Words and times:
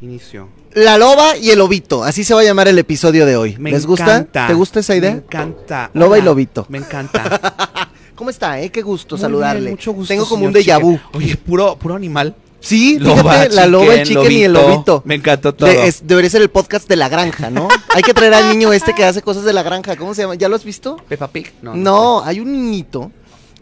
Inicio. 0.00 0.48
La 0.74 0.96
loba 0.96 1.36
y 1.36 1.50
el 1.50 1.58
lobito, 1.58 2.04
así 2.04 2.22
se 2.22 2.32
va 2.34 2.40
a 2.40 2.44
llamar 2.44 2.68
el 2.68 2.78
episodio 2.78 3.26
de 3.26 3.36
hoy. 3.36 3.56
Me 3.58 3.72
¿Les 3.72 3.84
encanta. 3.84 4.18
gusta? 4.20 4.46
¿Te 4.46 4.54
gusta 4.54 4.80
esa 4.80 4.94
idea? 4.94 5.10
Me 5.12 5.18
encanta. 5.18 5.90
Loba 5.94 6.18
y 6.18 6.22
lobito. 6.22 6.66
Me 6.68 6.78
encanta. 6.78 7.88
¿Cómo 8.14 8.30
está, 8.30 8.60
eh? 8.60 8.70
Qué 8.70 8.82
gusto 8.82 9.16
Muy 9.16 9.20
saludarle. 9.22 9.60
bien, 9.62 9.72
mucho 9.72 9.92
gusto, 9.92 10.12
Tengo 10.12 10.28
como 10.28 10.46
un 10.46 10.52
déjà 10.54 10.80
vu. 10.80 10.98
Oye, 11.14 11.36
puro, 11.36 11.76
puro 11.76 11.94
animal. 11.96 12.34
Sí, 12.60 12.98
Loba, 12.98 13.22
fíjate, 13.34 13.54
la 13.54 13.66
loba, 13.68 13.94
el 13.94 14.02
chicken, 14.06 14.32
y 14.32 14.42
el 14.42 14.52
lobito. 14.52 15.02
Me 15.04 15.14
encantó 15.14 15.54
todo. 15.54 15.68
De- 15.68 15.86
es- 15.86 16.04
debería 16.06 16.28
ser 16.28 16.42
el 16.42 16.50
podcast 16.50 16.88
de 16.88 16.96
la 16.96 17.08
granja, 17.08 17.50
¿no? 17.50 17.68
Hay 17.94 18.02
que 18.02 18.12
traer 18.12 18.34
al 18.34 18.48
niño 18.50 18.72
este 18.72 18.94
que 18.96 19.04
hace 19.04 19.22
cosas 19.22 19.44
de 19.44 19.52
la 19.52 19.62
granja. 19.62 19.94
¿Cómo 19.96 20.12
se 20.12 20.22
llama? 20.22 20.34
¿Ya 20.34 20.48
lo 20.48 20.56
has 20.56 20.64
visto? 20.64 20.96
Peppa 21.08 21.28
Pig. 21.28 21.52
No. 21.62 21.74
No, 21.76 22.22
hay 22.24 22.40
un 22.40 22.50
niñito 22.50 23.12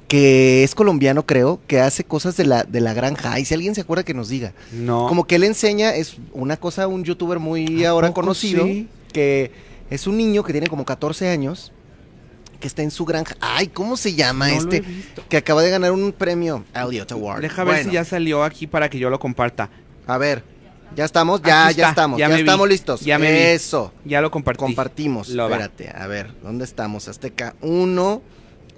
que 0.08 0.62
es 0.62 0.74
colombiano, 0.74 1.26
creo, 1.26 1.60
que 1.66 1.80
hace 1.80 2.04
cosas 2.04 2.36
de 2.36 2.44
la, 2.46 2.62
de 2.64 2.80
la 2.80 2.94
granja. 2.94 3.38
Y 3.40 3.44
si 3.44 3.54
alguien 3.54 3.74
se 3.74 3.80
acuerda 3.80 4.04
que 4.04 4.14
nos 4.14 4.28
diga. 4.28 4.52
No. 4.72 5.08
Como 5.08 5.26
que 5.26 5.36
él 5.36 5.44
enseña, 5.44 5.94
es 5.94 6.16
una 6.32 6.56
cosa, 6.56 6.86
un 6.86 7.02
youtuber 7.04 7.38
muy 7.38 7.84
¿A 7.84 7.90
ahora 7.90 8.12
conocido, 8.12 8.64
sí? 8.64 8.88
que 9.12 9.50
es 9.90 10.06
un 10.06 10.16
niño 10.16 10.44
que 10.44 10.52
tiene 10.52 10.68
como 10.68 10.84
14 10.84 11.28
años, 11.28 11.72
que 12.60 12.68
está 12.68 12.82
en 12.82 12.90
su 12.90 13.04
granja. 13.04 13.36
Ay, 13.40 13.66
¿cómo 13.66 13.96
se 13.96 14.14
llama 14.14 14.48
No 14.48 14.54
este? 14.54 14.84
Que 15.28 15.36
acaba 15.38 15.62
de 15.62 15.70
ganar 15.70 15.90
un 15.92 16.12
premio 16.12 16.64
Elliot 16.74 17.10
Award. 17.12 17.42
Deja 17.42 17.64
ver 17.64 17.84
si 17.84 17.90
ya 17.90 18.04
salió 18.04 18.44
aquí 18.44 18.66
para 18.66 18.88
que 18.88 18.98
yo 18.98 19.10
lo 19.10 19.18
comparta. 19.18 19.70
A 20.06 20.18
ver, 20.18 20.44
ya 20.94 21.04
estamos, 21.04 21.42
ya, 21.42 21.70
ya 21.72 21.88
estamos, 21.88 22.18
ya 22.18 22.28
ya, 22.28 22.34
vi, 22.36 22.40
estamos 22.42 22.68
listos. 22.68 23.00
ya 23.00 23.18
me 23.18 23.32
vi. 23.32 23.38
Eso, 23.38 23.92
Ya 24.04 24.20
lo 24.20 24.30
compartí. 24.30 24.60
compartimos. 24.60 25.28
Lo 25.30 25.50
va. 25.50 25.56
Espérate, 25.56 25.90
a 25.94 26.06
ver, 26.06 26.32
¿dónde 26.44 26.64
estamos? 26.64 27.08
Azteca 27.08 27.56
1. 27.60 28.22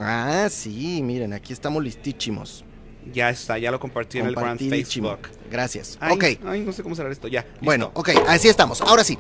Ah, 0.00 0.48
sí, 0.50 1.00
miren, 1.02 1.32
aquí 1.32 1.52
estamos 1.52 1.82
listísimos. 1.82 2.64
Ya 3.12 3.30
está, 3.30 3.56
ya 3.58 3.70
lo 3.70 3.80
compartí 3.80 4.18
en 4.18 4.26
el 4.26 4.34
Grand. 4.34 4.60
Facebook. 4.68 5.18
Gracias. 5.50 5.96
Ay, 5.98 6.12
ok. 6.14 6.24
Ay, 6.46 6.60
no 6.60 6.72
sé 6.72 6.82
cómo 6.82 6.94
cerrar 6.94 7.10
esto. 7.10 7.26
Ya. 7.26 7.40
listo. 7.42 7.58
Bueno, 7.62 7.90
ok, 7.94 8.10
así 8.28 8.48
estamos. 8.48 8.82
Ahora 8.82 9.02
sí. 9.02 9.18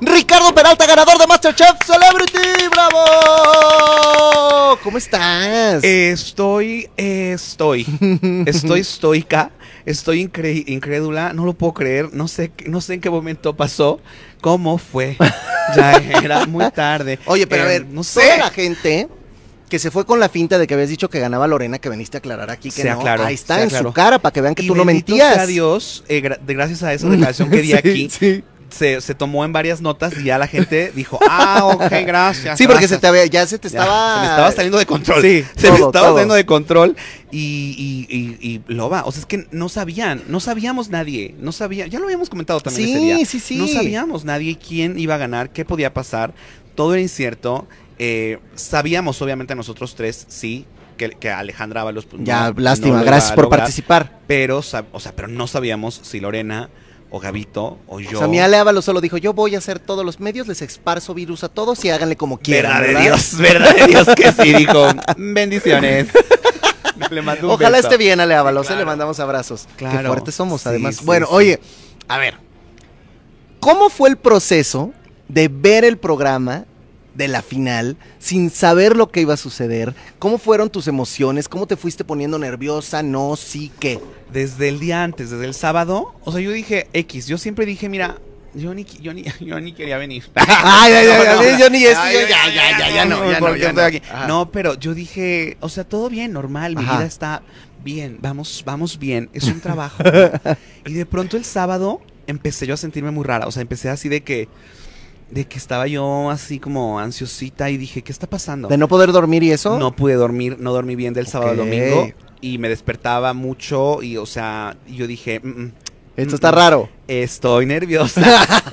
Ricardo 0.00 0.52
Peralta, 0.52 0.84
ganador 0.86 1.16
de 1.16 1.26
Masterchef 1.28 1.76
Celebrity. 1.86 2.66
¡Bravo! 3.30 4.78
¿Cómo 4.82 4.98
estás? 4.98 5.84
Estoy, 5.84 6.88
estoy, 6.96 7.86
estoy 8.46 8.80
estoica, 8.80 9.50
estoy 9.84 10.24
incre- 10.26 10.64
incrédula, 10.66 11.32
no 11.32 11.44
lo 11.44 11.52
puedo 11.54 11.74
creer, 11.74 12.08
no 12.12 12.26
sé, 12.28 12.50
no 12.66 12.80
sé 12.80 12.94
en 12.94 13.00
qué 13.00 13.10
momento 13.10 13.54
pasó, 13.54 14.00
cómo 14.40 14.78
fue, 14.78 15.16
ya 15.76 15.92
era 16.22 16.46
muy 16.46 16.68
tarde. 16.70 17.18
Oye, 17.26 17.46
pero 17.46 17.64
a 17.64 17.66
Eh, 17.66 17.68
ver, 17.80 17.86
no 17.86 18.02
toda 18.02 18.04
sé. 18.24 18.38
la 18.38 18.50
gente 18.50 19.08
que 19.70 19.78
se 19.78 19.90
fue 19.90 20.04
con 20.04 20.20
la 20.20 20.28
finta 20.28 20.58
de 20.58 20.66
que 20.66 20.74
habías 20.74 20.90
dicho 20.90 21.08
que 21.08 21.18
ganaba 21.20 21.46
Lorena, 21.46 21.78
que 21.78 21.88
veniste 21.88 22.16
a 22.16 22.18
aclarar 22.18 22.50
aquí 22.50 22.70
que 22.70 22.84
no. 22.84 23.00
Ahí 23.24 23.34
está 23.34 23.62
en 23.62 23.70
su 23.70 23.90
cara 23.92 24.18
para 24.18 24.32
que 24.34 24.42
vean 24.42 24.54
que 24.54 24.64
Y 24.64 24.66
tú 24.66 24.74
no 24.74 24.84
mentías. 24.84 25.34
sea 25.34 25.46
Dios, 25.46 26.04
eh, 26.08 26.20
gra- 26.22 26.38
gracias 26.46 26.82
a 26.82 26.92
esa 26.92 27.08
declaración 27.10 27.48
que 27.50 27.62
di 27.62 27.68
Sí, 27.68 27.74
aquí, 27.74 28.10
Sí, 28.10 28.44
se, 28.68 29.00
se 29.00 29.14
tomó 29.16 29.44
en 29.44 29.52
varias 29.52 29.80
notas 29.80 30.12
y 30.16 30.24
ya 30.24 30.38
la 30.38 30.46
gente 30.46 30.92
dijo, 30.94 31.18
ah, 31.28 31.64
ok, 31.64 31.90
gracias. 32.06 32.56
Sí, 32.58 32.66
porque 32.66 32.82
se 32.82 32.94
gracias". 32.96 33.00
te 33.00 33.06
había, 33.08 33.26
ya 33.26 33.46
se 33.46 33.58
te 33.58 33.68
Ya, 33.68 33.80
estaba. 33.80 34.14
se 34.14 34.20
me 34.20 34.26
estaba 34.28 34.52
saliendo 34.52 34.78
de 34.78 34.86
control. 34.86 35.22
Sí, 35.22 35.44
se 35.56 35.70
me 35.72 35.78
todo, 35.78 35.88
estaba 35.88 36.06
todo. 36.06 36.14
saliendo 36.16 36.34
de 36.34 36.46
control. 36.46 36.96
Y, 37.32 38.06
y, 38.08 38.16
y, 38.16 38.62
y 38.68 38.74
loba, 38.74 39.04
o 39.06 39.12
sea, 39.12 39.20
es 39.20 39.26
que 39.26 39.46
no 39.50 39.68
sabían, 39.68 40.22
no 40.28 40.38
sabíamos 40.40 40.88
nadie, 40.88 41.34
no 41.40 41.52
sabía, 41.52 41.86
ya 41.86 41.98
lo 41.98 42.04
habíamos 42.06 42.28
comentado 42.30 42.60
también 42.60 42.88
Sí, 42.88 42.94
ese 42.94 43.04
día. 43.04 43.24
sí, 43.26 43.40
sí. 43.40 43.56
No 43.56 43.66
sabíamos 43.68 44.24
nadie 44.24 44.56
quién 44.58 44.98
iba 44.98 45.14
a 45.14 45.18
ganar, 45.18 45.50
qué 45.50 45.64
podía 45.64 45.92
pasar, 45.94 46.32
todo 46.74 46.92
era 46.94 47.02
incierto. 47.02 47.66
Eh, 48.02 48.38
sabíamos, 48.54 49.20
obviamente, 49.20 49.54
nosotros 49.54 49.94
tres, 49.94 50.24
sí, 50.28 50.64
que, 50.96 51.10
que 51.10 51.30
Alejandra 51.30 51.82
Ábalos. 51.82 52.06
pues, 52.06 52.22
Ya, 52.24 52.50
no- 52.50 52.58
lástima, 52.60 53.02
gracias 53.02 53.32
por 53.32 53.44
lograr, 53.44 53.60
participar. 53.60 54.20
Pero, 54.26 54.58
o 54.58 54.62
sea, 54.62 54.84
pero 55.14 55.28
no 55.28 55.46
sabíamos 55.46 56.00
si 56.02 56.18
Lorena 56.18 56.70
o 57.10 57.20
Gavito 57.20 57.78
o 57.88 58.00
yo. 58.00 58.16
O 58.16 58.20
sea, 58.20 58.26
mi 58.28 58.38
Ale 58.40 58.56
Ábalos 58.56 58.86
solo 58.86 59.02
dijo, 59.02 59.18
yo 59.18 59.34
voy 59.34 59.54
a 59.54 59.58
hacer 59.58 59.80
todos 59.80 60.02
los 60.04 60.18
medios, 60.18 60.46
les 60.48 60.62
esparzo 60.62 61.12
virus 61.12 61.44
a 61.44 61.48
todos 61.50 61.84
y 61.84 61.90
háganle 61.90 62.16
como 62.16 62.38
quieran. 62.38 62.80
Verdad 62.80 63.00
de. 63.00 63.04
Dios, 63.04 63.36
verdad 63.36 63.74
de 63.76 63.86
Dios 63.86 64.08
que 64.16 64.32
sí, 64.32 64.54
dijo. 64.54 64.86
Bendiciones. 65.18 66.08
Le 67.10 67.22
mando 67.22 67.48
un 67.48 67.54
Ojalá 67.54 67.78
beso. 67.78 67.88
esté 67.88 67.96
bien, 67.98 68.20
Ale 68.20 68.34
Ábalos, 68.34 68.64
eh, 68.64 68.68
claro. 68.68 68.80
le 68.80 68.86
mandamos 68.86 69.18
abrazos. 69.20 69.66
Qué 69.76 69.86
Claro. 69.86 70.08
fuertes 70.08 70.34
somos, 70.34 70.60
Sí, 70.62 70.68
además. 70.68 70.96
sí, 70.96 71.04
bueno, 71.04 71.26
sí. 71.26 71.32
oye, 71.34 71.60
a 72.08 72.18
ver, 72.18 72.34
¿cómo 73.58 73.88
fue 73.90 74.10
el 74.10 74.16
proceso 74.16 74.92
de 75.28 75.48
ver 75.48 75.84
el 75.84 75.98
programa 75.98 76.66
de 77.14 77.28
la 77.28 77.42
final 77.42 77.96
sin 78.18 78.50
saber 78.50 78.96
lo 78.96 79.10
que 79.10 79.20
iba 79.20 79.34
a 79.34 79.38
suceder? 79.38 79.94
¿Cómo 80.18 80.38
fueron 80.38 80.70
tus 80.70 80.88
emociones? 80.88 81.48
¿Cómo 81.48 81.66
te 81.66 81.76
fuiste 81.76 82.04
poniendo 82.04 82.38
nerviosa? 82.38 83.02
No, 83.02 83.36
sí, 83.36 83.70
qué. 83.78 84.00
Desde 84.32 84.68
el 84.68 84.80
día 84.80 85.02
antes, 85.02 85.30
desde 85.30 85.46
el 85.46 85.54
sábado, 85.54 86.14
o 86.24 86.32
sea, 86.32 86.40
yo 86.40 86.52
dije 86.52 86.88
X, 86.92 87.26
yo 87.26 87.38
siempre 87.38 87.66
dije, 87.66 87.88
mira, 87.88 88.18
yo 88.54 88.74
ni, 88.74 88.84
yo 88.84 89.14
ni, 89.14 89.24
yo 89.40 89.60
ni 89.60 89.72
quería 89.72 89.98
venir. 89.98 90.24
Ay, 90.34 90.92
ay, 90.92 91.06
ay, 91.08 91.36
No, 91.36 91.58
yo 91.58 91.70
ni 91.70 91.86
Ay, 91.86 92.14
ya, 92.28 92.48
ya, 92.48 92.78
ya, 92.78 92.94
ya 92.94 93.04
no, 93.04 93.30
ya 93.30 93.40
no, 93.40 93.56
ya 93.56 93.72
no. 93.72 93.82
aquí. 93.82 94.02
No, 94.26 94.50
pero 94.50 94.74
yo 94.74 94.94
dije, 94.94 95.56
o 95.60 95.68
sea, 95.68 95.84
todo 95.84 96.08
bien, 96.08 96.32
normal, 96.32 96.76
mi 96.76 96.82
vida 96.82 97.04
está 97.04 97.42
bien, 97.84 98.18
vamos, 98.20 98.62
vamos 98.66 98.98
bien, 98.98 99.30
es 99.32 99.44
un 99.44 99.60
trabajo. 99.60 100.02
y 100.86 100.92
de 100.92 101.06
pronto 101.06 101.36
el 101.36 101.44
sábado 101.44 102.00
empecé 102.26 102.66
yo 102.66 102.74
a 102.74 102.76
sentirme 102.76 103.10
muy 103.10 103.24
rara, 103.24 103.46
o 103.46 103.52
sea, 103.52 103.62
empecé 103.62 103.88
así 103.88 104.08
de 104.08 104.22
que, 104.22 104.48
de 105.30 105.44
que 105.46 105.58
estaba 105.58 105.86
yo 105.86 106.30
así 106.30 106.58
como 106.58 106.98
ansiosita 106.98 107.70
y 107.70 107.76
dije, 107.76 108.02
¿qué 108.02 108.12
está 108.12 108.26
pasando? 108.28 108.68
De 108.68 108.76
no 108.78 108.88
poder 108.88 109.12
dormir 109.12 109.42
y 109.42 109.52
eso. 109.52 109.78
No 109.78 109.94
pude 109.94 110.14
dormir, 110.14 110.56
no 110.58 110.72
dormí 110.72 110.96
bien 110.96 111.14
del 111.14 111.26
sábado 111.26 111.52
al 111.52 111.56
domingo 111.56 112.10
y 112.40 112.58
me 112.58 112.68
despertaba 112.68 113.32
mucho 113.34 114.02
y, 114.02 114.16
o 114.16 114.26
sea, 114.26 114.76
yo 114.88 115.06
dije, 115.06 115.40
"Mm, 115.40 115.48
mm, 115.48 115.72
Esto 116.16 116.32
mm, 116.32 116.34
está 116.34 116.52
mm, 116.52 116.54
raro. 116.54 116.88
Estoy 117.06 117.66
nerviosa, 117.66 118.22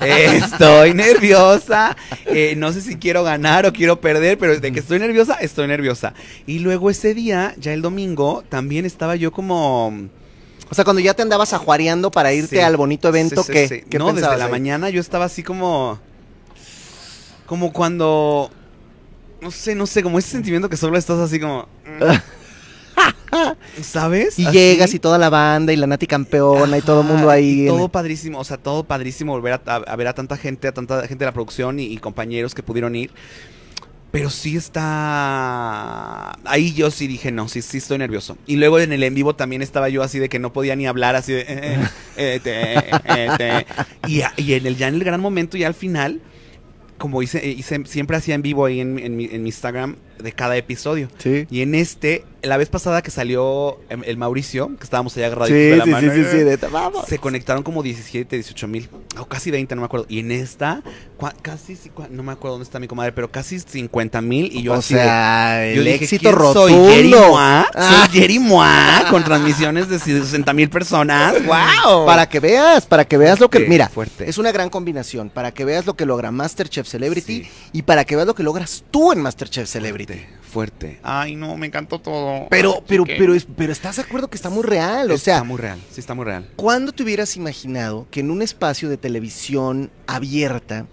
estoy 0.00 0.94
nerviosa. 0.94 1.96
eh, 2.26 2.54
no 2.56 2.72
sé 2.72 2.80
si 2.80 2.96
quiero 2.96 3.22
ganar 3.24 3.66
o 3.66 3.72
quiero 3.72 4.00
perder, 4.00 4.38
pero 4.38 4.58
de 4.58 4.72
que 4.72 4.80
estoy 4.80 4.98
nerviosa, 4.98 5.34
estoy 5.34 5.66
nerviosa. 5.68 6.14
Y 6.46 6.58
luego 6.60 6.90
ese 6.90 7.14
día, 7.14 7.54
ya 7.58 7.72
el 7.72 7.82
domingo, 7.82 8.42
también 8.48 8.84
estaba 8.84 9.16
yo 9.16 9.32
como... 9.32 9.88
O 10.70 10.74
sea, 10.74 10.84
cuando 10.84 11.00
ya 11.00 11.14
te 11.14 11.22
andabas 11.22 11.54
ajuareando 11.54 12.10
para 12.10 12.32
irte 12.34 12.56
Sí. 12.56 12.62
al 12.62 12.76
bonito 12.76 13.08
evento. 13.08 13.42
¿Qué 13.44 13.84
no, 13.98 14.12
desde 14.12 14.36
la 14.36 14.48
mañana 14.48 14.90
yo 14.90 15.00
estaba 15.00 15.24
así 15.24 15.42
como... 15.42 15.98
Como 17.48 17.72
cuando... 17.72 18.50
No 19.40 19.50
sé, 19.50 19.74
no 19.74 19.86
sé, 19.86 20.02
como 20.02 20.18
ese 20.18 20.30
sentimiento 20.30 20.68
que 20.68 20.76
solo 20.76 20.96
estás 20.98 21.18
así 21.18 21.40
como... 21.40 21.66
¿Sabes? 23.82 24.38
Y 24.38 24.46
Así. 24.46 24.56
llegas 24.58 24.92
y 24.94 24.98
toda 24.98 25.18
la 25.18 25.30
banda 25.30 25.72
y 25.72 25.76
la 25.76 25.86
Nati 25.86 26.06
campeona 26.06 26.78
y 26.78 26.82
todo 26.82 27.02
el 27.02 27.06
mundo 27.06 27.30
ahí. 27.30 27.60
en- 27.62 27.68
todo 27.68 27.88
padrísimo, 27.88 28.38
o 28.40 28.44
sea, 28.44 28.56
todo 28.56 28.84
padrísimo 28.84 29.32
volver 29.32 29.52
a, 29.52 29.62
a- 29.66 29.76
a 29.76 29.96
ver 29.96 30.08
a 30.08 30.14
tanta 30.14 30.36
gente, 30.36 30.66
a 30.66 30.72
tanta 30.72 31.00
gente 31.06 31.18
de 31.18 31.26
la 31.26 31.32
producción 31.32 31.78
y, 31.78 31.84
y 31.84 31.98
compañeros 31.98 32.54
que 32.54 32.62
pudieron 32.62 32.96
ir. 32.96 33.10
Pero 34.10 34.30
sí 34.30 34.56
está. 34.56 36.32
Ahí 36.48 36.72
yo 36.72 36.90
sí 36.90 37.06
dije, 37.06 37.30
no, 37.30 37.46
sí, 37.48 37.60
sí 37.62 37.76
estoy 37.78 37.98
nervioso. 37.98 38.38
Y 38.46 38.56
luego 38.56 38.80
en 38.80 38.92
el 38.92 39.02
en 39.02 39.14
vivo 39.14 39.36
también 39.36 39.60
estaba 39.62 39.90
yo 39.90 40.02
así 40.02 40.18
de 40.18 40.28
que 40.30 40.38
no 40.38 40.52
podía 40.52 40.74
ni 40.74 40.86
hablar, 40.86 41.14
así 41.14 41.32
de. 41.34 41.44
eh, 41.46 41.78
eh, 42.16 42.40
te, 42.42 42.78
eh, 42.78 43.28
te. 43.36 43.66
Y, 44.08 44.22
y 44.36 44.54
en 44.54 44.66
el, 44.66 44.76
ya 44.76 44.88
en 44.88 44.94
el 44.94 45.04
gran 45.04 45.20
momento, 45.20 45.56
ya 45.58 45.66
al 45.66 45.74
final, 45.74 46.22
como 46.98 47.22
hice, 47.22 47.46
hice 47.46 47.84
siempre 47.86 48.16
hacía 48.16 48.34
en 48.34 48.42
vivo 48.42 48.66
ahí 48.66 48.80
en, 48.80 48.98
en 48.98 49.16
mi, 49.16 49.24
en 49.26 49.42
mi 49.42 49.48
Instagram 49.48 49.96
de 50.18 50.32
cada 50.32 50.56
episodio. 50.56 51.08
Sí. 51.18 51.46
Y 51.50 51.62
en 51.62 51.74
este, 51.74 52.24
la 52.42 52.56
vez 52.56 52.68
pasada 52.68 53.02
que 53.02 53.10
salió 53.10 53.78
em, 53.88 54.02
el 54.04 54.16
Mauricio, 54.16 54.68
que 54.78 54.84
estábamos 54.84 55.16
allá 55.16 55.26
agarraditos 55.26 55.58
Sí, 55.58 55.64
de 55.70 55.76
la 55.76 55.84
sí, 55.84 55.90
mano. 55.90 56.12
sí, 56.12 56.18
sí, 56.24 56.30
sí, 56.30 56.36
de- 56.38 56.56
vamos. 56.70 57.06
Se 57.06 57.18
conectaron 57.18 57.62
como 57.62 57.82
17, 57.82 58.36
18 58.36 58.68
mil, 58.68 58.88
o 59.18 59.24
casi 59.26 59.50
20, 59.50 59.74
no 59.74 59.82
me 59.82 59.86
acuerdo. 59.86 60.06
Y 60.08 60.20
en 60.20 60.30
esta, 60.32 60.82
cua- 61.18 61.34
casi, 61.42 61.76
no 62.10 62.22
me 62.22 62.32
acuerdo 62.32 62.54
dónde 62.54 62.64
está 62.64 62.78
mi 62.78 62.88
comadre, 62.88 63.12
pero 63.12 63.30
casi 63.30 63.58
50 63.58 64.20
mil. 64.20 64.50
Y 64.52 64.62
yo 64.62 64.72
o 64.72 64.76
así 64.76 64.94
de- 64.94 65.00
sea, 65.00 65.72
yo 65.74 65.80
el 65.80 65.84
dije, 65.84 66.04
éxito 66.04 66.22
¿quién 66.22 66.34
rotundo. 66.34 66.68
Soy 66.68 66.94
Jerry 66.94 67.08
Moa, 67.10 67.66
Ah. 67.74 68.06
soy 68.10 68.20
Jerry 68.20 68.38
Moa, 68.38 69.04
con 69.10 69.24
transmisiones 69.24 69.88
de 69.88 69.98
60 69.98 70.52
mil 70.52 70.68
personas. 70.70 71.34
¡Wow! 71.46 72.06
Para 72.06 72.28
que 72.28 72.40
veas, 72.40 72.86
para 72.86 73.04
que 73.04 73.16
veas 73.16 73.40
lo 73.40 73.48
que... 73.50 73.60
Mira, 73.60 73.88
fuerte. 73.88 74.28
es 74.28 74.38
una 74.38 74.52
gran 74.52 74.70
combinación. 74.70 75.30
Para 75.30 75.52
que 75.52 75.64
veas 75.64 75.86
lo 75.86 75.94
que 75.94 76.06
logra 76.06 76.30
Masterchef 76.30 76.86
Celebrity 76.88 77.44
Sí. 77.44 77.50
y 77.72 77.82
para 77.82 78.04
que 78.04 78.14
veas 78.16 78.26
lo 78.26 78.34
que 78.34 78.42
logras 78.42 78.84
tú 78.90 79.12
en 79.12 79.20
Masterchef 79.20 79.68
Celebrity. 79.68 80.07
Fuerte, 80.16 80.28
fuerte. 80.42 80.98
Ay, 81.02 81.36
no, 81.36 81.56
me 81.56 81.66
encantó 81.66 82.00
todo. 82.00 82.46
Pero, 82.50 82.82
pero, 82.86 83.04
pero, 83.04 83.34
es- 83.34 83.46
pero 83.56 83.72
estás 83.72 83.96
de 83.96 84.02
acuerdo 84.02 84.28
que 84.28 84.36
está 84.36 84.50
muy 84.50 84.62
real. 84.62 85.10
O 85.10 85.14
está 85.14 85.34
sea, 85.36 85.44
muy 85.44 85.58
real, 85.58 85.78
sí 85.90 86.00
está 86.00 86.14
muy 86.14 86.24
real. 86.24 86.48
¿cuándo 86.56 86.92
te 86.92 87.02
hubieras 87.02 87.36
imaginado 87.36 88.06
que 88.10 88.20
en 88.20 88.30
un 88.30 88.42
espacio 88.42 88.88
de 88.88 88.96
televisión 88.96 89.90
abierta, 90.06 90.86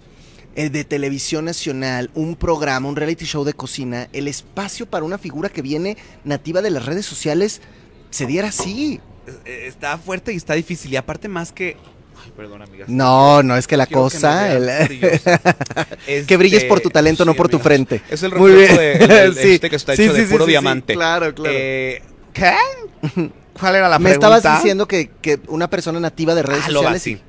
eh, 0.55 0.69
de 0.69 0.83
televisión 0.83 1.45
nacional, 1.45 2.09
un 2.13 2.35
programa, 2.35 2.87
un 2.89 2.95
reality 2.95 3.25
show 3.25 3.43
de 3.43 3.53
cocina, 3.53 4.07
el 4.13 4.27
espacio 4.27 4.85
para 4.85 5.05
una 5.05 5.17
figura 5.17 5.49
que 5.49 5.61
viene 5.61 5.97
nativa 6.23 6.61
de 6.61 6.69
las 6.71 6.85
redes 6.85 7.05
sociales 7.05 7.61
se 8.09 8.25
diera 8.25 8.49
así? 8.49 8.99
Eh, 9.45 9.65
Está 9.67 9.97
fuerte 9.97 10.31
y 10.33 10.37
está 10.37 10.53
difícil. 10.53 10.93
Y 10.93 10.95
aparte 10.97 11.27
más 11.27 11.51
que... 11.51 11.77
Ay, 12.23 12.31
perdón, 12.35 12.61
amigas. 12.61 12.87
No, 12.89 13.43
no 13.43 13.55
es 13.57 13.67
que 13.67 13.77
la 13.77 13.85
Quiero 13.85 14.07
que 14.09 14.15
cosa... 14.15 14.47
me 14.47 14.59
vean 14.59 14.87
el- 16.07 16.25
que 16.25 16.37
brilles 16.37 16.57
Este, 16.63 16.69
por 16.69 16.79
tu 16.81 16.89
talento, 16.89 17.25
no 17.25 17.33
por 17.33 17.49
tu 17.49 17.59
frente. 17.59 18.01
Es 18.09 18.23
el 18.23 18.33
Muy 18.33 18.51
bien. 18.53 18.75
de, 18.75 18.97
del- 19.07 19.35
Sí. 19.35 19.53
este 19.53 19.69
que 19.69 19.75
está 19.75 19.95
Sí, 19.95 20.03
hecho 20.03 20.15
sí, 20.15 20.21
de 20.21 20.27
puro 20.27 20.45
diamante. 20.45 20.93
Claro, 20.93 21.33
claro. 21.33 21.51
Eh, 21.55 22.01
¿Qué? 22.33 22.53
¿Cuál 23.59 23.75
era 23.75 23.87
la 23.89 23.99
Me 23.99 24.09
pregunta? 24.09 24.37
estabas 24.37 24.61
diciendo 24.61 24.87
que, 24.87 25.09
que 25.21 25.39
una 25.47 25.69
persona 25.69 25.99
nativa 25.99 26.35
de 26.35 26.43
redes 26.43 26.63
Ah, 26.67 26.71
lo 26.71 26.83
va, 26.83 26.93
sociales... 26.97 27.01
sí. 27.03 27.19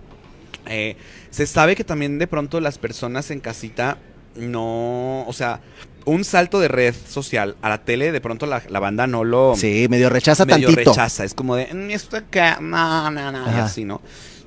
Eh, 0.68 0.96
se 1.30 1.46
sabe 1.46 1.76
que 1.76 1.84
también 1.84 2.18
de 2.18 2.26
pronto 2.26 2.60
las 2.60 2.78
personas 2.78 3.30
en 3.30 3.38
casita 3.40 3.98
no, 4.34 5.24
o 5.26 5.32
sea, 5.32 5.60
un 6.04 6.24
salto 6.24 6.58
de 6.60 6.68
red 6.68 6.94
social 7.08 7.56
a 7.62 7.68
la 7.68 7.84
tele, 7.84 8.10
de 8.12 8.20
pronto 8.20 8.46
la, 8.46 8.62
la 8.68 8.80
banda 8.80 9.06
no 9.06 9.22
lo... 9.24 9.54
Sí, 9.56 9.86
medio 9.88 10.08
rechaza 10.10 10.44
medio 10.44 10.68
tantito. 10.68 10.90
rechaza, 10.90 11.24
es 11.24 11.34
como 11.34 11.56
de, 11.56 11.72
"Mm, 11.72 11.90
esto 11.90 12.16
acá, 12.16 12.58
no, 12.60 13.10
no, 13.10 13.32
no, 13.32 13.46
y 13.56 13.60
así, 13.60 13.84
¿no? 13.84 14.00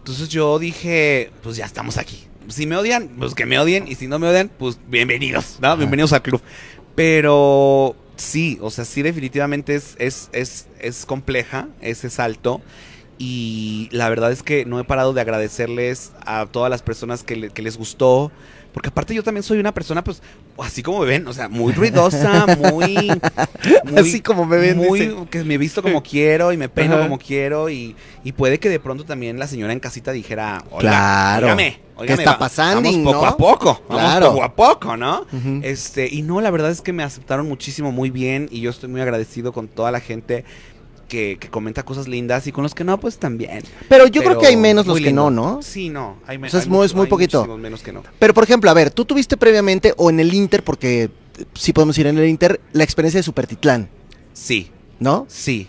Entonces 0.10 0.30
yo 0.30 0.58
dije, 0.58 1.30
pues 1.44 1.56
ya 1.56 1.66
estamos 1.66 2.00
aquí. 2.00 2.24
Si 2.48 2.66
me 2.66 2.76
odian, 2.76 3.10
pues 3.20 3.36
que 3.36 3.46
me 3.46 3.60
odien, 3.60 3.88
y 3.88 3.94
si 3.94 4.08
no 4.08 4.18
me 4.18 4.28
odian, 4.28 4.50
pues 4.58 4.80
bienvenidos, 4.88 5.60
¿no? 5.62 5.68
Ajá. 5.68 5.76
Bienvenidos 5.76 6.14
al 6.14 6.24
club. 6.24 6.42
Pero 6.96 7.96
sí, 8.16 8.58
o 8.60 8.72
sea, 8.72 8.86
sí 8.86 9.04
definitivamente 9.04 9.76
es, 9.76 9.96
es, 10.00 10.30
es, 10.34 10.66
es 10.80 11.06
compleja 11.06 11.68
ese 11.82 12.10
salto. 12.10 12.60
Y 13.20 13.88
la 13.92 14.10
verdad 14.10 14.32
es 14.32 14.42
que 14.42 14.66
no 14.66 14.80
he 14.80 14.84
parado 14.84 15.14
de 15.14 15.22
agradecerles 15.22 16.12
a 16.26 16.48
todas 16.48 16.72
las 16.72 16.82
personas 16.82 17.22
que, 17.22 17.36
le- 17.36 17.50
que 17.52 17.62
les 17.62 17.78
gustó. 17.78 18.32
Porque 18.74 18.90
aparte 18.90 19.14
yo 19.14 19.22
también 19.22 19.44
soy 19.44 19.60
una 19.60 19.76
persona, 19.76 20.04
pues, 20.04 20.24
así 20.64 20.84
como 20.84 21.00
me 21.00 21.06
ven, 21.06 21.28
o 21.28 21.34
sea, 21.34 21.50
muy 21.50 21.74
ruidosa, 21.74 22.46
muy... 22.58 22.96
muy 23.86 24.00
Así 24.00 24.22
como 24.22 24.46
me 24.46 24.58
ven, 24.58 24.78
muy, 24.78 25.00
dice. 25.00 25.16
que 25.30 25.44
me 25.44 25.58
visto 25.58 25.82
como 25.82 26.02
quiero 26.04 26.52
y 26.54 26.58
me 26.58 26.70
peino 26.70 26.96
Ajá. 26.96 27.04
como 27.04 27.18
quiero 27.18 27.70
y, 27.70 27.96
y 28.24 28.32
puede 28.32 28.60
que 28.60 28.70
de 28.70 28.80
pronto 28.80 29.04
también 29.06 29.40
la 29.40 29.48
señora 29.48 29.74
en 29.74 29.80
casita 29.80 30.12
dijera, 30.12 30.64
Oiga, 30.72 30.80
Claro. 30.82 31.46
óigame, 31.48 31.80
¿Qué 32.06 32.14
está 32.14 32.38
pasando, 32.40 32.82
Vamos 32.90 33.04
poco 33.14 33.26
no? 33.26 33.28
a 33.28 33.38
poco, 33.38 33.82
vamos 33.90 34.04
Claro. 34.04 34.32
poco 34.32 34.44
a 34.44 34.56
poco, 34.56 34.98
¿no? 34.98 35.26
Este, 35.64 36.08
y 36.10 36.22
no, 36.22 36.40
la 36.40 36.50
verdad 36.52 36.72
es 36.72 36.82
que 36.82 36.94
me 36.94 37.04
aceptaron 37.04 37.48
muchísimo, 37.48 37.92
muy 37.92 38.10
bien, 38.10 38.48
y 38.52 38.62
yo 38.62 38.70
estoy 38.70 38.90
muy 38.90 39.02
agradecido 39.02 39.52
con 39.52 39.68
toda 39.68 39.92
la 39.92 40.00
gente 40.00 40.46
que, 41.10 41.36
que 41.38 41.50
comenta 41.50 41.84
cosas 41.84 42.08
lindas, 42.08 42.48
y 42.48 42.54
con 42.54 42.64
los 42.64 42.74
que 42.74 42.86
no, 42.86 42.98
pues 42.98 43.18
también. 43.18 43.64
Pero 43.90 44.08
yo 44.08 44.22
creo 44.24 44.40
que 44.40 44.48
hay 44.48 44.56
menos 44.56 44.88
los 44.88 44.98
que 45.02 45.12
no. 45.12 45.30
¿no? 45.30 45.62
Sí, 45.62 45.90
no, 45.90 46.18
hay 46.26 46.38
menos. 46.38 46.54
O 46.54 46.58
sea, 46.58 46.62
es 46.62 46.68
muy- 46.70 46.86
es 46.86 46.96
muy 46.96 47.08
poquito. 47.08 47.58
menos 47.58 47.84
que 47.84 47.92
no. 47.92 48.04
Pero 48.18 48.34
por 48.34 48.46
ejemplo, 48.46 48.70
a 48.70 48.74
ver, 48.74 48.92
tú 48.92 49.04
tuviste 49.04 49.36
previamente 49.36 49.94
o 49.98 50.10
en 50.10 50.22
el 50.22 50.34
Inter, 50.34 50.64
porque 50.64 51.04
eh, 51.04 51.10
sí 51.56 51.74
podemos 51.74 51.98
ir 51.98 52.08
en 52.08 52.18
el 52.18 52.30
Inter, 52.30 52.62
la 52.72 52.86
experiencia 52.86 53.20
de 53.20 53.24
Supertitlán, 53.24 53.90
Sí, 54.32 54.72
¿no? 55.00 55.26
sí. 55.28 55.68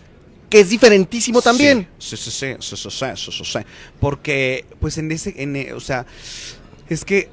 Que 0.49 0.61
es 0.61 0.69
diferentísimo 0.71 1.41
también. 1.43 1.87
Sí, 1.99 2.17
sí, 2.17 2.31
sí, 2.31 2.57
sí, 2.61 2.77
sí, 2.77 2.77
sí, 2.77 2.91
sí, 3.17 3.33
sí, 3.33 3.45
sí. 3.45 3.59
Porque, 4.01 4.65
pues 4.81 4.99
en 4.99 5.11
ese, 5.13 5.33
en, 5.43 5.55
eh, 5.57 5.73
o 5.73 5.81
sea, 5.81 6.07
es 6.89 7.05
que 7.05 7.29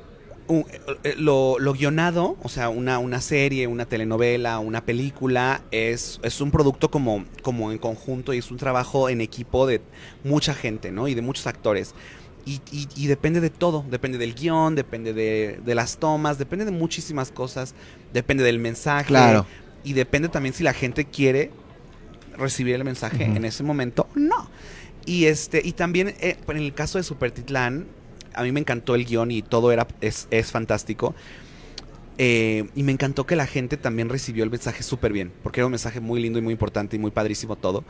eh, 0.49 1.15
lo, 1.17 1.59
lo 1.59 1.73
guionado, 1.73 2.38
o 2.41 2.49
sea, 2.49 2.69
una, 2.69 2.99
una 2.99 3.19
serie, 3.21 3.67
una 3.67 3.85
telenovela, 3.85 4.59
una 4.59 4.85
película, 4.85 5.61
es, 5.71 6.19
es 6.23 6.39
un 6.41 6.51
producto 6.51 6.89
como, 6.89 7.25
como 7.41 7.71
en 7.71 7.77
conjunto 7.77 8.33
y 8.33 8.38
es 8.38 8.49
un 8.51 8.57
trabajo 8.57 9.09
en 9.09 9.21
equipo 9.21 9.67
de 9.67 9.81
mucha 10.23 10.53
gente, 10.53 10.91
¿no? 10.91 11.07
Y 11.07 11.15
de 11.15 11.21
muchos 11.21 11.47
actores. 11.47 11.94
Y, 12.45 12.61
y- 12.71 12.88
y 12.95 13.07
depende 13.07 13.41
de 13.41 13.49
todo, 13.49 13.83
depende 13.89 14.17
del 14.17 14.33
guion, 14.33 14.75
depende 14.75 15.13
de, 15.13 15.59
de 15.65 15.75
las 15.75 15.97
tomas, 15.97 16.38
depende 16.38 16.63
de 16.63 16.71
muchísimas 16.71 17.29
cosas, 17.31 17.75
depende 18.13 18.44
del 18.44 18.57
mensaje. 18.59 19.07
Claro. 19.07 19.45
Y 19.83 19.94
depende 19.94 20.29
también 20.29 20.53
si 20.53 20.63
la 20.63 20.73
gente 20.73 21.05
quiere 21.05 21.51
recibir 22.38 22.75
el 22.75 22.83
mensaje 22.83 23.25
en 23.25 23.44
ese 23.45 23.63
momento 23.63 24.07
o 24.15 24.19
no. 24.19 24.49
Y 25.05 25.25
este, 25.25 25.61
y 25.63 25.71
también 25.73 26.09
eh, 26.19 26.38
en 26.47 26.57
el 26.57 26.73
caso 26.73 26.97
de 26.97 27.03
Supertitlán, 27.03 27.85
a 28.37 28.43
mí 28.43 28.51
me 28.51 28.59
encantó 28.61 28.95
el 28.95 29.05
guion 29.05 29.31
y 29.31 29.41
todo 29.43 29.71
era, 29.71 29.87
es, 30.01 30.27
es 30.31 30.51
fantástico. 30.51 31.15
Eh, 32.19 32.69
y 32.73 32.83
me 32.83 32.91
encantó 32.91 33.25
que 33.27 33.35
la 33.35 33.45
gente 33.45 33.77
también 33.77 34.09
recibió 34.09 34.43
el 34.43 34.49
mensaje 34.49 34.81
súper 34.83 35.13
bien, 35.13 35.35
porque 35.43 35.59
era 35.59 35.67
un 35.67 35.71
mensaje 35.71 35.99
muy 35.99 36.19
lindo 36.21 36.39
y 36.39 36.41
muy 36.41 36.53
importante 36.53 36.95
y 36.95 36.99
muy 36.99 37.11
padrísimo 37.11 37.57
todo. 37.57 37.85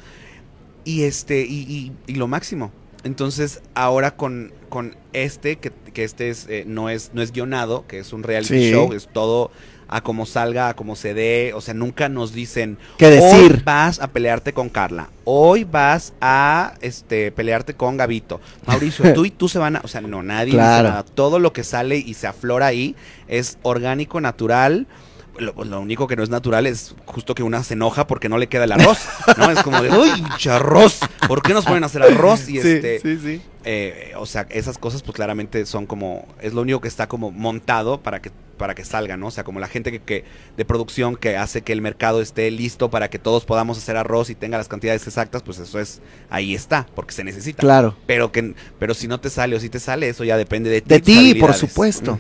Y 0.84 1.04
este, 1.04 1.46
y, 1.46 1.62
y- 1.70 1.98
y 2.08 2.16
lo 2.16 2.28
máximo. 2.28 2.74
Entonces, 3.08 3.62
ahora 3.74 4.16
con, 4.16 4.52
con 4.70 4.96
este, 5.14 5.56
que, 5.56 5.72
que 5.94 6.04
este 6.04 6.30
es, 6.30 6.46
eh, 6.50 6.64
no 6.68 6.90
es, 6.90 7.12
no 7.14 7.22
es 7.22 7.32
guionado, 7.32 7.86
que 7.88 8.00
es 8.00 8.14
un 8.14 8.22
reality 8.24 8.54
Sí. 8.60 8.72
show, 8.72 8.94
es 8.94 9.08
todo 9.12 9.50
a 9.90 10.02
como 10.04 10.26
salga, 10.26 10.68
a 10.68 10.76
como 10.76 10.98
se 10.98 11.14
dé. 11.14 11.54
O 11.56 11.62
sea, 11.62 11.74
nunca 11.74 12.10
nos 12.10 12.34
dicen 12.34 12.78
¿Qué 12.98 13.06
Hoy 13.08 13.12
decir? 13.14 13.64
vas 13.64 14.02
a 14.02 14.08
pelearte 14.12 14.52
con 14.54 14.68
Carla. 14.68 15.10
Hoy 15.24 15.64
vas 15.64 16.14
a 16.20 16.74
este 16.82 17.32
pelearte 17.32 17.74
con 17.74 17.96
Gabito. 17.96 18.42
Mauricio, 18.66 19.14
tú 19.16 19.24
y 19.26 19.32
tú 19.32 19.48
se 19.48 19.58
van 19.60 19.78
a. 19.78 19.82
O 19.84 19.88
sea, 19.88 20.02
no, 20.02 20.22
nadie 20.22 20.48
dice 20.48 20.58
Claro. 20.58 20.90
nada. 20.90 21.04
Todo 21.04 21.40
lo 21.40 21.54
que 21.54 21.64
sale 21.64 21.98
y 21.98 22.14
se 22.16 22.28
aflora 22.28 22.66
ahí 22.68 22.96
es 23.30 23.58
orgánico, 23.64 24.20
natural. 24.20 24.86
Lo, 25.40 25.54
lo 25.64 25.82
único 25.82 26.08
que 26.08 26.16
no 26.16 26.24
es 26.24 26.30
natural 26.30 26.68
es 26.68 26.96
justo 27.06 27.36
que 27.36 27.44
una 27.44 27.64
se 27.64 27.74
enoja 27.74 28.08
porque 28.08 28.30
no 28.30 28.38
le 28.38 28.48
queda 28.48 28.64
el 28.66 28.72
arroz. 28.72 29.00
¿No? 29.38 29.50
Es 29.52 29.62
como 29.64 29.82
de, 29.82 29.90
uy, 29.92 30.12
arroz. 30.50 31.00
¿Por 31.28 31.42
qué 31.42 31.54
nos 31.54 31.66
ponen 31.66 31.84
a 31.84 31.88
hacer 31.88 32.04
arroz? 32.04 32.50
Y 32.50 32.58
este. 32.58 33.00
sí, 33.00 33.18
sí. 33.18 33.42
eh, 33.66 34.14
o 34.18 34.26
sea, 34.26 34.48
esas 34.50 34.78
cosas, 34.78 35.04
pues 35.04 35.16
claramente 35.16 35.66
son 35.66 35.86
como. 35.86 36.28
Es 36.42 36.54
lo 36.54 36.62
único 36.62 36.82
que 36.82 36.88
está 36.88 37.08
como 37.08 37.32
montado 37.32 38.02
para 38.02 38.22
que 38.22 38.32
para 38.58 38.76
que 38.76 38.84
salga, 38.84 39.16
¿no? 39.18 39.28
O 39.28 39.32
sea, 39.32 39.44
como 39.44 39.60
la 39.60 39.68
gente 39.68 39.92
que, 39.92 40.00
que 40.00 40.26
de 40.58 40.66
producción 40.66 41.16
que 41.16 41.38
hace 41.38 41.62
que 41.62 41.72
el 41.72 41.82
mercado 41.82 42.22
esté 42.22 42.50
listo 42.52 42.90
para 42.90 43.10
que 43.10 43.20
todos 43.20 43.46
podamos 43.46 43.78
hacer 43.78 43.96
arroz 43.96 44.30
y 44.30 44.36
tenga 44.36 44.58
las 44.58 44.68
cantidades 44.68 45.06
exactas, 45.08 45.44
pues 45.44 45.60
eso 45.60 45.80
es 45.80 46.02
ahí 46.30 46.56
está, 46.56 46.88
porque 46.96 47.14
se 47.14 47.24
necesita. 47.24 47.62
Claro. 47.62 47.96
Pero 48.06 48.32
que 48.32 48.56
pero 48.80 48.94
si 48.94 49.08
no 49.08 49.20
te 49.20 49.30
sale 49.30 49.56
o 49.56 49.60
si 49.60 49.70
te 49.70 49.80
sale, 49.80 50.10
eso 50.10 50.24
ya 50.24 50.38
depende 50.38 50.70
de 50.70 50.82
ti. 50.82 50.90
De 50.90 51.00
ti, 51.00 51.36
por 51.36 51.54
supuesto. 51.54 52.20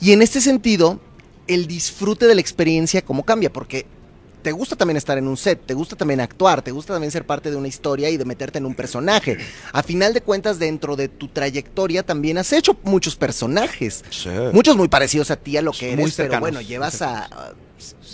Y 0.00 0.12
en 0.12 0.22
este 0.22 0.40
sentido, 0.40 1.00
el 1.46 1.66
disfrute 1.66 2.26
de 2.26 2.34
la 2.34 2.40
experiencia, 2.40 3.02
¿cómo 3.02 3.24
cambia? 3.24 3.52
Porque 3.52 3.86
te 4.42 4.52
gusta 4.52 4.76
también 4.76 4.98
estar 4.98 5.16
en 5.16 5.26
un 5.26 5.36
set, 5.38 5.64
te 5.64 5.72
gusta 5.72 5.96
también 5.96 6.20
actuar, 6.20 6.60
te 6.60 6.70
gusta 6.70 6.92
también 6.92 7.10
ser 7.10 7.24
parte 7.24 7.50
de 7.50 7.56
una 7.56 7.66
historia 7.68 8.10
y 8.10 8.18
de 8.18 8.26
meterte 8.26 8.58
en 8.58 8.66
un 8.66 8.74
personaje. 8.74 9.38
A 9.72 9.82
final 9.82 10.12
de 10.12 10.20
cuentas, 10.20 10.58
dentro 10.58 10.96
de 10.96 11.08
tu 11.08 11.28
trayectoria 11.28 12.02
también 12.02 12.36
has 12.36 12.52
hecho 12.52 12.76
muchos 12.82 13.16
personajes. 13.16 14.04
Sí. 14.10 14.28
Muchos 14.52 14.76
muy 14.76 14.88
parecidos 14.88 15.30
a 15.30 15.36
ti, 15.36 15.56
a 15.56 15.62
lo 15.62 15.72
que 15.72 15.94
Muy 15.96 16.04
eres, 16.04 16.14
pero 16.16 16.40
bueno, 16.40 16.60
llevas 16.60 17.00
a... 17.00 17.24
a- 17.24 17.52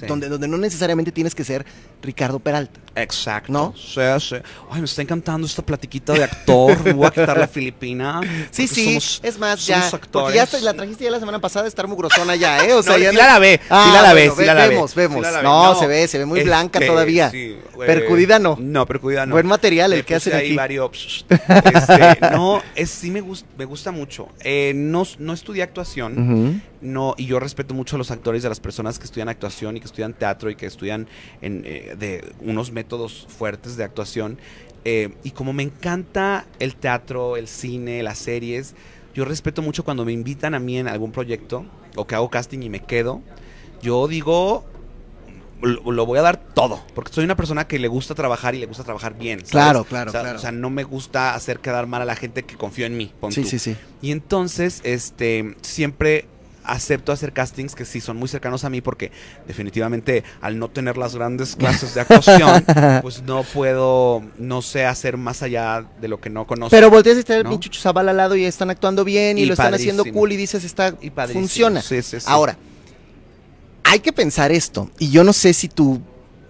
Sí. 0.00 0.06
donde, 0.06 0.28
donde 0.28 0.48
no 0.48 0.56
necesariamente 0.58 1.12
tienes 1.12 1.34
que 1.34 1.44
ser 1.44 1.64
Ricardo 2.02 2.38
Peralta. 2.38 2.80
Exacto. 2.96 3.52
¿No? 3.52 3.74
Sí, 3.76 4.00
sí. 4.18 4.36
Ay, 4.70 4.80
me 4.80 4.84
está 4.84 5.02
encantando 5.02 5.46
esta 5.46 5.62
platiquita 5.62 6.12
de 6.12 6.24
actor. 6.24 6.82
Me 6.84 6.92
voy 6.92 7.06
a 7.06 7.10
quitar 7.10 7.38
la 7.38 7.46
filipina. 7.46 8.20
Sí, 8.50 8.66
sí, 8.66 8.84
somos- 8.94 9.20
es 9.22 9.38
más, 9.38 9.64
ya. 9.66 9.86
actores. 9.86 10.10
Porque 10.40 10.58
ya 10.58 10.64
la 10.64 10.74
trajiste 10.74 11.04
ya 11.04 11.10
la 11.10 11.20
semana 11.20 11.38
pasada 11.40 11.62
de 11.64 11.68
estar 11.68 11.86
mugrosona 11.86 12.34
ya, 12.36 12.64
¿eh? 12.64 12.72
O 12.74 12.82
sea, 12.82 12.92
No, 12.94 12.98
ya 12.98 13.10
sí 13.10 13.16
la 13.16 13.26
lavé, 13.26 13.60
Ah, 13.70 13.84
sí 13.86 13.94
la 13.94 14.02
lavé, 14.02 14.20
bueno, 14.28 14.34
sí 14.34 14.40
ve- 14.40 14.46
la 14.46 14.54
lavé. 14.54 14.74
Vemos, 14.74 14.94
vemos. 14.94 15.22
la. 15.22 15.42
No, 15.42 15.74
se 15.78 15.86
ve, 15.86 16.08
se 16.08 16.18
ve 16.18 16.26
muy 16.26 16.42
blanca 16.42 16.78
Este, 16.78 16.90
todavía. 16.90 17.30
sí, 17.30 17.38
eh, 17.38 17.58
Percudida 17.86 18.38
no. 18.38 18.56
No, 18.60 18.86
percudida 18.86 19.24
no. 19.26 19.34
Buen 19.34 19.46
material 19.46 19.92
el 19.92 20.04
que 20.04 20.16
hacen 20.16 20.34
ahí 20.34 20.46
aquí. 20.48 20.56
varios- 20.56 21.24
este, 21.28 22.18
no, 22.32 22.62
es, 22.74 22.90
sí 22.90 23.10
me, 23.10 23.20
gus- 23.20 23.44
me 23.56 23.64
gusta 23.64 23.90
mucho. 23.92 24.28
Eh, 24.40 24.72
no, 24.74 25.06
no 25.18 25.32
estudié 25.32 25.62
actuación. 25.62 26.62
No, 26.80 27.14
y 27.18 27.26
yo 27.26 27.38
respeto 27.38 27.74
mucho 27.74 27.96
a 27.96 27.98
los 27.98 28.10
actores 28.10 28.42
y 28.42 28.46
a 28.46 28.48
las 28.48 28.58
personas 28.60 28.98
que 28.98 29.04
estudian 29.04 29.28
actuación 29.28 29.76
y 29.76 29.80
que 29.80 29.86
estudian 29.90 30.14
teatro 30.14 30.50
y 30.50 30.56
que 30.56 30.66
estudian 30.66 31.06
en, 31.42 31.62
eh, 31.66 31.94
de 31.98 32.32
unos 32.40 32.72
métodos 32.72 33.26
fuertes 33.28 33.76
de 33.76 33.84
actuación. 33.84 34.38
Eh, 34.84 35.10
y 35.24 35.32
como 35.32 35.52
me 35.52 35.62
encanta 35.62 36.46
el 36.58 36.74
teatro, 36.74 37.36
el 37.36 37.48
cine, 37.48 38.02
las 38.02 38.18
series, 38.18 38.74
yo 39.14 39.24
respeto 39.24 39.60
mucho 39.60 39.84
cuando 39.84 40.04
me 40.04 40.12
invitan 40.12 40.54
a 40.54 40.58
mí 40.58 40.78
en 40.78 40.88
algún 40.88 41.12
proyecto 41.12 41.66
o 41.96 42.06
que 42.06 42.14
hago 42.14 42.30
casting 42.30 42.60
y 42.62 42.70
me 42.70 42.80
quedo. 42.80 43.20
Yo 43.82 44.06
digo, 44.08 44.64
lo, 45.62 45.90
lo 45.92 46.06
voy 46.06 46.18
a 46.18 46.22
dar 46.22 46.38
todo, 46.38 46.82
porque 46.94 47.12
soy 47.12 47.24
una 47.24 47.36
persona 47.36 47.66
que 47.66 47.78
le 47.78 47.88
gusta 47.88 48.14
trabajar 48.14 48.54
y 48.54 48.58
le 48.58 48.66
gusta 48.66 48.84
trabajar 48.84 49.18
bien. 49.18 49.40
¿sabes? 49.40 49.50
Claro, 49.50 49.84
claro, 49.84 50.10
O 50.10 50.12
sea, 50.12 50.20
claro. 50.22 50.38
O 50.38 50.40
sea, 50.40 50.52
no 50.52 50.70
me 50.70 50.84
gusta 50.84 51.34
hacer 51.34 51.58
quedar 51.60 51.86
mal 51.86 52.00
a 52.02 52.04
la 52.04 52.16
gente 52.16 52.44
que 52.44 52.56
confío 52.56 52.86
en 52.86 52.96
mí. 52.96 53.12
pon 53.20 53.32
Sí, 53.32 53.42
tú. 53.42 53.48
sí, 53.48 53.58
sí. 53.58 53.76
Y 54.00 54.12
entonces, 54.12 54.80
este, 54.84 55.56
siempre 55.62 56.26
acepto 56.72 57.12
hacer 57.12 57.32
castings 57.32 57.74
que 57.74 57.84
sí 57.84 58.00
son 58.00 58.16
muy 58.16 58.28
cercanos 58.28 58.64
a 58.64 58.70
mí 58.70 58.80
porque 58.80 59.10
definitivamente 59.46 60.24
al 60.40 60.58
no 60.58 60.68
tener 60.68 60.96
las 60.96 61.14
grandes 61.14 61.56
clases 61.56 61.94
de 61.94 62.02
actuación, 62.02 62.64
pues 63.02 63.22
no 63.22 63.42
puedo, 63.42 64.22
no 64.38 64.62
sé 64.62 64.84
hacer 64.84 65.16
más 65.16 65.42
allá 65.42 65.84
de 66.00 66.08
lo 66.08 66.20
que 66.20 66.30
no 66.30 66.46
conozco. 66.46 66.70
Pero 66.70 66.90
volteas 66.90 67.16
y 67.16 67.20
está 67.20 67.36
el 67.36 67.44
¿no? 67.44 67.50
pinche 67.50 67.70
Chuzabal 67.70 68.08
al 68.08 68.16
lado 68.16 68.36
y 68.36 68.44
están 68.44 68.70
actuando 68.70 69.04
bien 69.04 69.38
y, 69.38 69.42
Y 69.42 69.46
lo 69.46 69.54
están 69.54 69.74
haciendo 69.74 70.04
cool 70.04 70.32
y 70.32 70.36
dices, 70.36 70.64
está, 70.64 70.94
Y 71.00 71.10
funciona. 71.10 71.82
Sí, 71.82 72.02
sí, 72.02 72.20
sí. 72.20 72.26
Ahora, 72.28 72.56
hay 73.84 74.00
que 74.00 74.12
pensar 74.12 74.52
esto, 74.52 74.90
y 74.98 75.10
yo 75.10 75.24
no 75.24 75.32
sé 75.32 75.52
si 75.52 75.68
tú 75.68 76.00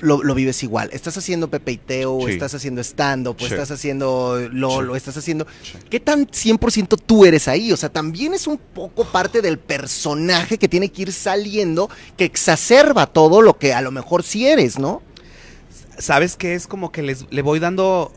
lo, 0.01 0.23
lo 0.23 0.35
vives 0.35 0.63
igual. 0.63 0.91
Estás 0.93 1.17
haciendo 1.19 1.49
Pepe 1.51 1.73
y 1.73 1.77
Teo, 1.77 2.15
o 2.17 2.27
Sí. 2.27 2.33
estás 2.33 2.55
haciendo 2.55 2.81
stand-up, 2.81 3.37
o 3.41 3.47
estás 3.47 3.71
haciendo 3.71 4.39
LOL, 4.53 4.87
Sí. 4.87 4.91
o 4.93 4.97
estás 4.97 5.17
haciendo... 5.17 5.47
¿Qué 5.89 6.01
tan 6.01 6.27
100% 6.27 6.97
tú 6.97 7.25
eres 7.25 7.49
ahí? 7.49 7.71
O 7.73 7.77
sea, 7.77 7.89
también 7.91 8.35
es 8.35 8.47
un 8.47 8.57
poco 8.59 9.05
parte 9.05 9.43
del 9.43 9.59
personaje 9.59 10.59
que 10.59 10.69
tiene 10.69 10.89
que 10.91 11.03
ir 11.03 11.13
saliendo, 11.13 11.89
que 12.17 12.25
exacerba 12.25 13.07
todo 13.07 13.43
lo 13.43 13.59
que 13.59 13.73
a 13.75 13.81
lo 13.81 13.91
mejor 13.91 14.23
sí 14.23 14.47
eres, 14.47 14.79
¿no? 14.79 15.03
¿Sabes 15.99 16.37
qué? 16.37 16.55
Es 16.55 16.67
como 16.67 16.93
que 16.93 17.03
les, 17.03 17.27
le 17.31 17.43
voy 17.43 17.59
dando, 17.59 18.13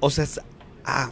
o 0.00 0.10
sea, 0.10 0.24
es- 0.24 0.40
ah, 0.84 1.10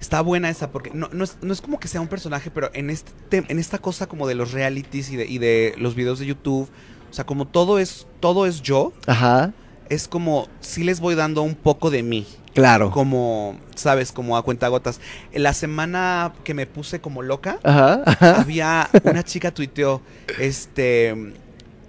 está 0.00 0.20
buena 0.22 0.50
esa, 0.50 0.70
porque 0.72 0.90
no, 0.92 1.08
no, 1.12 1.24
es, 1.24 1.36
no 1.40 1.52
es 1.52 1.60
como 1.60 1.78
que 1.78 1.88
sea 1.88 2.00
un 2.00 2.08
personaje, 2.08 2.50
pero 2.50 2.70
en, 2.74 2.90
este, 2.90 3.12
en 3.30 3.58
esta 3.58 3.78
cosa 3.78 4.06
como 4.06 4.26
de 4.26 4.34
los 4.34 4.50
realities 4.52 5.10
y 5.10 5.16
de, 5.16 5.26
y 5.26 5.38
de 5.38 5.74
los 5.78 5.94
videos 5.94 6.18
de 6.18 6.26
YouTube, 6.26 6.68
o 7.14 7.16
sea, 7.16 7.24
como 7.24 7.46
todo 7.46 7.78
es, 7.78 8.08
todo 8.18 8.44
es 8.44 8.60
yo, 8.60 8.92
Ajá. 9.06 9.52
es 9.88 10.08
como, 10.08 10.48
sí 10.58 10.82
les 10.82 10.98
voy 10.98 11.14
dando 11.14 11.42
un 11.42 11.54
poco 11.54 11.88
de 11.92 12.02
mí. 12.02 12.26
Claro. 12.54 12.90
Como, 12.90 13.56
sabes, 13.76 14.10
como 14.10 14.36
a 14.36 14.42
cuentagotas. 14.42 15.00
En 15.30 15.44
la 15.44 15.52
semana 15.52 16.32
que 16.42 16.54
me 16.54 16.66
puse 16.66 17.00
como 17.00 17.22
loca, 17.22 17.60
Ajá, 17.62 18.02
ajá. 18.04 18.40
había 18.40 18.90
una 19.04 19.22
chica 19.22 19.54
tuiteó, 19.54 20.02
este, 20.40 21.14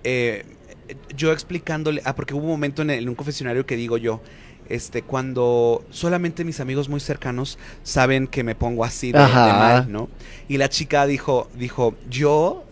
eh, 0.04 0.46
yo 1.18 1.32
explicándole, 1.32 2.04
ah, 2.06 2.16
porque 2.16 2.36
hubo 2.36 2.44
un 2.44 2.52
momento 2.52 2.84
en, 2.84 2.92
el- 2.92 3.00
en 3.02 3.10
un 3.10 3.16
confesionario 3.16 3.66
que 3.66 3.76
digo 3.76 3.98
yo, 3.98 4.22
este, 4.70 5.02
cuando 5.02 5.84
solamente 5.90 6.44
mis 6.44 6.60
amigos 6.60 6.88
muy 6.88 7.00
cercanos 7.00 7.58
saben 7.82 8.28
que 8.28 8.44
me 8.44 8.54
pongo 8.54 8.84
así 8.86 9.12
de, 9.12 9.18
de 9.20 9.26
mal, 9.26 9.92
¿no? 9.92 10.08
Y 10.48 10.58
la 10.58 10.70
chica 10.70 11.08
dijo, 11.08 11.48
dijo, 11.58 11.96
yo 12.12 12.64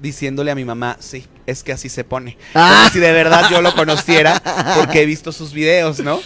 diciéndole 0.00 0.50
a 0.50 0.54
mi 0.56 0.64
mamá, 0.64 0.96
sí, 0.98 1.26
es 1.46 1.62
que 1.62 1.72
así 1.72 1.88
se 1.88 2.04
pone. 2.04 2.36
Ah. 2.54 2.82
Como 2.84 2.90
si 2.92 2.98
de 3.00 3.12
verdad 3.12 3.48
yo 3.50 3.60
lo 3.62 3.74
conociera, 3.74 4.40
porque 4.76 5.02
he 5.02 5.06
visto 5.06 5.32
sus 5.32 5.52
videos, 5.52 6.00
¿no? 6.00 6.20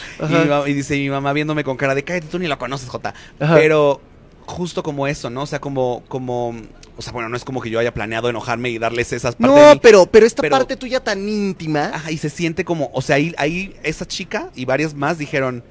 Y, 0.67 0.73
dice 0.73 0.97
mi 0.97 1.11
mamá 1.11 1.33
viéndome 1.33 1.65
con 1.65 1.77
cara 1.77 1.95
de, 1.95 2.03
cállate, 2.05 2.27
tú 2.27 2.39
ni 2.39 2.47
lo 2.47 2.59
conoces, 2.59 2.89
Jota. 2.89 3.15
Ajá. 3.41 3.55
Pero 3.55 4.01
justo 4.47 4.83
como 4.83 5.07
eso, 5.07 5.31
¿no? 5.31 5.43
O 5.43 5.47
sea, 5.47 5.61
como, 5.61 6.03
como, 6.09 6.55
o 6.97 7.03
sea, 7.03 7.13
bueno, 7.13 7.29
no 7.29 7.37
es 7.37 7.45
como 7.45 7.61
que 7.61 7.71
yo 7.71 7.79
haya 7.79 7.95
planeado 7.95 8.29
enojarme 8.29 8.71
y 8.71 8.79
darles 8.79 9.13
esas 9.13 9.37
partes 9.37 9.55
de 9.57 9.63
No, 9.63 9.75
mí. 9.75 9.81
pero, 9.83 10.07
pero 10.07 10.27
esta 10.27 10.43
Pero- 10.43 10.57
parte 10.57 10.77
tuya 10.77 11.01
tan 11.01 11.29
íntima. 11.29 11.91
Ajá, 11.95 12.11
y 12.11 12.19
se 12.19 12.31
siente 12.31 12.65
como, 12.65 12.91
o 12.93 13.03
sea, 13.03 13.17
ahí, 13.17 13.35
ahí 13.39 13.75
esa 13.83 14.07
chica 14.07 14.51
y 14.55 14.65
varias 14.65 14.95
más 14.95 15.19
dijeron, 15.19 15.65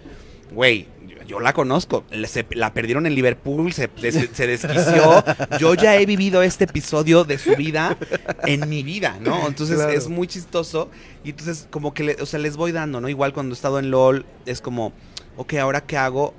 güey, 0.52 0.88
yo, 1.28 1.40
la 1.40 1.54
conozco, 1.54 2.04
se- 2.26 2.46
la 2.52 2.74
perdieron 2.74 3.06
en 3.06 3.16
Liverpool, 3.16 3.72
se, 3.74 3.90
se- 3.98 4.28
se 4.34 4.48
desquició, 4.48 5.24
yo 5.60 5.74
ya 5.76 5.96
he 5.98 6.06
vivido 6.06 6.42
este 6.44 6.66
episodio 6.66 7.24
de 7.24 7.38
su 7.38 7.56
vida 7.56 7.98
en 8.46 8.70
mi 8.70 8.84
vida, 8.84 9.18
¿no? 9.22 9.48
Entonces 9.48 9.78
Claro. 9.78 9.92
es 9.92 10.08
muy 10.08 10.28
chistoso 10.28 10.90
y 11.24 11.32
entonces 11.32 11.68
como 11.72 11.94
que, 11.94 12.04
le- 12.04 12.22
o 12.22 12.26
sea, 12.26 12.40
les 12.40 12.58
voy 12.58 12.72
dando, 12.72 13.02
¿no? 13.02 13.10
Igual 13.10 13.34
cuando 13.34 13.54
he 13.54 13.56
estado 13.56 13.80
en 13.80 13.92
LOL 13.92 14.26
es 14.46 14.62
como, 14.62 14.94
ok, 15.38 15.54
ahora 15.56 15.82
qué 15.82 15.98
hago, 15.98 16.34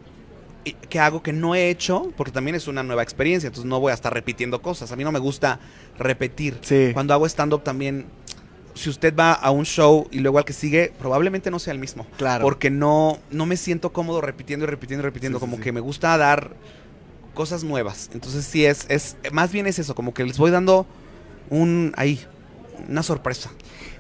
¿qué 0.89 0.99
hago 0.99 1.23
que 1.23 1.33
no 1.33 1.55
he 1.55 1.69
hecho? 1.71 2.11
Porque 2.17 2.33
también 2.33 2.55
es 2.55 2.69
una 2.69 2.83
nueva 2.83 3.03
experiencia, 3.03 3.49
entonces 3.49 3.69
no 3.69 3.81
voy 3.81 3.91
a 3.91 3.95
estar 3.95 4.13
repitiendo 4.15 4.63
cosas, 4.63 4.91
a 4.93 4.97
mí 4.97 5.05
no 5.05 5.13
me 5.13 5.19
gusta 5.19 5.61
repetir. 5.99 6.59
Sí. 6.63 6.91
Cuando 6.95 7.13
hago 7.15 7.27
stand-up 7.27 7.63
también, 7.63 8.07
si 8.75 8.91
usted 8.91 9.15
va 9.17 9.33
a 9.33 9.51
un 9.51 9.65
show 9.65 10.09
y 10.11 10.19
luego 10.19 10.39
al 10.39 10.45
que 10.45 10.53
sigue, 10.53 10.93
probablemente 10.99 11.51
no 11.51 11.59
sea 11.59 11.73
el 11.73 11.79
mismo. 11.79 12.07
Claro. 12.17 12.43
Porque 12.43 12.71
no, 12.71 13.19
no 13.31 13.47
me 13.47 13.57
siento 13.57 13.93
cómodo 13.93 14.21
repitiendo 14.21 14.65
y 14.65 14.69
repitiendo 14.69 15.03
y 15.03 15.05
repitiendo. 15.07 15.39
Sí, 15.39 15.41
como 15.41 15.57
sí. 15.57 15.63
que 15.63 15.73
me 15.73 15.81
gusta 15.81 16.17
dar 16.19 16.51
cosas 17.35 17.65
nuevas. 17.65 18.11
Entonces 18.15 18.45
sí 18.45 18.65
es, 18.67 18.87
es, 18.89 19.17
más 19.33 19.53
bien 19.53 19.67
es 19.67 19.79
eso, 19.79 19.95
como 19.95 20.13
que 20.15 20.25
les 20.25 20.39
voy 20.39 20.51
dando 20.51 20.87
un, 21.51 21.93
ahí, 21.97 22.21
una 22.89 23.03
sorpresa. 23.03 23.51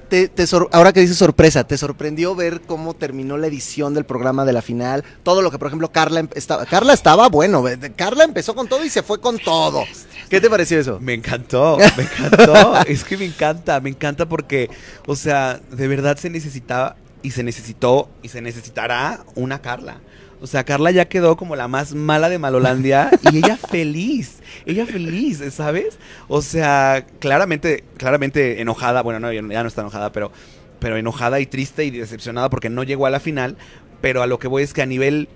Te- 0.08 0.28
te 0.28 0.46
sor- 0.46 0.68
ahora 0.72 0.92
que 0.92 1.00
dices 1.00 1.16
sorpresa, 1.16 1.64
¿te 1.64 1.78
sorprendió 1.78 2.34
ver 2.34 2.60
cómo 2.60 2.94
terminó 2.94 3.38
la 3.38 3.46
edición 3.46 3.94
del 3.94 4.04
programa 4.04 4.44
de 4.44 4.52
la 4.52 4.60
final? 4.60 5.02
Todo 5.22 5.40
lo 5.40 5.50
que, 5.50 5.58
por 5.58 5.68
ejemplo, 5.68 5.90
Carla 5.90 6.28
estaba, 6.34 6.66
Carla 6.66 6.92
estaba 6.92 7.28
bueno, 7.28 7.64
Carla 7.96 8.24
empezó 8.24 8.54
con 8.54 8.68
todo 8.68 8.84
y 8.84 8.90
se 8.90 9.02
fue 9.02 9.20
con 9.20 9.38
todo. 9.38 9.84
¿Qué 10.28 10.40
te 10.40 10.50
pareció 10.50 10.78
eso? 10.78 10.98
Me 11.00 11.14
encantó, 11.14 11.78
me 11.96 12.02
encantó. 12.02 12.76
es 12.86 13.04
que 13.04 13.16
me 13.16 13.24
encanta, 13.24 13.80
me 13.80 13.90
encanta 13.90 14.26
porque, 14.28 14.70
o 15.06 15.16
sea, 15.16 15.60
de 15.70 15.88
verdad 15.88 16.16
se 16.16 16.30
necesitaba 16.30 16.96
y 17.22 17.30
se 17.30 17.42
necesitó 17.42 18.10
y 18.22 18.28
se 18.28 18.40
necesitará 18.40 19.24
una 19.34 19.60
Carla. 19.60 20.00
O 20.40 20.46
sea, 20.46 20.64
Carla 20.64 20.90
ya 20.90 21.06
quedó 21.06 21.36
como 21.36 21.56
la 21.56 21.68
más 21.68 21.94
mala 21.94 22.28
de 22.28 22.38
Malolandia 22.38 23.10
y 23.32 23.38
ella 23.38 23.56
feliz, 23.70 24.40
ella 24.66 24.84
feliz, 24.84 25.42
¿sabes? 25.50 25.98
O 26.28 26.42
sea, 26.42 27.06
claramente, 27.18 27.84
claramente 27.96 28.60
enojada, 28.60 29.00
bueno, 29.02 29.20
no, 29.20 29.32
ya 29.32 29.40
no 29.40 29.68
está 29.68 29.80
enojada, 29.80 30.12
pero, 30.12 30.32
pero 30.80 30.98
enojada 30.98 31.40
y 31.40 31.46
triste 31.46 31.86
y 31.86 31.90
decepcionada 31.90 32.50
porque 32.50 32.68
no 32.68 32.82
llegó 32.82 33.06
a 33.06 33.10
la 33.10 33.20
final, 33.20 33.56
pero 34.02 34.22
a 34.22 34.26
lo 34.26 34.38
que 34.38 34.48
voy 34.48 34.62
es 34.62 34.74
que 34.74 34.82
a 34.82 34.86
nivel 34.86 35.28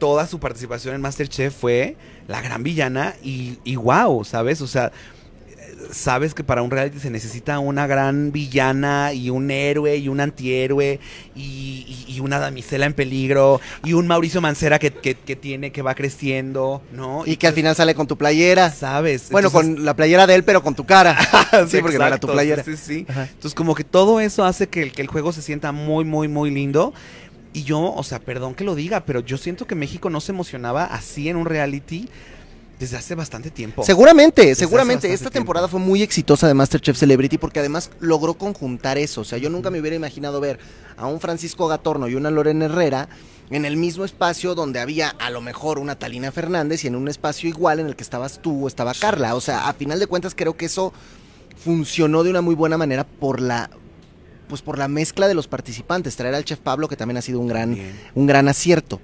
toda 0.00 0.26
su 0.26 0.40
participación 0.40 0.96
en 0.96 1.00
Masterchef 1.00 1.54
fue 1.54 1.94
la 2.26 2.40
gran 2.40 2.64
villana 2.64 3.14
y, 3.22 3.58
y 3.62 3.76
wow, 3.76 4.24
¿sabes? 4.24 4.60
O 4.60 4.66
sea, 4.66 4.90
sabes 5.92 6.34
que 6.34 6.44
para 6.44 6.62
un 6.62 6.70
reality 6.70 6.98
se 7.00 7.10
necesita 7.10 7.58
una 7.58 7.86
gran 7.86 8.32
villana 8.32 9.12
y 9.12 9.30
un 9.30 9.50
héroe 9.50 9.96
y 9.96 10.08
un 10.08 10.20
antihéroe 10.20 11.00
y, 11.34 11.40
y- 11.40 12.04
y 12.14 12.20
una 12.20 12.38
damisela 12.38 12.86
en 12.86 12.92
peligro 12.92 13.60
y 13.84 13.94
un 13.94 14.06
Mauricio 14.06 14.40
Mancera 14.40 14.78
que, 14.78 14.92
que- 14.92 15.14
que 15.14 15.36
tiene, 15.36 15.72
que 15.72 15.82
va 15.82 15.94
creciendo, 15.94 16.82
¿no? 16.92 17.22
Y 17.26 17.36
que 17.36 17.46
al 17.46 17.54
final 17.54 17.74
sale 17.74 17.94
con 17.94 18.06
tu 18.06 18.16
playera. 18.16 18.70
¿Sabes? 18.70 19.28
Bueno, 19.30 19.48
Entonces- 19.48 19.74
con 19.76 19.84
la 19.84 19.94
playera 19.96 20.26
de 20.26 20.34
él, 20.34 20.44
pero 20.44 20.62
con 20.62 20.74
tu 20.74 20.84
cara. 20.84 21.16
sí, 21.68 21.78
porque 21.82 21.98
no 21.98 22.06
era 22.06 22.18
tu 22.18 22.28
playera. 22.28 22.62
Sí, 22.62 22.76
sí. 22.76 23.06
Entonces, 23.08 23.54
como 23.54 23.74
que 23.74 23.82
todo 23.84 24.20
eso 24.20 24.44
hace 24.44 24.68
que 24.68 24.82
el, 24.82 24.92
que 24.92 25.02
el 25.02 25.08
juego 25.08 25.32
se 25.32 25.42
sienta 25.42 25.72
muy, 25.72 26.04
muy, 26.04 26.28
muy 26.28 26.50
lindo. 26.50 26.92
Y 27.52 27.64
yo, 27.64 27.92
o 27.92 28.02
sea, 28.02 28.20
perdón 28.20 28.54
que 28.54 28.64
lo 28.64 28.74
diga, 28.74 29.00
pero 29.04 29.20
yo 29.20 29.36
siento 29.36 29.66
que 29.66 29.74
México 29.74 30.08
no 30.10 30.20
se 30.20 30.32
emocionaba 30.32 30.84
así 30.84 31.28
en 31.28 31.36
un 31.36 31.46
reality 31.46 32.08
desde 32.78 32.96
hace 32.96 33.14
bastante 33.14 33.50
tiempo. 33.50 33.82
Seguramente, 33.84 34.42
Desde 34.46 34.54
seguramente. 34.60 35.08
Esta 35.12 35.24
tiempo. 35.24 35.34
temporada 35.34 35.68
fue 35.68 35.80
muy 35.80 36.02
exitosa 36.02 36.48
de 36.48 36.54
Masterchef 36.54 36.96
Celebrity 36.96 37.36
porque 37.36 37.58
además 37.60 37.90
logró 38.00 38.34
conjuntar 38.34 38.96
eso. 38.96 39.20
O 39.20 39.24
sea, 39.24 39.36
yo 39.38 39.50
nunca 39.50 39.70
me 39.70 39.80
hubiera 39.80 39.96
imaginado 39.96 40.40
ver 40.40 40.58
a 40.96 41.06
un 41.06 41.20
Francisco 41.20 41.68
Gatorno 41.68 42.08
y 42.08 42.14
una 42.14 42.30
Lorena 42.30 42.64
Herrera 42.64 43.08
en 43.50 43.64
el 43.64 43.76
mismo 43.76 44.04
espacio 44.04 44.54
donde 44.54 44.80
había 44.80 45.08
a 45.08 45.28
lo 45.30 45.40
mejor 45.42 45.78
una 45.78 45.98
Talina 45.98 46.32
Fernández 46.32 46.84
y 46.84 46.86
en 46.86 46.96
un 46.96 47.08
espacio 47.08 47.48
igual 47.50 47.80
en 47.80 47.86
el 47.86 47.96
que 47.96 48.02
estabas 48.02 48.40
tú 48.40 48.64
o 48.64 48.68
estaba 48.68 48.94
Carla. 48.94 49.34
O 49.34 49.40
sea, 49.42 49.68
a 49.68 49.74
final 49.74 49.98
de 49.98 50.06
cuentas 50.06 50.34
creo 50.34 50.56
que 50.56 50.66
eso 50.66 50.92
funcionó 51.62 52.22
de 52.22 52.30
una 52.30 52.40
muy 52.40 52.54
buena 52.54 52.78
manera 52.78 53.04
por 53.04 53.40
la 53.40 53.68
pues 54.50 54.60
por 54.60 54.76
la 54.76 54.86
mezcla 54.88 55.26
de 55.28 55.32
los 55.34 55.48
participantes, 55.48 56.14
traer 56.16 56.34
al 56.34 56.44
chef 56.44 56.58
Pablo 56.58 56.86
que 56.88 56.96
también 56.96 57.16
ha 57.16 57.22
sido 57.22 57.40
un 57.40 57.48
gran 57.48 57.74
Bien. 57.74 57.98
un 58.14 58.26
gran 58.26 58.46
acierto. 58.48 59.00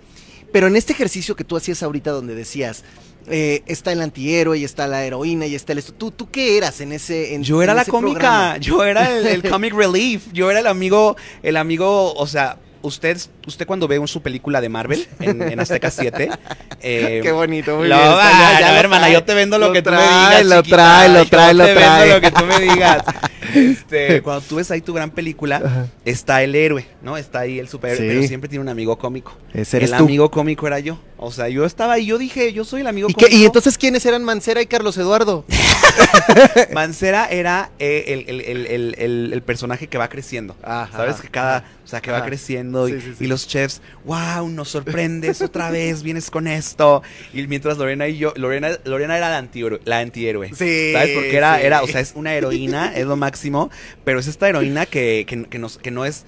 Pero 0.53 0.67
en 0.67 0.77
este 0.77 0.93
ejercicio 0.93 1.35
que 1.37 1.45
tú 1.45 1.57
hacías 1.57 1.83
ahorita 1.83 2.11
donde 2.11 2.35
decías, 2.35 2.85
eh, 3.29 3.63
está 3.67 3.91
el 3.93 4.01
antihéroe 4.01 4.59
y 4.59 4.65
está 4.65 4.87
la 4.87 5.05
heroína 5.05 5.47
y 5.47 5.55
está 5.55 5.73
el 5.73 5.79
esto, 5.79 5.93
¿tú, 5.95 6.11
tú 6.11 6.31
qué 6.31 6.57
eras 6.59 6.81
en 6.81 6.93
ese 6.93 7.35
en- 7.35 7.43
Yo 7.43 7.63
era 7.63 7.73
en 7.73 7.77
la 7.79 7.85
cómica, 7.85 8.19
programa? 8.21 8.57
yo 8.59 8.85
era 8.85 9.11
el, 9.19 9.27
el 9.27 9.43
comic 9.51 9.75
relief, 9.75 10.27
yo 10.33 10.51
era 10.51 10.61
el 10.61 10.67
amigo, 10.67 11.17
el 11.43 11.57
amigo, 11.57 12.15
o 12.15 12.27
sea, 12.29 12.59
usted, 12.83 13.19
usted 13.49 13.67
cuando 13.67 13.89
ve 13.89 14.01
su 14.07 14.23
película 14.23 14.61
de 14.61 14.69
Marvel 14.69 15.09
en, 15.19 15.43
en 15.43 15.59
Azteca 15.59 15.91
7, 15.91 16.31
eh, 16.81 17.21
Qué 17.23 17.33
bonito, 17.33 17.77
muy 17.77 17.89
lo- 17.89 17.97
bien. 17.97 18.09
ya- 18.11 18.61
ya 18.61 18.79
hermana, 18.81 19.03
trae, 19.07 19.13
yo 19.15 19.25
te 19.25 19.35
vendo 19.35 19.59
lo, 19.59 19.73
que 19.73 19.83
tú 19.83 19.91
me 19.91 19.97
trae, 19.97 20.29
digas. 20.43 20.47
Lo 20.47 20.57
chiquita, 20.63 20.77
trae, 20.77 21.09
lo 21.09 21.23
yo 21.25 21.29
trae, 21.31 21.55
lo 21.55 21.65
te 21.65 21.75
vendo 21.75 21.81
trae. 21.91 22.09
lo 22.15 22.21
que 22.21 22.31
tú 22.31 22.45
me 22.47 22.61
digas. 22.61 23.03
Este, 23.59 24.23
cuando 24.23 24.43
tú 24.43 24.57
ves 24.57 24.71
ahí 24.71 24.81
tu 24.81 24.93
gran 24.93 25.11
película, 25.11 25.89
está 26.05 26.43
el 26.43 26.55
héroe, 26.55 26.87
¿no? 27.03 27.17
Está 27.17 27.41
ahí 27.41 27.59
el 27.59 27.69
superhéroe, 27.69 28.07
Sí. 28.09 28.15
pero 28.15 28.29
siempre 28.29 28.49
tiene 28.49 28.63
un 28.63 28.69
amigo 28.69 28.97
cómico. 28.99 29.37
Ese 29.53 29.77
eres 29.79 29.91
el 29.93 29.99
tú. 29.99 30.05
amigo 30.05 30.31
cómico 30.31 30.67
era 30.67 30.79
yo. 30.81 30.99
O 31.19 31.33
sea, 31.33 31.49
yo 31.49 31.65
estaba 31.65 31.95
ahí, 31.95 32.05
yo 32.07 32.19
dije, 32.19 32.53
yo 32.53 32.65
soy 32.65 32.83
el 32.83 32.87
amigo 32.87 33.09
¿Y, 33.09 33.15
qué- 33.15 33.35
y 33.35 33.45
entonces 33.47 33.79
quiénes 33.79 34.05
eran 34.05 34.23
Mancera 34.23 34.61
y 34.61 34.67
Carlos 34.67 34.99
Eduardo? 34.99 35.45
Mancera 36.73 37.27
era 37.31 37.71
eh, 37.79 38.05
el, 38.29 38.41
el- 38.41 38.67
el- 38.99 39.33
el- 39.33 39.43
personaje 39.43 39.87
que 39.87 39.97
va 39.99 40.09
creciendo. 40.09 40.57
Ajá, 40.63 40.97
¿Sabes? 40.97 41.17
Que 41.21 41.29
cada, 41.29 41.65
o 41.85 41.89
sea, 41.89 42.01
que 42.01 42.11
va 42.11 42.25
creciendo 42.25 42.89
y, 42.89 42.93
Sí, 42.93 43.01
sí, 43.01 43.15
sí. 43.19 43.25
y 43.25 43.27
los 43.29 43.47
chefs, 43.47 43.81
wow, 44.05 44.49
nos 44.49 44.69
sorprendes 44.71 45.41
otra 45.41 45.71
vez, 45.71 46.03
vienes 46.03 46.31
con 46.31 46.47
esto. 46.49 47.03
Y 47.33 47.47
mientras 47.47 47.79
Lorena 47.79 48.09
y 48.09 48.19
yo, 48.19 48.33
Lorena, 48.37 48.71
Lorena 48.85 49.17
era 49.17 49.31
la 49.31 49.39
antihéroe, 49.39 49.81
la 49.85 49.99
antihéroe. 50.01 50.49
Sí, 50.55 50.93
¿Sabes? 50.93 51.11
Porque 51.15 51.37
era, 51.37 51.61
era, 51.61 51.83
o 51.83 51.87
sea, 51.87 52.01
es 52.01 52.13
una 52.17 52.35
heroína, 52.35 52.93
es 52.95 53.07
lo 53.07 53.17
máximo, 53.17 53.71
pero 54.05 54.19
es 54.19 54.27
esta 54.27 54.49
heroína 54.49 54.87
que, 54.87 55.25
que, 55.27 55.45
que 55.45 55.59
nos- 55.59 55.79
que 55.79 55.91
no 55.91 56.05
es. 56.05 56.25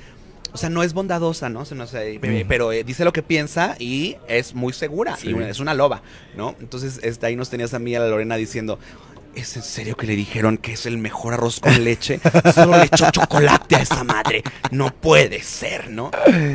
O 0.53 0.57
sea, 0.59 0.71
no 0.71 0.83
es 0.83 0.93
bondadosa, 0.95 1.49
¿no? 1.49 1.61
O 1.61 1.65
sea, 1.65 1.77
no 1.77 1.87
sé, 1.87 2.19
Mm. 2.23 2.49
pero 2.49 2.73
eh, 2.73 2.85
dice 2.85 3.05
lo 3.05 3.13
que 3.13 3.23
piensa 3.23 3.77
y 3.79 4.17
es 4.29 4.55
muy 4.55 4.73
segura. 4.73 5.17
Sí. 5.17 5.31
Y 5.31 5.43
es 5.43 5.61
una 5.61 5.75
loba, 5.75 6.03
¿no? 6.37 6.55
Entonces, 6.61 7.01
este, 7.03 7.27
ahí 7.27 7.37
nos 7.37 7.51
tenías 7.51 7.75
a 7.75 7.79
mí 7.79 7.91
y 7.93 7.95
a 7.95 8.01
la 8.01 8.09
Lorena 8.09 8.37
diciendo, 8.37 8.79
¿es 9.35 9.55
en 9.57 9.63
serio 9.63 9.97
que 9.97 10.07
le 10.07 10.17
dijeron 10.17 10.57
que 10.57 10.73
es 10.73 10.87
el 10.87 10.99
mejor 10.99 11.35
arroz 11.35 11.61
con 11.61 11.73
leche? 11.85 12.19
Solo 12.55 12.79
le 12.79 12.85
echó 12.85 13.11
chocolate 13.11 13.77
a 13.77 13.81
esa 13.83 14.03
madre. 14.05 14.43
No 14.71 14.93
puede 14.93 15.43
ser, 15.43 15.91
¿no? 15.91 16.11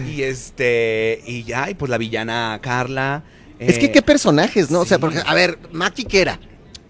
Y 0.10 0.24
este, 0.24 1.22
y 1.26 1.44
ya, 1.44 1.70
y 1.70 1.76
pues 1.76 1.90
la 1.90 1.98
villana 1.98 2.60
Carla. 2.62 3.24
es 3.60 3.78
que 3.78 3.86
eh, 3.86 3.92
qué 3.92 4.02
personajes, 4.02 4.70
¿no? 4.72 4.80
O 4.82 4.86
sea, 4.86 4.98
porque, 5.00 5.22
a 5.26 5.34
ver, 5.34 5.60
Maki, 5.72 6.06
¿qué 6.06 6.22
era? 6.22 6.40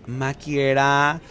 Maki 0.07 0.59
era. 0.59 1.21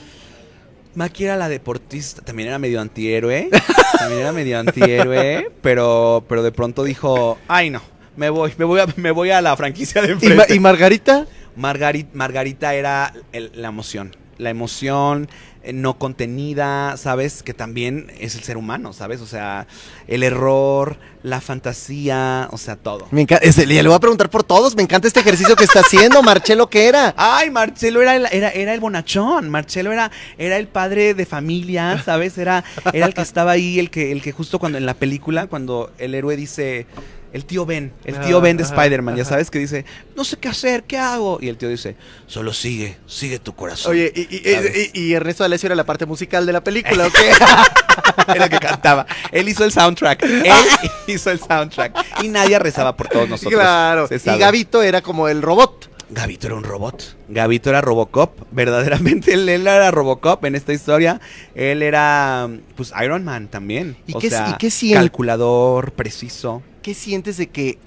Maki 0.94 1.24
era 1.24 1.36
la 1.36 1.48
deportista, 1.48 2.22
también 2.22 2.48
era 2.48 2.58
medio 2.58 2.80
antihéroe. 2.80 3.48
también 3.98 4.20
era 4.20 4.32
medio 4.32 4.58
antihéroe, 4.58 5.50
pero, 5.62 6.24
pero 6.28 6.42
de 6.42 6.52
pronto 6.52 6.84
dijo, 6.84 7.38
ay 7.48 7.70
no, 7.70 7.80
me 8.16 8.28
voy, 8.30 8.52
me 8.58 8.64
voy 8.64 8.80
a, 8.80 8.86
me 8.96 9.10
voy 9.10 9.30
a 9.30 9.40
la 9.40 9.56
franquicia 9.56 10.02
de 10.02 10.08
¿Y, 10.08 10.12
enfrente. 10.12 10.36
Ma- 10.36 10.54
y 10.54 10.60
Margarita? 10.60 11.26
Margari- 11.56 12.06
Margarita 12.12 12.74
era 12.74 13.12
el- 13.32 13.52
la 13.54 13.68
emoción. 13.68 14.14
La 14.38 14.50
emoción, 14.50 15.28
no 15.72 15.98
contenida, 15.98 16.96
¿sabes? 16.96 17.42
Que 17.42 17.54
también 17.54 18.10
es 18.18 18.34
el 18.34 18.42
ser 18.42 18.56
humano, 18.56 18.92
¿sabes? 18.92 19.20
O 19.20 19.26
sea, 19.26 19.66
el 20.08 20.22
error, 20.22 20.96
la 21.22 21.40
fantasía, 21.40 22.48
o 22.50 22.58
sea, 22.58 22.76
todo. 22.76 23.06
Me 23.10 23.20
encanta, 23.22 23.44
ese- 23.46 23.66
le 23.66 23.82
voy 23.82 23.94
a 23.94 24.00
preguntar 24.00 24.28
por 24.30 24.42
todos, 24.42 24.74
me 24.74 24.82
encanta 24.82 25.06
este 25.06 25.20
ejercicio 25.20 25.54
que 25.56 25.64
está 25.64 25.80
haciendo, 25.80 26.22
Marcelo, 26.22 26.68
¿qué 26.68 26.86
era? 26.88 27.14
Ay, 27.16 27.50
Marcelo 27.50 28.02
era 28.02 28.16
el, 28.16 28.26
era, 28.32 28.50
era 28.50 28.74
el 28.74 28.80
bonachón. 28.80 29.50
Marcelo 29.50 29.92
era, 29.92 30.10
era 30.38 30.56
el 30.56 30.66
padre 30.68 31.14
de 31.14 31.26
familia, 31.26 32.02
¿sabes? 32.04 32.38
Era, 32.38 32.64
era 32.92 33.06
el 33.06 33.14
que 33.14 33.22
estaba 33.22 33.52
ahí, 33.52 33.78
el 33.78 33.90
que, 33.90 34.10
el 34.12 34.20
que 34.22 34.32
justo 34.32 34.58
cuando 34.58 34.78
en 34.78 34.86
la 34.86 34.94
película, 34.94 35.46
cuando 35.46 35.92
el 35.98 36.14
héroe 36.14 36.36
dice. 36.36 36.86
El 37.32 37.44
tío 37.46 37.64
Ben, 37.64 37.92
el 38.04 38.14
tío 38.20 38.36
Ajá, 38.36 38.44
Ben 38.44 38.56
de 38.58 38.62
Spider-Man, 38.62 39.16
ya 39.16 39.24
sabes 39.24 39.50
que 39.50 39.58
dice, 39.58 39.84
no 40.16 40.22
sé 40.24 40.36
qué 40.36 40.48
hacer, 40.48 40.84
¿qué 40.84 40.98
hago? 40.98 41.38
Y 41.40 41.48
el 41.48 41.56
tío 41.56 41.68
dice, 41.70 41.96
solo 42.26 42.52
sigue, 42.52 42.98
sigue 43.06 43.38
tu 43.38 43.54
corazón. 43.54 43.92
Oye, 43.92 44.12
y, 44.14 44.20
y- 44.20 44.90
y- 44.94 45.00
y 45.00 45.12
Ernesto 45.14 45.42
D'Alessio 45.44 45.68
era 45.68 45.74
la 45.74 45.84
parte 45.84 46.04
musical 46.04 46.44
de 46.44 46.52
la 46.52 46.62
película, 46.62 47.06
¿o 47.06 47.10
qué? 47.10 47.30
Era 48.34 48.44
el 48.44 48.50
que 48.50 48.58
cantaba. 48.58 49.06
Él 49.30 49.48
hizo 49.48 49.64
el 49.64 49.72
soundtrack. 49.72 50.22
Él 50.22 50.46
hizo 51.06 51.30
el 51.30 51.38
soundtrack. 51.40 52.22
Y 52.22 52.28
nadie 52.28 52.58
rezaba 52.58 52.96
por 52.96 53.08
todos 53.08 53.28
nosotros. 53.28 53.54
claro. 53.60 54.08
Y 54.10 54.18
sabe. 54.18 54.38
Gabito 54.38 54.82
era 54.82 55.00
como 55.02 55.28
el 55.28 55.42
robot. 55.42 55.90
Gabito 56.10 56.46
era 56.46 56.56
un 56.56 56.64
robot. 56.64 57.16
Gabito 57.28 57.70
era 57.70 57.80
Robocop. 57.80 58.38
Verdaderamente 58.50 59.32
él, 59.34 59.48
él 59.48 59.66
era 59.66 59.90
Robocop 59.90 60.44
en 60.44 60.54
esta 60.54 60.72
historia. 60.74 61.20
Él 61.54 61.82
era, 61.82 62.48
pues, 62.76 62.92
Iron 63.02 63.24
Man 63.24 63.48
también. 63.48 63.96
¿Y 64.06 64.14
o 64.14 64.18
qué- 64.18 64.28
sea, 64.30 64.50
y 64.50 64.58
qué 64.58 64.70
siente? 64.70 64.98
calculador, 64.98 65.92
preciso. 65.92 66.62
¿Qué 66.82 66.94
sientes 66.94 67.36
de 67.36 67.48
que 67.48 67.78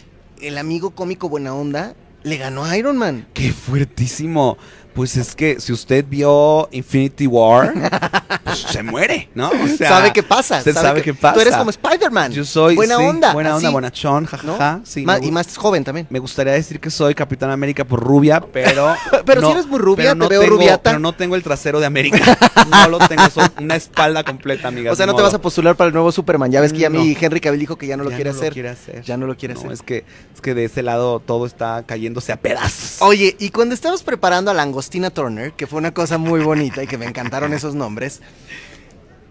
el 0.42 0.58
amigo 0.58 0.92
cómico 0.92 1.28
buena 1.28 1.54
onda 1.54 1.96
le 2.24 2.38
ganó 2.38 2.64
a 2.64 2.78
Iron 2.78 2.98
Man? 2.98 3.28
¡Qué 3.34 3.52
fuertísimo! 3.52 4.58
Pues 4.96 5.18
es 5.18 5.36
que 5.36 5.60
si 5.60 5.74
usted 5.74 6.06
vio 6.08 6.70
Infinity 6.72 7.28
War, 7.28 7.74
pues 8.46 8.60
se 8.60 8.82
muere, 8.82 9.30
¿no? 9.36 9.50
O 9.50 9.68
sea, 9.78 9.90
¿Sabe 9.90 10.14
qué 10.14 10.24
pasa? 10.24 10.60
Usted 10.60 10.74
sabe, 10.74 11.02
qué 11.02 11.14
pasa. 11.14 11.34
Tú 11.34 11.42
eres 11.42 11.56
como 11.56 11.70
Spider-Man. 11.70 12.32
Yo 12.32 12.46
soy 12.46 12.76
Buena 12.76 12.96
sí, 12.98 13.04
onda. 13.04 13.34
Buena 13.34 13.56
onda, 13.58 13.70
bonachón, 13.72 14.24
¿no? 14.24 14.30
jajaja. 14.30 14.80
Sí, 14.86 15.06
y 15.22 15.32
más 15.32 15.58
joven 15.58 15.84
también. 15.84 16.08
Me 16.10 16.20
gustaría 16.20 16.54
decir 16.54 16.80
que 16.80 16.90
soy 16.90 17.14
Capitán 17.14 17.52
América 17.52 17.84
por 17.84 18.00
rubia, 18.02 18.40
pero. 18.40 18.96
Pero 19.26 19.42
si 19.42 19.52
eres 19.52 19.66
muy 19.68 19.80
rubia, 19.80 20.14
pero 20.14 20.28
te 20.28 20.34
veo 20.36 20.42
tengo- 20.42 20.56
rubiata. 20.56 20.92
Pero 20.92 21.00
no 21.00 21.14
tengo 21.14 21.36
el 21.36 21.42
trasero 21.44 21.80
de 21.80 21.88
América. 21.88 22.38
No 22.70 22.88
lo 22.90 23.00
tengo, 23.00 23.28
soy 23.30 23.46
una 23.60 23.76
espalda 23.76 24.24
completa, 24.24 24.68
amiga. 24.68 24.92
O 24.96 24.96
sea, 24.96 25.06
no 25.08 25.16
te 25.16 25.22
vas 25.24 25.34
a 25.34 25.42
postular 25.42 25.76
para 25.76 25.88
el 25.88 25.94
nuevo 25.94 26.12
Superman. 26.12 26.52
Ya 26.52 26.62
ves 26.62 26.72
que 26.72 26.80
ya 26.80 26.90
No. 26.90 27.00
mi 27.02 27.18
Henry 27.20 27.40
Cavill 27.42 27.60
dijo 27.60 27.76
que 27.76 27.88
ya 27.88 27.98
no 27.98 28.04
lo 28.04 28.12
Ya 28.12 28.16
quiere 28.18 28.32
no 28.32 28.38
hacer. 28.38 28.54
quiere 28.54 28.70
hacer. 28.70 29.02
Ya 29.02 29.18
no 29.18 29.26
lo 29.26 29.36
quiere 29.36 29.56
No, 29.56 29.60
hacer. 29.62 29.72
Es 29.74 29.82
que, 29.82 30.06
es 30.34 30.42
que 30.42 30.54
de 30.54 30.66
ese 30.66 30.84
lado 30.84 31.20
todo 31.20 31.46
está 31.48 31.84
cayéndose 31.86 32.32
a 32.32 32.38
pedazos. 32.38 33.02
Oye, 33.02 33.36
y 33.40 33.50
cuando 33.50 33.74
estabas 33.74 34.04
preparando 34.04 34.52
a 34.52 34.54
Angostina 34.86 35.10
Turner, 35.10 35.52
que 35.54 35.66
fue 35.66 35.80
una 35.80 35.96
cosa 35.96 36.20
muy 36.20 36.42
bonita 36.42 36.84
y 36.84 36.88
que 36.88 37.00
me 37.00 37.08
encantaron 37.08 37.54
esos 37.54 37.74
nombres, 37.74 38.22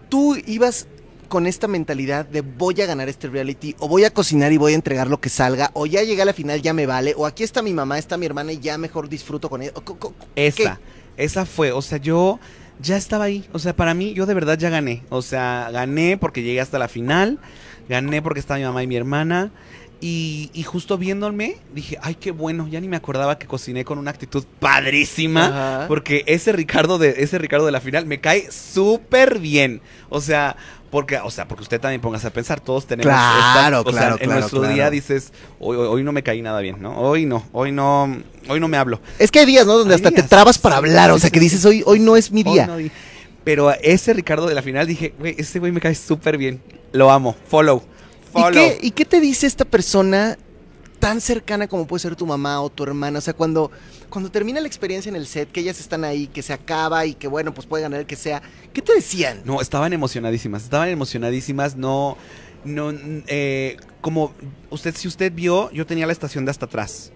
tú 0.09 0.35
ibas 0.45 0.85
con 1.29 1.47
esta 1.47 1.69
mentalidad 1.69 2.25
de 2.25 2.41
voy 2.41 2.81
a 2.81 2.85
ganar 2.85 3.07
este 3.07 3.29
reality, 3.29 3.73
o 3.79 3.87
voy 3.87 4.03
a 4.03 4.09
cocinar 4.09 4.51
y 4.51 4.57
voy 4.57 4.73
a 4.73 4.75
entregar 4.75 5.07
lo 5.07 5.21
que 5.21 5.29
salga, 5.29 5.71
o 5.73 5.85
ya 5.85 6.03
llegué 6.03 6.23
a 6.23 6.25
la 6.25 6.33
final, 6.33 6.61
ya 6.61 6.73
me 6.73 6.85
vale, 6.85 7.13
o 7.15 7.25
aquí 7.25 7.43
está 7.43 7.61
mi 7.61 7.71
mamá, 7.71 7.97
está 7.97 8.17
mi 8.17 8.25
hermana 8.25 8.51
y 8.51 8.59
ya 8.59 8.77
mejor 8.77 9.07
disfruto 9.07 9.49
con 9.49 9.61
ella. 9.61 9.71
Esa, 10.35 10.81
esa 11.15 11.45
fue, 11.45 11.71
o 11.71 11.81
sea, 11.81 11.99
yo 11.99 12.37
ya 12.81 12.97
estaba 12.97 13.23
ahí, 13.23 13.47
o 13.53 13.59
sea, 13.59 13.73
para 13.73 13.93
mí 13.93 14.13
yo 14.13 14.25
de 14.25 14.33
verdad 14.33 14.57
ya 14.57 14.69
gané, 14.69 15.03
o 15.07 15.21
sea, 15.21 15.69
gané 15.71 16.17
porque 16.17 16.43
llegué 16.43 16.59
hasta 16.59 16.79
la 16.79 16.89
final, 16.89 17.39
gané 17.87 18.21
porque 18.21 18.41
estaba 18.41 18.57
mi 18.57 18.65
mamá 18.65 18.83
y 18.83 18.87
mi 18.87 18.97
hermana, 18.97 19.53
y, 20.01 20.49
y 20.53 20.63
justo 20.63 20.97
viéndome 20.97 21.57
dije, 21.73 21.97
ay, 22.01 22.15
qué 22.15 22.31
bueno, 22.31 22.67
ya 22.67 22.79
ni 22.79 22.87
me 22.87 22.97
acordaba 22.97 23.37
que 23.37 23.47
cociné 23.47 23.85
con 23.85 23.97
una 23.97 24.11
actitud 24.11 24.45
padrísima, 24.59 25.47
Ajá. 25.47 25.87
porque 25.87 26.23
ese 26.27 26.51
Ricardo 26.51 26.97
de 26.97 27.15
ese 27.17 27.37
Ricardo 27.37 27.65
de 27.65 27.71
la 27.71 27.81
final 27.81 28.05
me 28.05 28.19
cae 28.19 28.51
súper 28.51 29.39
bien, 29.39 29.81
o 30.09 30.21
sea, 30.21 30.55
porque, 30.91 31.17
o 31.17 31.29
sea, 31.29 31.47
porque 31.47 31.63
usted 31.63 31.81
también 31.81 31.99
póngase 32.01 32.27
a 32.27 32.29
pensar, 32.29 32.61
todos 32.61 32.85
tenemos 32.85 33.11
Claro, 33.11 33.81
o 33.81 33.83
sea, 33.83 33.91
claro, 33.91 34.15
en 34.15 34.25
claro, 34.25 34.39
nuestro 34.39 34.59
claro. 34.59 34.73
día 34.73 34.89
dices, 34.89 35.33
hoy, 35.59 35.75
hoy, 35.77 35.87
hoy 35.87 36.03
no 36.03 36.11
me 36.11 36.23
caí 36.23 36.41
nada 36.41 36.61
bien, 36.61 36.81
¿no? 36.81 36.97
Hoy 36.97 37.25
no, 37.25 37.45
hoy 37.51 37.71
no, 37.71 38.17
hoy 38.47 38.59
no 38.59 38.67
me 38.67 38.77
hablo. 38.77 39.01
Es 39.19 39.31
que 39.31 39.39
hay 39.39 39.45
días, 39.45 39.65
¿no? 39.65 39.77
Donde 39.77 39.93
Hay 39.93 39.97
hasta 40.01 40.11
te 40.11 40.23
trabas 40.23 40.57
para 40.57 40.77
hablar, 40.77 41.11
o 41.11 41.19
sea, 41.19 41.29
que 41.29 41.39
dices, 41.39 41.65
hoy, 41.65 41.83
hoy 41.85 41.99
no 41.99 42.15
es 42.15 42.31
mi 42.31 42.43
día. 42.43 42.67
no 42.67 42.77
Pero 43.43 43.69
a 43.69 43.73
ese 43.73 44.13
Ricardo 44.13 44.47
de 44.47 44.55
la 44.55 44.61
final 44.61 44.87
dije, 44.87 45.13
güey, 45.19 45.35
ese 45.37 45.59
güey 45.59 45.71
me 45.71 45.81
cae 45.81 45.95
súper 45.95 46.37
bien. 46.37 46.61
Lo 46.93 47.11
amo. 47.11 47.35
Follow. 47.49 47.83
¿Y 48.35 48.51
qué, 48.51 48.77
¿Y 48.81 48.91
qué 48.91 49.05
te 49.05 49.19
dice 49.19 49.47
esta 49.47 49.65
persona 49.65 50.37
tan 50.99 51.21
cercana 51.21 51.67
como 51.67 51.85
puede 51.87 52.01
ser 52.01 52.15
tu 52.15 52.25
mamá 52.25 52.61
o 52.61 52.69
tu 52.69 52.83
hermana? 52.83 53.19
O 53.19 53.21
sea, 53.21 53.33
cuando, 53.33 53.71
cuando 54.09 54.29
termina 54.29 54.59
la 54.59 54.67
experiencia 54.67 55.09
en 55.09 55.15
el 55.15 55.27
set, 55.27 55.51
que 55.51 55.61
ellas 55.61 55.79
están 55.79 56.03
ahí, 56.03 56.27
que 56.27 56.41
se 56.41 56.53
acaba 56.53 57.05
y 57.05 57.13
que 57.13 57.27
bueno, 57.27 57.53
pues 57.53 57.67
puede 57.67 57.83
ganar 57.83 58.01
el 58.01 58.05
que 58.05 58.15
sea, 58.15 58.41
¿qué 58.73 58.81
te 58.81 58.93
decían? 58.93 59.41
No, 59.45 59.61
estaban 59.61 59.93
emocionadísimas. 59.93 60.63
Estaban 60.63 60.89
emocionadísimas. 60.89 61.75
No, 61.75 62.17
no, 62.63 62.91
eh, 63.27 63.77
como 64.01 64.33
usted, 64.69 64.95
si 64.95 65.07
usted 65.07 65.31
vio, 65.31 65.71
yo 65.71 65.85
tenía 65.85 66.05
la 66.05 66.13
estación 66.13 66.45
de 66.45 66.51
hasta 66.51 66.65
atrás. 66.65 67.11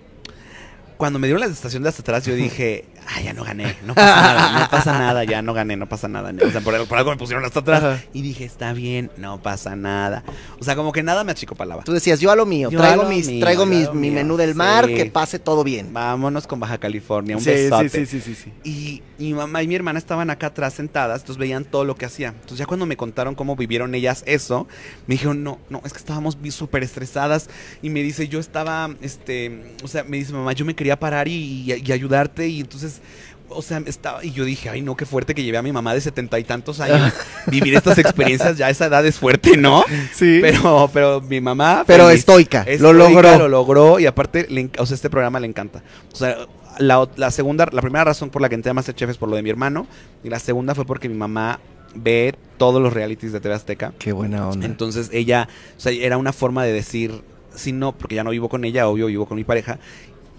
Cuando 0.99 1.17
me 1.17 1.27
dieron 1.27 1.39
la 1.39 1.47
estación 1.47 1.81
de 1.81 1.87
hasta 1.87 2.01
atrás, 2.01 2.25
yo 2.25 2.35
dije, 2.35 2.83
ah, 3.07 3.21
ya 3.21 3.31
no 3.31 3.45
gané, 3.45 3.73
no 3.87 3.95
pasa 3.95 4.21
nada, 4.21 4.59
no 4.59 4.69
pasa 4.69 4.99
nada, 4.99 5.23
ya 5.23 5.41
no 5.41 5.53
gané, 5.53 5.77
no 5.77 5.87
pasa 5.87 6.09
nada. 6.09 6.33
O 6.45 6.51
sea, 6.51 6.59
por, 6.59 6.75
algo- 6.75 6.87
por 6.87 6.97
algo 6.97 7.11
me 7.11 7.15
pusieron 7.15 7.45
hasta 7.45 7.61
atrás. 7.61 7.81
Ajá. 7.81 8.03
Y 8.11 8.21
dije, 8.21 8.43
está 8.43 8.73
bien, 8.73 9.09
no 9.15 9.41
pasa 9.41 9.77
nada. 9.77 10.25
O 10.59 10.63
sea, 10.65 10.75
como 10.75 10.91
que 10.91 11.01
nada 11.01 11.23
me 11.23 11.31
achicopalaba. 11.31 11.83
Tú 11.85 11.93
decías, 11.93 12.19
yo 12.19 12.31
a 12.31 12.35
lo 12.35 12.45
mío, 12.45 12.69
Yo 12.69 12.77
traigo, 12.79 13.03
lo 13.03 13.09
mis, 13.09 13.27
mío, 13.29 13.39
traigo 13.39 13.65
mis- 13.65 13.93
mi 13.93 14.09
mío, 14.09 14.11
menú 14.15 14.35
del 14.35 14.55
mar, 14.55 14.87
sí. 14.87 14.95
que 14.95 15.05
pase 15.05 15.39
todo 15.39 15.63
bien. 15.63 15.93
Vámonos 15.93 16.45
con 16.47 16.59
Baja 16.59 16.77
California, 16.79 17.37
un 17.37 17.43
Sí, 17.43 17.49
besote. 17.51 17.87
sí, 17.87 18.05
sí, 18.05 18.19
sí, 18.19 18.35
sí. 18.35 18.51
Y, 18.65 19.01
y 19.17 19.27
mi 19.27 19.33
mamá 19.35 19.63
y 19.63 19.67
mi 19.69 19.75
hermana 19.75 19.99
estaban 19.99 20.29
acá 20.29 20.47
atrás 20.47 20.73
sentadas, 20.73 21.21
entonces 21.21 21.39
veían 21.39 21.63
todo 21.63 21.85
lo 21.85 21.95
que 21.95 22.05
hacía. 22.07 22.27
Entonces 22.29 22.57
ya 22.57 22.65
cuando 22.65 22.85
me 22.85 22.97
contaron 22.97 23.35
cómo 23.35 23.55
vivieron 23.55 23.95
ellas 23.95 24.21
eso, 24.25 24.67
me 25.07 25.13
dijeron, 25.15 25.45
no, 25.45 25.59
no, 25.69 25.81
es 25.85 25.93
que 25.93 25.99
estábamos 25.99 26.37
súper 26.51 26.83
estresadas. 26.83 27.49
Y 27.81 27.89
me 27.89 28.01
dice, 28.03 28.27
yo 28.27 28.41
estaba, 28.41 28.89
este, 29.01 29.75
o 29.81 29.87
sea, 29.87 30.03
me 30.03 30.17
dice 30.17 30.33
mamá, 30.33 30.51
yo 30.51 30.65
me 30.65 30.75
quería 30.75 30.88
parar 30.97 31.27
y, 31.27 31.33
y- 31.33 31.83
y 31.85 31.91
ayudarte. 31.91 32.47
Y 32.47 32.61
entonces, 32.61 33.01
o 33.49 33.61
sea, 33.61 33.81
estaba, 33.85 34.23
y 34.23 34.31
yo 34.31 34.45
dije, 34.45 34.69
ay, 34.69 34.81
no, 34.81 34.95
qué 34.95 35.05
fuerte 35.05 35.33
que 35.35 35.43
llevé 35.43 35.57
a 35.57 35.61
mi 35.61 35.71
mamá 35.71 35.93
de 35.93 36.01
setenta 36.01 36.39
y 36.39 36.43
tantos 36.43 36.79
años. 36.79 37.11
Vivir 37.47 37.75
estas 37.75 37.97
experiencias 37.97 38.57
ya 38.57 38.67
a 38.67 38.69
esa 38.69 38.85
edad 38.85 39.05
es 39.05 39.17
fuerte, 39.17 39.57
¿no? 39.57 39.83
Sí. 40.13 40.39
Pero, 40.41 40.89
pero 40.93 41.19
mi 41.21 41.41
mamá... 41.41 41.83
Pero 41.85 42.05
feliz. 42.07 42.19
estoica, 42.19 42.63
lo 42.65 42.71
Estoica, 42.71 42.93
logró. 43.09 43.37
Lo 43.39 43.47
logró 43.47 43.99
y 43.99 44.05
aparte, 44.05 44.45
le 44.49 44.69
o 44.77 44.85
sea, 44.85 44.95
este 44.95 45.09
programa 45.09 45.39
le 45.39 45.47
encanta. 45.47 45.81
O 46.13 46.15
sea, 46.15 46.37
la, 46.77 47.09
la 47.17 47.31
segunda, 47.31 47.67
la 47.71 47.81
primera 47.81 48.03
razón 48.05 48.29
por 48.29 48.41
la 48.41 48.47
que 48.49 48.55
entré 48.55 48.69
a 48.69 48.73
Masterchef 48.73 49.09
es 49.09 49.17
por 49.17 49.27
lo 49.29 49.35
de 49.35 49.41
mi 49.41 49.49
hermano 49.49 49.87
y 50.23 50.29
la 50.29 50.39
segunda 50.39 50.75
fue 50.75 50.85
porque 50.85 51.09
mi 51.09 51.15
mamá 51.15 51.59
ve 51.95 52.35
todos 52.57 52.79
los 52.81 52.93
realities 52.93 53.31
de 53.33 53.39
TV 53.39 53.55
Azteca. 53.55 53.93
Qué 53.97 54.11
buena 54.13 54.47
onda. 54.47 54.65
Entonces 54.65 55.09
ella, 55.11 55.49
o 55.75 55.79
sea, 55.79 55.91
era 55.91 56.17
una 56.17 56.31
forma 56.33 56.63
de 56.63 56.71
decir, 56.71 57.23
si 57.55 57.71
no, 57.73 57.93
porque 57.97 58.13
ya 58.15 58.23
no 58.23 58.29
vivo 58.29 58.47
con 58.47 58.63
ella, 58.63 58.87
obvio, 58.87 59.07
vivo 59.07 59.25
con 59.25 59.37
mi 59.37 59.43
pareja, 59.43 59.79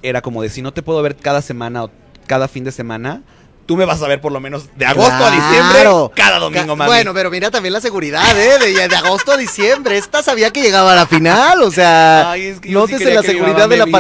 era 0.02 0.22
como 0.22 0.42
de 0.42 0.48
si 0.50 0.62
no 0.62 0.72
te 0.72 0.82
puedo 0.82 1.02
ver 1.02 1.16
cada 1.16 1.42
semana 1.42 1.84
o 1.84 1.90
cada 2.26 2.48
fin 2.48 2.64
de 2.64 2.72
semana, 2.72 3.22
tú 3.66 3.76
me 3.76 3.84
vas 3.84 4.02
a 4.02 4.08
ver 4.08 4.20
por 4.20 4.32
lo 4.32 4.40
menos 4.40 4.64
de 4.76 4.84
agosto 4.86 5.12
a 5.24 5.30
diciembre, 5.30 6.10
cada 6.14 6.38
domingo, 6.40 6.74
mami. 6.74 6.88
Bueno, 6.88 7.14
pero 7.14 7.30
mira 7.30 7.50
también 7.50 7.72
la 7.72 7.80
seguridad, 7.80 8.24
¿eh? 8.36 8.58
De, 8.58 8.88
de 8.88 8.96
agosto 8.96 9.32
a 9.32 9.36
diciembre. 9.36 9.96
Esta 9.96 10.22
sabía 10.22 10.50
que 10.50 10.60
llegaba 10.62 10.92
a 10.92 10.96
la 10.96 11.06
final, 11.06 11.62
o 11.62 11.70
sea. 11.70 12.30
Ay, 12.32 12.46
es 12.46 12.60
que 12.60 12.68
sí 12.68 13.04
la 13.04 13.22
seguridad 13.22 13.68
de 13.68 13.76
la 13.76 13.84
viera. 13.84 13.90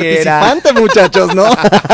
participante, 0.40 0.72
muchachos, 0.72 1.34
¿no? 1.34 1.44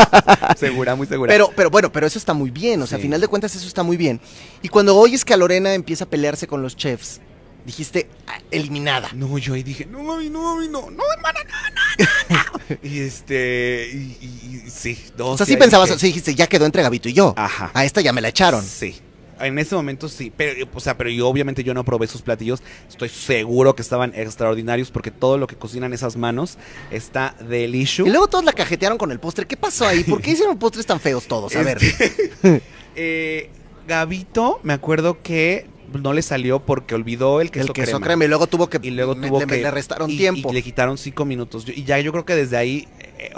segura, 0.57 0.95
muy 0.95 1.05
segura. 1.07 1.31
Pero, 1.31 1.51
pero 1.55 1.69
bueno, 1.69 1.91
pero 1.91 2.07
eso 2.07 2.17
está 2.17 2.33
muy 2.33 2.49
bien. 2.49 2.81
O 2.81 2.87
sea, 2.87 2.97
a 2.97 2.99
Sí. 2.99 3.03
final 3.03 3.21
de 3.21 3.27
cuentas, 3.27 3.53
eso 3.55 3.67
está 3.67 3.83
muy 3.83 3.97
bien. 3.97 4.19
Y 4.61 4.69
cuando 4.69 4.95
oyes 4.97 5.23
que 5.23 5.33
a 5.33 5.37
Lorena 5.37 5.73
empieza 5.73 6.05
a 6.05 6.07
pelearse 6.09 6.47
con 6.47 6.61
los 6.63 6.75
chefs, 6.75 7.21
dijiste, 7.67 8.09
"Ah, 8.25 8.39
eliminada. 8.49 9.09
No, 9.13 9.37
yo 9.37 9.53
ahí 9.53 9.61
dije, 9.61 9.85
no, 9.85 10.01
mami, 10.01 10.29
no, 10.31 10.41
mami, 10.41 10.67
no, 10.69 10.89
no, 10.89 11.03
hermana, 11.15 11.39
no, 11.45 12.35
no, 12.35 12.43
no. 12.71 12.77
y 12.89 12.99
este, 13.01 13.91
y, 13.93 14.17
y- 14.21 14.63
y 14.65 14.69
sí, 14.71 14.97
dos. 15.15 15.35
O 15.35 15.37
sea, 15.37 15.45
sí 15.45 15.55
pensabas, 15.57 15.89
dije, 15.89 15.99
sí 15.99 16.07
dijiste, 16.07 16.33
ya 16.33 16.47
quedó 16.47 16.65
entre 16.65 16.81
Gabito 16.81 17.09
y 17.09 17.13
yo. 17.13 17.35
Ajá. 17.37 17.69
A 17.75 17.85
esta 17.85 18.01
ya 18.01 18.11
me 18.13 18.21
la 18.21 18.29
echaron. 18.29 18.63
Sí. 18.65 18.95
En 19.39 19.59
ese 19.59 19.75
momento 19.75 20.09
sí, 20.09 20.33
pero, 20.35 20.67
o 20.73 20.79
sea, 20.79 20.97
pero 20.97 21.11
yo 21.11 21.27
obviamente 21.27 21.63
yo 21.63 21.75
no 21.75 21.83
probé 21.85 22.07
sus 22.07 22.23
platillos. 22.23 22.63
Estoy 22.89 23.09
seguro 23.09 23.75
que 23.75 23.83
estaban 23.83 24.11
extraordinarios 24.15 24.89
porque 24.89 25.11
todo 25.11 25.37
lo 25.37 25.45
que 25.45 25.55
cocinan 25.55 25.93
esas 25.93 26.15
manos 26.17 26.57
está 26.89 27.35
delicioso. 27.47 28.07
Y 28.07 28.11
luego 28.11 28.27
todos 28.29 28.43
la 28.45 28.53
cajetearon 28.53 28.97
con 28.97 29.11
el 29.11 29.19
postre. 29.19 29.45
¿Qué 29.45 29.55
pasó 29.55 29.85
ahí? 29.85 30.03
¿Por 30.03 30.23
qué 30.23 30.31
hicieron 30.31 30.57
postres 30.57 30.87
tan 30.87 30.99
feos 30.99 31.27
todos? 31.27 31.55
A 31.55 31.61
ver. 31.61 31.77
Eh, 32.99 33.51
Gabito, 33.87 34.59
me 34.63 34.73
acuerdo 34.73 35.21
que 35.21 35.67
no 35.93 36.13
le 36.13 36.21
salió 36.21 36.59
porque 36.59 36.95
olvidó 36.95 37.41
el 37.41 37.51
queso, 37.51 37.67
el 37.67 37.73
queso 37.73 37.91
crema. 37.93 38.05
crema. 38.05 38.25
Y 38.25 38.27
luego 38.27 38.47
tuvo 38.47 38.67
que. 38.69 38.79
y 38.81 38.91
luego 38.91 39.15
me- 39.15 39.27
tuvo 39.27 39.39
le, 39.39 39.47
que 39.47 39.57
le 39.57 39.71
restaron 39.71 40.09
y- 40.09 40.17
tiempo. 40.17 40.49
y 40.51 40.53
le 40.53 40.61
quitaron 40.63 40.97
cinco 40.97 41.25
minutos 41.25 41.65
Yo- 41.65 41.73
y 41.75 41.83
ya 41.83 41.99
yo 41.99 42.11
creo 42.11 42.25
que 42.25 42.35
desde 42.35 42.57
ahí 42.57 42.87
eh, 43.19 43.31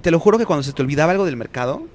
te 0.00 0.10
lo 0.10 0.18
juro 0.18 0.38
que 0.38 0.46
cuando 0.46 0.62
se 0.62 0.72
te 0.72 0.82
olvidaba 0.82 1.12
algo 1.12 1.24
del 1.24 1.36
mercado 1.36 1.86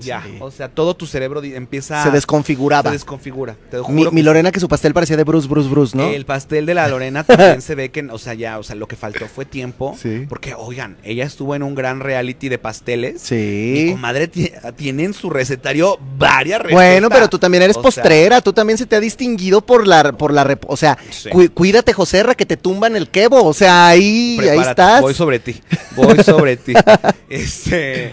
Ya, 0.00 0.22
Sí. 0.22 0.36
o 0.40 0.50
sea, 0.50 0.68
todo 0.68 0.94
tu 0.94 1.06
cerebro 1.06 1.42
empieza 1.42 2.02
Se 2.02 2.10
desconfiguraba. 2.10 2.90
se 2.90 2.94
desconfigura. 2.96 3.56
Te 3.70 3.78
juro 3.78 3.92
mi, 3.92 4.04
que 4.04 4.10
mi 4.10 4.22
Lorena 4.22 4.52
que 4.52 4.60
su 4.60 4.68
pastel 4.68 4.92
parecía 4.94 5.16
de 5.16 5.24
Bruce, 5.24 5.48
Bruce, 5.48 5.68
Bruce, 5.68 5.96
¿no? 5.96 6.08
El 6.08 6.24
pastel 6.26 6.66
de 6.66 6.74
la 6.74 6.88
Lorena 6.88 7.24
también 7.24 7.62
se 7.62 7.74
ve 7.74 7.90
que, 7.90 8.02
o 8.10 8.18
sea, 8.18 8.34
ya, 8.34 8.58
o 8.58 8.62
sea, 8.62 8.76
lo 8.76 8.86
que 8.88 8.96
faltó 8.96 9.26
fue 9.26 9.44
tiempo. 9.44 9.96
Sí. 10.00 10.26
Porque, 10.28 10.54
oigan, 10.54 10.96
ella 11.04 11.24
estuvo 11.24 11.54
en 11.54 11.62
un 11.62 11.74
gran 11.74 12.00
reality 12.00 12.48
de 12.48 12.58
pasteles. 12.58 13.14
Mi 13.14 13.18
Sí. 13.28 13.88
comadre 13.92 14.28
ti- 14.28 14.50
tiene 14.76 15.04
en 15.04 15.14
su 15.14 15.30
recetario 15.30 15.98
varias 16.18 16.60
recetas. 16.60 16.74
Bueno, 16.74 17.08
pero 17.08 17.28
tú 17.28 17.38
también 17.38 17.62
eres 17.62 17.76
O 17.76 17.80
sea, 17.80 17.82
postrera, 17.82 18.40
tú 18.40 18.52
también 18.52 18.78
se 18.78 18.86
te 18.86 18.96
ha 18.96 19.00
distinguido 19.00 19.60
por 19.60 19.86
la, 19.86 20.12
por 20.12 20.32
la, 20.32 20.58
o 20.66 20.76
sea, 20.76 20.96
Sí. 21.10 21.28
cu- 21.30 21.50
cuídate, 21.52 21.92
Joserra, 21.92 22.34
que 22.34 22.46
te 22.46 22.56
tumban 22.56 22.96
el 22.96 23.08
quebo, 23.08 23.44
o 23.44 23.54
sea, 23.54 23.88
ahí, 23.88 24.32
ahí 24.32 24.36
prepárate, 24.38 24.70
estás. 24.70 25.00
Voy 25.00 25.14
sobre 25.14 25.38
ti. 25.38 25.60
Voy 25.96 26.22
sobre 26.22 26.56
ti. 26.56 26.72
Este. 27.28 28.12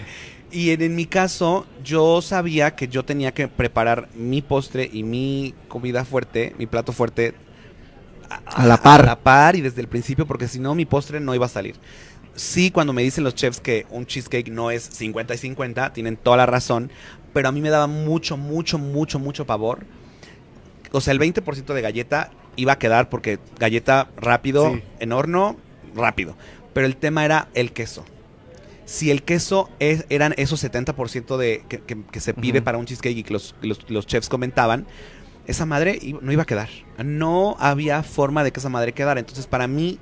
Y 0.54 0.70
en, 0.70 0.82
en 0.82 0.94
mi 0.94 1.06
caso, 1.06 1.66
yo 1.82 2.22
sabía 2.22 2.76
que 2.76 2.86
yo 2.86 3.04
tenía 3.04 3.34
que 3.34 3.48
preparar 3.48 4.08
mi 4.14 4.40
postre 4.40 4.88
y 4.92 5.02
mi 5.02 5.52
comida 5.66 6.04
fuerte, 6.04 6.54
mi 6.58 6.66
plato 6.66 6.92
fuerte. 6.92 7.34
A 8.46 8.64
la 8.64 8.76
par. 8.76 9.00
A 9.02 9.04
la 9.04 9.18
par 9.18 9.56
y 9.56 9.60
desde 9.62 9.80
el 9.80 9.88
principio, 9.88 10.26
porque 10.26 10.46
si 10.46 10.60
no, 10.60 10.76
mi 10.76 10.84
postre 10.84 11.18
no 11.18 11.34
iba 11.34 11.46
a 11.46 11.48
salir. 11.48 11.74
Sí, 12.36 12.70
cuando 12.70 12.92
me 12.92 13.02
dicen 13.02 13.24
los 13.24 13.34
chefs 13.34 13.58
que 13.60 13.84
un 13.90 14.06
cheesecake 14.06 14.48
no 14.48 14.70
es 14.70 14.84
50 14.84 15.34
y 15.34 15.38
50, 15.38 15.92
tienen 15.92 16.16
toda 16.16 16.36
la 16.36 16.46
razón, 16.46 16.90
pero 17.32 17.48
a 17.48 17.52
mí 17.52 17.60
me 17.60 17.70
daba 17.70 17.88
mucho, 17.88 18.36
mucho, 18.36 18.78
mucho, 18.78 19.18
mucho 19.18 19.46
pavor. 19.46 19.80
O 20.92 21.00
sea, 21.00 21.12
el 21.12 21.18
20% 21.18 21.74
de 21.74 21.82
galleta 21.82 22.30
iba 22.54 22.74
a 22.74 22.78
quedar 22.78 23.08
porque 23.08 23.40
galleta 23.58 24.08
rápido, 24.16 24.72
Sí. 24.72 24.82
en 25.00 25.12
horno, 25.12 25.56
rápido. 25.96 26.36
Pero 26.72 26.86
el 26.86 26.96
tema 26.96 27.24
era 27.24 27.48
el 27.54 27.72
queso. 27.72 28.04
Si 28.86 29.10
el 29.10 29.22
queso 29.22 29.70
es, 29.78 30.04
eran 30.10 30.34
esos 30.36 30.62
70% 30.62 31.36
de, 31.36 31.64
que, 31.68 31.80
que- 31.80 32.02
que 32.10 32.20
se 32.20 32.34
pide 32.34 32.60
para 32.62 32.76
un 32.78 32.86
cheesecake 32.86 33.16
y 33.18 33.22
que 33.22 33.32
los, 33.32 33.54
los- 33.62 33.88
los 33.90 34.06
chefs 34.06 34.28
comentaban, 34.28 34.86
esa 35.46 35.64
madre 35.66 35.98
no 36.20 36.32
iba 36.32 36.42
a 36.42 36.46
quedar. 36.46 36.68
No 37.02 37.56
había 37.58 38.02
forma 38.02 38.44
de 38.44 38.52
que 38.52 38.60
esa 38.60 38.68
madre 38.68 38.92
quedara. 38.92 39.20
Entonces, 39.20 39.46
para 39.46 39.66
mí, 39.66 39.98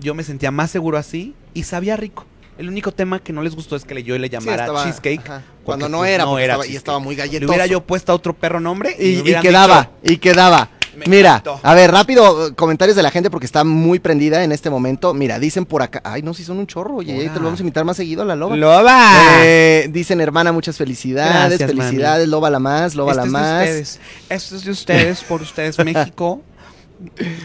yo 0.00 0.14
me 0.14 0.22
sentía 0.22 0.50
más 0.50 0.70
seguro 0.70 0.98
así 0.98 1.34
y 1.54 1.64
sabía 1.64 1.96
rico. 1.96 2.26
El 2.58 2.68
único 2.68 2.92
tema 2.92 3.18
que 3.18 3.32
no 3.32 3.42
les 3.42 3.54
gustó 3.56 3.76
es 3.76 3.84
que 3.84 3.94
le- 3.94 4.02
yo 4.02 4.16
le 4.18 4.26
Sí, 4.28 4.32
llamara 4.32 4.64
estaba- 4.66 4.84
cheesecake. 4.84 5.22
Cuando 5.64 5.86
porque, 5.86 5.88
no 5.90 5.98
pues, 5.98 6.10
era, 6.10 6.24
no 6.24 6.30
porque 6.30 6.44
era 6.44 6.54
estaba, 6.54 6.66
y 6.72 6.76
estaba 6.76 6.98
muy 6.98 7.14
Le 7.16 7.22
galletoso. 7.22 7.50
hubiera 7.50 7.66
yo 7.66 7.80
puesto 7.84 8.12
a 8.12 8.14
otro 8.14 8.34
perro 8.34 8.60
nombre 8.60 8.94
y, 8.98 9.22
quedaba, 9.40 9.90
dicho, 10.02 10.12
y 10.14 10.16
quedaba. 10.18 10.70
Me 10.96 11.06
Mira, 11.06 11.30
encantó. 11.36 11.58
a 11.62 11.74
ver, 11.74 11.90
rápido, 11.90 12.48
eh, 12.48 12.54
comentarios 12.54 12.96
de 12.96 13.02
la 13.02 13.10
gente 13.10 13.30
porque 13.30 13.46
está 13.46 13.64
muy 13.64 13.98
prendida 13.98 14.44
en 14.44 14.52
este 14.52 14.68
momento. 14.70 15.14
Mira, 15.14 15.38
dicen 15.38 15.64
por 15.64 15.82
acá, 15.82 16.00
ay, 16.04 16.22
no, 16.22 16.34
si 16.34 16.44
son 16.44 16.58
un 16.58 16.66
chorro, 16.66 16.96
oye, 16.96 17.18
Hola. 17.18 17.32
te 17.32 17.38
lo 17.38 17.44
vamos 17.46 17.60
a 17.60 17.62
invitar 17.62 17.84
más 17.84 17.96
seguido 17.96 18.22
a 18.22 18.24
la 18.26 18.36
loba. 18.36 18.56
¡Loba! 18.56 19.10
Eh, 19.42 19.88
dicen, 19.90 20.20
hermana, 20.20 20.52
muchas 20.52 20.76
felicidades, 20.76 21.58
Gracias, 21.58 21.70
felicidades, 21.70 22.28
loba 22.28 22.50
la 22.50 22.58
más, 22.58 22.94
loba 22.94 23.14
la 23.14 23.22
Este 23.24 23.26
es 23.28 23.32
de 23.32 23.38
más. 23.38 23.60
ustedes. 23.62 24.00
Esto 24.28 24.56
es 24.56 24.64
de 24.64 24.70
ustedes, 24.70 25.24
por 25.24 25.42
ustedes, 25.42 25.78
México. 25.84 26.42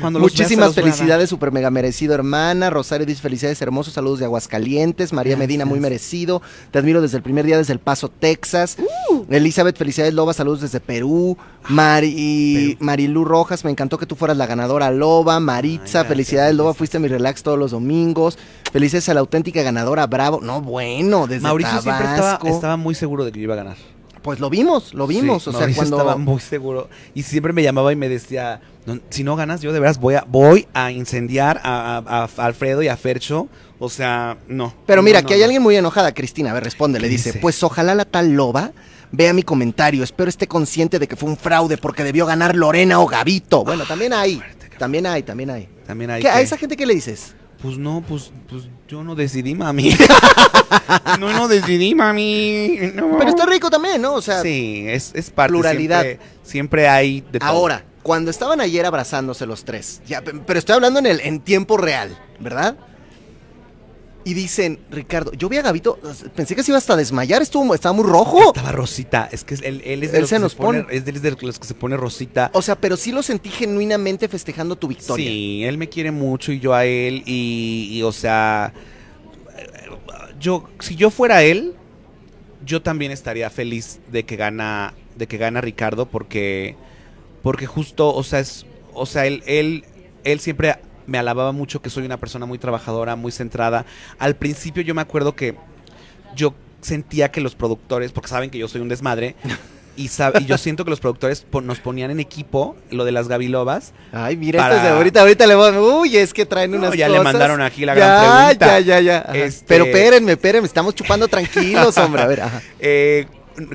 Cuando 0.01 0.19
Muchísimas 0.19 0.73
felicidades, 0.73 1.29
super 1.29 1.51
mega 1.51 1.69
merecido, 1.69 2.13
hermana. 2.13 2.69
Rosario 2.69 3.05
dice 3.05 3.21
felicidades, 3.21 3.61
hermosos 3.61 3.93
saludos 3.93 4.19
de 4.19 4.25
Aguascalientes. 4.25 5.13
María 5.13 5.31
Gracias. 5.31 5.47
Medina, 5.47 5.65
muy 5.65 5.79
merecido. 5.79 6.41
Te 6.71 6.79
admiro 6.79 7.01
desde 7.01 7.17
el 7.17 7.23
primer 7.23 7.45
día, 7.45 7.57
desde 7.57 7.73
El 7.73 7.79
Paso, 7.79 8.09
Texas. 8.09 8.77
Uh. 9.09 9.25
Elizabeth, 9.29 9.77
felicidades, 9.77 10.13
Loba, 10.13 10.33
saludos 10.33 10.61
desde 10.61 10.79
Perú. 10.79 11.37
Mari. 11.69 12.77
Marilu 12.79 13.25
Rojas, 13.25 13.65
me 13.65 13.71
encantó 13.71 13.97
que 13.97 14.05
tú 14.05 14.15
fueras 14.15 14.37
la 14.37 14.45
ganadora, 14.45 14.91
Loba. 14.91 15.39
Maritza, 15.39 16.01
Ay, 16.01 16.07
felicidades, 16.07 16.55
Loba, 16.55 16.73
fuiste 16.73 16.99
mi 16.99 17.07
relax 17.07 17.43
todos 17.43 17.59
los 17.59 17.71
domingos. 17.71 18.37
Felicidades 18.71 19.09
a 19.09 19.13
la 19.13 19.19
auténtica 19.21 19.61
ganadora, 19.63 20.07
bravo. 20.07 20.39
No, 20.41 20.61
bueno, 20.61 21.27
desde 21.27 21.41
Mauricio 21.43 21.81
siempre 21.81 22.05
estaba, 22.05 22.37
Tabasco. 22.37 22.47
estaba 22.47 22.77
muy 22.77 22.95
seguro 22.95 23.25
de 23.25 23.31
que 23.31 23.39
yo 23.39 23.43
iba 23.43 23.53
a 23.53 23.57
ganar. 23.57 23.77
Pues 24.27 24.41
lo 24.41 24.49
vimos, 24.49 24.93
lo 24.93 25.07
vimos. 25.07 25.43
Sí, 25.43 25.49
o 25.51 25.53
sea, 25.53 25.69
cuando. 25.75 25.95
estaba 25.97 26.17
muy 26.17 26.41
seguro 26.41 26.89
y 27.15 27.23
siempre 27.23 27.53
me 27.53 27.63
llamaba 27.63 27.93
y 27.93 27.95
me 27.95 28.09
decía, 28.09 28.59
"No, 28.85 28.99
si 29.09 29.23
no 29.23 29.37
ganas, 29.37 29.61
yo 29.61 29.71
de 29.71 29.79
veras 29.79 29.99
voy 29.99 30.15
a 30.15 30.25
voy 30.27 30.67
a 30.73 30.91
incendiar 30.91 31.61
a, 31.63 31.97
a- 32.05 32.23
a 32.25 32.45
Alfredo 32.45 32.83
y 32.83 32.89
a 32.89 32.97
Fercho. 32.97 33.47
O 33.79 33.89
sea, 33.89 34.35
no. 34.49 34.73
Pero 34.85 35.01
No, 35.01 35.05
mira, 35.05 35.21
que 35.23 35.35
hay 35.35 35.43
alguien 35.43 35.61
muy 35.61 35.77
enojada, 35.77 36.13
Cristina. 36.13 36.51
A 36.51 36.53
ver, 36.55 36.65
responde, 36.65 36.99
le 36.99 37.07
¿Qué 37.07 37.11
dice, 37.13 37.29
dice? 37.29 37.39
pues 37.39 37.63
ojalá 37.63 37.95
la 37.95 38.03
tal 38.03 38.33
loba 38.33 38.73
vea 39.13 39.31
mi 39.31 39.43
comentario. 39.43 40.03
Espero 40.03 40.27
esté 40.29 40.45
consciente 40.47 40.99
de 40.99 41.07
que 41.07 41.15
fue 41.15 41.29
un 41.29 41.37
fraude 41.37 41.77
porque 41.77 42.03
debió 42.03 42.25
ganar 42.25 42.53
Lorena 42.53 42.99
o 42.99 43.07
Gavito. 43.07 43.63
Bueno, 43.63 43.85
también 43.85 44.11
hay. 44.11 44.35
fuerte, 44.35 44.69
También 44.77 45.05
hay, 45.05 45.23
también 45.23 45.51
hay. 45.51 45.69
También 45.87 46.11
hay 46.11 46.21
¿Qué, 46.21 46.27
¿A 46.27 46.41
esa 46.41 46.57
gente 46.57 46.75
qué 46.75 46.85
le 46.85 46.93
dices? 46.95 47.33
Pues 47.61 47.77
no, 47.77 48.03
pues, 48.07 48.31
pues 48.49 48.63
yo 48.87 49.03
no 49.03 49.15
decidí, 49.15 49.55
mami. 49.55 49.91
no, 51.19 51.33
no 51.33 51.47
decidí, 51.47 51.95
mami. 51.95 52.77
No. 52.93 53.17
Pero 53.17 53.29
está 53.31 53.45
rico 53.45 53.69
también, 53.69 54.01
¿no? 54.01 54.13
O 54.13 54.21
sea, 54.21 54.41
sí, 54.41 54.85
es, 54.87 55.11
es 55.15 55.29
parte. 55.31 55.53
pluralidad. 55.53 56.03
Siempre, 56.03 56.25
siempre 56.43 56.87
hay 56.87 57.21
de 57.31 57.39
todo. 57.39 57.49
ahora, 57.49 57.83
cuando 58.03 58.29
estaban 58.31 58.61
ayer 58.61 58.85
abrazándose 58.85 59.45
los 59.45 59.65
tres, 59.65 60.01
ya, 60.07 60.21
pe- 60.21 60.33
pero 60.45 60.59
estoy 60.59 60.75
hablando 60.75 60.99
en, 60.99 61.07
el, 61.07 61.19
en 61.21 61.39
tiempo 61.39 61.77
real, 61.77 62.17
¿verdad? 62.39 62.77
Y 64.27 64.33
dicen, 64.33 64.79
Ricardo, 64.91 65.31
yo 65.31 65.47
vi 65.47 65.55
a 65.55 65.61
Gavito, 65.61 65.97
pensé 66.35 66.53
que 66.53 66.61
se 66.61 66.71
iba 66.71 66.77
hasta 66.77 66.93
a 66.93 66.95
desmayar, 66.97 67.41
estuvo, 67.41 67.73
estaba 67.73 67.93
muy 67.93 68.03
rojo. 68.03 68.47
Estaba 68.47 68.73
Rosita. 68.73 69.29
Es 69.31 69.45
que 69.45 69.55
él, 69.55 69.81
él 69.85 70.03
es 70.03 70.11
de 70.11 70.17
Él 70.17 70.21
los 70.23 70.29
se 70.29 70.35
que 70.35 70.39
nos 70.41 70.51
se 70.51 70.57
pone, 70.57 70.83
pone- 70.83 70.97
es 70.97 71.05
de, 71.05 71.11
es 71.11 71.21
de 71.21 71.31
los 71.31 71.57
que 71.57 71.65
se 71.65 71.73
pone 71.73 71.95
Rosita. 71.95 72.51
O 72.53 72.61
sea, 72.61 72.75
pero 72.75 72.97
sí 72.97 73.13
lo 73.13 73.23
sentí 73.23 73.49
genuinamente 73.49 74.27
festejando 74.27 74.75
tu 74.75 74.89
victoria. 74.89 75.25
Sí, 75.29 75.63
él 75.63 75.77
me 75.77 75.87
quiere 75.87 76.11
mucho 76.11 76.51
y 76.51 76.59
yo 76.59 76.73
a 76.73 76.83
él 76.83 77.23
y, 77.25 77.87
y, 77.93 78.03
o 78.03 78.11
sea, 78.11 78.73
yo 80.39 80.67
si 80.79 80.95
yo 80.95 81.09
fuera 81.09 81.43
él, 81.43 81.73
yo 82.65 82.81
también 82.81 83.13
estaría 83.13 83.49
feliz 83.49 83.99
de 84.11 84.23
que 84.25 84.35
gana 84.35 84.93
de 85.15 85.27
que 85.27 85.37
gana 85.37 85.61
Ricardo 85.61 86.05
porque 86.07 86.75
porque 87.43 87.65
justo, 87.65 88.13
o 88.13 88.23
sea, 88.23 88.39
es 88.39 88.65
o 88.93 89.05
sea, 89.05 89.25
él 89.25 89.41
él 89.45 89.85
él 90.25 90.39
siempre 90.41 90.75
me 91.07 91.17
alababa 91.17 91.51
mucho 91.51 91.81
que 91.81 91.89
soy 91.89 92.05
una 92.05 92.17
persona 92.17 92.45
muy 92.45 92.59
trabajadora, 92.59 93.15
muy 93.15 93.31
centrada. 93.31 93.85
Al 94.19 94.35
principio 94.35 94.83
yo 94.83 94.93
me 94.93 95.01
acuerdo 95.01 95.35
que 95.35 95.55
yo 96.35 96.53
sentía 96.81 97.31
que 97.31 97.41
los 97.41 97.55
productores, 97.55 98.11
porque 98.11 98.29
saben 98.29 98.49
que 98.49 98.57
yo 98.59 98.67
soy 98.67 98.81
un 98.81 98.89
desmadre, 98.89 99.35
y, 99.95 100.09
yo 100.45 100.59
siento 100.59 100.83
que 100.83 100.91
los 100.91 100.99
productores 100.99 101.41
po- 101.41 101.59
nos 101.61 101.79
ponían 101.79 102.11
en 102.11 102.19
equipo 102.19 102.75
lo 102.91 103.03
de 103.03 103.11
las 103.11 103.27
gavilobas 103.27 103.93
Ay, 104.11 104.37
mira, 104.37 104.59
Para- 104.59 104.75
esto 104.75 104.85
es 104.85 104.91
de 104.91 104.95
ahorita, 104.95 105.21
ahorita 105.21 105.47
le 105.47 105.55
voy 105.55 105.73
a... 105.73 105.81
Uy, 105.81 106.17
es 106.17 106.35
que 106.35 106.45
traen 106.45 106.69
No, 106.69 106.77
unas 106.77 106.93
ya 106.95 107.07
cosas. 107.07 107.17
le 107.19 107.23
mandaron 107.23 107.61
aquí 107.63 107.83
la 107.83 107.95
ya, 107.95 107.99
gran 108.05 108.45
pregunta. 108.45 108.79
Ya, 108.81 108.99
ya, 108.99 109.23
ya. 109.33 109.33
Este- 109.33 109.65
Pero 109.67 109.85
espérenme, 109.85 110.33
espérenme, 110.33 110.67
estamos 110.67 110.93
chupando 110.93 111.27
tranquilos, 111.27 111.97
hombre. 111.97 112.21
A 112.21 112.27
ver, 112.27 112.41
ajá. 112.41 112.61
eh, 112.79 113.25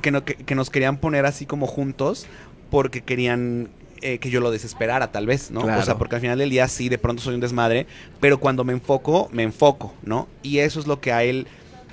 que, 0.01 0.13
no- 0.13 0.25
que- 0.25 0.37
que 0.37 0.55
nos 0.55 0.71
querían 0.71 0.97
poner 0.99 1.27
así 1.27 1.45
como 1.45 1.67
juntos 1.67 2.27
porque 2.71 3.01
querían 3.01 3.69
eh, 4.03 4.19
que 4.19 4.29
yo 4.31 4.41
lo 4.41 4.51
desesperara, 4.51 5.13
tal 5.13 5.27
vez, 5.27 5.51
¿no? 5.51 5.63
Claro. 5.63 5.81
O 5.81 5.85
sea, 5.85 5.97
porque 5.97 6.17
al 6.17 6.21
final 6.21 6.39
del 6.39 6.51
día 6.51 6.69
sí, 6.69 6.89
de 6.89 6.99
pronto 6.99 7.23
soy 7.23 7.35
un 7.35 7.41
desmadre, 7.41 7.87
pero 8.21 8.39
cuando 8.41 8.65
me 8.65 8.73
enfoco, 8.73 9.29
me 9.33 9.43
enfoco, 9.45 9.95
¿no? 10.03 10.29
Y 10.43 10.59
eso 10.59 10.81
es 10.81 10.87
lo 10.87 11.01
que 11.01 11.13
a 11.13 11.23
él 11.23 11.47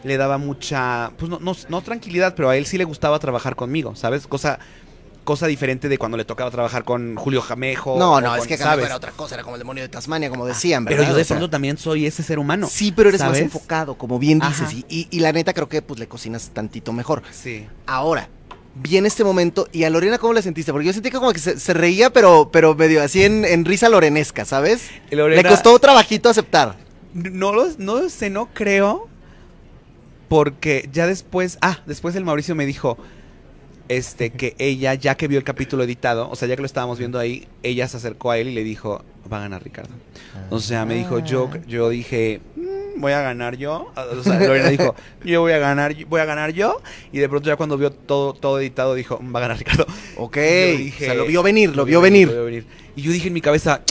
le 0.03 0.17
daba 0.17 0.37
mucha, 0.37 1.11
pues 1.17 1.29
no, 1.29 1.39
no, 1.39 1.55
no 1.69 1.81
tranquilidad, 1.81 2.33
pero 2.35 2.49
a 2.49 2.57
él 2.57 2.65
sí 2.65 2.77
le 2.77 2.83
gustaba 2.85 3.19
trabajar 3.19 3.55
conmigo, 3.55 3.95
¿sabes? 3.95 4.27
Cosa, 4.27 4.57
cosa 5.25 5.45
diferente 5.45 5.89
de 5.89 5.97
cuando 5.99 6.17
le 6.17 6.25
tocaba 6.25 6.49
trabajar 6.49 6.83
con 6.85 7.15
Julio 7.15 7.41
Jamejo. 7.41 7.97
No, 7.99 8.19
no, 8.21 8.29
con- 8.29 8.39
es 8.39 8.47
que. 8.47 8.57
Camejo 8.57 8.85
era 8.85 8.95
otra 8.95 9.11
cosa, 9.11 9.35
era 9.35 9.43
como 9.43 9.55
el 9.57 9.59
demonio 9.59 9.83
de 9.83 9.89
Tasmania, 9.89 10.29
como 10.29 10.45
decían, 10.45 10.85
¿verdad? 10.85 10.97
Pero 10.99 11.09
yo 11.09 11.15
de 11.15 11.21
O 11.21 11.25
sea, 11.25 11.35
pronto 11.37 11.49
también 11.51 11.77
soy 11.77 12.05
ese 12.07 12.23
ser 12.23 12.39
humano. 12.39 12.67
Sí, 12.71 12.91
pero 12.91 13.09
eres 13.09 13.21
más 13.21 13.37
enfocado, 13.37 13.95
como 13.95 14.17
bien 14.17 14.39
dices. 14.39 14.73
Y- 14.89 15.07
y 15.11 15.19
la 15.19 15.31
neta 15.33 15.53
creo 15.53 15.69
que 15.69 15.81
pues 15.83 15.99
le 15.99 16.07
cocinas 16.07 16.49
tantito 16.53 16.93
mejor. 16.93 17.21
Sí. 17.31 17.67
Ahora, 17.85 18.29
viene 18.75 19.07
este 19.07 19.23
momento, 19.23 19.67
y 19.71 19.83
a 19.83 19.89
Lorena, 19.89 20.17
¿cómo 20.17 20.33
la 20.33 20.41
sentiste? 20.41 20.71
Porque 20.71 20.87
yo 20.87 20.93
sentí 20.93 21.09
que 21.11 21.17
como 21.17 21.33
que 21.33 21.39
se, 21.39 21.59
se 21.59 21.73
reía, 21.73 22.09
pero, 22.11 22.49
pero 22.51 22.75
medio 22.75 23.01
así 23.03 23.23
en, 23.23 23.43
en 23.45 23.65
risa 23.65 23.89
lorenesca, 23.89 24.45
¿sabes? 24.45 24.89
Lorena- 25.11 25.41
Le 25.41 25.49
costó 25.49 25.77
trabajito 25.79 26.29
aceptar. 26.29 26.75
No 27.13 27.53
lo 27.53 27.67
no 27.77 28.07
sé, 28.09 28.29
no 28.29 28.47
creo. 28.53 29.07
Porque 30.27 30.87
ya 30.93 31.07
después, 31.07 31.57
ah, 31.61 31.79
después 31.87 32.15
el 32.15 32.23
Mauricio 32.23 32.53
me 32.55 32.65
dijo 32.67 32.97
este 33.87 34.29
que 34.29 34.55
ella 34.59 34.93
ya 34.93 35.15
que 35.15 35.27
vio 35.27 35.39
el 35.39 35.43
capítulo 35.43 35.83
editado, 35.83 36.29
o 36.29 36.35
sea, 36.35 36.47
ya 36.47 36.55
que 36.55 36.61
lo 36.61 36.67
estábamos 36.67 36.99
viendo 36.99 37.17
ahí, 37.17 37.47
ella 37.63 37.87
se 37.87 37.97
acercó 37.97 38.29
a 38.29 38.37
él 38.37 38.49
y 38.49 38.53
le 38.53 38.63
dijo, 38.63 39.03
"Va 39.31 39.37
a 39.37 39.41
ganar 39.41 39.63
Ricardo." 39.63 39.89
O 40.51 40.59
sea, 40.59 40.85
me 40.85 40.93
dijo, 40.93 41.17
"Yo 41.19 41.49
yo 41.67 41.89
dije, 41.89 42.41
"Mm, 42.55 42.61
voy 42.99 43.13
a 43.13 43.21
ganar 43.21 43.57
yo." 43.57 43.91
O 43.95 44.23
sea, 44.23 44.39
Lorena 44.39 44.69
dijo, 44.69 44.93
"Yo 45.23 45.41
voy 45.41 45.53
a 45.53 45.57
ganar, 45.57 45.95
voy 46.05 46.21
a 46.21 46.25
ganar 46.25 46.51
yo." 46.51 46.81
Y 47.11 47.19
de 47.19 47.27
pronto 47.29 47.47
ya 47.49 47.55
cuando 47.55 47.77
vio 47.77 47.91
todo 47.91 48.33
todo 48.33 48.59
editado 48.59 48.93
dijo, 48.93 49.17
"Mm, 49.21 49.33
"Va 49.33 49.39
a 49.39 49.41
ganar 49.41 49.57
Ricardo." 49.57 49.85
Ok, 50.17 50.37
dije- 50.37 51.03
o 51.03 51.05
sea, 51.05 51.13
lo 51.15 51.25
vio 51.25 51.41
venir, 51.43 51.69
lo 51.71 51.77
Lo 51.77 51.85
vio 51.85 51.97
Lo 51.99 52.01
venir. 52.01 52.27
vio 52.29 52.45
venir. 52.45 52.65
Y 52.95 53.01
yo 53.01 53.11
dije 53.11 53.27
en 53.29 53.33
mi 53.33 53.41
cabeza, 53.41 53.81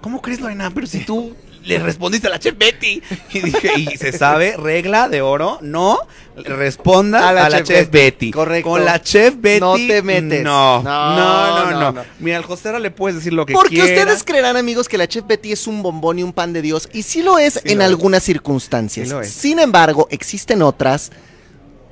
¿cómo 0.00 0.20
crees, 0.22 0.40
Lorena? 0.40 0.70
Pero 0.74 0.86
si 0.86 1.04
tú 1.04 1.34
le 1.64 1.78
respondiste 1.78 2.26
a 2.26 2.30
la 2.30 2.38
chef 2.38 2.56
Betty. 2.56 3.02
Y 3.32 3.40
dije, 3.40 3.72
y 3.76 3.86
se 3.96 4.12
sabe, 4.12 4.56
regla 4.56 5.08
de 5.08 5.22
oro, 5.22 5.58
no 5.60 5.98
responda 6.36 7.28
A 7.28 7.30
a 7.30 7.48
la 7.48 7.58
chef 7.58 7.68
chef, 7.68 7.90
Betty. 7.90 8.26
Betty. 8.26 8.30
Correcto. 8.32 8.70
Con 8.70 8.84
la 8.84 9.00
chef 9.02 9.34
Betty. 9.38 9.60
No 9.60 9.74
te 9.76 10.02
metes. 10.02 10.42
No, 10.42 10.82
No, 10.82 11.16
no, 11.16 11.16
no, 11.16 11.70
no, 11.70 11.80
no. 11.80 11.92
no. 11.92 12.02
Mira, 12.18 12.36
al 12.38 12.44
Josera 12.44 12.78
le 12.78 12.90
puedes 12.90 13.16
decir 13.16 13.32
lo 13.32 13.46
que 13.46 13.52
Porque 13.54 13.76
quiera. 13.76 14.02
ustedes 14.02 14.24
creerán, 14.24 14.56
amigos, 14.56 14.88
que 14.88 14.98
la 14.98 15.06
Chef 15.06 15.26
Betty 15.26 15.52
es 15.52 15.66
un 15.66 15.82
bombón 15.82 16.18
y 16.18 16.22
un 16.22 16.32
pan 16.32 16.52
de 16.52 16.62
Dios, 16.62 16.88
y 16.92 17.02
sí 17.02 17.22
lo 17.22 17.38
es 17.38 17.54
Sí 17.54 17.60
en 17.72 17.78
lo 17.78 17.84
es. 17.84 17.90
algunas 17.90 18.22
circunstancias. 18.22 19.08
Sí 19.08 19.14
lo 19.14 19.20
es. 19.20 19.30
Sin 19.30 19.58
embargo, 19.58 20.08
existen 20.10 20.62
otras. 20.62 21.10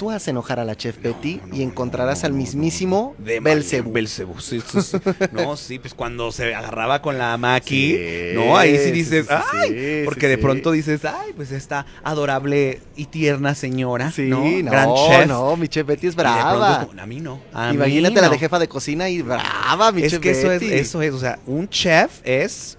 Actúas 0.03 0.27
enojar 0.27 0.59
a 0.59 0.65
la 0.65 0.75
chef 0.77 1.01
Betty 1.01 1.37
No, 1.37 1.47
no, 1.47 1.57
y 1.57 1.63
encontrarás 1.63 2.23
no, 2.23 2.27
al 2.27 2.33
mismísimo 2.33 3.15
De 3.19 3.39
Belcebú. 3.39 3.93
Belcebú, 3.93 4.41
sí, 4.41 4.61
sí, 4.61 4.83
sí. 4.83 4.97
No, 5.33 5.57
sí, 5.57 5.79
pues 5.79 5.95
cuando 5.95 6.33
se 6.33 6.55
agarraba 6.55 7.01
con 7.03 7.19
la 7.19 7.37
Maki, 7.37 7.99
no, 8.35 8.57
ahí 8.57 8.77
sí 8.79 8.91
dices, 8.91 9.27
ay, 9.31 10.03
porque 10.05 10.27
de 10.29 10.39
pronto 10.39 10.73
dices, 10.73 11.05
ay, 11.05 11.33
pues 11.37 11.53
esta 11.53 11.87
adorable 12.03 12.81
y 12.97 13.07
tierna 13.07 13.55
señora, 13.55 14.11
Sí, 14.11 14.23
¿no? 14.23 14.43
no, 14.45 14.71
Gran 14.71 14.89
chef. 14.95 15.27
no, 15.29 15.57
mi 15.57 15.69
chef 15.69 15.87
Betty 15.87 16.09
es 16.09 16.15
Y 16.15 16.17
de 16.17 16.23
pronto 16.23 16.59
brava. 16.59 16.89
a 16.99 17.07
mí 17.07 17.21
no. 17.21 17.41
a 17.53 17.69
mí 17.69 17.75
Imagínate 17.77 18.17
la 18.21 18.27
no". 18.27 18.33
de 18.33 18.39
jefa 18.39 18.59
de 18.59 18.69
cocina 18.69 19.09
y 19.09 19.23
brava, 19.23 19.93
mi 19.93 20.03
Es 20.03 20.13
chef 20.13 20.21
que 20.21 20.31
eso 20.33 20.51
es, 20.51 20.61
Betty. 20.61 20.75
eso 20.75 21.01
es, 21.03 21.13
o 21.15 21.19
sea, 21.21 21.39
un 21.47 21.69
chef 21.69 22.21
es, 22.25 22.77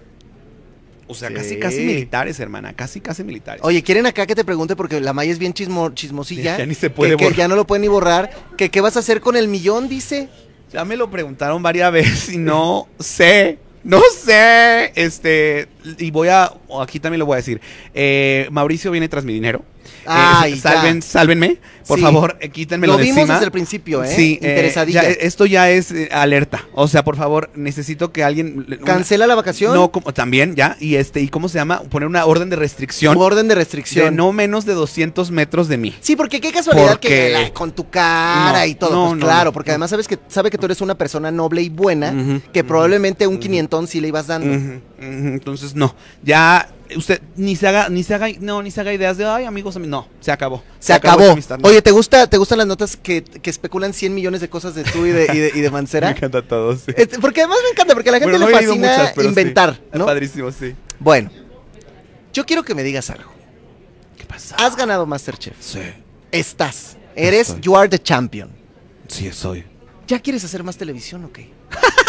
o 1.06 1.14
sea, 1.14 1.32
casi, 1.32 1.50
Sí. 1.50 1.58
casi 1.58 1.80
militares, 1.80 2.38
hermana, 2.40 2.72
casi, 2.74 3.00
casi 3.00 3.24
militares. 3.24 3.60
Oye, 3.64 3.82
¿quieren 3.82 4.06
acá 4.06 4.26
que 4.26 4.34
te 4.34 4.44
pregunte? 4.44 4.76
Porque 4.76 5.00
la 5.00 5.12
Maya 5.12 5.32
es 5.32 5.38
bien 5.38 5.52
chismo, 5.52 5.90
chismosilla. 5.94 6.58
Ya 6.58 6.66
ni 6.66 6.74
se 6.74 6.88
que- 6.88 6.90
puede 6.90 7.16
que, 7.16 7.24
borrar. 7.24 7.38
ya 7.38 7.48
no 7.48 7.56
lo 7.56 7.66
pueden 7.66 7.82
ni 7.82 7.88
borrar. 7.88 8.30
Que 8.56 8.70
qué 8.70 8.80
vas 8.80 8.96
a 8.96 9.00
hacer 9.00 9.20
con 9.20 9.36
el 9.36 9.48
millón, 9.48 9.88
dice. 9.88 10.28
Ya 10.72 10.84
me 10.84 10.96
lo 10.96 11.10
preguntaron 11.10 11.62
varias 11.62 11.92
veces 12.28 12.32
y 12.34 12.38
no 12.38 12.88
sé. 12.98 13.58
No 13.82 14.00
sé. 14.24 14.92
Este. 14.94 15.68
Y 15.98 16.10
voy 16.10 16.28
a. 16.28 16.50
Aquí 16.80 16.98
también 17.00 17.18
lo 17.20 17.26
voy 17.26 17.34
a 17.34 17.36
decir. 17.36 17.60
Eh, 17.94 18.48
Mauricio 18.50 18.90
viene 18.90 19.08
tras 19.08 19.24
mi 19.24 19.32
dinero. 19.32 19.62
Eh, 19.84 20.06
Ay, 20.06 20.56
salven, 20.58 21.00
ya. 21.00 21.06
sálvenme. 21.06 21.58
Por 21.86 21.98
Sí. 21.98 22.04
favor, 22.04 22.38
eh, 22.40 22.48
quítenmelo 22.48 22.94
Lo 22.94 22.96
de 22.98 23.04
vimos 23.04 23.18
encima. 23.18 23.34
desde 23.34 23.44
el 23.46 23.52
principio, 23.52 24.02
¿eh? 24.02 24.08
Sí, 24.14 24.38
eh, 24.40 24.48
Interesadilla. 24.48 25.02
ya, 25.02 25.10
eh, 25.10 25.18
esto 25.20 25.44
ya 25.44 25.70
es 25.70 25.90
eh, 25.92 26.08
alerta. 26.10 26.64
O 26.72 26.88
sea, 26.88 27.04
por 27.04 27.16
favor, 27.16 27.50
necesito 27.54 28.10
que 28.12 28.24
alguien. 28.24 28.64
una- 28.66 28.78
Cancela 28.78 29.26
la 29.26 29.34
vacación. 29.34 29.74
No, 29.74 29.90
como, 29.92 30.12
también, 30.14 30.54
ya. 30.56 30.76
Y 30.80 30.94
este, 30.94 31.20
¿y 31.20 31.28
cómo 31.28 31.50
se 31.50 31.58
llama? 31.58 31.82
Poner 31.82 32.08
una 32.08 32.24
orden 32.24 32.48
de 32.48 32.56
restricción 32.56 33.16
Un 33.16 33.22
orden 33.22 33.46
de 33.48 33.54
de 33.54 33.60
restricción. 33.60 34.16
no 34.16 34.32
menos 34.32 34.64
de 34.64 34.72
200 34.72 35.30
metros 35.30 35.68
de 35.68 35.76
mí. 35.76 35.94
Sí, 36.00 36.16
porque 36.16 36.40
qué 36.40 36.50
casualidad 36.50 36.92
Porque- 36.92 37.08
que 37.08 37.28
la- 37.30 37.52
con 37.52 37.72
tu 37.72 37.90
cara 37.90 38.60
No, 38.60 38.66
y 38.66 38.74
todo. 38.74 38.90
no, 38.90 39.08
pues 39.10 39.18
no, 39.20 39.26
claro, 39.26 39.52
porque 39.52 39.70
además 39.70 39.90
sabes 39.90 40.08
que 40.08 40.18
sabe 40.28 40.50
que 40.50 40.56
tú 40.56 40.64
eres 40.64 40.80
una 40.80 40.96
persona 40.96 41.30
noble 41.30 41.60
y 41.60 41.68
buena, 41.68 42.40
que 42.54 42.64
probablemente 42.64 43.26
un 43.26 43.38
quinientón 43.38 43.86
sí 43.86 44.00
le 44.00 44.08
ibas 44.08 44.26
dando. 44.28 44.80
Entonces, 44.98 45.73
no. 45.74 45.94
Ya, 46.22 46.68
usted 46.96 47.20
ni 47.36 47.56
se 47.56 47.66
haga, 47.68 47.88
ni 47.88 48.02
se 48.02 48.14
haga, 48.14 48.28
no, 48.40 48.62
ni 48.62 48.70
se 48.70 48.80
haga 48.80 48.92
ideas 48.92 49.16
de, 49.16 49.24
ay, 49.26 49.44
amigos, 49.44 49.76
ami-". 49.76 49.86
no, 49.88 50.08
se 50.20 50.30
acabó. 50.32 50.62
Se 50.78 50.92
acabó. 50.92 51.36
Oye, 51.62 51.82
¿te 51.82 51.90
gusta, 51.90 52.26
¿te 52.28 52.36
gustan 52.38 52.58
las 52.58 52.66
notas 52.66 52.96
que, 52.96 53.22
que 53.24 53.50
especulan 53.50 53.92
100 53.92 54.14
millones 54.14 54.40
de 54.40 54.48
cosas 54.48 54.74
de 54.74 54.84
tú 54.84 55.04
y 55.06 55.10
de, 55.10 55.24
y 55.32 55.38
de, 55.38 55.52
y 55.54 55.60
de 55.60 55.70
me 55.70 55.70
Mancera? 55.70 56.10
encanta 56.10 56.42
todo, 56.42 56.76
sí. 56.76 56.92
Este, 56.96 57.18
porque 57.18 57.40
además 57.42 57.58
me 57.64 57.70
encanta, 57.70 57.94
porque 57.94 58.08
a 58.10 58.12
la 58.12 58.18
gente 58.18 58.32
Bueno, 58.38 58.46
no 58.46 58.50
le 58.50 58.66
fascina 58.66 58.88
muchas, 58.96 59.12
pero 59.14 59.22
sí. 59.22 59.28
inventar, 59.28 59.80
Es 59.92 59.98
¿no? 59.98 60.06
padrísimo, 60.06 60.50
sí. 60.52 60.74
Bueno, 61.00 61.30
yo 62.32 62.44
quiero 62.46 62.62
que 62.64 62.74
me 62.74 62.82
digas 62.82 63.10
algo. 63.10 63.32
¿Qué 64.16 64.24
pasa? 64.24 64.56
Has 64.56 64.76
ganado 64.76 65.06
Masterchef. 65.06 65.54
Sí, 65.60 65.80
Estás. 66.32 66.96
Eres, 67.16 67.48
Estoy. 67.50 67.60
you 67.62 67.76
are 67.76 67.88
the 67.88 67.98
champion. 68.00 68.50
sí 69.08 69.30
soy. 69.32 69.64
¿Ya 70.06 70.18
quieres 70.20 70.44
hacer 70.44 70.62
más 70.64 70.76
televisión 70.76 71.24
o 71.24 71.32
qué? 71.32 71.48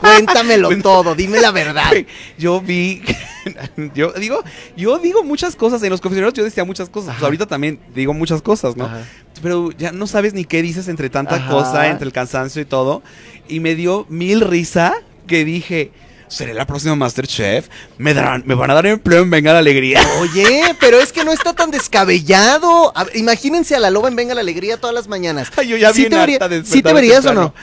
Cuéntamelo 0.00 0.76
todo, 0.82 1.14
dime 1.14 1.40
la 1.40 1.50
verdad. 1.52 1.90
Yo 2.38 2.60
vi, 2.60 3.02
yo 3.94 4.12
digo, 4.12 4.42
yo 4.76 4.98
digo 4.98 5.24
muchas 5.24 5.56
cosas, 5.56 5.82
en 5.82 5.90
los 5.90 6.00
confesionarios 6.00 6.34
yo 6.34 6.44
decía 6.44 6.64
muchas 6.64 6.88
cosas, 6.88 7.14
pues 7.14 7.24
ahorita 7.24 7.46
también 7.46 7.80
digo 7.94 8.12
muchas 8.12 8.42
cosas, 8.42 8.76
¿no? 8.76 8.86
Ajá. 8.86 9.02
Pero 9.42 9.70
ya 9.72 9.92
no 9.92 10.06
sabes 10.06 10.32
ni 10.34 10.44
qué 10.44 10.62
dices 10.62 10.88
entre 10.88 11.10
tanta 11.10 11.36
Ajá. 11.36 11.50
cosa, 11.50 11.88
entre 11.88 12.06
el 12.06 12.12
cansancio 12.12 12.62
y 12.62 12.64
todo. 12.64 13.02
Y 13.48 13.60
me 13.60 13.74
dio 13.74 14.06
mil 14.08 14.40
risa 14.40 14.94
que 15.26 15.44
dije, 15.44 15.92
seré 16.28 16.54
la 16.54 16.66
próxima 16.66 16.96
Masterchef, 16.96 17.68
me 17.98 18.14
darán, 18.14 18.42
me 18.46 18.54
van 18.54 18.70
a 18.70 18.74
dar 18.74 18.86
empleo 18.86 19.22
en 19.22 19.30
Venga 19.30 19.52
la 19.52 19.58
Alegría. 19.60 20.00
Oye, 20.20 20.74
pero 20.80 20.98
es 21.00 21.12
que 21.12 21.24
no 21.24 21.32
está 21.32 21.52
tan 21.52 21.70
descabellado. 21.70 22.92
A- 22.96 23.06
imagínense 23.14 23.76
a 23.76 23.80
la 23.80 23.90
loba 23.90 24.08
en 24.08 24.16
Venga 24.16 24.34
la 24.34 24.40
Alegría 24.40 24.78
todas 24.78 24.94
las 24.94 25.08
mañanas. 25.08 25.50
Ay, 25.56 25.68
yo 25.68 25.76
ya 25.76 25.92
¿Sí 25.92 26.00
bien 26.02 26.10
te, 26.12 26.16
vería- 26.18 26.34
harta 26.36 26.48
de 26.48 26.64
¿Sí 26.64 26.82
te 26.82 26.92
verías 26.92 27.24
o 27.26 27.32
no? 27.34 27.54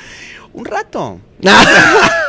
Un 0.53 0.65
rato. 0.65 1.19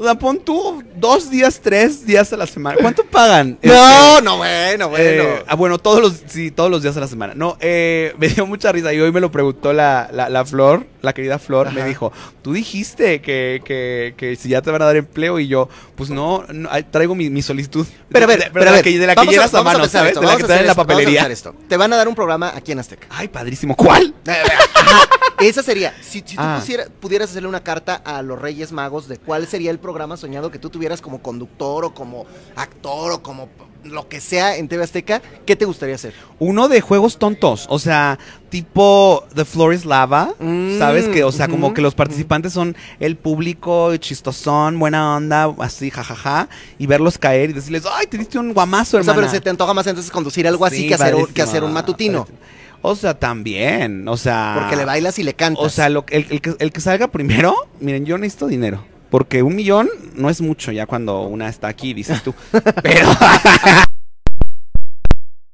O 0.00 0.02
sea, 0.02 0.14
pon 0.14 0.38
tú 0.38 0.82
dos 0.96 1.30
días, 1.30 1.60
tres 1.62 2.06
días 2.06 2.32
a 2.32 2.36
la 2.38 2.46
semana. 2.46 2.78
¿Cuánto 2.80 3.04
pagan? 3.04 3.58
No, 3.62 4.14
Este, 4.16 4.22
no, 4.24 4.36
bueno, 4.38 4.96
eh, 4.96 5.20
bueno. 5.20 5.44
ah, 5.46 5.54
bueno, 5.56 5.78
todos 5.78 6.00
los, 6.00 6.22
sí, 6.26 6.50
todos 6.50 6.70
los 6.70 6.82
días 6.82 6.96
a 6.96 7.00
la 7.00 7.06
semana. 7.06 7.34
No, 7.36 7.58
eh, 7.60 8.14
me 8.18 8.28
dio 8.28 8.46
mucha 8.46 8.72
risa 8.72 8.94
y 8.94 9.00
hoy 9.00 9.12
me 9.12 9.20
lo 9.20 9.30
preguntó 9.30 9.74
la, 9.74 10.08
la, 10.10 10.30
la 10.30 10.46
Flor, 10.46 10.86
la 11.02 11.12
querida 11.12 11.38
Flor, 11.38 11.72
me 11.72 11.84
dijo, 11.84 12.12
tú 12.42 12.52
dijiste 12.52 13.20
que, 13.20 13.62
que, 13.64 14.14
que 14.16 14.36
si 14.36 14.48
ya 14.50 14.62
te 14.62 14.70
van 14.70 14.82
a 14.82 14.84
dar 14.86 14.96
empleo 14.96 15.38
y 15.38 15.48
yo, 15.48 15.68
pues 15.96 16.10
no, 16.10 16.44
traigo 16.90 17.14
mi, 17.14 17.30
mi 17.30 17.42
solicitud. 17.42 17.86
pero 18.10 18.24
a 18.24 18.28
ver, 18.28 18.38
De- 18.40 18.50
pero 18.50 18.64
de 18.64 18.70
a 18.70 18.74
ver, 18.74 18.84
que, 18.84 18.98
de 18.98 19.06
la 19.06 19.14
que 19.14 19.26
vamos 19.26 19.54
a- 19.54 19.58
a, 19.58 19.62
mano, 19.62 19.86
¿sabes? 19.88 20.10
esto, 20.12 20.20
de 20.20 20.26
la 20.26 20.36
que 20.36 20.44
te 20.44 20.56
en 20.60 20.66
la 20.66 20.74
papelería. 20.74 21.26
esto. 21.26 21.54
Te 21.68 21.76
van 21.76 21.92
a 21.92 21.96
dar 21.96 22.08
un 22.08 22.14
programa 22.14 22.52
aquí 22.54 22.72
en 22.72 22.78
Azteca. 22.80 23.06
Ay, 23.10 23.28
padrísimo. 23.28 23.74
¿Cuál? 23.76 24.14
Ajá, 24.26 25.08
esa 25.40 25.62
sería, 25.62 25.94
si, 26.02 26.20
si 26.26 26.36
tú 26.36 26.42
Ah. 26.42 26.58
pusiera- 26.60 26.86
pudieras 27.00 27.30
hacerle 27.30 27.48
una 27.48 27.62
carta 27.62 27.94
a 27.96 28.22
los 28.22 28.38
Reyes 28.40 28.72
Magos 28.72 29.08
de 29.08 29.16
cuál 29.18 29.46
sería 29.46 29.70
el 29.70 29.78
programa 29.78 30.16
soñado 30.16 30.50
que 30.50 30.58
tú 30.58 30.70
tuvieras 30.70 31.00
como 31.00 31.22
conductor 31.22 31.84
o 31.84 31.94
como 31.94 32.26
actor 32.56 33.12
o 33.12 33.22
como 33.22 33.48
lo 33.84 34.08
que 34.08 34.20
sea 34.20 34.56
en 34.56 34.68
TV 34.68 34.84
Azteca, 34.84 35.22
¿qué 35.46 35.56
te 35.56 35.64
gustaría 35.64 35.94
hacer? 35.94 36.14
Uno 36.38 36.68
de 36.68 36.80
juegos 36.80 37.18
tontos, 37.18 37.66
o 37.68 37.78
sea, 37.78 38.18
tipo 38.50 39.24
The 39.34 39.44
Floor 39.44 39.74
is 39.74 39.84
Lava, 39.84 40.34
Mm, 40.38 40.78
¿sabes? 40.78 41.08
Que, 41.08 41.24
o 41.24 41.32
sea, 41.32 41.48
como 41.48 41.72
que 41.74 41.80
los 41.82 41.94
participantes 41.94 42.52
son 42.52 42.76
el 42.98 43.16
público, 43.16 43.96
chistosón, 43.96 44.78
buena 44.78 45.16
onda, 45.16 45.54
así, 45.58 45.90
jajaja, 45.90 46.48
y 46.78 46.86
verlos 46.86 47.18
caer 47.18 47.50
y 47.50 47.52
decirles, 47.54 47.84
ay, 47.90 48.06
te 48.06 48.18
diste 48.18 48.38
un 48.38 48.52
guamazo, 48.52 48.98
O 48.98 49.02
sea, 49.02 49.14
pero 49.14 49.28
se 49.28 49.40
te 49.40 49.50
antoja 49.50 49.74
más 49.74 49.86
entonces 49.86 50.10
conducir 50.10 50.46
algo 50.46 50.64
así 50.66 50.76
Sí, 50.78 50.88
que, 50.88 50.94
hacer 50.94 51.14
un, 51.14 51.26
que 51.26 51.42
hacer 51.42 51.64
un 51.64 51.72
matutino. 51.72 52.20
padrísimo. 52.24 52.50
O 52.82 52.96
sea, 52.96 53.18
también, 53.18 54.08
o 54.08 54.16
sea... 54.16 54.56
Porque 54.58 54.74
le 54.76 54.86
bailas 54.86 55.18
y 55.18 55.22
le 55.22 55.34
cantas. 55.34 55.62
O 55.64 55.68
sea, 55.68 55.90
lo, 55.90 56.04
el, 56.08 56.26
el 56.30 56.40
que, 56.40 56.54
el 56.58 56.72
que 56.72 56.80
salga 56.80 57.08
primero, 57.08 57.54
miren, 57.80 58.06
yo 58.06 58.16
necesito 58.16 58.46
dinero. 58.46 58.82
Porque 59.10 59.42
un 59.42 59.56
millón 59.56 59.88
no 60.14 60.30
es 60.30 60.40
mucho 60.40 60.72
ya 60.72 60.86
cuando 60.86 61.22
una 61.22 61.48
está 61.48 61.68
aquí, 61.68 61.92
dices 61.92 62.22
tú. 62.22 62.32
Pero. 62.82 63.08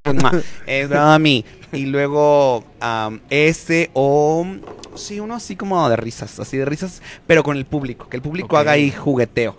es 0.66 0.90
mí. 1.20 1.44
Y 1.72 1.86
luego 1.86 2.64
am, 2.80 3.20
ese 3.30 3.90
o. 3.94 4.46
Sí, 4.94 5.20
uno 5.20 5.34
así 5.34 5.56
como 5.56 5.88
de 5.88 5.96
risas, 5.96 6.38
así 6.40 6.56
de 6.56 6.64
risas, 6.64 7.02
pero 7.26 7.42
con 7.42 7.58
el 7.58 7.66
público. 7.66 8.08
Que 8.08 8.16
el 8.16 8.22
público 8.22 8.56
haga 8.56 8.72
ahí 8.72 8.90
jugueteo. 8.90 9.54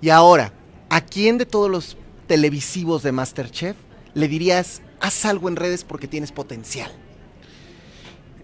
Y 0.00 0.08
ahora, 0.08 0.52
¿a 0.88 1.00
quién 1.02 1.38
de 1.38 1.46
todos 1.46 1.70
los 1.70 1.96
televisivos 2.26 3.04
de 3.04 3.12
Masterchef 3.12 3.76
le 4.14 4.26
dirías, 4.26 4.82
haz 4.98 5.24
algo 5.24 5.48
en 5.48 5.54
redes 5.54 5.84
porque 5.84 6.08
tienes 6.08 6.32
potencial? 6.32 6.90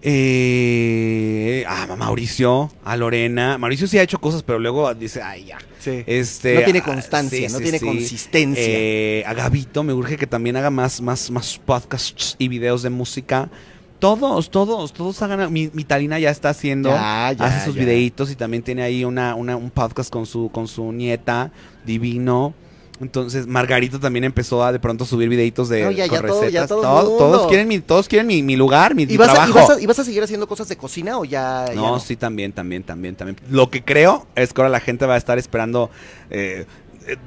Eh, 0.09 1.65
ah, 1.67 1.87
a 1.91 1.97
Mauricio, 1.97 2.71
a 2.85 2.97
Lorena. 2.97 3.59
Mauricio 3.59 3.87
sí 3.89 3.99
ha 3.99 4.03
hecho 4.03 4.19
cosas, 4.21 4.43
pero 4.43 4.59
luego 4.59 4.93
dice, 4.95 5.21
ay, 5.21 5.47
ya. 5.47 5.59
Sí. 5.81 6.05
Este, 6.07 6.55
no 6.55 6.63
tiene 6.63 6.79
ah, 6.79 6.85
constancia, 6.85 7.49
sí, 7.49 7.53
no 7.53 7.59
sí, 7.59 7.63
tiene 7.65 7.81
consistencia. 7.81 8.63
Eh, 8.65 9.25
a 9.27 9.35
Gabito 9.35 9.83
me 9.83 9.93
urge 9.93 10.17
que 10.17 10.27
también 10.27 10.57
haga 10.57 10.71
más, 10.71 11.01
más, 11.01 11.31
más 11.31 11.59
podcasts 11.65 12.37
y 12.39 12.49
videos 12.49 12.83
de 12.83 12.91
música. 12.91 13.51
Todos, 13.99 14.51
todos, 14.51 14.93
todos 14.93 15.21
hagan. 15.23 15.53
Mi, 15.53 15.71
mi 15.73 15.85
Talina 15.85 16.19
ya 16.19 16.31
está 16.31 16.51
haciendo. 16.51 16.91
Ya, 16.91 17.33
ya, 17.37 17.45
hace 17.45 17.65
sus 17.65 17.75
ya. 17.75 17.81
videitos 17.81 18.31
y 18.31 18.37
también 18.37 18.63
tiene 18.63 18.83
ahí 18.83 19.05
una, 19.05 19.35
una- 19.35 19.57
un 19.57 19.71
podcast 19.71 20.11
con 20.11 20.25
su, 20.27 20.51
con 20.53 20.69
su 20.69 20.93
nieta, 20.93 21.51
divino. 21.85 22.55
Entonces, 23.01 23.47
Margarito 23.47 24.01
también 24.01 24.25
empezó 24.25 24.65
a 24.65 24.73
de 24.73 24.79
pronto 24.79 25.05
subir 25.05 25.29
videitos 25.29 25.69
de 25.69 25.83
No, 25.85 25.91
ya, 25.91 26.09
con 26.09 26.17
ya 26.17 26.27
todo- 26.27 26.41
ya 26.41 26.45
recetas. 26.47 26.69
todo 26.69 26.81
Todo- 26.83 27.17
todos 27.19 27.47
quieren 27.49 27.69
mi, 27.69 27.79
todos 27.81 28.09
quieren 28.09 28.27
mi, 28.27 28.43
mi 28.43 28.57
lugar, 28.57 28.95
mi, 28.95 29.05
mi 29.07 29.13
¿Y 29.13 29.17
a, 29.17 29.19
y, 29.19 29.19
trabajo. 29.29 29.53
vas 29.55 29.71
a, 29.71 29.81
y 29.81 29.87
vas 29.87 29.99
a 29.99 30.05
seguir 30.05 30.23
haciendo 30.23 30.47
cosas 30.49 30.69
de 30.69 30.77
cocina 30.77 31.19
o 31.19 31.25
ya, 31.25 31.67
No, 31.75 32.01
sí, 32.01 32.17
también, 32.17 32.53
también, 32.53 32.83
también, 32.85 33.15
también. 33.15 33.37
Lo 33.51 33.69
que 33.71 33.85
creo 33.85 34.27
es 34.35 34.53
que 34.53 34.61
ahora 34.63 34.71
la 34.71 34.81
gente 34.81 35.05
va 35.05 35.15
a 35.15 35.19
estar 35.19 35.39
esperando 35.39 35.91
eh, 36.31 36.65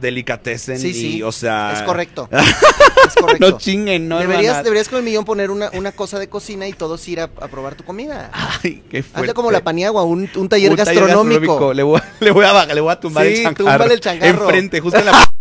delicatessen 0.02 0.78
Sí, 0.80 0.88
y, 0.90 0.94
sí, 0.94 1.24
o 1.24 1.32
sea... 1.32 1.74
Es 1.74 1.82
correcto. 1.84 2.28
es 2.32 3.16
correcto. 3.16 3.50
No 3.52 3.58
chinguen, 3.58 4.10
no, 4.10 4.20
deberías, 4.20 4.64
deberías 4.64 4.90
con 4.90 5.00
el 5.00 5.06
millón 5.06 5.24
poner 5.24 5.52
una, 5.52 5.70
una 5.74 5.92
cosa 5.92 6.20
de 6.20 6.28
cocina 6.28 6.68
y 6.68 6.74
todos 6.74 7.08
ir 7.08 7.20
a, 7.22 7.26
a 7.26 7.48
probar 7.48 7.76
tu 7.76 7.84
comida. 7.84 8.30
Ay, 8.34 8.84
qué 8.90 9.04
fuerte. 9.04 9.20
Hazle 9.22 9.34
como 9.34 9.52
la 9.52 9.64
paniagua, 9.64 10.04
un, 10.04 10.30
un 10.36 10.50
taller 10.50 10.72
Un 10.72 10.78
gastronómico. 10.78 11.74
Le, 11.74 11.84
voy, 11.84 12.00
a- 12.00 12.06
le, 12.20 12.32
voy 12.32 12.46
a, 12.46 12.66
le 12.66 12.82
voy 12.82 12.92
a 12.92 13.00
tumbar 13.00 13.26
Sí, 13.28 13.44
el 13.46 14.00
changarro. 14.02 14.44
Enfrente, 14.46 14.80
justo 14.82 15.00
en 15.00 15.06
la... 15.06 15.12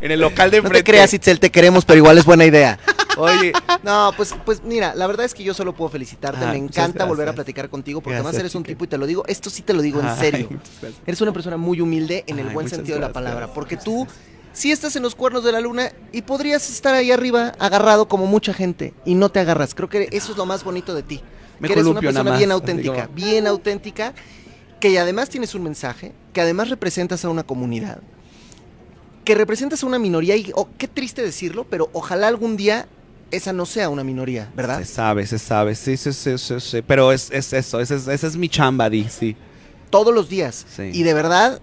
en 0.00 0.10
el 0.10 0.20
local 0.20 0.50
de 0.50 0.58
No 0.58 0.64
enfrente. 0.66 0.84
te 0.84 0.90
creas, 0.92 1.12
Itzel, 1.14 1.40
te 1.40 1.50
queremos, 1.50 1.84
pero 1.84 1.98
igual 1.98 2.18
es 2.18 2.24
buena 2.24 2.44
idea. 2.44 2.78
Oye, 3.18 3.52
no, 3.82 4.12
pues, 4.16 4.34
pues 4.44 4.62
mira, 4.64 4.94
la 4.94 5.06
verdad 5.06 5.26
es 5.26 5.34
que 5.34 5.42
yo 5.44 5.52
solo 5.54 5.74
puedo 5.74 5.90
felicitarte. 5.90 6.44
Ah, 6.44 6.50
Me 6.52 6.58
encanta 6.58 7.04
volver 7.04 7.28
a 7.28 7.32
platicar 7.34 7.68
contigo 7.68 8.00
porque 8.00 8.14
Gracias, 8.14 8.26
además 8.28 8.40
eres 8.40 8.54
un 8.54 8.62
tipo, 8.64 8.84
y 8.84 8.88
te 8.88 8.96
lo 8.98 9.06
digo, 9.06 9.24
esto 9.26 9.50
sí 9.50 9.62
te 9.62 9.74
lo 9.74 9.82
digo 9.82 10.00
en 10.00 10.16
serio. 10.16 10.48
Eres 11.06 11.20
una 11.20 11.32
persona 11.32 11.56
muy 11.56 11.80
humilde 11.80 12.24
en 12.26 12.38
el 12.38 12.48
Ay, 12.48 12.54
buen 12.54 12.68
sentido 12.68 12.96
de 12.96 13.02
la 13.02 13.12
palabra. 13.12 13.48
Porque 13.48 13.76
tú 13.76 14.06
sí 14.54 14.72
estás 14.72 14.96
en 14.96 15.02
los 15.02 15.14
cuernos 15.14 15.44
de 15.44 15.52
la 15.52 15.60
luna 15.60 15.92
y 16.10 16.22
podrías 16.22 16.68
estar 16.70 16.94
ahí 16.94 17.10
arriba 17.10 17.52
agarrado 17.58 18.08
como 18.08 18.26
mucha 18.26 18.54
gente 18.54 18.94
y 19.04 19.14
no 19.14 19.28
te 19.28 19.40
agarras. 19.40 19.74
Creo 19.74 19.88
que 19.88 20.08
eso 20.12 20.32
es 20.32 20.38
lo 20.38 20.46
más 20.46 20.64
bonito 20.64 20.94
de 20.94 21.02
ti. 21.02 21.20
Me 21.58 21.68
que 21.68 21.74
eres 21.74 21.86
una 21.86 22.00
persona 22.00 22.36
bien 22.36 22.50
auténtica, 22.50 23.08
bien 23.14 23.46
auténtica, 23.46 24.14
que 24.80 24.98
además 24.98 25.28
tienes 25.28 25.54
un 25.54 25.62
mensaje, 25.62 26.12
que 26.32 26.40
además 26.40 26.70
representas 26.70 27.24
a 27.24 27.28
una 27.28 27.44
comunidad, 27.44 27.98
que 29.24 29.34
representas 29.34 29.82
a 29.82 29.86
una 29.86 29.98
minoría 29.98 30.36
y 30.36 30.50
oh, 30.54 30.68
qué 30.78 30.88
triste 30.88 31.22
decirlo, 31.22 31.66
pero 31.68 31.90
ojalá 31.92 32.28
algún 32.28 32.56
día 32.56 32.86
esa 33.30 33.52
no 33.52 33.64
sea 33.66 33.88
una 33.88 34.04
minoría, 34.04 34.50
¿verdad? 34.54 34.78
Se 34.78 34.84
sabe, 34.84 35.26
se 35.26 35.38
sabe, 35.38 35.74
sí, 35.74 35.96
sí, 35.96 36.12
sí, 36.12 36.36
sí, 36.36 36.60
sí. 36.60 36.82
Pero 36.82 37.12
es, 37.12 37.30
es 37.30 37.52
eso, 37.52 37.80
esa 37.80 37.94
es, 37.94 38.24
es 38.24 38.36
mi 38.36 38.48
chamba, 38.48 38.90
Di, 38.90 39.08
sí. 39.08 39.36
Todos 39.90 40.14
los 40.14 40.28
días. 40.28 40.66
Sí. 40.68 40.90
Y 40.92 41.02
de 41.02 41.14
verdad, 41.14 41.60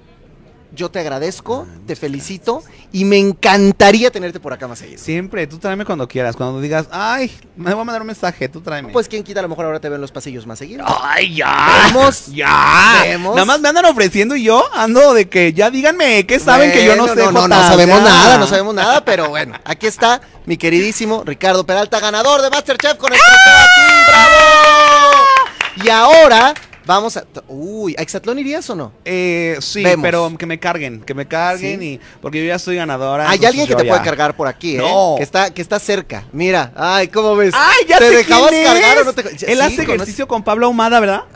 yo 0.72 0.90
te 0.90 1.00
agradezco, 1.00 1.68
Ay, 1.70 1.80
te 1.88 1.96
felicito 1.96 2.64
y 2.92 3.06
me 3.06 3.18
encantaría 3.18 4.12
tenerte 4.12 4.40
por 4.40 4.54
acá 4.54 4.68
más 4.68 4.80
seguido. 4.80 5.02
Siempre, 5.02 5.46
tú 5.48 5.58
tráeme 5.58 5.86
cuando 5.86 6.08
quieras. 6.08 6.36
Cuando 6.36 6.62
digas, 6.62 6.88
ay, 6.92 7.32
me 7.56 7.74
voy 7.74 7.82
a 7.82 7.86
mandar 7.86 8.02
un 8.02 8.08
mensaje, 8.08 8.50
tú 8.50 8.62
tráeme. 8.62 8.92
Pues 8.92 9.08
quién 9.08 9.24
quita, 9.24 9.40
a 9.40 9.44
lo 9.44 9.50
mejor 9.50 9.66
ahora 9.66 9.80
te 9.80 9.90
veo 9.90 9.96
en 9.96 10.02
los 10.02 10.12
pasillos 10.12 10.46
más 10.46 10.60
seguido. 10.60 10.86
¡Ay, 10.88 11.36
ya! 11.36 11.86
Vemos. 11.88 12.28
¡Ya! 12.28 13.02
Vemos. 13.04 13.36
Nada 13.36 13.46
más 13.46 13.60
me 13.60 13.70
andan 13.70 13.86
ofreciendo 13.86 14.36
y 14.36 14.44
yo 14.44 14.64
ando 14.74 15.14
de 15.14 15.28
que 15.28 15.54
ya 15.54 15.70
díganme 15.70 16.26
que 16.26 16.40
saben 16.40 16.72
que 16.72 16.86
yo 16.86 16.96
no 16.96 17.08
sé. 17.08 17.32
No, 17.32 17.48
no, 17.48 17.56
sabemos 17.68 17.98
ya. 18.00 18.04
nada, 18.04 18.38
no 18.38 18.48
sabemos 18.48 18.74
nada, 18.74 19.04
pero 19.06 19.30
bueno, 19.30 19.56
aquí 19.64 19.88
está 19.88 20.22
mi 20.46 20.58
queridísimo 20.58 21.24
Ricardo 21.26 21.66
Peralta, 21.66 22.00
ganador 22.00 22.42
de 22.42 22.50
Masterchef 22.50 22.96
con 22.98 23.14
el 23.14 23.20
aquí, 23.20 24.06
¡bravo! 24.08 25.84
Y 25.84 25.90
ahora 25.90 26.54
vamos 26.90 27.16
a... 27.18 27.24
Uy, 27.48 27.96
¿a 27.98 28.02
Exatlón 28.02 28.40
irías 28.40 28.70
o 28.70 28.76
no? 28.76 28.92
Eh, 29.06 29.58
sí, 29.62 29.84
Vemos. 29.84 30.04
pero 30.04 30.38
que 30.38 30.46
me 30.46 30.60
carguen, 30.60 31.02
que 31.02 31.14
me 31.14 31.28
carguen 31.28 31.80
Sí. 31.80 31.86
y 31.86 32.00
porque 32.22 32.40
yo 32.40 32.46
ya 32.46 32.58
soy 32.60 32.76
ganadora. 32.78 33.30
Hay 33.30 33.46
alguien 33.46 33.68
que 33.68 33.76
te 33.76 33.84
ya- 33.86 33.90
puede 33.92 34.04
cargar 34.04 34.36
por 34.36 34.48
aquí, 34.48 34.76
¿eh? 34.76 34.80
No. 34.80 35.16
Que 35.18 35.24
está, 35.24 35.52
que 35.54 35.62
está 35.62 35.80
cerca. 35.80 36.26
Mira, 36.32 36.72
ay, 36.76 37.08
¿cómo 37.08 37.36
ves? 37.36 37.54
¡Ay, 37.56 37.86
ya 37.88 38.00
¿Te 38.00 38.10
sé 38.10 38.16
dejabas 38.18 38.50
quién 38.50 38.64
cargar 38.66 38.98
es! 38.98 39.02
o 39.02 39.06
no 39.06 39.14
te... 39.14 39.38
Sí, 39.38 39.46
Él 39.48 39.62
hace 39.62 39.84
ejercicio 39.84 40.28
con 40.28 40.44
Pablo 40.44 40.66
Ahumada, 40.66 41.00
¿verdad? 41.00 41.24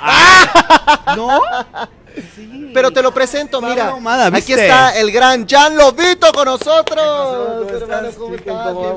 ¡Ah! 0.00 1.12
¿No? 1.16 1.40
Sí. 2.34 2.70
Pero 2.72 2.90
te 2.90 3.02
lo 3.02 3.12
presento, 3.12 3.60
Pablo 3.60 3.74
mira. 3.74 3.88
Ahumada, 3.90 4.26
aquí 4.26 4.52
está 4.52 4.90
el 4.98 5.10
gran 5.10 5.46
Jan 5.48 5.76
Lobito 5.76 6.32
con 6.32 6.44
nosotros. 6.46 7.66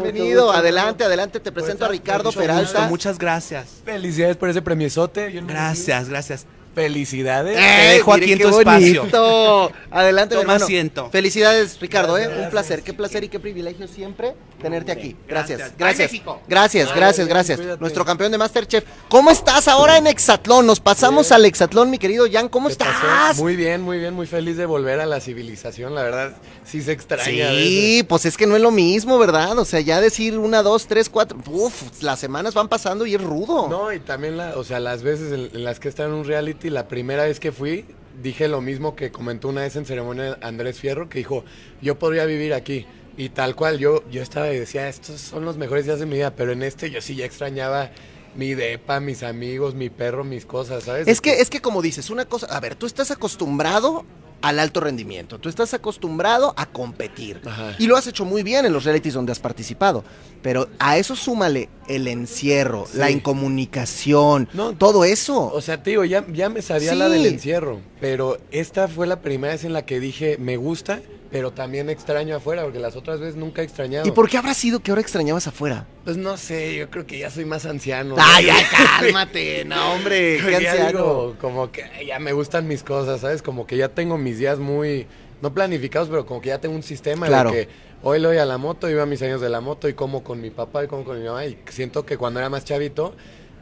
Bienvenido. 0.02 0.45
gusto, 0.45 0.52
adelante, 0.52 1.04
adelante. 1.04 1.39
Te 1.39 1.52
presento 1.52 1.86
a 1.86 1.88
Ricardo 1.88 2.32
Peralta. 2.32 2.62
gusto, 2.63 2.82
Muchas 2.89 3.17
gracias. 3.17 3.82
Felicidades 3.86 4.38
por 4.38 4.49
ese 4.49 4.62
premiesote. 4.62 5.28
bien. 5.28 5.47
Gracias, 5.47 6.10
gracias. 6.10 6.45
Felicidades. 6.75 7.57
Eh, 7.57 7.62
Te 7.62 7.93
dejo 7.95 8.13
aquí 8.13 8.33
en 8.33 8.39
tu 8.39 8.59
espacio. 8.59 9.71
Adelante, 9.91 10.36
mi 10.36 10.41
Toma 10.41 10.53
hermano. 10.53 10.65
asiento. 10.65 11.09
Felicidades, 11.12 11.79
Ricardo, 11.79 12.13
Gracias, 12.13 12.27
¿eh? 12.29 12.33
Un 12.33 12.38
gracias. 12.41 12.51
placer, 12.51 12.83
qué 12.83 12.93
placer 12.93 13.23
y 13.23 13.29
qué 13.29 13.39
privilegio 13.39 13.88
siempre 13.88 14.33
tenerte 14.62 14.91
aquí. 14.91 15.15
Gracias, 15.27 15.59
Gracias. 15.77 15.77
gracias. 15.77 16.12
Gracias, 16.47 16.89
Ay, 16.89 17.27
gracias, 17.29 17.59
cuídate. 17.59 17.79
Nuestro 17.79 18.05
campeón 18.05 18.31
de 18.31 18.38
Masterchef. 18.38 18.83
¿Cómo 19.09 19.29
estás 19.29 19.67
ahora 19.67 19.97
en 19.97 20.07
Exatlón? 20.07 20.65
Nos 20.65 20.79
pasamos 20.79 21.27
Bien. 21.27 21.36
al 21.36 21.45
Exatlón, 21.45 21.89
mi 21.91 21.97
querido 21.99 22.25
Jan. 22.31 22.49
¿Cómo 22.49 22.69
estás? 22.69 23.38
Muy 23.38 23.55
bien, 23.55 23.81
muy 23.81 23.99
bien, 23.99 24.13
muy 24.13 24.25
feliz 24.25 24.57
de 24.57 24.65
volver 24.65 24.99
a 24.99 25.05
la 25.05 25.19
civilización. 25.19 25.93
La 25.93 26.03
verdad, 26.03 26.33
sí 26.65 26.81
se 26.81 26.91
extraña. 26.93 27.51
Sí, 27.51 28.03
pues 28.07 28.25
es 28.25 28.36
que 28.38 28.47
no 28.47 28.55
es 28.55 28.62
lo 28.62 28.71
mismo, 28.71 29.19
¿verdad? 29.19 29.57
O 29.59 29.65
sea, 29.65 29.79
ya 29.81 30.01
decir 30.01 30.38
una, 30.39 30.63
dos, 30.63 30.88
tres, 30.88 31.09
cuatro. 31.09 31.38
Uf, 31.45 32.01
las 32.01 32.19
semanas 32.19 32.53
van 32.53 32.67
pasando 32.67 33.05
y 33.05 33.13
es 33.15 33.21
rudo. 33.21 33.67
No, 33.69 33.91
y 33.93 33.99
también, 33.99 34.38
la, 34.38 34.57
o 34.57 34.63
sea, 34.63 34.79
las 34.79 35.03
veces 35.03 35.31
en, 35.31 35.49
en 35.53 35.63
las 35.63 35.79
que 35.79 35.89
estado 35.89 36.09
en 36.09 36.15
un 36.15 36.25
reality, 36.25 36.62
la 36.69 36.88
primera 36.88 37.23
vez 37.23 37.39
que 37.39 37.52
fui, 37.52 37.86
dije 38.21 38.47
lo 38.47 38.62
mismo 38.62 38.95
que 38.95 39.12
comentó 39.12 39.49
una 39.49 39.62
vez 39.62 39.76
en 39.76 39.86
ceremonia 39.86 40.38
Andrés 40.41 40.80
Fierro, 40.80 41.10
que 41.10 41.19
dijo, 41.19 41.43
yo 41.82 41.97
podría 41.99 42.26
vivir 42.26 42.54
aquí. 42.54 42.86
Y 43.15 43.30
tal 43.30 43.56
cual, 43.56 43.78
yo, 43.78 44.04
yo 44.10 44.21
estaba 44.21 44.52
y 44.52 44.60
decía, 44.60 44.89
estos 44.89 45.21
son 45.21 45.45
los 45.45 45.58
mejores 45.58 45.86
días 45.86 45.99
de 45.99 46.06
mi 46.06 46.15
vida, 46.15 46.36
pero 46.36 46.52
en 46.52 46.63
este 46.63 46.89
yo 46.89 46.99
sí 46.99 47.15
ya 47.15 47.26
extrañaba 47.26 47.91
mi 48.36 48.56
depa, 48.56 48.99
mis 48.99 49.21
amigos, 49.21 49.76
mi 49.76 49.89
perro, 49.89 50.23
mis 50.23 50.45
cosas, 50.45 50.86
¿sabes? 50.86 51.08
Es 51.08 51.21
que, 51.21 51.39
es 51.39 51.49
que 51.49 51.62
como 51.62 51.82
dices, 51.82 52.10
una 52.10 52.26
cosa, 52.26 52.47
a 52.47 52.60
ver, 52.60 52.76
tú 52.76 52.88
estás 52.88 53.12
acostumbrado 53.12 54.06
al 54.43 54.60
alto 54.60 54.79
rendimiento, 54.82 55.39
tú 55.39 55.49
estás 55.49 55.73
acostumbrado 55.73 56.53
a 56.58 56.65
competir. 56.67 57.41
Ajá. 57.45 57.75
Y 57.79 57.88
lo 57.88 57.95
has 57.97 58.06
hecho 58.08 58.25
muy 58.25 58.43
bien 58.43 58.65
en 58.65 58.73
los 58.73 58.84
realities 58.84 59.13
donde 59.15 59.32
has 59.32 59.39
participado. 59.39 60.03
Pero 60.41 60.67
a 60.79 60.97
eso 60.97 61.15
súmale 61.15 61.69
el 61.88 62.08
encierro, 62.10 62.86
Sí. 62.86 62.97
la 62.97 63.10
incomunicación, 63.10 64.49
No, 64.53 64.73
todo 64.73 65.06
eso. 65.06 65.51
O 65.53 65.62
sea, 65.62 65.77
digo, 65.77 66.03
ya, 66.06 66.25
ya 66.32 66.49
me 66.49 66.62
sabía 66.62 66.91
Sí. 66.91 66.97
la 66.97 67.10
del 67.10 67.25
encierro, 67.25 67.79
pero 68.01 68.38
esta 68.51 68.88
fue 68.88 69.08
la 69.08 69.21
primera 69.21 69.53
vez 69.53 69.63
en 69.63 69.73
la 69.73 69.86
que 69.86 69.99
dije, 69.99 70.38
me 70.39 70.58
gusta, 70.58 71.01
pero 71.32 71.51
también 71.51 71.89
extraño 71.89 72.36
afuera, 72.36 72.62
porque 72.63 72.77
las 72.77 72.95
otras 72.95 73.19
veces 73.19 73.36
nunca 73.36 73.62
he 73.63 73.65
extrañado. 73.65 74.08
¿Y 74.08 74.12
por 74.12 74.29
qué 74.29 74.38
habrá 74.38 74.53
sido 74.53 74.82
que 74.82 74.91
ahora 74.91 75.01
extrañabas 75.01 75.47
afuera? 75.47 75.88
Pues 76.03 76.15
no 76.17 76.38
sé, 76.38 76.75
yo 76.75 76.91
creo 76.91 77.08
que 77.08 77.17
ya 77.17 77.32
soy 77.32 77.45
más 77.45 77.65
anciano. 77.65 78.15
Ay, 78.19 78.47
cálmate, 78.99 79.65
no, 79.65 79.93
hombre, 79.93 80.38
qué 80.45 80.56
anciano. 80.58 80.88
digo, 80.89 81.36
como 81.41 81.71
que 81.71 81.84
ya 82.06 82.19
me 82.19 82.34
gustan 82.34 82.67
mis 82.67 82.84
cosas, 82.84 83.21
¿sabes? 83.21 83.41
Como 83.41 83.65
que 83.65 83.77
ya 83.77 83.89
tengo 83.89 84.17
mis 84.19 84.33
días 84.38 84.60
muy, 84.60 85.08
no 85.41 85.54
planificados, 85.54 86.10
pero 86.10 86.26
como 86.26 86.41
que 86.41 86.50
ya 86.50 86.60
tengo 86.60 86.76
un 86.76 86.84
sistema 86.84 87.28
Claro. 87.28 87.52
de 87.52 87.65
que 87.67 87.72
hoy 88.04 88.19
le 88.19 88.28
doy 88.30 88.38
a 88.38 88.46
la 88.46 88.58
moto, 88.58 88.89
iba 88.89 89.04
a 89.04 89.06
mis 89.06 89.22
años 89.22 89.41
de 89.41 89.50
la 89.50 89.62
moto 89.62 89.88
y 89.89 89.93
como 89.93 90.24
con 90.24 90.41
mi 90.41 90.50
papá 90.50 90.84
y 90.84 90.88
como 90.88 91.04
con 91.04 91.19
mi 91.19 91.26
mamá. 91.26 91.46
Y 91.46 91.58
siento 91.69 92.06
que 92.06 92.17
cuando 92.17 92.39
era 92.39 92.50
más 92.50 92.65
chavito 92.65 93.13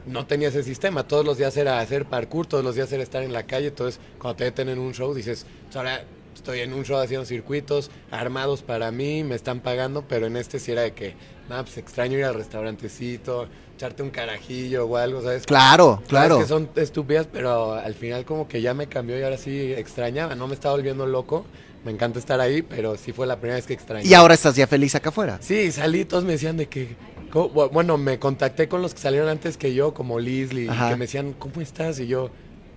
no 0.06 0.26
tenía 0.26 0.48
ese 0.48 0.64
sistema. 0.64 1.08
Todos 1.08 1.26
los 1.26 1.38
días 1.38 1.56
era 1.58 1.80
hacer 1.80 2.06
parkour, 2.06 2.48
todos 2.48 2.64
los 2.64 2.74
días 2.76 2.92
era 2.92 3.04
estar 3.04 3.22
en 3.24 3.34
la 3.34 3.44
calle. 3.44 3.68
Entonces, 3.68 4.00
cuando 4.20 4.38
te 4.38 4.46
meten 4.46 4.70
en 4.70 4.80
un 4.80 4.94
show, 4.94 5.14
dices, 5.14 5.46
"Pues 5.66 5.76
ahora 5.76 6.04
estoy 6.34 6.62
en 6.62 6.74
un 6.74 6.84
show 6.86 6.98
haciendo 6.98 7.26
circuitos 7.26 7.92
armados 8.10 8.64
para 8.64 8.90
mí, 8.92 9.24
me 9.24 9.36
están 9.36 9.60
pagando, 9.60 10.04
pero 10.08 10.26
en 10.26 10.38
este 10.38 10.58
sí 10.60 10.72
era 10.72 10.82
de 10.82 10.94
que, 10.94 11.14
nada, 11.50 11.64
pues 11.64 11.78
extraño 11.78 12.18
ir 12.18 12.26
al 12.26 12.34
restaurantecito, 12.34 13.48
echarte 13.82 14.04
un 14.04 14.10
carajillo 14.12 14.86
o 14.86 14.98
algo, 14.98 15.22
¿sabes? 15.22 15.46
Claro, 15.46 15.96
Sabes 15.96 16.08
claro. 16.10 16.40
que 16.40 16.46
son 16.46 16.70
estúpidas, 16.76 17.28
pero 17.32 17.74
al 17.74 17.94
final 17.96 18.26
como 18.26 18.48
que 18.48 18.62
ya 18.62 18.74
me 18.74 18.88
cambió 18.88 19.20
y 19.20 19.24
ahora 19.24 19.38
sí 19.38 19.74
extrañaba. 19.74 20.36
No 20.36 20.48
me 20.48 20.54
estaba 20.54 20.76
volviendo 20.76 21.06
loco. 21.06 21.46
Me 21.84 21.92
encanta 21.92 22.20
estar 22.20 22.40
ahí, 22.40 22.62
pero 22.62 22.96
sí 22.96 23.12
fue 23.12 23.26
la 23.26 23.38
primera 23.38 23.56
vez 23.56 23.66
que 23.66 23.74
extrañé. 23.74 24.08
Y 24.08 24.14
ahora 24.14 24.36
estás 24.36 24.56
ya 24.56 24.68
feliz 24.68 24.94
acá 24.94 25.10
afuera. 25.10 25.40
Sí, 25.42 25.72
salí, 25.72 26.06
todos 26.06 26.24
me 26.24 26.34
decían 26.34 26.56
de 26.58 26.68
que... 26.68 26.96
bu- 27.34 27.72
Bueno, 27.72 27.98
me 27.98 28.20
contacté 28.20 28.68
con 28.68 28.84
los 28.84 28.94
que 28.94 29.00
salieron 29.02 29.28
antes 29.30 29.58
que 29.58 29.74
yo, 29.74 29.92
como 29.96 30.20
Leslie, 30.20 30.70
Ajá. 30.70 30.90
que 30.90 30.96
me 30.96 31.06
decían, 31.06 31.34
¿cómo 31.40 31.60
estás? 31.60 32.00
Y 32.00 32.06
yo, 32.06 32.30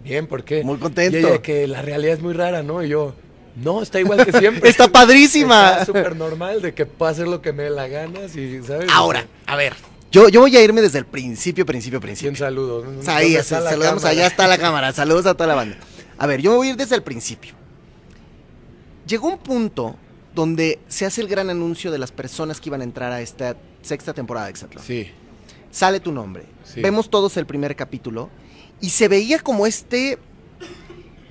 bien, 0.03 0.27
¿por 0.27 0.43
qué? 0.43 0.65
Muy 0.65 0.79
contento. 0.79 1.19
Y 1.19 1.21
ella, 1.21 1.43
que 1.43 1.67
la 1.67 1.83
realidad 1.83 2.15
es 2.15 2.23
muy 2.23 2.33
rara, 2.33 2.63
¿no? 2.63 2.83
Y 2.83 2.89
yo, 2.89 3.13
no, 3.57 3.83
está 3.83 4.01
igual 4.01 4.25
que 4.25 4.33
siempre. 4.33 4.71
Está 4.71 4.89
padrísima. 4.89 5.73
Está 5.73 5.85
súper 5.85 6.17
normal 6.17 6.63
de 6.63 6.73
que 6.73 6.87
puedo 6.87 7.13
hacer 7.13 7.29
lo 7.29 7.43
que 7.43 7.53
me 7.53 7.65
dé 7.65 7.71
la 7.71 7.89
gana, 7.89 8.27
si, 8.31 8.63
¿sabes? 8.63 8.89
Ahora, 8.91 9.27
a 9.47 9.55
ver, 9.57 9.75
yo, 10.15 10.29
yo 10.29 10.41
voy 10.41 10.57
a 10.57 10.63
irme 10.63 10.81
desde 10.81 10.99
el 10.99 11.07
principio, 11.07 11.67
principio, 11.67 12.01
principio. 12.01 12.31
Cien 12.31 12.37
saludos. 12.37 12.85
O 13.01 13.03
sea, 13.03 13.17
ahí, 13.17 13.27
¿Dónde 13.33 13.41
está 13.41 13.61
la 13.61 13.71
saludamos, 13.71 14.03
cámara? 14.03 14.11
allá 14.21 14.27
está 14.29 14.47
la 14.47 14.59
cámara. 14.59 14.93
Saludos 14.93 15.27
a 15.27 15.35
toda 15.35 15.49
la 15.49 15.55
banda. 15.57 15.77
A 16.17 16.27
ver, 16.27 16.41
yo 16.41 16.53
me 16.53 16.57
voy 16.57 16.69
a 16.69 16.71
ir 16.71 16.77
desde 16.77 16.95
el 16.95 17.03
principio. 17.03 17.55
Llegó 19.07 19.29
un 19.29 19.39
punto 19.39 19.97
donde 20.35 20.79
se 20.89 21.05
hace 21.05 21.21
el 21.21 21.29
gran 21.29 21.51
anuncio 21.51 21.91
de 21.91 21.99
las 21.99 22.13
personas 22.13 22.61
que 22.61 22.69
iban 22.69 22.81
a 22.81 22.85
entrar 22.85 23.11
a 23.13 23.21
esta 23.21 23.57
sexta 23.83 24.15
temporada 24.15 24.47
de 24.47 24.51
Exatlón. 24.53 24.85
Sí, 24.85 25.11
Sale 25.71 25.99
tu 25.99 26.13
nombre. 26.13 26.45
Sí. 26.63 26.81
Vemos 26.81 27.11
todos 27.11 27.37
el 27.37 27.47
primer 27.47 27.75
capítulo 27.75 28.31
y 28.81 28.91
se 28.91 29.09
veía 29.09 29.41
como 29.41 29.67
este, 29.67 30.19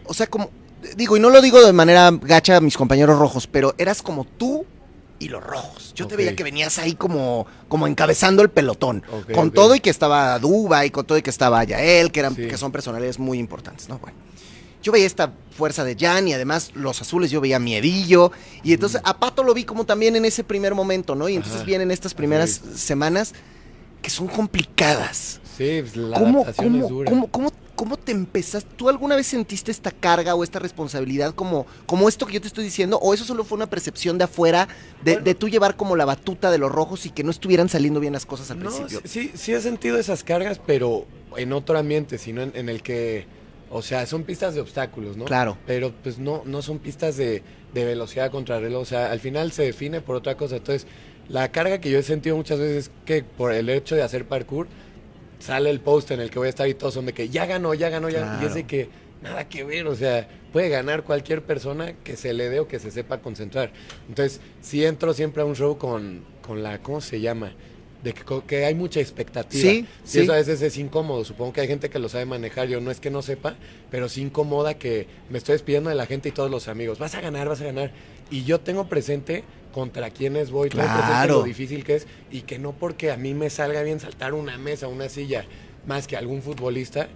o 0.04 0.14
sea, 0.14 0.28
como 0.28 0.52
digo 0.98 1.16
y 1.16 1.22
no 1.22 1.30
lo 1.30 1.42
digo 1.42 1.66
de 1.66 1.72
manera 1.72 2.12
gacha 2.12 2.58
a 2.58 2.60
mis 2.60 2.76
compañeros 2.76 3.18
rojos, 3.18 3.48
pero 3.48 3.74
eras 3.78 4.02
como 4.02 4.26
tú 4.26 4.66
y 5.24 5.30
los 5.30 5.44
rojos. 5.44 5.94
Yo 5.96 6.08
te 6.08 6.16
veía 6.16 6.36
que 6.36 6.44
venías 6.44 6.78
ahí 6.80 6.94
como 6.96 7.46
como 7.68 7.88
encabezando 7.88 8.42
el 8.44 8.50
pelotón, 8.50 9.04
con 9.34 9.52
todo 9.52 9.74
y 9.76 9.80
que 9.80 9.90
estaba 9.90 10.38
Duba 10.40 10.86
y 10.86 10.90
con 10.92 11.06
todo 11.06 11.18
y 11.18 11.22
que 11.22 11.30
estaba 11.30 11.64
Yael, 11.64 12.12
que 12.12 12.20
eran 12.20 12.36
Sí. 12.36 12.48
que 12.48 12.58
son 12.58 12.72
personalidades 12.72 13.20
muy 13.20 13.40
importantes, 13.40 13.90
¿no? 13.90 14.00
Bueno. 14.00 14.18
Yo 14.82 14.92
veía 14.92 15.06
esta 15.08 15.32
fuerza 15.58 15.86
de 15.86 15.96
Jan 15.98 16.28
y 16.28 16.34
además 16.34 16.72
los 16.76 17.02
azules 17.02 17.32
yo 17.32 17.40
veía 17.40 17.58
miedillo 17.58 18.34
y 18.64 18.74
entonces 18.74 19.00
a 19.06 19.18
Pato 19.18 19.42
lo 19.44 19.54
vi 19.54 19.64
como 19.64 19.86
también 19.86 20.16
en 20.18 20.26
ese 20.26 20.44
primer 20.44 20.76
momento, 20.76 21.16
¿no? 21.16 21.30
Y 21.30 21.36
entonces 21.36 21.60
Ajá. 21.62 21.66
vienen 21.66 21.90
estas 21.90 22.14
primeras 22.14 22.60
semanas 22.76 23.34
que 24.02 24.10
son 24.10 24.28
complicadas. 24.28 25.40
sí, 25.58 25.78
pues, 25.82 25.96
la 25.96 26.20
¿Cómo, 26.20 26.42
adaptación 26.44 26.74
cómo, 26.74 26.84
es 26.84 26.90
dura. 26.90 27.10
cómo, 27.10 27.28
cómo, 27.28 27.52
cómo 27.76 27.98
te 27.98 28.12
empezaste? 28.12 28.70
¿Tú 28.76 28.90
alguna 28.90 29.16
vez 29.16 29.28
sentiste 29.28 29.72
esta 29.72 29.92
carga 29.92 30.36
o 30.36 30.44
esta 30.44 30.60
responsabilidad 30.60 31.34
como, 31.34 31.66
como 31.86 32.08
esto 32.10 32.26
que 32.26 32.34
yo 32.34 32.42
te 32.42 32.48
estoy 32.48 32.64
diciendo? 32.64 32.98
¿O 33.02 33.14
eso 33.14 33.24
solo 33.26 33.44
fue 33.44 33.56
una 33.56 33.68
percepción 33.70 34.18
de 34.18 34.26
afuera 34.26 34.68
de, 35.04 35.14
Bueno. 35.14 35.26
de 35.26 35.36
tú 35.36 35.50
llevar 35.50 35.76
como 35.76 35.96
la 35.96 36.06
batuta 36.06 36.52
de 36.52 36.58
los 36.58 36.72
rojos 36.72 37.06
y 37.06 37.10
que 37.10 37.24
no 37.24 37.32
estuvieran 37.32 37.70
saliendo 37.70 38.00
bien 38.00 38.14
las 38.14 38.26
cosas 38.26 38.50
al 38.52 38.60
No, 38.60 38.70
principio? 38.70 39.02
sí, 39.06 39.32
sí 39.36 39.54
he 39.54 39.62
sentido 39.62 39.98
esas 39.98 40.24
cargas, 40.24 40.60
pero 40.66 41.06
en 41.38 41.54
otro 41.54 41.78
ambiente, 41.78 42.18
sino 42.18 42.42
en, 42.42 42.52
en 42.56 42.70
el 42.70 42.82
que, 42.84 43.26
o 43.70 43.82
sea, 43.82 44.06
son 44.06 44.24
pistas 44.24 44.54
de 44.56 44.62
obstáculos, 44.62 45.18
¿no? 45.18 45.26
Claro. 45.26 45.58
Pero 45.66 45.92
pues 46.04 46.20
no, 46.20 46.44
no 46.46 46.62
son 46.62 46.80
pistas 46.80 47.18
de, 47.18 47.42
de 47.74 47.86
velocidad 47.86 48.30
contra 48.32 48.60
reloj, 48.60 48.82
o 48.82 48.86
sea, 48.86 49.12
al 49.12 49.20
final 49.20 49.52
se 49.52 49.64
define 49.64 50.00
por 50.02 50.16
otra 50.16 50.36
cosa. 50.38 50.58
Entonces, 50.58 50.86
la 51.30 51.52
carga 51.52 51.80
que 51.80 51.90
yo 51.90 51.98
he 51.98 52.04
sentido 52.04 52.36
muchas 52.36 52.60
veces 52.60 52.86
es 52.86 52.92
que 53.06 53.24
por 53.24 53.52
el 53.54 53.70
hecho 53.70 53.96
de 53.96 54.04
hacer 54.04 54.28
parkour, 54.28 54.68
sale 55.44 55.70
el 55.70 55.82
post 55.82 56.12
en 56.12 56.22
el 56.22 56.30
que 56.30 56.40
voy 56.40 56.48
a 56.48 56.50
estar 56.50 56.68
y 56.70 56.74
todos 56.74 56.94
son 56.94 57.06
de 57.06 57.14
que 57.14 57.28
ya 57.28 57.46
ganó, 57.46 57.74
ya 57.74 57.90
ganó, 57.90 58.08
ya 58.10 58.22
ganó. 58.22 58.42
Y 58.42 58.46
es 58.46 58.54
de 58.54 58.64
que 58.64 58.88
nada 59.22 59.50
que 59.50 59.66
ver, 59.66 59.88
o 59.88 59.96
sea, 59.96 60.26
puede 60.54 60.70
ganar 60.70 61.04
cualquier 61.04 61.42
persona 61.42 61.96
que 62.02 62.16
se 62.16 62.34
le 62.34 62.50
dé 62.50 62.62
o 62.62 62.68
que 62.68 62.80
se 62.80 62.92
sepa 62.92 63.18
concentrar. 63.18 63.72
Entonces, 64.08 64.40
si 64.62 64.86
entro 64.86 65.14
siempre 65.14 65.42
a 65.42 65.46
un 65.46 65.56
show 65.56 65.78
con, 65.78 66.24
con 66.42 66.64
la, 66.64 66.80
¿cómo 66.80 67.02
se 67.02 67.20
llama? 67.20 67.52
De 68.04 68.14
que, 68.14 68.24
que 68.46 68.66
hay 68.66 68.76
mucha 68.76 69.00
expectativa. 69.00 69.62
Sí, 69.62 69.86
y 70.04 70.08
sí. 70.08 70.20
eso 70.20 70.34
a 70.34 70.36
veces 70.36 70.62
es 70.62 70.78
incómodo. 70.78 71.24
Supongo 71.24 71.54
que 71.54 71.62
hay 71.62 71.68
gente 71.68 71.90
que 71.90 72.00
lo 72.00 72.10
sabe 72.10 72.26
manejar. 72.26 72.68
Yo 72.68 72.82
no 72.82 72.92
es 72.92 73.00
que 73.00 73.10
no 73.10 73.22
sepa, 73.22 73.56
pero 73.90 74.10
sí 74.10 74.22
incomoda 74.22 74.74
que 74.74 75.08
me 75.30 75.38
estoy 75.38 75.54
despidiendo 75.54 75.90
de 75.90 75.96
la 75.96 76.06
gente 76.06 76.30
y 76.30 76.32
todos 76.34 76.52
los 76.52 76.68
amigos. 76.68 77.00
Vas 77.00 77.16
a 77.16 77.22
ganar, 77.22 77.48
vas 77.48 77.62
a 77.62 77.66
ganar. 77.66 77.92
Y 78.30 78.44
yo 78.44 78.60
tengo 78.60 78.88
presente 78.90 79.44
contra 79.74 80.10
quiénes 80.12 80.52
voy, 80.52 80.70
tengo 80.70 80.84
presente 80.84 81.08
Claro. 81.08 81.38
lo 81.40 81.44
difícil 81.44 81.84
que 81.84 81.96
es 81.96 82.08
y 82.30 82.42
que 82.42 82.60
no 82.60 82.74
porque 82.74 83.12
a 83.12 83.18
mí 83.18 83.34
me 83.34 83.50
salga 83.50 83.82
bien 83.84 84.00
saltar 84.00 84.34
una 84.34 84.58
mesa, 84.58 84.88
una 84.88 85.10
silla, 85.10 85.46
más 85.88 86.06
que 86.08 86.16
algún 86.18 86.42
futbolista, 86.42 87.08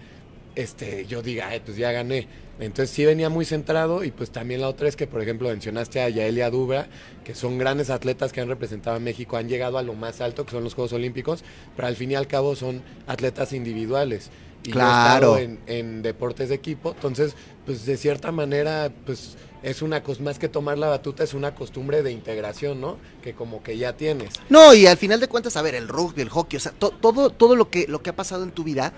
este, 0.58 1.05
yo 1.05 1.22
diga, 1.22 1.47
"Ay, 1.49 1.62
pues 1.64 1.78
ya 1.78 1.91
gané. 1.91 2.28
Entonces 2.60 2.89
sí 2.89 3.05
venía 3.05 3.30
muy 3.30 3.45
centrado 3.45 4.03
y 4.03 4.10
pues 4.10 4.32
también 4.32 4.62
la 4.62 4.68
otra 4.70 4.88
es 4.89 4.95
que, 4.95 5.05
por 5.05 5.22
ejemplo, 5.22 5.47
mencionaste 5.49 6.01
a 6.01 6.10
Yaelia 6.10 6.49
Dubra, 6.49 6.88
que 7.24 7.36
son 7.36 7.60
grandes 7.60 7.91
atletas 7.91 8.34
que 8.34 8.41
han 8.41 8.47
representado 8.47 8.95
a 8.95 8.99
México, 8.99 9.38
han 9.38 9.47
llegado 9.47 9.78
a 9.78 9.84
lo 9.84 9.93
más 9.93 10.20
alto, 10.22 10.43
que 10.45 10.51
son 10.51 10.64
los 10.64 10.74
Juegos 10.74 10.91
Olímpicos, 10.93 11.43
pero 11.76 11.88
al 11.88 11.95
fin 11.95 12.12
y 12.12 12.16
al 12.16 12.26
cabo 12.28 12.55
son 12.55 12.82
atletas 13.05 13.53
individuales. 13.53 14.32
Y 14.64 14.70
yo 14.72 14.72
he 14.72 14.74
Claro. 14.74 15.38
estado 15.38 15.38
en, 15.38 15.60
en 15.68 16.01
deportes 16.01 16.49
de 16.49 16.55
equipo, 16.55 16.93
entonces, 16.95 17.36
pues 17.66 17.86
de 17.86 17.95
cierta 17.95 18.32
manera, 18.32 18.91
pues 19.05 19.38
es 19.62 19.84
una 19.84 20.01
cosa, 20.01 20.24
más 20.24 20.39
que 20.39 20.49
tomar 20.49 20.80
la 20.80 20.88
batuta, 20.88 21.24
es 21.24 21.36
una 21.36 21.53
costumbre 21.53 22.01
de 22.01 22.12
integración, 22.12 22.82
¿no? 22.82 22.97
Que 23.22 23.34
como 23.34 23.62
que 23.62 23.78
ya 23.78 23.93
tienes. 23.93 24.30
No, 24.49 24.74
y 24.74 24.88
al 24.88 24.97
final 24.97 25.20
de 25.20 25.28
cuentas, 25.28 25.55
a 25.58 25.62
ver, 25.62 25.76
el 25.76 25.88
rugby, 25.88 26.24
el 26.24 26.30
hockey, 26.30 26.58
o 26.58 26.60
sea, 26.60 26.72
to- 26.72 26.89
todo, 26.99 27.30
todo 27.30 27.55
lo 27.55 27.70
que, 27.70 27.86
lo 27.88 28.01
que 28.01 28.10
ha 28.10 28.16
pasado 28.16 28.43
en 28.43 28.51
tu 28.51 28.64
vida 28.64 28.93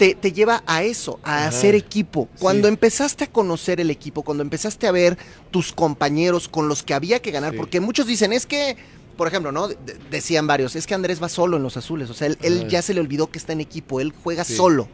te, 0.00 0.14
te 0.14 0.32
lleva 0.32 0.62
a 0.66 0.82
eso, 0.82 1.20
a 1.22 1.40
Ajá. 1.40 1.48
hacer 1.48 1.74
equipo. 1.74 2.26
Cuando 2.38 2.68
Sí. 2.68 2.72
empezaste 2.72 3.24
a 3.24 3.26
conocer 3.26 3.82
el 3.82 3.90
equipo, 3.90 4.22
cuando 4.22 4.42
empezaste 4.42 4.86
a 4.86 4.92
ver 4.92 5.18
tus 5.50 5.74
compañeros 5.74 6.48
con 6.48 6.68
los 6.68 6.82
que 6.82 6.94
había 6.94 7.20
que 7.20 7.30
ganar, 7.30 7.52
Sí. 7.52 7.58
porque 7.58 7.80
muchos 7.80 8.06
dicen, 8.06 8.32
es 8.32 8.46
que, 8.46 8.78
por 9.18 9.28
ejemplo, 9.28 9.52
¿no? 9.52 9.68
De- 9.68 9.76
decían 10.10 10.46
varios, 10.46 10.74
es 10.74 10.86
que 10.86 10.94
Andrés 10.94 11.22
va 11.22 11.28
solo 11.28 11.58
en 11.58 11.62
los 11.62 11.76
azules, 11.76 12.08
o 12.08 12.14
sea, 12.14 12.28
él, 12.40 12.66
ya 12.70 12.80
se 12.80 12.94
le 12.94 13.00
olvidó 13.02 13.30
que 13.30 13.38
está 13.38 13.52
en 13.52 13.60
equipo, 13.60 14.00
él 14.00 14.14
juega 14.24 14.42
Sí. 14.44 14.56
solo. 14.56 14.88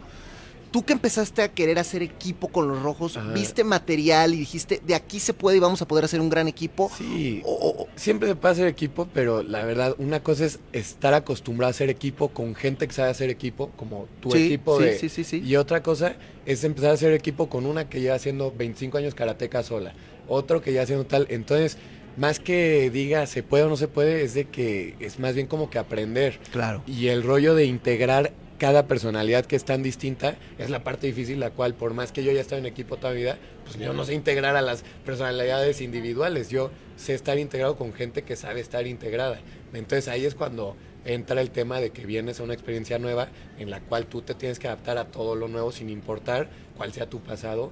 Tú 0.76 0.84
que 0.84 0.92
empezaste 0.92 1.40
a 1.40 1.48
querer 1.48 1.78
hacer 1.78 2.02
equipo 2.02 2.48
con 2.48 2.68
los 2.68 2.82
rojos, 2.82 3.16
Ajá. 3.16 3.32
viste 3.32 3.64
material 3.64 4.34
y 4.34 4.36
dijiste, 4.36 4.82
de 4.86 4.94
aquí 4.94 5.20
se 5.20 5.32
puede 5.32 5.56
y 5.56 5.60
vamos 5.60 5.80
a 5.80 5.88
poder 5.88 6.04
hacer 6.04 6.20
un 6.20 6.28
gran 6.28 6.48
equipo. 6.48 6.90
Sí, 6.98 7.40
O- 7.46 7.88
siempre 7.96 8.28
se 8.28 8.34
puede 8.36 8.52
hacer 8.52 8.66
equipo, 8.66 9.08
pero 9.14 9.42
la 9.42 9.64
verdad, 9.64 9.94
una 9.96 10.22
cosa 10.22 10.44
es 10.44 10.58
estar 10.74 11.14
acostumbrado 11.14 11.68
a 11.68 11.70
hacer 11.70 11.88
equipo 11.88 12.28
con 12.28 12.54
gente 12.54 12.86
que 12.86 12.92
sabe 12.92 13.08
hacer 13.08 13.30
equipo, 13.30 13.70
como 13.78 14.06
tu 14.20 14.32
Sí, 14.32 14.44
equipo 14.44 14.76
sí, 14.78 14.84
de... 14.84 14.98
sí, 14.98 15.08
sí, 15.08 15.24
sí. 15.24 15.42
Y 15.42 15.56
otra 15.56 15.82
cosa 15.82 16.16
es 16.44 16.62
empezar 16.62 16.90
a 16.90 16.92
hacer 16.92 17.14
equipo 17.14 17.48
con 17.48 17.64
una 17.64 17.88
que 17.88 18.02
lleva 18.02 18.16
haciendo 18.16 18.52
25 18.54 18.98
años 18.98 19.14
karateca 19.14 19.62
sola, 19.62 19.94
otro 20.28 20.60
que 20.60 20.74
ya 20.74 20.82
haciendo 20.82 21.06
tal. 21.06 21.26
Entonces, 21.30 21.78
más 22.18 22.38
que 22.38 22.90
diga 22.90 23.24
se 23.26 23.42
puede 23.42 23.64
o 23.64 23.70
no 23.70 23.78
se 23.78 23.88
puede, 23.88 24.24
es 24.24 24.34
de 24.34 24.44
que 24.44 24.94
es 25.00 25.18
más 25.20 25.34
bien 25.34 25.46
como 25.46 25.70
que 25.70 25.78
aprender. 25.78 26.38
Claro. 26.52 26.82
Y 26.86 27.06
el 27.06 27.22
rollo 27.22 27.54
de 27.54 27.64
integrar 27.64 28.34
cada 28.58 28.86
personalidad 28.86 29.44
que 29.44 29.56
es 29.56 29.64
tan 29.64 29.82
distinta 29.82 30.36
es 30.58 30.70
la 30.70 30.82
parte 30.84 31.06
difícil, 31.06 31.40
la 31.40 31.50
cual 31.50 31.74
por 31.74 31.94
más 31.94 32.12
que 32.12 32.24
yo 32.24 32.32
ya 32.32 32.40
estaba 32.40 32.58
en 32.58 32.66
equipo 32.66 32.96
toda 32.96 33.12
mi 33.12 33.20
vida, 33.20 33.38
pues 33.64 33.78
yo 33.78 33.92
no 33.92 34.04
sé 34.04 34.14
integrar 34.14 34.56
a 34.56 34.62
las 34.62 34.84
personalidades 35.04 35.80
individuales, 35.80 36.48
yo 36.48 36.70
sé 36.96 37.14
estar 37.14 37.38
integrado 37.38 37.76
con 37.76 37.92
gente 37.92 38.22
que 38.22 38.36
sabe 38.36 38.60
estar 38.60 38.86
integrada. 38.86 39.40
Entonces 39.72 40.08
ahí 40.08 40.24
es 40.24 40.34
cuando 40.34 40.76
entra 41.04 41.40
el 41.40 41.50
tema 41.50 41.80
de 41.80 41.90
que 41.90 42.04
vienes 42.06 42.40
a 42.40 42.42
una 42.42 42.54
experiencia 42.54 42.98
nueva 42.98 43.28
en 43.58 43.70
la 43.70 43.80
cual 43.80 44.06
tú 44.06 44.22
te 44.22 44.34
tienes 44.34 44.58
que 44.58 44.66
adaptar 44.68 44.98
a 44.98 45.06
todo 45.06 45.36
lo 45.36 45.48
nuevo 45.48 45.70
sin 45.72 45.90
importar 45.90 46.48
cuál 46.76 46.92
sea 46.92 47.08
tu 47.08 47.20
pasado, 47.20 47.70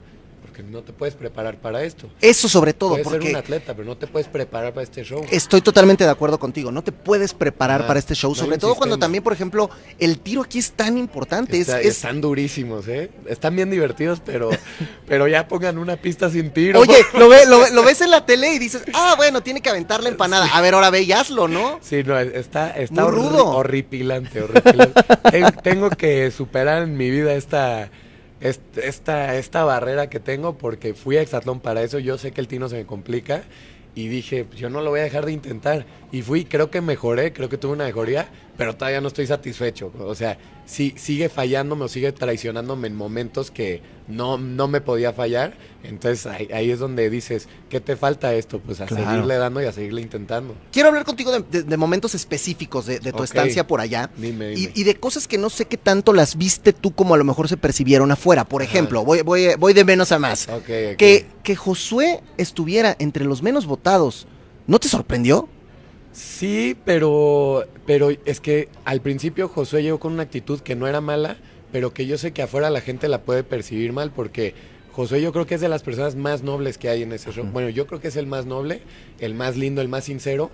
porque 0.55 0.71
no 0.71 0.83
te 0.83 0.93
puedes 0.93 1.17
preparar 1.17 1.57
para 1.57 1.83
esto. 1.83 2.09
Eso 2.21 2.49
sobre 2.49 2.73
todo, 2.75 2.91
Puedes 2.91 3.09
ser 3.09 3.19
porque 3.19 3.31
un 3.31 3.37
atleta, 3.37 3.75
pero 3.75 3.85
no 3.89 3.97
te 3.97 4.07
puedes 4.07 4.29
preparar 4.29 4.73
para 4.73 4.85
este 4.85 5.03
show. 5.03 5.25
estoy 5.33 5.61
totalmente 5.63 6.05
de 6.05 6.11
acuerdo 6.11 6.39
contigo. 6.39 6.71
No 6.71 6.85
te 6.85 6.93
puedes 6.93 7.35
preparar 7.35 7.81
Ajá, 7.81 7.89
para 7.89 7.99
este 7.99 8.15
show, 8.15 8.31
no 8.31 8.37
sobre 8.37 8.59
todo 8.59 8.77
cuando 8.77 8.97
también, 8.97 9.25
por 9.25 9.33
ejemplo, 9.33 9.69
el 9.99 10.21
tiro 10.21 10.43
aquí 10.43 10.61
es 10.61 10.71
tan 10.71 10.97
importante. 10.97 11.55
Es- 11.59 11.63
Está- 11.69 11.81
es, 11.81 11.87
Están 11.97 12.21
durísimos, 12.21 12.87
¿eh? 12.87 13.11
Están 13.27 13.57
bien 13.57 13.69
divertidos, 13.69 14.21
pero, 14.25 14.51
pero 15.09 15.27
ya 15.27 15.49
pongan 15.49 15.77
una 15.79 15.97
pista 15.97 16.31
sin 16.31 16.53
tiro. 16.53 16.79
Oye, 16.79 16.99
lo, 17.15 17.29
ve- 17.29 17.47
lo, 17.47 17.59
ve- 17.59 17.73
lo 17.73 17.83
ves 17.83 18.01
en 18.03 18.11
la 18.13 18.25
tele 18.25 18.55
y 18.55 18.61
dices, 18.61 18.85
ah, 18.95 19.15
bueno, 19.17 19.43
tiene 19.43 19.61
que 19.61 19.71
aventar 19.71 20.05
la 20.05 20.09
empanada. 20.11 20.47
A 20.55 20.61
ver, 20.61 20.75
ahora 20.75 20.91
ve 20.91 21.03
y 21.03 21.11
hazlo, 21.11 21.49
¿no? 21.49 21.81
Sí, 21.83 22.05
no, 22.05 22.17
está, 22.17 22.71
está 22.79 23.03
Muy 23.03 23.11
rudo. 23.11 23.47
horripilante, 23.49 24.41
horripilante. 24.41 25.03
Ten- 25.33 25.53
tengo 25.65 25.91
que 25.91 26.31
superar 26.31 26.83
en 26.85 26.97
mi 26.97 27.11
vida 27.11 27.35
esta, 27.35 27.91
est- 27.91 27.93
esta, 28.45 29.37
esta 29.37 29.65
barrera 29.65 30.11
que 30.11 30.21
tengo 30.21 30.57
porque 30.59 30.95
fui 30.95 31.17
a 31.17 31.23
Exatlón 31.23 31.61
para 31.61 31.83
eso. 31.83 31.99
Yo 31.99 32.19
sé 32.19 32.33
que 32.33 32.41
el 32.41 32.49
tino 32.49 32.69
se 32.69 32.77
me 32.77 32.87
complica 32.87 33.43
y 33.95 34.09
dije, 34.09 34.47
yo 34.57 34.69
no 34.69 34.83
lo 34.83 34.91
voy 34.91 35.01
a 35.01 35.05
dejar 35.05 35.25
de 35.25 35.33
intentar. 35.33 35.87
Y 36.13 36.23
fui, 36.23 36.45
creo 36.45 36.71
que 36.71 36.81
mejoré, 36.81 37.33
creo 37.33 37.49
que 37.49 37.57
tuve 37.57 37.73
una 37.73 37.85
mejoría, 37.85 38.29
pero 38.57 38.75
todavía 38.77 39.01
no 39.01 39.09
estoy 39.09 39.27
satisfecho. 39.27 39.93
O 39.99 40.15
sea, 40.15 40.39
sí, 40.65 40.95
sigue 40.97 41.29
fallándome 41.29 41.85
o 41.85 41.89
sigue 41.89 42.13
traicionándome 42.13 42.89
en 42.89 42.95
momentos 42.97 43.51
que 43.51 43.83
no, 44.07 44.39
no 44.39 44.69
me 44.69 44.81
podía 44.81 45.13
fallar. 45.13 45.55
Entonces 45.83 46.25
ahí, 46.27 46.49
ahí 46.53 46.71
es 46.71 46.79
donde 46.79 47.11
dices, 47.11 47.49
¿qué 47.69 47.81
te 47.81 47.97
falta 47.97 48.33
esto? 48.35 48.59
Pues 48.61 48.81
a 48.81 48.87
Claro. 48.87 49.05
seguirle 49.11 49.37
dando 49.37 49.61
y 49.63 49.67
a 49.67 49.73
seguirle 49.73 50.01
intentando. 50.03 50.55
Quiero 50.73 50.89
hablar 50.91 51.05
contigo 51.05 51.33
de, 51.33 51.41
de- 51.51 51.63
de 51.65 51.77
momentos 51.77 52.15
específicos 52.15 52.87
de, 52.87 53.01
de 53.01 53.13
tu 53.13 53.23
estancia 53.23 53.67
por 53.67 53.81
allá. 53.81 54.11
Dime, 54.17 54.53
Y, 54.53 54.57
dime. 54.57 54.73
y 54.75 54.85
de 54.85 54.95
cosas 54.97 55.27
que 55.29 55.37
no 55.39 55.51
sé 55.51 55.65
qué 55.67 55.77
tanto 55.77 56.13
las 56.13 56.37
viste 56.37 56.73
tú 56.73 56.95
como 56.95 57.15
a 57.15 57.19
lo 57.19 57.25
mejor 57.25 57.49
se 57.49 57.57
percibieron 57.57 58.11
afuera. 58.13 58.45
Por 58.45 58.63
Ajá. 58.63 58.71
ejemplo, 58.71 59.05
voy, 59.05 59.23
voy, 59.23 59.49
voy 59.59 59.73
de 59.75 59.85
menos 59.85 60.13
a 60.13 60.19
más. 60.19 60.47
Que, 60.67 61.27
que 61.43 61.57
Josué 61.57 62.21
estuviera 62.37 62.97
entre 62.99 63.25
los 63.25 63.43
menos 63.43 63.67
votados, 63.67 64.27
¿no 64.67 64.79
te 64.79 64.89
sorprendió? 64.89 65.49
Sí, 66.15 66.77
pero, 66.85 67.65
pero 67.87 68.11
es 68.25 68.41
que 68.41 68.69
al 68.85 69.01
principio 69.01 69.49
Josué 69.49 69.83
llegó 69.83 69.99
con 69.99 70.13
una 70.13 70.23
actitud 70.23 70.61
que 70.61 70.77
no 70.77 70.87
era 70.87 71.01
mala, 71.01 71.39
pero 71.73 71.93
que 71.93 72.07
yo 72.07 72.19
sé 72.19 72.33
que 72.33 72.41
afuera 72.41 72.71
la 72.71 72.81
gente 72.81 73.09
la 73.09 73.23
puede 73.23 73.43
percibir 73.43 73.93
mal 73.93 74.13
porque 74.13 74.55
Josué 74.93 75.21
yo 75.21 75.33
creo 75.33 75.45
que 75.45 75.57
es 75.57 75.61
de 75.61 75.69
las 75.69 75.83
personas 75.83 76.15
más 76.15 76.45
nobles 76.45 76.79
que 76.79 76.89
hay 76.89 77.03
en 77.03 77.13
ese 77.13 77.33
show. 77.33 77.45
Bueno, 77.45 77.69
yo 77.69 77.89
creo 77.89 78.01
que 78.01 78.07
es 78.09 78.17
el 78.17 78.29
más 78.29 78.47
noble, 78.47 78.81
el 79.19 79.35
más 79.35 79.57
lindo, 79.57 79.81
el 79.81 79.89
más 79.89 80.05
sincero, 80.05 80.53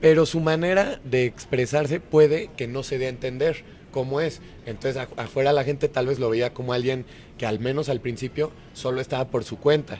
pero 0.00 0.24
su 0.24 0.40
manera 0.40 0.98
de 1.04 1.26
expresarse 1.26 2.00
puede 2.00 2.48
que 2.56 2.66
no 2.66 2.82
se 2.82 2.96
dé 2.96 3.06
a 3.06 3.10
entender 3.10 3.64
cómo 3.90 4.22
es. 4.22 4.40
Entonces 4.64 5.06
afuera 5.18 5.52
la 5.52 5.64
gente 5.64 5.88
tal 5.88 6.06
vez 6.06 6.18
lo 6.18 6.30
veía 6.30 6.54
como 6.54 6.72
alguien 6.72 7.04
que 7.36 7.44
al 7.44 7.60
menos 7.60 7.90
al 7.90 8.00
principio 8.00 8.52
solo 8.72 9.02
estaba 9.02 9.26
por 9.26 9.44
su 9.44 9.58
cuenta. 9.58 9.98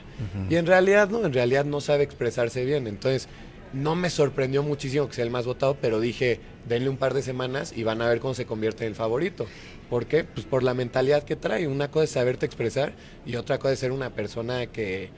Y 0.49 0.55
en 0.55 0.65
realidad 0.65 1.09
no, 1.09 1.23
en 1.23 1.33
realidad 1.33 1.65
no 1.65 1.79
sabe 1.79 2.03
expresarse 2.03 2.65
bien. 2.65 2.87
Entonces 2.87 3.27
no 3.73 3.95
me 3.95 4.09
sorprendió 4.09 4.63
muchísimo 4.63 5.07
que 5.07 5.13
sea 5.15 5.23
el 5.25 5.31
más 5.31 5.45
votado, 5.45 5.77
pero 5.81 5.99
dije, 5.99 6.39
denle 6.67 6.89
un 6.89 6.97
par 6.97 7.13
de 7.13 7.21
semanas 7.21 7.73
y 7.75 7.83
van 7.83 8.01
a 8.01 8.07
ver 8.09 8.19
cómo 8.19 8.33
se 8.33 8.45
convierte 8.45 8.83
en 8.85 8.89
el 8.89 8.95
favorito. 8.95 9.45
¿Por 9.89 10.05
qué? 10.05 10.23
Pues 10.23 10.45
por 10.45 10.63
la 10.63 10.73
mentalidad 10.73 11.23
que 11.23 11.35
trae. 11.35 11.67
Una 11.67 11.89
cosa 11.91 12.03
es 12.05 12.09
saberte 12.11 12.45
expresar 12.45 12.93
y 13.25 13.35
otra 13.35 13.57
cosa 13.59 13.73
es 13.73 13.79
ser 13.79 13.91
una 13.91 14.11
persona 14.11 14.67
que, 14.67 15.09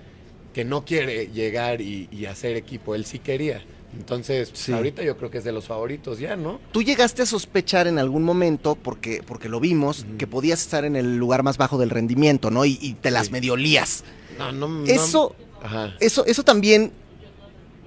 que 0.53 0.63
no 0.65 0.85
quiere 0.85 1.27
llegar 1.27 1.81
y, 1.81 2.07
y 2.11 2.25
hacer 2.25 2.55
equipo. 2.55 2.95
Él 2.95 3.05
sí 3.05 3.19
quería. 3.19 3.61
Entonces, 3.97 4.49
pues, 4.51 4.61
Sí. 4.61 4.71
ahorita 4.71 5.03
yo 5.03 5.17
creo 5.17 5.29
que 5.29 5.39
es 5.39 5.43
de 5.43 5.51
los 5.51 5.65
favoritos 5.65 6.19
ya, 6.19 6.37
¿no? 6.37 6.61
Tú 6.71 6.81
llegaste 6.81 7.21
a 7.23 7.25
sospechar 7.25 7.87
en 7.87 7.99
algún 7.99 8.23
momento, 8.23 8.75
porque, 8.75 9.21
porque 9.27 9.49
lo 9.49 9.59
vimos, 9.59 10.05
que 10.17 10.27
podías 10.27 10.61
estar 10.61 10.85
en 10.85 10.95
el 10.95 11.17
lugar 11.17 11.43
más 11.43 11.57
bajo 11.57 11.77
del 11.77 11.89
rendimiento, 11.89 12.51
¿no? 12.51 12.63
Y, 12.63 12.77
y 12.81 12.93
te 12.93 13.11
las 13.11 13.25
Sí. 13.27 13.33
medio 13.33 13.57
lías. 13.57 14.05
No, 14.37 14.53
no, 14.53 14.69
no- 14.69 14.85
Eso, 14.85 15.35
Ajá. 15.61 15.93
eso, 15.99 16.25
eso 16.25 16.43
también, 16.43 16.93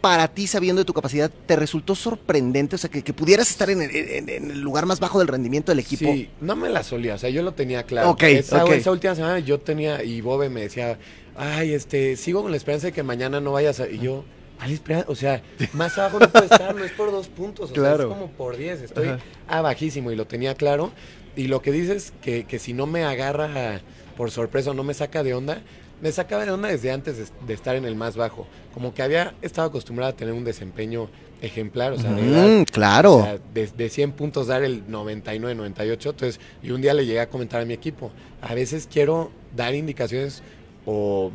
para 0.05 0.29
ti, 0.29 0.47
sabiendo 0.47 0.81
de 0.81 0.85
tu 0.85 0.93
capacidad, 0.93 1.31
¿te 1.47 1.57
resultó 1.57 1.95
sorprendente? 1.95 2.77
O 2.77 2.79
sea, 2.79 2.91
que, 2.91 3.03
que 3.03 3.15
pudieras 3.15 3.49
estar 3.49 3.71
en 3.71 3.81
el, 3.81 3.91
en- 3.97 4.29
en 4.29 4.51
el 4.51 4.61
lugar 4.61 4.85
más 4.85 5.01
bajo 5.01 5.19
del 5.19 5.29
rendimiento 5.29 5.73
del 5.73 5.79
equipo. 5.79 6.13
Sí, 6.13 6.29
no 6.43 6.55
me 6.57 6.69
la 6.69 6.83
solía, 6.83 7.15
o 7.15 7.19
sea, 7.19 7.31
yo 7.31 7.43
lo 7.43 7.53
tenía 7.55 7.85
claro. 7.85 8.11
Ok, 8.11 8.25
esa, 8.25 8.65
esa 8.67 8.91
última 8.91 9.15
semana 9.15 9.39
yo 9.39 9.61
tenía, 9.61 10.05
y 10.05 10.21
Bobe 10.21 10.51
me 10.51 10.61
decía, 10.61 10.99
ay, 11.37 11.73
este, 11.73 12.17
sigo 12.17 12.43
con 12.43 12.51
la 12.51 12.59
esperanza 12.59 12.89
de 12.89 12.93
que 12.93 13.03
mañana 13.03 13.41
no 13.41 13.53
vayas 13.53 13.81
a... 13.81 13.89
Y 13.89 13.99
yo. 13.99 14.25
O 15.09 15.15
sea, 15.17 15.43
más 15.73 15.97
abajo 15.99 16.21
no 16.21 16.29
puedo 16.31 16.45
estar, 16.45 16.75
no 16.75 16.85
es 16.85 16.93
por 16.93 17.11
dos 17.11 17.29
puntos, 17.29 17.71
o 17.71 17.73
Claro. 17.73 17.97
sea, 17.97 18.07
es 18.07 18.13
como 18.13 18.31
por 18.31 18.57
diez, 18.59 18.83
estoy 18.83 19.09
Ajá. 19.09 19.19
a 19.49 19.61
bajísimo 19.63 20.13
y 20.13 20.17
lo 20.17 20.27
tenía 20.27 20.55
claro. 20.55 20.93
Y 21.35 21.49
lo 21.49 21.61
que 21.61 21.73
dices, 21.73 22.13
que, 22.23 22.45
que 22.45 22.59
si 22.59 22.73
no 22.75 22.87
me 22.87 23.05
agarra 23.05 23.81
por 24.17 24.31
sorpresa 24.31 24.71
o 24.71 24.75
no 24.75 24.85
me 24.85 24.95
saca 24.95 25.23
de 25.23 25.35
onda, 25.35 25.63
me 26.05 26.13
sacaba 26.13 26.45
de 26.45 26.53
onda 26.53 26.69
desde 26.69 26.93
antes 26.93 27.17
de, 27.19 27.25
de 27.47 27.55
estar 27.55 27.75
en 27.75 27.85
el 27.85 27.97
más 27.97 28.15
bajo. 28.15 28.47
Como 28.75 28.93
que 28.95 29.03
había 29.03 29.35
estado 29.43 29.67
acostumbrado 29.69 30.13
a 30.13 30.17
tener 30.17 30.35
un 30.35 30.45
desempeño 30.45 31.09
ejemplar, 31.41 31.93
o 31.95 31.99
sea, 31.99 32.13
de 32.13 32.31
dar 32.31 32.47
Mm, 32.49 32.65
claro. 32.65 33.15
o 33.17 33.23
sea, 33.23 33.39
de, 33.53 33.67
de 33.67 33.89
100 33.89 34.13
puntos 34.13 34.47
dar 34.47 34.63
el 34.63 34.85
99, 34.89 35.55
98. 35.55 36.11
Entonces, 36.11 36.41
y 36.63 36.71
un 36.71 36.81
día 36.83 36.95
le 36.95 37.05
llegué 37.07 37.21
a 37.21 37.29
comentar 37.29 37.61
a 37.61 37.65
mi 37.65 37.73
equipo, 37.75 38.13
a 38.43 38.55
veces 38.55 38.89
quiero 38.91 39.31
dar 39.57 39.75
indicaciones 39.75 40.43
o, 40.87 41.33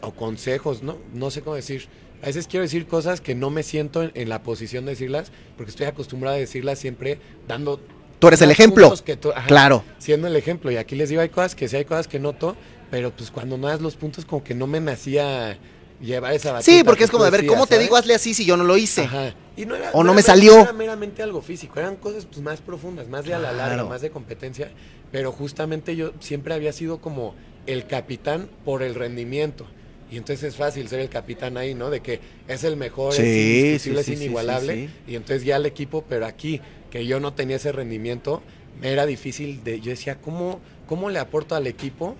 o 0.00 0.10
consejos, 0.12 0.82
¿no? 0.82 0.96
No 1.12 1.30
sé 1.30 1.42
cómo 1.42 1.56
decir. 1.56 1.86
A 2.22 2.26
veces 2.26 2.46
quiero 2.46 2.62
decir 2.62 2.86
cosas 2.86 3.20
que 3.20 3.34
no 3.34 3.50
me 3.50 3.62
siento 3.62 4.02
en, 4.02 4.10
en 4.14 4.28
la 4.30 4.42
posición 4.42 4.84
de 4.86 4.92
decirlas, 4.92 5.30
porque 5.56 5.70
estoy 5.70 5.86
acostumbrado 5.86 6.36
a 6.36 6.38
decirlas 6.38 6.78
siempre 6.78 7.18
dando... 7.46 7.80
Tú 8.18 8.28
eres 8.28 8.40
el 8.40 8.50
ejemplo. 8.50 8.84
puntos 8.84 9.02
que 9.02 9.16
tú- 9.16 9.32
ajá, 9.32 9.46
Claro. 9.46 9.84
Siendo 9.98 10.26
el 10.28 10.36
ejemplo. 10.36 10.70
Y 10.70 10.78
aquí 10.78 10.94
les 10.96 11.10
digo, 11.10 11.20
hay 11.20 11.28
cosas 11.28 11.54
que 11.54 11.68
sí, 11.68 11.76
hay 11.76 11.84
cosas 11.84 12.08
que 12.08 12.18
noto, 12.18 12.56
pero 12.90 13.10
pues 13.10 13.30
cuando 13.30 13.56
no 13.58 13.68
das 13.68 13.80
los 13.80 13.96
puntos 13.96 14.24
como 14.24 14.42
que 14.44 14.54
no 14.54 14.66
me 14.66 14.80
nacía 14.80 15.58
llevar 16.00 16.32
esa 16.34 16.60
Sí, 16.62 16.72
batuta 16.72 16.84
porque 16.84 16.98
que 16.98 17.04
es 17.04 17.10
como 17.10 17.24
de 17.24 17.30
ver, 17.30 17.46
¿cómo 17.46 17.66
te 17.66 17.74
¿sabes? 17.76 17.86
digo 17.86 17.96
hazle 17.96 18.14
así 18.14 18.34
si 18.34 18.44
yo 18.44 18.56
no 18.56 18.64
lo 18.64 18.76
hice? 18.76 19.02
Ajá. 19.02 19.34
Y 19.56 19.64
no 19.66 19.76
era- 19.76 19.90
O 19.92 20.02
no 20.02 20.10
era 20.10 20.16
me 20.16 20.22
salió. 20.22 20.60
era 20.60 20.72
meramente 20.72 21.22
algo 21.22 21.40
físico, 21.40 21.78
eran 21.78 21.96
cosas 21.96 22.26
pues, 22.26 22.42
más 22.42 22.60
profundas, 22.60 23.08
más 23.08 23.24
de 23.24 23.34
a 23.34 23.38
la 23.38 23.52
larga, 23.52 23.74
Claro. 23.74 23.88
más 23.88 24.00
de 24.02 24.10
competencia, 24.10 24.70
pero 25.12 25.32
justamente 25.32 25.94
yo 25.96 26.12
siempre 26.20 26.54
había 26.54 26.72
sido 26.72 26.98
como 26.98 27.34
el 27.66 27.86
capitán 27.86 28.48
por 28.64 28.82
el 28.82 28.94
rendimiento. 28.94 29.66
Y 30.10 30.16
entonces 30.18 30.44
es 30.50 30.56
fácil 30.56 30.86
ser 30.88 31.00
el 31.00 31.08
capitán 31.08 31.56
ahí, 31.56 31.74
¿no? 31.74 31.90
De 31.90 32.00
que 32.00 32.20
es 32.46 32.62
el 32.64 32.76
mejor, 32.76 33.14
Sí, 33.14 33.22
es 33.22 33.26
indiscutible, 33.36 33.78
sí, 33.78 33.88
es 33.88 34.06
sí, 34.06 34.16
sí, 34.16 34.24
inigualable. 34.24 34.74
sí, 34.74 34.90
Y 35.12 35.16
entonces 35.16 35.44
ya 35.44 35.56
el 35.56 35.66
equipo, 35.66 36.04
pero 36.08 36.26
aquí, 36.26 36.60
que 36.90 37.06
yo 37.06 37.18
no 37.20 37.32
tenía 37.32 37.56
ese 37.56 37.72
rendimiento, 37.72 38.42
me 38.80 38.92
era 38.92 39.06
difícil 39.06 39.64
de, 39.64 39.80
yo 39.80 39.90
decía, 39.90 40.16
¿cómo, 40.20 40.60
cómo 40.86 41.08
le 41.10 41.18
aporto 41.18 41.54
al 41.54 41.66
equipo? 41.66 42.16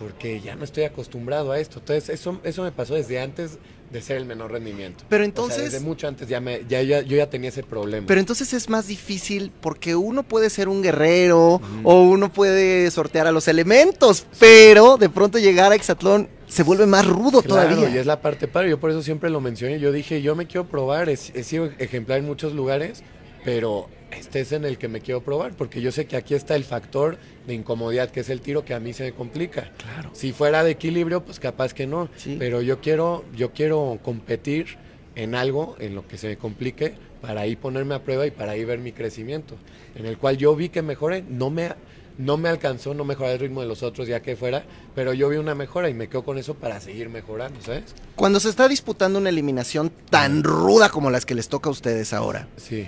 Porque 0.00 0.40
ya 0.40 0.56
no 0.56 0.64
estoy 0.64 0.84
acostumbrado 0.84 1.52
a 1.52 1.60
esto. 1.60 1.78
Entonces 1.78 2.08
eso, 2.08 2.40
eso 2.42 2.62
me 2.62 2.72
pasó 2.72 2.94
desde 2.94 3.20
antes 3.20 3.58
de 3.92 4.00
ser 4.02 4.16
el 4.16 4.24
menor 4.24 4.50
rendimiento. 4.52 5.04
Pero 5.08 5.22
O 5.22 5.24
sea, 5.24 5.28
entonces, 5.28 5.72
desde 5.72 5.80
mucho 5.80 6.08
antes 6.08 6.28
ya 6.28 6.40
me, 6.40 6.62
ya, 6.68 6.80
ya- 6.82 7.02
yo 7.02 7.16
ya 7.16 7.28
tenía 7.28 7.48
ese 7.50 7.62
problema. 7.64 8.06
pero 8.06 8.20
entonces 8.20 8.52
es 8.54 8.68
más 8.68 8.86
difícil 8.86 9.50
porque 9.60 9.96
uno 9.96 10.22
puede 10.22 10.48
ser 10.48 10.68
un 10.68 10.80
guerrero 10.80 11.60
o 11.82 12.02
uno 12.02 12.32
puede 12.32 12.90
sortear 12.92 13.26
a 13.26 13.32
los 13.32 13.46
elementos, 13.48 14.26
pero 14.38 14.96
de 14.96 15.08
pronto 15.08 15.38
llegar 15.38 15.72
a 15.72 15.74
Exatlón 15.74 16.28
se 16.46 16.62
vuelve 16.62 16.86
más 16.86 17.04
rudo 17.06 17.42
Claro, 17.42 17.68
todavía. 17.76 17.94
y 17.94 17.98
es 17.98 18.06
la 18.06 18.20
parte 18.22 18.46
padre. 18.48 18.70
Yo 18.70 18.80
por 18.80 18.90
eso 18.90 19.02
siempre 19.02 19.28
lo 19.28 19.40
mencioné. 19.40 19.80
Yo 19.80 19.92
dije, 19.92 20.22
yo 20.22 20.34
me 20.36 20.46
quiero 20.46 20.66
probar. 20.68 21.08
He, 21.08 21.12
he 21.14 21.42
sido 21.44 21.66
ejemplar 21.78 22.20
en 22.20 22.26
muchos 22.26 22.54
lugares, 22.54 23.02
pero 23.44 23.88
este 24.12 24.40
es 24.40 24.52
en 24.52 24.64
el 24.64 24.78
que 24.78 24.88
me 24.88 25.00
quiero 25.00 25.22
probar, 25.22 25.52
porque 25.52 25.80
yo 25.80 25.92
sé 25.92 26.06
que 26.06 26.16
aquí 26.16 26.34
está 26.34 26.56
el 26.56 26.64
factor 26.64 27.18
de 27.46 27.54
incomodidad, 27.54 28.10
que 28.10 28.20
es 28.20 28.28
el 28.30 28.40
tiro 28.40 28.64
que 28.64 28.74
a 28.74 28.80
mí 28.80 28.92
se 28.92 29.04
me 29.04 29.12
complica. 29.12 29.70
Claro. 29.78 30.10
Si 30.12 30.32
fuera 30.32 30.62
de 30.64 30.72
equilibrio, 30.72 31.24
pues 31.24 31.40
capaz 31.40 31.74
que 31.74 31.86
no. 31.86 32.08
Sí. 32.16 32.36
Pero 32.38 32.62
yo 32.62 32.80
quiero, 32.80 33.24
yo 33.36 33.52
quiero 33.52 33.98
competir 34.02 34.76
en 35.16 35.34
algo 35.34 35.76
en 35.78 35.94
lo 35.94 36.06
que 36.06 36.18
se 36.18 36.28
me 36.28 36.36
complique 36.36 36.94
para 37.20 37.42
ahí 37.42 37.56
ponerme 37.56 37.94
a 37.94 38.02
prueba 38.02 38.26
y 38.26 38.30
para 38.30 38.52
ahí 38.52 38.64
ver 38.64 38.78
mi 38.78 38.92
crecimiento. 38.92 39.56
En 39.94 40.06
el 40.06 40.16
cual 40.18 40.36
yo 40.36 40.54
vi 40.56 40.68
que 40.70 40.82
mejoré, 40.82 41.22
no 41.28 41.50
me, 41.50 41.70
no 42.16 42.36
me 42.36 42.48
alcanzó, 42.48 42.94
no 42.94 43.04
mejoré 43.04 43.32
el 43.32 43.38
ritmo 43.40 43.60
de 43.60 43.66
los 43.66 43.82
otros 43.82 44.08
ya 44.08 44.20
que 44.20 44.36
fuera, 44.36 44.64
pero 44.94 45.12
yo 45.12 45.28
vi 45.28 45.36
una 45.36 45.54
mejora 45.54 45.90
y 45.90 45.94
me 45.94 46.08
quedo 46.08 46.22
con 46.24 46.38
eso 46.38 46.54
para 46.54 46.80
seguir 46.80 47.08
mejorando, 47.10 47.60
¿sabes? 47.60 47.94
Cuando 48.14 48.40
se 48.40 48.48
está 48.48 48.68
disputando 48.68 49.18
una 49.18 49.28
eliminación 49.28 49.90
tan 50.08 50.42
ruda 50.44 50.88
como 50.88 51.10
las 51.10 51.26
que 51.26 51.34
les 51.34 51.48
toca 51.48 51.68
a 51.68 51.72
ustedes 51.72 52.12
ahora, 52.12 52.48
Sí. 52.56 52.86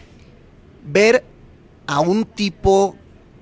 Ver 0.84 1.24
a 1.86 2.00
un 2.00 2.24
tipo 2.24 2.96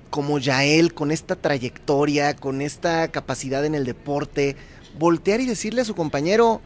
como 0.09 0.39
Yael 0.39 0.93
con 0.93 1.11
esta 1.11 1.35
trayectoria, 1.35 2.35
con 2.35 2.61
esta 2.61 3.07
capacidad 3.09 3.63
en 3.65 3.75
el 3.75 3.85
deporte, 3.85 4.55
voltear 4.99 5.39
y 5.39 5.45
decirle 5.45 5.81
a 5.81 5.85
su 5.85 5.95
compañero, 5.95 6.61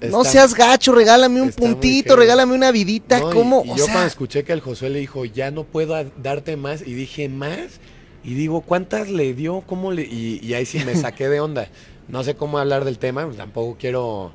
no 0.00 0.24
seas 0.24 0.54
gacho, 0.54 0.94
regálame 0.94 1.40
un 1.42 1.50
puntito, 1.50 2.16
regálame 2.16 2.54
una 2.54 2.70
vidita, 2.70 3.20
No, 3.20 3.30
¿cómo? 3.30 3.62
Y, 3.66 3.70
o 3.70 3.76
yo 3.76 3.84
sea, 3.84 3.94
cuando 3.94 4.08
escuché 4.08 4.44
que 4.44 4.52
el 4.52 4.60
Josué 4.60 4.90
le 4.90 4.98
dijo, 4.98 5.24
ya 5.24 5.50
no 5.50 5.64
puedo 5.64 5.94
darte 6.22 6.56
más, 6.56 6.82
y 6.82 6.94
dije, 6.94 7.28
¿más? 7.28 7.80
Y 8.24 8.34
digo, 8.34 8.62
¿cuántas 8.62 9.08
le 9.08 9.34
dio? 9.34 9.60
¿Cómo 9.66 9.92
le...? 9.92 10.02
Y, 10.02 10.40
y 10.42 10.54
ahí 10.54 10.66
sí 10.66 10.80
me 10.84 10.96
saqué 11.00 11.28
de 11.28 11.40
onda. 11.40 11.68
No 12.08 12.24
sé 12.24 12.34
cómo 12.34 12.58
hablar 12.58 12.84
del 12.84 12.98
tema, 12.98 13.24
pues 13.24 13.36
tampoco 13.36 13.76
quiero... 13.78 14.32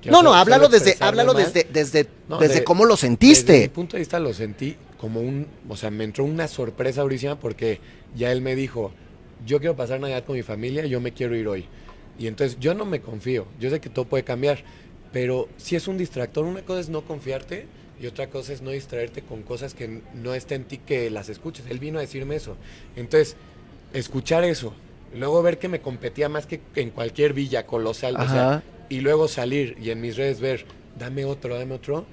quiero 0.00 0.16
no, 0.16 0.22
no, 0.22 0.34
háblalo 0.34 0.68
desde, 0.68 0.96
háblalo 1.00 1.34
desde, 1.34 1.66
desde, 1.72 2.08
No, 2.28 2.38
desde 2.38 2.56
de- 2.56 2.64
cómo 2.64 2.84
lo 2.84 2.94
Desde 2.94 3.08
mi 3.08 3.16
sentiste. 3.16 3.68
punto 3.70 3.96
de 3.96 4.00
vista 4.00 4.18
lo 4.20 4.32
sentí 4.34 4.76
como 5.02 5.20
un... 5.20 5.48
O 5.68 5.76
sea, 5.76 5.90
me 5.90 6.04
entró 6.04 6.24
una 6.24 6.46
sorpresa 6.46 7.02
durísima 7.02 7.36
porque 7.36 7.80
ya 8.14 8.30
él 8.30 8.40
me 8.40 8.54
dijo, 8.54 8.92
yo 9.44 9.58
quiero 9.58 9.74
pasar 9.74 9.98
Navidad 9.98 10.24
con 10.24 10.36
mi 10.36 10.42
familia, 10.42 10.86
yo 10.86 11.00
me 11.00 11.10
quiero 11.10 11.34
ir 11.34 11.48
hoy. 11.48 11.66
Y 12.20 12.28
entonces 12.28 12.56
yo 12.60 12.72
no 12.72 12.84
me 12.84 13.00
confío, 13.00 13.48
yo 13.58 13.68
sé 13.68 13.80
que 13.80 13.88
todo 13.90 14.04
puede 14.04 14.22
cambiar, 14.22 14.62
pero 15.12 15.48
si 15.56 15.74
es 15.74 15.88
un 15.88 15.98
distractor, 15.98 16.44
una 16.44 16.62
cosa 16.62 16.78
es 16.78 16.88
no 16.88 17.02
confiarte 17.02 17.66
y 18.00 18.06
otra 18.06 18.28
cosa 18.28 18.52
es 18.52 18.62
no 18.62 18.70
distraerte 18.70 19.22
con 19.22 19.42
cosas 19.42 19.74
que 19.74 20.02
no 20.14 20.34
está 20.34 20.54
en 20.54 20.64
ti 20.66 20.78
que 20.78 21.10
las 21.10 21.28
escuches. 21.28 21.64
Él 21.68 21.80
vino 21.80 21.98
a 21.98 22.02
decirme 22.02 22.36
eso. 22.36 22.56
Entonces, 22.94 23.34
escuchar 23.92 24.44
eso, 24.44 24.72
luego 25.16 25.42
ver 25.42 25.58
que 25.58 25.66
me 25.66 25.80
competía 25.80 26.28
más 26.28 26.46
que 26.46 26.60
en 26.76 26.90
cualquier 26.90 27.32
villa 27.32 27.66
colosal, 27.66 28.14
o 28.14 28.28
sea, 28.28 28.50
Ajá. 28.50 28.62
y 28.88 29.00
luego 29.00 29.26
salir 29.26 29.76
y 29.82 29.90
en 29.90 30.00
mis 30.00 30.16
redes 30.16 30.38
ver, 30.38 30.64
dame 30.96 31.24
otro, 31.24 31.58
dame 31.58 31.74
otro. 31.74 32.06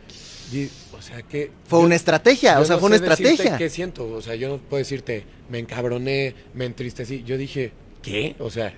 O 0.98 1.02
sea 1.02 1.22
que... 1.22 1.52
Fue 1.68 1.80
yo- 1.80 1.86
una 1.86 1.96
estrategia, 1.96 2.60
o 2.60 2.66
sea, 2.66 2.76
no 2.76 2.80
fue 2.80 2.88
una 2.88 2.96
estrategia. 2.98 3.58
¿Qué 3.58 3.70
siento? 3.70 4.08
O 4.12 4.22
sea, 4.22 4.36
yo 4.36 4.50
no 4.50 4.58
puedo 4.58 4.80
decirte, 4.80 5.26
me 5.50 5.60
encabroné, 5.60 6.36
me 6.54 6.66
entristecí. 6.66 7.24
Yo 7.24 7.38
dije, 7.38 7.72
¿qué? 8.02 8.36
O 8.40 8.50
sea, 8.50 8.74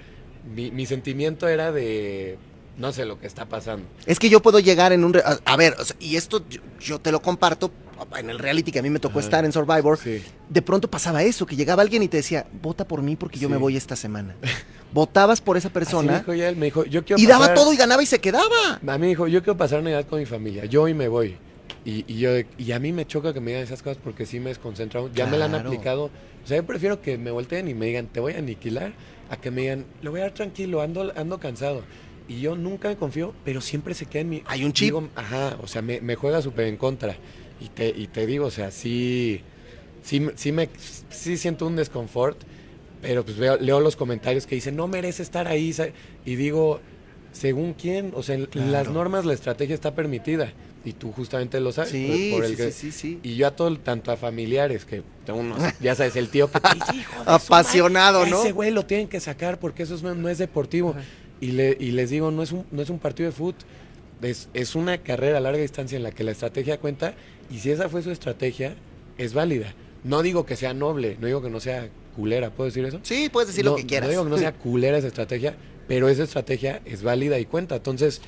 mi, 0.55 0.71
mi 0.71 0.85
sentimiento 0.85 1.47
era 1.47 1.71
de, 1.71 2.37
no 2.77 2.91
sé 2.91 3.05
lo 3.05 3.19
que 3.19 3.27
está 3.27 3.45
pasando. 3.45 3.85
Es 4.05 4.19
que 4.19 4.29
yo 4.29 4.41
puedo 4.41 4.59
llegar 4.59 4.91
en 4.93 5.03
un... 5.03 5.15
a, 5.17 5.39
a 5.45 5.55
ver, 5.57 5.75
o 5.79 5.85
sea, 5.85 5.95
y 5.99 6.15
esto 6.15 6.43
yo, 6.49 6.61
yo 6.79 6.99
te 6.99 7.11
lo 7.11 7.21
comparto 7.21 7.71
en 8.17 8.31
el 8.31 8.39
reality 8.39 8.71
que 8.71 8.79
a 8.79 8.81
mí 8.81 8.89
me 8.89 8.97
tocó 8.99 9.19
Ajá. 9.19 9.25
estar 9.27 9.45
en 9.45 9.51
Survivor. 9.51 9.97
Sí. 9.97 10.23
De 10.49 10.61
pronto 10.63 10.89
pasaba 10.89 11.21
eso, 11.23 11.45
que 11.45 11.55
llegaba 11.55 11.83
alguien 11.83 12.01
y 12.01 12.07
te 12.07 12.17
decía, 12.17 12.47
vota 12.61 12.87
por 12.87 13.03
mí 13.03 13.15
porque 13.15 13.37
yo 13.39 13.47
me 13.47 13.57
voy 13.57 13.77
esta 13.77 13.95
semana. 13.95 14.35
Votabas 14.91 15.39
por 15.39 15.55
esa 15.55 15.67
Así 15.69 15.73
me 15.73 15.79
persona 15.79 16.19
dijo 16.19 16.33
ya 16.33 16.49
él, 16.49 16.55
me 16.57 16.65
dijo, 16.65 16.83
yo 16.83 17.05
quiero 17.05 17.21
y 17.21 17.25
daba 17.25 17.53
todo 17.53 17.71
y 17.71 17.77
ganaba 17.77 18.03
y 18.03 18.05
se 18.07 18.19
quedaba. 18.19 18.73
A 18.75 18.79
mí 18.97 19.01
me 19.01 19.07
dijo, 19.07 19.27
yo 19.27 19.41
quiero 19.41 19.55
pasar 19.55 19.81
Navidad 19.83 20.05
con 20.07 20.19
mi 20.19 20.25
familia, 20.25 20.65
yo 20.65 20.81
hoy 20.81 20.93
me 20.93 21.07
voy. 21.07 21.37
Y, 21.83 22.05
y 22.07 22.19
yo, 22.19 22.31
y 22.57 22.71
a 22.73 22.79
mí 22.79 22.91
me 22.91 23.05
choca 23.07 23.33
que 23.33 23.39
me 23.39 23.51
digan 23.51 23.63
esas 23.63 23.81
cosas 23.81 23.97
porque 24.03 24.25
sí 24.25 24.39
me 24.39 24.49
desconcentran. 24.49 25.11
Ya 25.13 25.25
me 25.25 25.37
la 25.37 25.45
han 25.45 25.55
aplicado. 25.55 26.11
O 26.43 26.47
sea, 26.47 26.57
yo 26.57 26.65
prefiero 26.65 27.01
que 27.01 27.17
me 27.17 27.31
volteen 27.31 27.67
y 27.67 27.73
me 27.73 27.87
digan, 27.87 28.07
te 28.07 28.19
voy 28.19 28.33
a 28.33 28.37
aniquilar, 28.39 28.93
a 29.29 29.37
que 29.37 29.49
me 29.51 29.61
digan, 29.61 29.85
lo 30.01 30.11
voy 30.11 30.19
a 30.19 30.23
dar 30.23 30.33
tranquilo, 30.33 30.81
ando, 30.81 31.11
ando 31.15 31.39
cansado. 31.39 31.83
Y 32.27 32.39
yo 32.41 32.55
nunca 32.55 32.87
me 32.89 32.95
confío, 32.97 33.33
pero 33.43 33.61
siempre 33.61 33.93
se 33.93 34.05
queda 34.05 34.21
en 34.21 34.29
mi... 34.29 34.43
Hay 34.45 34.63
un 34.63 34.73
chip. 34.73 34.85
Digo, 34.87 35.09
ajá, 35.15 35.57
o 35.61 35.67
sea, 35.67 35.81
me, 35.81 36.01
me 36.01 36.15
juega 36.15 36.41
súper 36.41 36.67
en 36.67 36.77
contra. 36.77 37.15
Y 37.59 37.69
te, 37.69 37.89
y 37.89 38.07
te 38.07 38.25
digo, 38.25 38.45
o 38.45 38.51
sea, 38.51 38.71
sí, 38.71 39.41
sí, 40.03 40.27
sí, 40.35 40.51
me, 40.51 40.69
sí 41.09 41.37
siento 41.37 41.67
un 41.67 41.75
desconfort, 41.75 42.37
pero 43.01 43.25
pues 43.25 43.37
veo, 43.37 43.57
leo 43.57 43.79
los 43.79 43.95
comentarios 43.95 44.45
que 44.47 44.55
dicen, 44.55 44.75
no 44.75 44.87
merece 44.87 45.23
estar 45.23 45.47
ahí. 45.47 45.75
Y 46.25 46.35
digo, 46.35 46.79
según 47.31 47.73
quién, 47.73 48.11
o 48.15 48.23
sea, 48.23 48.37
Claro. 48.47 48.71
las 48.71 48.89
normas 48.89 49.25
la 49.25 49.33
estrategia 49.33 49.75
está 49.75 49.93
permitida. 49.93 50.53
Y 50.83 50.93
tú 50.93 51.11
justamente 51.11 51.59
lo 51.59 51.71
sabes. 51.71 51.91
Sí, 51.91 52.31
por- 52.33 52.43
el 52.43 52.51
sí, 52.51 52.55
que- 52.57 52.71
sí, 52.71 52.91
sí, 52.91 52.99
sí. 52.99 53.19
Y 53.21 53.35
yo 53.35 53.47
a 53.47 53.51
todo, 53.55 53.77
tanto 53.77 54.11
a 54.11 54.17
familiares, 54.17 54.83
que 54.85 55.03
tengo 55.25 55.39
unos, 55.39 55.59
ya 55.79 55.93
sabes, 55.95 56.15
el 56.15 56.29
tío 56.29 56.49
que 56.51 56.57
"Hijo 56.95 57.21
Apasionado, 57.25 58.19
madre, 58.19 58.31
¿no? 58.31 58.41
Ese 58.41 58.51
güey 58.51 58.71
lo 58.71 58.85
tienen 58.85 59.07
que 59.07 59.19
sacar 59.19 59.59
porque 59.59 59.83
eso 59.83 59.95
es- 59.95 60.03
no, 60.03 60.15
no 60.15 60.27
es 60.29 60.37
deportivo. 60.37 60.95
Y, 61.39 61.51
le, 61.51 61.75
y 61.79 61.91
les 61.91 62.09
digo, 62.09 62.31
no 62.31 62.43
es 62.43 62.51
un, 62.51 62.65
no 62.71 62.81
es 62.81 62.89
un 62.89 62.99
partido 62.99 63.29
de 63.29 63.35
fútbol. 63.35 63.55
Es, 64.21 64.49
es 64.53 64.75
una 64.75 64.99
carrera 64.99 65.37
a 65.39 65.41
larga 65.41 65.59
distancia 65.61 65.95
en 65.97 66.03
la 66.03 66.11
que 66.11 66.23
la 66.23 66.31
estrategia 66.31 66.79
cuenta. 66.79 67.15
Y 67.49 67.59
si 67.59 67.71
esa 67.71 67.89
fue 67.89 68.03
su 68.03 68.11
estrategia, 68.11 68.75
es 69.17 69.33
válida. 69.33 69.73
No 70.03 70.21
digo 70.21 70.45
que 70.45 70.55
sea 70.55 70.73
noble, 70.73 71.17
no 71.19 71.27
digo 71.27 71.41
que 71.41 71.49
no 71.49 71.59
sea 71.59 71.89
culera, 72.15 72.49
¿puedo 72.51 72.67
decir 72.69 72.85
eso? 72.85 72.99
Sí, 73.03 73.29
puedes 73.31 73.47
decir 73.49 73.65
no, 73.65 73.71
lo 73.71 73.77
que 73.77 73.85
quieras. 73.85 74.07
No 74.07 74.11
digo 74.11 74.23
que 74.25 74.29
no 74.31 74.37
sea 74.37 74.53
culera 74.53 74.97
esa 74.97 75.07
estrategia, 75.07 75.55
pero 75.87 76.09
esa 76.09 76.23
estrategia 76.23 76.81
es 76.85 77.01
válida 77.03 77.39
y 77.39 77.45
cuenta. 77.45 77.75
Entonces, 77.77 78.21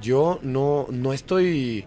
yo 0.00 0.38
no, 0.42 0.86
no 0.90 1.12
estoy 1.12 1.84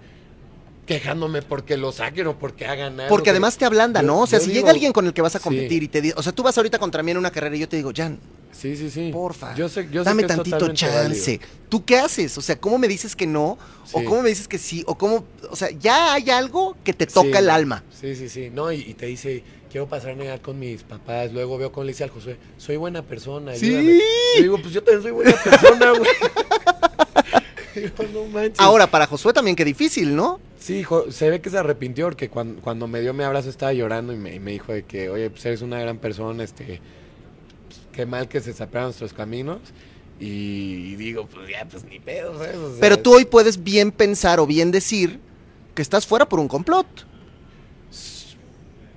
quejándome 0.86 1.41
porque 1.41 1.78
lo 1.78 1.91
saquen 1.91 2.28
o 2.28 2.38
porque 2.38 2.66
hagan 2.68 2.99
algo. 2.99 3.10
Porque 3.10 3.32
además 3.32 3.58
te 3.58 3.66
ablanda, 3.66 4.01
Yo- 4.01 4.08
¿no? 4.08 4.20
O 4.22 4.28
sea, 4.28 4.39
si 4.39 4.47
digo- 4.47 4.60
llega 4.60 4.70
alguien 4.72 4.93
con 4.93 5.06
el 5.08 5.14
que 5.14 5.22
vas 5.22 5.36
a 5.36 5.39
sí. 5.39 5.43
competir 5.43 5.82
y 5.84 5.88
te 5.88 5.99
dice, 6.01 6.14
o 6.18 6.22
sea, 6.24 6.32
tú 6.32 6.43
vas 6.43 6.56
ahorita 6.58 6.78
contra 6.78 7.01
mí 7.01 7.12
en 7.12 7.18
una 7.18 7.32
carrera 7.32 7.56
y 7.56 7.60
yo 7.60 7.68
te 7.70 7.78
digo, 7.78 7.91
Jan, 7.95 8.20
Sí, 8.51 8.78
sí, 8.78 8.89
sí. 8.89 9.10
porfa, 9.12 9.53
Yo 9.56 9.68
sé, 9.68 9.88
yo 9.91 10.03
sé 10.03 10.10
dame 10.10 10.22
que 10.22 10.28
tantito 10.30 10.72
chance. 10.74 10.95
válido. 11.38 11.47
¿Tú 11.70 11.84
qué 11.84 11.97
haces? 11.97 12.38
O 12.38 12.41
sea, 12.41 12.56
¿cómo 12.58 12.78
me 12.78 12.88
dices 12.88 13.16
que 13.16 13.28
no? 13.28 13.58
¿O 13.91 14.03
cómo 14.06 14.22
me 14.22 14.30
dices 14.30 14.47
que 14.47 14.58
sí? 14.60 14.84
¿O 14.88 14.95
cómo? 14.97 15.26
O 15.49 15.56
sea, 15.58 15.72
ya 15.72 16.14
hay 16.14 16.30
algo 16.30 16.78
que 16.84 16.93
te 16.93 17.06
toca 17.08 17.28
Sí. 17.32 17.38
el 17.43 17.49
alma. 17.49 17.84
Sí, 17.99 18.16
sí, 18.16 18.30
sí. 18.30 18.49
No, 18.53 18.72
y, 18.72 18.80
y 18.82 18.93
te 18.93 19.08
dice, 19.08 19.43
quiero 19.70 19.88
pasar 19.89 20.16
Navidad 20.16 20.39
con 20.41 20.58
mis 20.60 20.84
papás. 20.84 21.34
Luego 21.34 21.58
veo 21.58 21.72
con 21.74 21.86
le 21.86 21.91
dice 21.91 22.03
al 22.06 22.12
Josué, 22.12 22.38
soy 22.58 22.78
buena 22.78 23.01
persona. 23.01 23.56
Sí. 23.56 23.66
ayúdame". 23.76 23.99
Yo 24.38 24.41
digo, 24.43 24.58
pues 24.62 24.74
yo 24.74 24.82
también 24.84 25.01
soy 25.01 25.12
buena 25.12 25.34
persona, 25.43 25.91
güey. 25.91 26.10
Digo, 27.76 28.04
no 28.14 28.26
manches. 28.26 28.60
Ahora, 28.60 28.88
para 28.90 29.08
Josué 29.08 29.34
también 29.34 29.56
qué 29.56 29.66
difícil, 29.66 30.16
¿no? 30.16 30.40
Sí, 30.60 30.84
jo- 30.84 31.12
se 31.12 31.30
ve 31.30 31.42
que 31.42 31.50
se 31.50 31.58
arrepintió 31.58 32.06
porque 32.06 32.30
cuando, 32.30 32.62
cuando 32.62 32.88
me 32.88 33.02
dio 33.02 33.14
mi 33.14 33.24
abrazo 33.24 33.50
estaba 33.50 33.74
llorando 33.74 34.14
y 34.14 34.18
me, 34.18 34.34
y 34.36 34.40
me 34.40 34.52
dijo 34.52 34.74
de 34.74 34.84
que, 34.84 35.10
oye, 35.10 35.30
pues 35.30 35.46
eres 35.46 35.62
una 35.62 35.80
gran 35.80 35.98
persona, 36.00 36.44
este, 36.44 36.82
pues, 37.68 37.80
qué 37.92 38.06
mal 38.06 38.28
que 38.28 38.40
se 38.40 38.54
separaron 38.54 38.88
nuestros 38.88 39.14
caminos. 39.14 39.60
Y, 40.20 40.26
y 40.92 40.96
digo, 40.96 41.28
pues 41.28 41.50
ya, 41.50 41.66
pues 41.70 41.84
ni 41.84 42.00
pedo, 42.00 42.38
¿sabes? 42.38 42.56
O 42.56 42.70
sea, 42.72 42.80
Pero 42.80 42.98
tú 43.00 43.14
hoy 43.16 43.26
puedes 43.26 43.62
bien 43.64 43.92
pensar 43.92 44.40
o 44.40 44.48
bien 44.48 44.72
decir 44.72 45.20
que 45.76 45.82
estás 45.82 46.08
fuera 46.08 46.28
por 46.30 46.40
un 46.40 46.48
complot. 46.48 46.88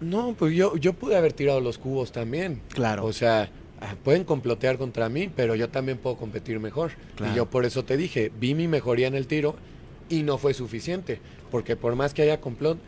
No, 0.01 0.35
pues 0.39 0.55
yo, 0.55 0.77
yo 0.77 0.93
pude 0.93 1.17
haber 1.17 1.33
tirado 1.33 1.61
los 1.61 1.77
cubos 1.77 2.13
también. 2.13 2.63
Claro. 2.73 3.05
O 3.05 3.13
sea, 3.13 3.51
pueden 4.05 4.25
complotear 4.25 4.79
contra 4.79 5.09
mí, 5.09 5.31
pero 5.35 5.55
yo 5.55 5.69
también 5.69 5.99
puedo 5.99 6.17
competir 6.17 6.59
mejor. 6.61 6.93
Claro. 7.17 7.33
Y 7.33 7.37
yo 7.37 7.47
por 7.47 7.65
eso 7.65 7.85
te 7.85 7.97
dije, 7.97 8.33
vi 8.39 8.55
mi 8.55 8.69
mejoría 8.69 9.07
en 9.07 9.15
el 9.15 9.27
tiro 9.27 9.57
y 10.09 10.23
no 10.23 10.39
fue 10.39 10.55
suficiente. 10.55 11.21
Porque 11.51 11.77
por 11.77 11.95
más 11.95 12.15
que 12.15 12.23
haya 12.23 12.41
complot, 12.41 12.79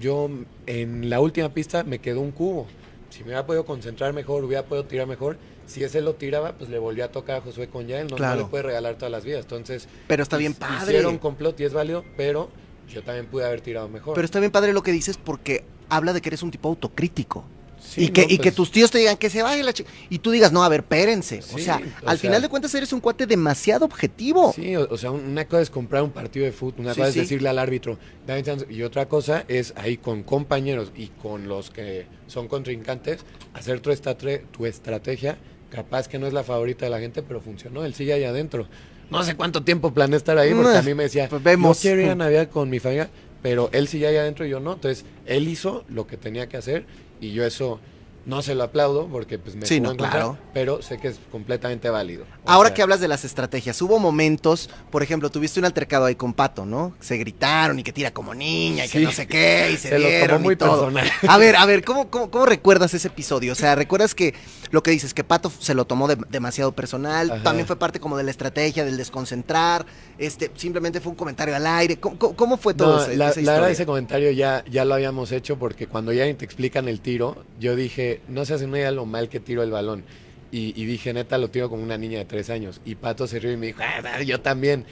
yo 0.00 0.30
en 0.66 1.10
la 1.10 1.20
última 1.20 1.48
pista 1.52 1.82
me 1.84 1.98
quedó 1.98 2.20
un 2.20 2.30
cubo. 2.30 2.66
Si 3.10 3.20
me 3.20 3.26
hubiera 3.26 3.46
podido 3.46 3.64
concentrar 3.64 4.12
mejor, 4.12 4.44
hubiera 4.44 4.64
podido 4.64 4.84
tirar 4.84 5.06
mejor, 5.06 5.38
si 5.66 5.82
ese 5.82 6.00
lo 6.00 6.14
tiraba, 6.14 6.52
pues 6.52 6.70
le 6.70 6.78
volvió 6.78 7.04
a 7.04 7.08
tocar 7.08 7.36
a 7.36 7.40
Josué 7.40 7.68
con 7.68 7.86
Yael, 7.86 8.04
no, 8.06 8.10
no 8.10 8.16
Claro. 8.16 8.40
le 8.42 8.46
puede 8.46 8.62
regalar 8.64 8.94
todas 8.96 9.10
las 9.10 9.24
vidas. 9.24 9.42
Entonces, 9.42 9.88
Pero 10.06 10.22
está 10.22 10.36
bien 10.36 10.54
padre. 10.54 10.92
Hicieron 10.94 11.18
complot 11.18 11.58
y 11.60 11.64
es 11.64 11.72
válido, 11.72 12.04
pero 12.16 12.48
yo 12.88 13.02
también 13.02 13.26
pude 13.26 13.44
haber 13.44 13.60
tirado 13.60 13.88
mejor. 13.88 14.14
Pero 14.14 14.24
está 14.24 14.40
bien 14.40 14.52
padre 14.52 14.72
lo 14.72 14.82
que 14.82 14.92
dices 14.92 15.18
porque 15.18 15.64
habla 15.88 16.12
de 16.12 16.20
que 16.20 16.28
eres 16.30 16.42
un 16.42 16.50
tipo 16.50 16.68
autocrítico. 16.68 17.44
Sí, 17.88 18.04
y 18.04 18.08
que, 18.10 18.22
no, 18.22 18.26
y 18.28 18.36
que 18.36 18.42
pues, 18.44 18.54
tus 18.54 18.70
tíos 18.70 18.90
te 18.90 18.98
digan 18.98 19.16
que 19.16 19.30
se 19.30 19.42
vaya 19.42 19.62
la 19.64 19.72
chica. 19.72 19.88
Y 20.10 20.18
tú 20.18 20.30
digas, 20.30 20.52
no, 20.52 20.62
a 20.62 20.68
ver, 20.68 20.80
espérense. 20.80 21.38
o 21.38 21.56
Sí, 21.58 21.64
sea, 21.64 21.76
o 22.04 22.08
al 22.08 22.18
sea- 22.18 22.28
final 22.28 22.42
de 22.42 22.48
cuentas 22.50 22.74
eres 22.74 22.92
un 22.92 23.00
cuate 23.00 23.26
demasiado 23.26 23.86
objetivo. 23.86 24.52
Sí, 24.54 24.76
o, 24.76 24.86
o 24.90 24.98
sea, 24.98 25.10
un- 25.10 25.24
una 25.24 25.46
cosa 25.46 25.62
es 25.62 25.70
comprar 25.70 26.02
un 26.02 26.10
partido 26.10 26.44
de 26.44 26.52
fútbol, 26.52 26.80
una 26.80 26.92
Sí, 26.94 27.00
cosa 27.00 27.08
es 27.08 27.14
decirle 27.14 27.48
al 27.48 27.58
árbitro, 27.58 27.98
dame 28.26 28.42
chance, 28.42 28.66
y 28.68 28.82
otra 28.82 29.06
cosa 29.08 29.44
es 29.48 29.72
ahí 29.76 29.96
con 29.96 30.22
compañeros 30.22 30.92
y 30.96 31.06
con 31.06 31.48
los 31.48 31.70
que 31.70 32.06
son 32.26 32.46
contrincantes, 32.46 33.20
hacer 33.54 33.80
tu, 33.80 33.90
estatre- 33.90 34.42
tu 34.50 34.66
estrategia, 34.66 35.38
capaz 35.70 36.08
que 36.08 36.18
no 36.18 36.26
es 36.26 36.32
la 36.34 36.44
favorita 36.44 36.84
de 36.84 36.90
la 36.90 37.00
gente, 37.00 37.22
pero 37.22 37.40
funcionó, 37.40 37.84
él 37.84 37.94
sigue 37.94 38.12
ahí 38.12 38.24
adentro. 38.24 38.66
No 39.10 39.22
sé 39.22 39.34
cuánto 39.36 39.62
tiempo 39.64 39.94
planeé 39.94 40.18
estar 40.18 40.36
ahí, 40.36 40.52
porque 40.52 40.76
a 40.76 40.82
mí 40.82 40.92
me 40.92 41.04
decía, 41.04 41.28
pues 41.30 41.42
vemos. 41.42 41.78
yo 41.78 41.82
quiero 41.82 42.02
ir 42.02 42.10
a 42.10 42.14
Navidad 42.14 42.50
con 42.50 42.68
mi 42.68 42.78
familia, 42.80 43.08
pero 43.42 43.70
él 43.72 43.88
sigue 43.88 44.06
ahí 44.06 44.16
adentro 44.16 44.44
y 44.44 44.50
yo 44.50 44.60
no, 44.60 44.74
entonces 44.74 45.04
él 45.24 45.48
hizo 45.48 45.84
lo 45.88 46.06
que 46.06 46.16
tenía 46.18 46.48
que 46.48 46.56
hacer 46.58 46.84
y 47.20 47.32
yo 47.32 47.44
eso... 47.44 47.80
No 48.28 48.42
se 48.42 48.54
lo 48.54 48.62
aplaudo 48.64 49.06
porque 49.08 49.38
pues 49.38 49.56
me 49.56 49.64
Sí, 49.66 49.80
no, 49.80 49.88
contra, 49.88 50.10
claro. 50.10 50.38
pero 50.52 50.82
sé 50.82 50.98
que 50.98 51.08
es 51.08 51.18
completamente 51.32 51.88
válido. 51.88 52.26
Ahora 52.44 52.68
sea, 52.68 52.74
que 52.74 52.82
hablas 52.82 53.00
de 53.00 53.08
las 53.08 53.24
estrategias, 53.24 53.80
hubo 53.80 53.98
momentos, 53.98 54.68
por 54.90 55.02
ejemplo, 55.02 55.30
tuviste 55.30 55.58
un 55.58 55.64
altercado 55.64 56.04
ahí 56.04 56.14
con 56.14 56.34
Pato, 56.34 56.66
¿no? 56.66 56.92
Se 57.00 57.16
gritaron 57.16 57.78
y 57.78 57.82
que 57.82 57.90
tira 57.92 58.10
como 58.12 58.34
niña 58.34 58.84
y 58.84 58.88
que 58.90 59.00
no 59.00 59.10
sé 59.12 59.26
qué, 59.26 59.70
y 59.72 59.76
se, 59.78 59.88
Se 59.88 59.98
lo 59.98 60.04
tomó 60.04 60.08
dieron 60.10 60.42
muy 60.42 60.52
y 60.52 60.56
todo. 60.58 60.70
personal. 60.92 61.10
A 61.26 61.38
ver, 61.38 61.56
a 61.56 61.64
ver, 61.64 61.82
¿cómo, 61.82 62.10
cómo, 62.10 62.30
cómo 62.30 62.44
recuerdas 62.44 62.92
ese 62.92 63.08
episodio? 63.08 63.52
O 63.52 63.56
sea, 63.56 63.74
¿recuerdas 63.74 64.14
que 64.14 64.34
lo 64.72 64.82
que 64.82 64.90
dices, 64.90 65.14
que 65.14 65.24
Pato 65.24 65.50
se 65.58 65.72
lo 65.74 65.86
tomó 65.86 66.06
de- 66.06 66.18
demasiado 66.28 66.72
personal? 66.72 67.30
Ajá. 67.30 67.42
También 67.42 67.66
fue 67.66 67.76
parte 67.76 67.98
como 67.98 68.18
de 68.18 68.24
la 68.24 68.30
estrategia, 68.30 68.84
del 68.84 68.98
desconcentrar, 68.98 69.86
este, 70.18 70.50
simplemente 70.54 71.00
fue 71.00 71.10
un 71.12 71.16
comentario 71.16 71.56
al 71.56 71.66
aire. 71.66 71.96
¿Cómo, 71.98 72.18
cómo- 72.18 72.58
fue 72.58 72.74
todo 72.74 72.96
No, 72.96 73.02
ese- 73.04 73.16
la, 73.16 73.30
esa 73.30 73.40
la 73.40 73.52
verdad 73.52 73.68
historia? 73.68 73.72
ese 73.72 73.86
comentario 73.86 74.30
ya, 74.32 74.64
ya 74.70 74.84
lo 74.84 74.92
habíamos 74.94 75.32
hecho 75.32 75.58
porque 75.58 75.86
cuando 75.86 76.12
ya 76.12 76.24
te 76.36 76.44
explican 76.44 76.88
el 76.88 77.00
tiro, 77.00 77.44
yo 77.58 77.74
dije, 77.74 78.17
no 78.28 78.44
se 78.44 78.54
hace 78.54 78.64
una 78.64 78.78
idea 78.78 78.90
lo 78.90 79.06
mal 79.06 79.28
que 79.28 79.40
tiro 79.40 79.62
el 79.62 79.70
balón. 79.70 80.04
Y, 80.50 80.72
y 80.80 80.86
dije, 80.86 81.12
neta, 81.12 81.36
lo 81.38 81.50
tiro 81.50 81.68
como 81.68 81.82
una 81.82 81.98
niña 81.98 82.18
de 82.18 82.24
tres 82.24 82.48
años. 82.50 82.80
Y 82.84 82.94
Pato 82.94 83.26
se 83.26 83.38
rió 83.38 83.52
y 83.52 83.56
me 83.56 83.66
dijo, 83.66 83.80
ah, 83.82 84.22
yo 84.22 84.40
también. 84.40 84.84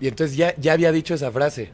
Y 0.00 0.08
entonces 0.08 0.36
ya, 0.36 0.54
ya 0.56 0.72
había 0.72 0.92
dicho 0.92 1.14
esa 1.14 1.30
frase. 1.32 1.70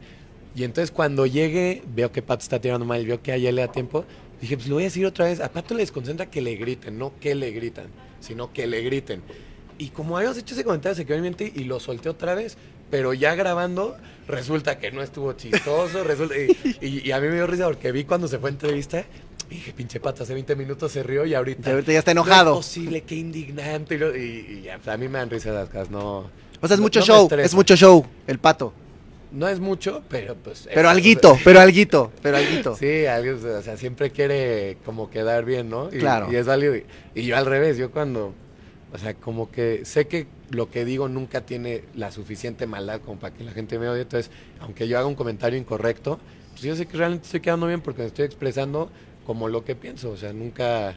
Y 0.55 0.63
entonces 0.63 0.89
cuando 0.91 1.25
llegue, 1.27 1.83
veo 1.93 2.11
que 2.11 2.21
Pato 2.23 2.41
está 2.41 2.59
tirando 2.59 2.85
mal, 2.85 3.05
veo 3.05 3.21
que 3.21 3.31
a 3.31 3.35
ella 3.35 3.51
le 3.51 3.61
da 3.61 3.71
tiempo, 3.71 4.05
dije, 4.41 4.57
pues 4.57 4.67
lo 4.67 4.75
voy 4.75 4.83
a 4.83 4.87
decir 4.87 5.05
otra 5.05 5.25
vez. 5.25 5.39
A 5.39 5.51
Pato 5.51 5.75
le 5.75 5.81
desconcentra 5.81 6.25
que 6.31 6.41
le 6.41 6.55
griten, 6.55 6.97
no 6.97 7.13
que 7.19 7.35
le 7.35 7.51
gritan, 7.51 7.85
sino 8.19 8.51
que 8.51 8.65
le 8.65 8.81
griten. 8.81 9.21
Y 9.77 9.89
como 9.89 10.17
habíamos 10.17 10.37
hecho 10.39 10.55
ese 10.55 10.63
comentario, 10.63 10.95
se 10.95 11.05
quedó 11.05 11.23
en 11.23 11.35
y 11.39 11.63
lo 11.65 11.79
solté 11.79 12.09
otra 12.09 12.33
vez. 12.33 12.57
Pero 12.89 13.13
ya 13.13 13.35
grabando, 13.35 13.97
resulta 14.27 14.79
que 14.79 14.91
no 14.91 15.03
estuvo 15.03 15.33
chistoso. 15.33 16.03
resulta, 16.03 16.35
y, 16.37 16.55
y- 16.81 17.01
y 17.07 17.11
a 17.11 17.19
mí 17.19 17.27
me 17.27 17.35
dio 17.35 17.45
risa 17.45 17.65
porque 17.67 17.91
vi 17.91 18.05
cuando 18.05 18.27
se 18.27 18.39
fue 18.39 18.49
a 18.49 18.53
entrevista. 18.53 19.05
Dije, 19.49 19.71
pinche 19.73 19.99
pata, 19.99 20.23
hace 20.23 20.33
20 20.33 20.55
minutos 20.55 20.91
se 20.91 21.03
rió 21.03 21.25
y 21.25 21.33
ahorita. 21.33 21.69
Y 21.69 21.73
ahorita 21.73 21.91
ya 21.93 21.99
está 21.99 22.13
No 22.13 22.21
enojado. 22.21 22.51
es 22.51 22.57
posible, 22.57 23.01
qué 23.01 23.15
indignante. 23.15 23.95
Y, 23.95 23.97
lo- 23.97 24.15
y- 24.15 24.19
y 24.59 24.61
ya, 24.63 24.75
pues, 24.77 24.87
a 24.89 24.97
mí 24.97 25.07
me 25.07 25.19
dan 25.19 25.29
risa 25.29 25.51
las 25.51 25.69
cosas, 25.69 25.89
no. 25.89 26.29
O 26.59 26.67
sea, 26.67 26.73
es 26.75 26.79
no- 26.79 26.83
mucho 26.83 26.99
no 26.99 27.05
show, 27.05 27.29
es 27.37 27.53
mucho 27.53 27.75
show, 27.75 28.05
el 28.27 28.39
Pato. 28.39 28.73
No 29.31 29.47
es 29.47 29.59
mucho, 29.59 30.03
pero 30.09 30.35
pues. 30.35 30.67
Pero 30.73 30.89
alguito, 30.89 31.37
pero 31.43 31.59
alguito, 31.59 32.11
pero 32.21 32.37
alguito. 32.37 32.75
Sí, 32.77 33.05
algo, 33.05 33.37
o 33.57 33.61
sea, 33.61 33.75
siempre 33.77 34.09
quiere 34.11 34.77
como 34.85 35.09
quedar 35.09 35.43
bien, 35.45 35.69
¿no? 35.69 35.89
Y, 35.93 35.99
Claro. 35.99 36.31
Y 36.31 36.35
es 36.37 36.45
válido. 36.45 36.75
Y, 36.77 36.85
y 37.13 37.23
yo 37.25 37.35
al 37.37 37.45
revés, 37.45 37.77
yo 37.77 37.91
cuando, 37.91 38.33
o 38.93 38.97
sea, 38.97 39.13
como 39.15 39.51
que 39.51 39.81
sé 39.83 40.07
que 40.07 40.27
lo 40.49 40.71
que 40.71 40.85
digo 40.85 41.09
nunca 41.09 41.41
tiene 41.41 41.83
la 41.93 42.09
suficiente 42.11 42.67
maldad 42.67 43.01
como 43.01 43.19
para 43.19 43.33
que 43.35 43.43
la 43.43 43.51
gente 43.51 43.77
me 43.77 43.89
odie. 43.89 44.03
Entonces, 44.03 44.31
aunque 44.61 44.87
yo 44.87 44.97
haga 44.97 45.07
un 45.07 45.15
comentario 45.15 45.59
incorrecto, 45.59 46.19
pues 46.51 46.61
yo 46.61 46.75
sé 46.77 46.85
que 46.85 46.95
realmente 46.97 47.25
estoy 47.25 47.41
quedando 47.41 47.67
bien 47.67 47.81
porque 47.81 48.01
me 48.03 48.07
estoy 48.07 48.23
expresando 48.25 48.89
como 49.27 49.47
lo 49.49 49.63
que 49.63 49.75
pienso. 49.75 50.09
O 50.09 50.17
sea, 50.17 50.31
nunca, 50.33 50.95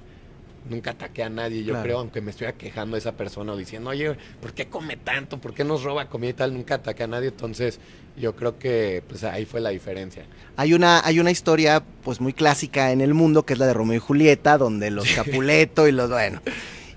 nunca 0.70 0.92
ataqué 0.92 1.22
a 1.24 1.28
nadie, 1.28 1.64
yo 1.64 1.72
Claro. 1.74 1.82
creo, 1.82 1.98
aunque 1.98 2.20
me 2.22 2.30
estuviera 2.30 2.56
quejando 2.56 2.94
de 2.94 3.00
esa 3.00 3.12
persona 3.12 3.52
o 3.52 3.56
diciendo, 3.56 3.90
oye, 3.90 4.16
¿por 4.40 4.54
qué 4.54 4.68
come 4.68 4.96
tanto? 4.96 5.38
¿Por 5.38 5.52
qué 5.52 5.64
nos 5.64 5.82
roba 5.82 6.08
comida 6.08 6.30
y 6.30 6.34
tal? 6.34 6.54
Nunca 6.54 6.76
ataqué 6.76 7.02
a 7.02 7.06
nadie. 7.08 7.28
Entonces, 7.28 7.80
yo 8.16 8.36
creo 8.36 8.58
que 8.58 9.02
pues 9.08 9.24
ahí 9.24 9.44
fue 9.44 9.60
la 9.60 9.70
diferencia. 9.70 10.24
Hay 10.56 10.72
una, 10.74 11.04
hay 11.04 11.18
una 11.20 11.30
historia 11.32 11.82
pues 12.04 12.20
muy 12.20 12.32
clásica 12.32 12.92
en 12.92 13.00
el 13.00 13.14
mundo 13.14 13.44
que 13.44 13.54
es 13.54 13.58
la 13.58 13.66
de 13.66 13.74
Romeo 13.74 13.96
y 13.96 14.00
Julieta, 14.00 14.56
donde 14.58 14.90
los 14.90 15.10
Capuleto 15.14 15.88
y 15.88 15.92
los 15.92 16.08
bueno. 16.08 16.40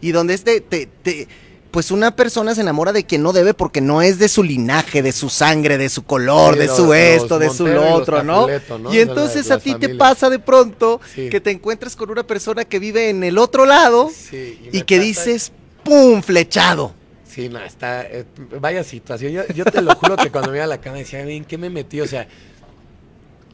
Y 0.01 0.11
donde 0.11 0.35
este 0.35 0.61
te, 0.61 0.85
te- 0.85 1.27
pues 1.73 1.89
una 1.89 2.15
persona 2.15 2.53
se 2.53 2.61
enamora 2.61 2.93
de 2.93 3.03
quien 3.03 3.23
no 3.23 3.33
debe 3.33 3.55
porque 3.55 3.81
no 3.81 4.03
es 4.03 4.19
de 4.19 4.29
su 4.29 4.43
linaje, 4.43 5.01
de 5.01 5.11
su 5.11 5.27
sangre, 5.27 5.79
de 5.79 5.89
su 5.89 6.03
color, 6.03 6.53
Sí, 6.53 6.59
de 6.59 6.65
los- 6.67 6.77
su 6.77 6.93
esto, 6.93 7.39
de 7.39 7.49
su 7.49 7.65
lo 7.65 7.95
otro, 7.95 8.23
¿no? 8.23 8.47
Y 8.93 8.99
entonces 8.99 9.49
a 9.49 9.57
ti 9.57 9.73
te 9.73 9.89
pasa 9.95 10.29
de 10.29 10.37
pronto 10.37 11.01
Sí. 11.15 11.29
que 11.29 11.41
te 11.41 11.49
encuentras 11.49 11.95
con 11.95 12.11
una 12.11 12.21
persona 12.27 12.63
que 12.63 12.77
vive 12.77 13.09
en 13.09 13.23
el 13.23 13.39
otro 13.39 13.65
lado 13.65 14.11
Sí, 14.15 14.59
y, 14.71 14.83
que 14.83 14.97
pasa- 14.97 15.05
dices, 15.07 15.51
¡pum! 15.83 16.21
flechado. 16.21 16.93
Sí, 17.27 17.49
no, 17.49 17.57
está. 17.59 18.03
eh, 18.03 18.25
vaya 18.61 18.83
situación. 18.83 19.31
Yo, 19.33 19.41
yo 19.55 19.65
te 19.65 19.81
lo 19.81 19.95
juro 19.95 20.15
que 20.15 20.29
cuando 20.29 20.51
me 20.51 20.57
iba 20.57 20.65
a 20.65 20.67
la 20.67 20.79
cama 20.79 20.97
decía, 20.97 21.21
¿en 21.21 21.43
qué 21.43 21.57
me 21.57 21.71
metí? 21.71 21.99
O 22.01 22.07
sea. 22.07 22.27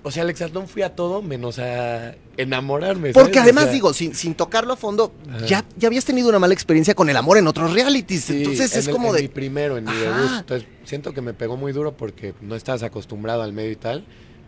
O 0.01 0.11
sea, 0.11 0.23
Aldón 0.23 0.67
fui 0.69 0.81
a 0.81 0.95
todo 0.95 1.21
menos 1.21 1.59
a 1.59 2.15
enamorarme. 2.37 3.11
¿sabes? 3.11 3.23
Porque 3.25 3.39
O 3.39 3.41
además 3.41 3.65
sea, 3.65 3.73
digo, 3.73 3.93
sin, 3.93 4.15
sin 4.15 4.33
tocarlo 4.33 4.73
a 4.73 4.75
fondo, 4.77 5.13
Ajá. 5.29 5.45
ya, 5.45 5.65
ya 5.75 5.87
habías 5.87 6.05
tenido 6.05 6.29
una 6.29 6.39
mala 6.39 6.53
experiencia 6.53 6.95
con 6.95 7.09
el 7.09 7.17
amor 7.17 7.37
en 7.37 7.47
otros 7.47 7.73
realities. 7.73 8.23
sí, 8.23 8.37
entonces 8.37 8.73
en 8.73 8.79
es 8.79 8.87
el- 8.87 8.93
como 8.93 9.09
en 9.09 9.15
de... 9.15 9.21
mi 9.23 9.27
primero, 9.27 9.77
en 9.77 9.83
mi 9.83 9.93
debut. 9.93 10.31
Entonces 10.39 10.67
siento 10.85 11.13
que 11.13 11.21
me 11.21 11.33
pegó 11.33 11.57
muy 11.57 11.73
duro 11.73 11.97
porque 11.97 12.33
no 12.41 12.55
estabas 12.55 12.83
acostumbrado 12.83 13.41
al 13.43 13.51
medio 13.53 13.71
y 13.71 13.75
tal. 13.75 14.05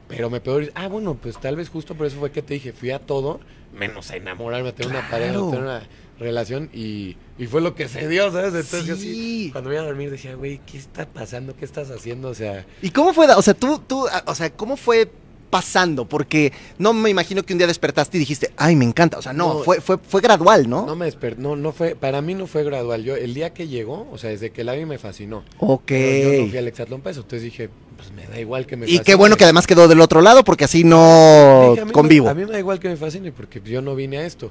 Pero 0.08 0.30
me 0.30 0.42
pegó. 0.42 0.60
Ah, 0.76 0.88
bueno, 0.88 1.16
pues 1.22 1.38
tal 1.40 1.56
vez 1.56 1.70
justo 1.70 1.96
por 1.96 2.06
eso 2.08 2.18
fue 2.18 2.32
que 2.32 2.42
te 2.42 2.54
dije, 2.56 2.74
fui 2.74 2.92
a 2.92 3.00
todo 3.00 3.40
menos 3.74 4.10
a 4.12 4.18
enamorarme, 4.18 4.70
a 4.70 4.76
tener 4.76 4.92
una 4.92 5.10
pareja, 5.10 5.32
a 5.40 5.46
tener 5.50 5.60
una 5.62 5.84
relación. 6.20 6.70
Y, 6.74 7.16
y 7.38 7.48
fue 7.48 7.62
lo 7.62 7.76
que 7.76 7.88
se 7.88 8.08
dio, 8.10 8.30
¿sabes? 8.32 8.54
Entonces 8.54 8.86
yo 8.86 8.96
Sí. 8.98 9.14
sí. 9.14 9.50
Cuando 9.54 9.70
me 9.70 9.76
iba 9.78 9.84
a 9.84 9.88
dormir 9.88 10.12
decía, 10.12 10.36
güey, 10.36 10.60
¿qué 10.66 10.78
está 10.78 11.06
pasando? 11.06 11.56
¿Qué 11.56 11.64
estás 11.66 11.90
haciendo? 11.92 12.28
O 12.30 12.34
sea. 12.36 12.66
¿Y 12.82 12.90
cómo 12.92 13.14
fue? 13.14 13.26
O 13.28 13.42
sea, 13.42 13.54
tú, 13.54 13.80
tú, 13.88 14.06
ah, 14.12 14.24
o 14.28 14.36
sea, 14.36 14.50
¿cómo 14.50 14.76
fue 14.76 15.10
pasando? 15.52 16.06
Porque 16.06 16.52
no 16.80 16.94
me 16.94 17.12
imagino 17.12 17.44
que 17.44 17.54
un 17.54 17.60
día 17.60 17.68
despertaste 17.68 18.18
y 18.18 18.20
dijiste, 18.22 18.52
ay, 18.58 18.76
me 18.76 18.86
encanta. 18.86 19.20
O 19.20 19.22
sea, 19.22 19.34
no, 19.34 19.54
No. 19.56 19.60
fue, 19.64 19.80
fue, 19.82 20.00
fue 20.00 20.22
gradual, 20.22 20.68
¿no? 20.68 20.88
No 20.88 20.96
me 20.96 21.06
desper 21.06 21.38
no, 21.38 21.56
no 21.56 21.72
fue, 21.72 21.94
para 21.96 22.22
mí 22.22 22.34
no 22.34 22.48
fue 22.48 22.64
gradual. 22.64 23.04
Yo, 23.04 23.16
el 23.16 23.36
día 23.36 23.54
que 23.54 23.68
llegó, 23.68 24.08
o 24.12 24.18
sea, 24.18 24.32
desde 24.32 24.50
que 24.50 24.64
la 24.64 24.74
vi 24.74 24.86
me 24.86 24.98
fascinó. 24.98 25.44
ok. 25.60 25.84
Pero 25.86 26.32
yo 26.38 26.42
no 26.44 26.50
fui 26.50 26.58
al 26.58 26.68
Hexatlón 26.68 27.02
para 27.02 27.12
eso. 27.12 27.22
Entonces 27.22 27.44
dije, 27.44 27.70
pues 27.98 28.12
me 28.14 28.26
da 28.26 28.40
igual 28.40 28.66
que 28.66 28.76
me 28.78 28.86
Y 28.88 28.94
qué 28.94 28.98
fascine. 29.00 29.16
bueno 29.18 29.36
que 29.36 29.44
además 29.44 29.68
quedó 29.68 29.88
del 29.88 30.02
otro 30.02 30.22
lado 30.22 30.44
porque 30.44 30.64
así 30.64 30.84
no 30.84 31.68
Dije, 31.72 31.82
a 31.82 31.86
me- 31.86 31.92
convivo. 31.92 32.30
a 32.30 32.34
mí 32.34 32.46
me 32.46 32.52
da 32.54 32.58
igual 32.60 32.80
que 32.80 32.90
me 32.90 32.96
fascine 32.96 33.32
porque 33.32 33.62
yo 33.64 33.82
no 33.82 33.94
vine 33.96 34.18
a 34.18 34.26
esto. 34.26 34.50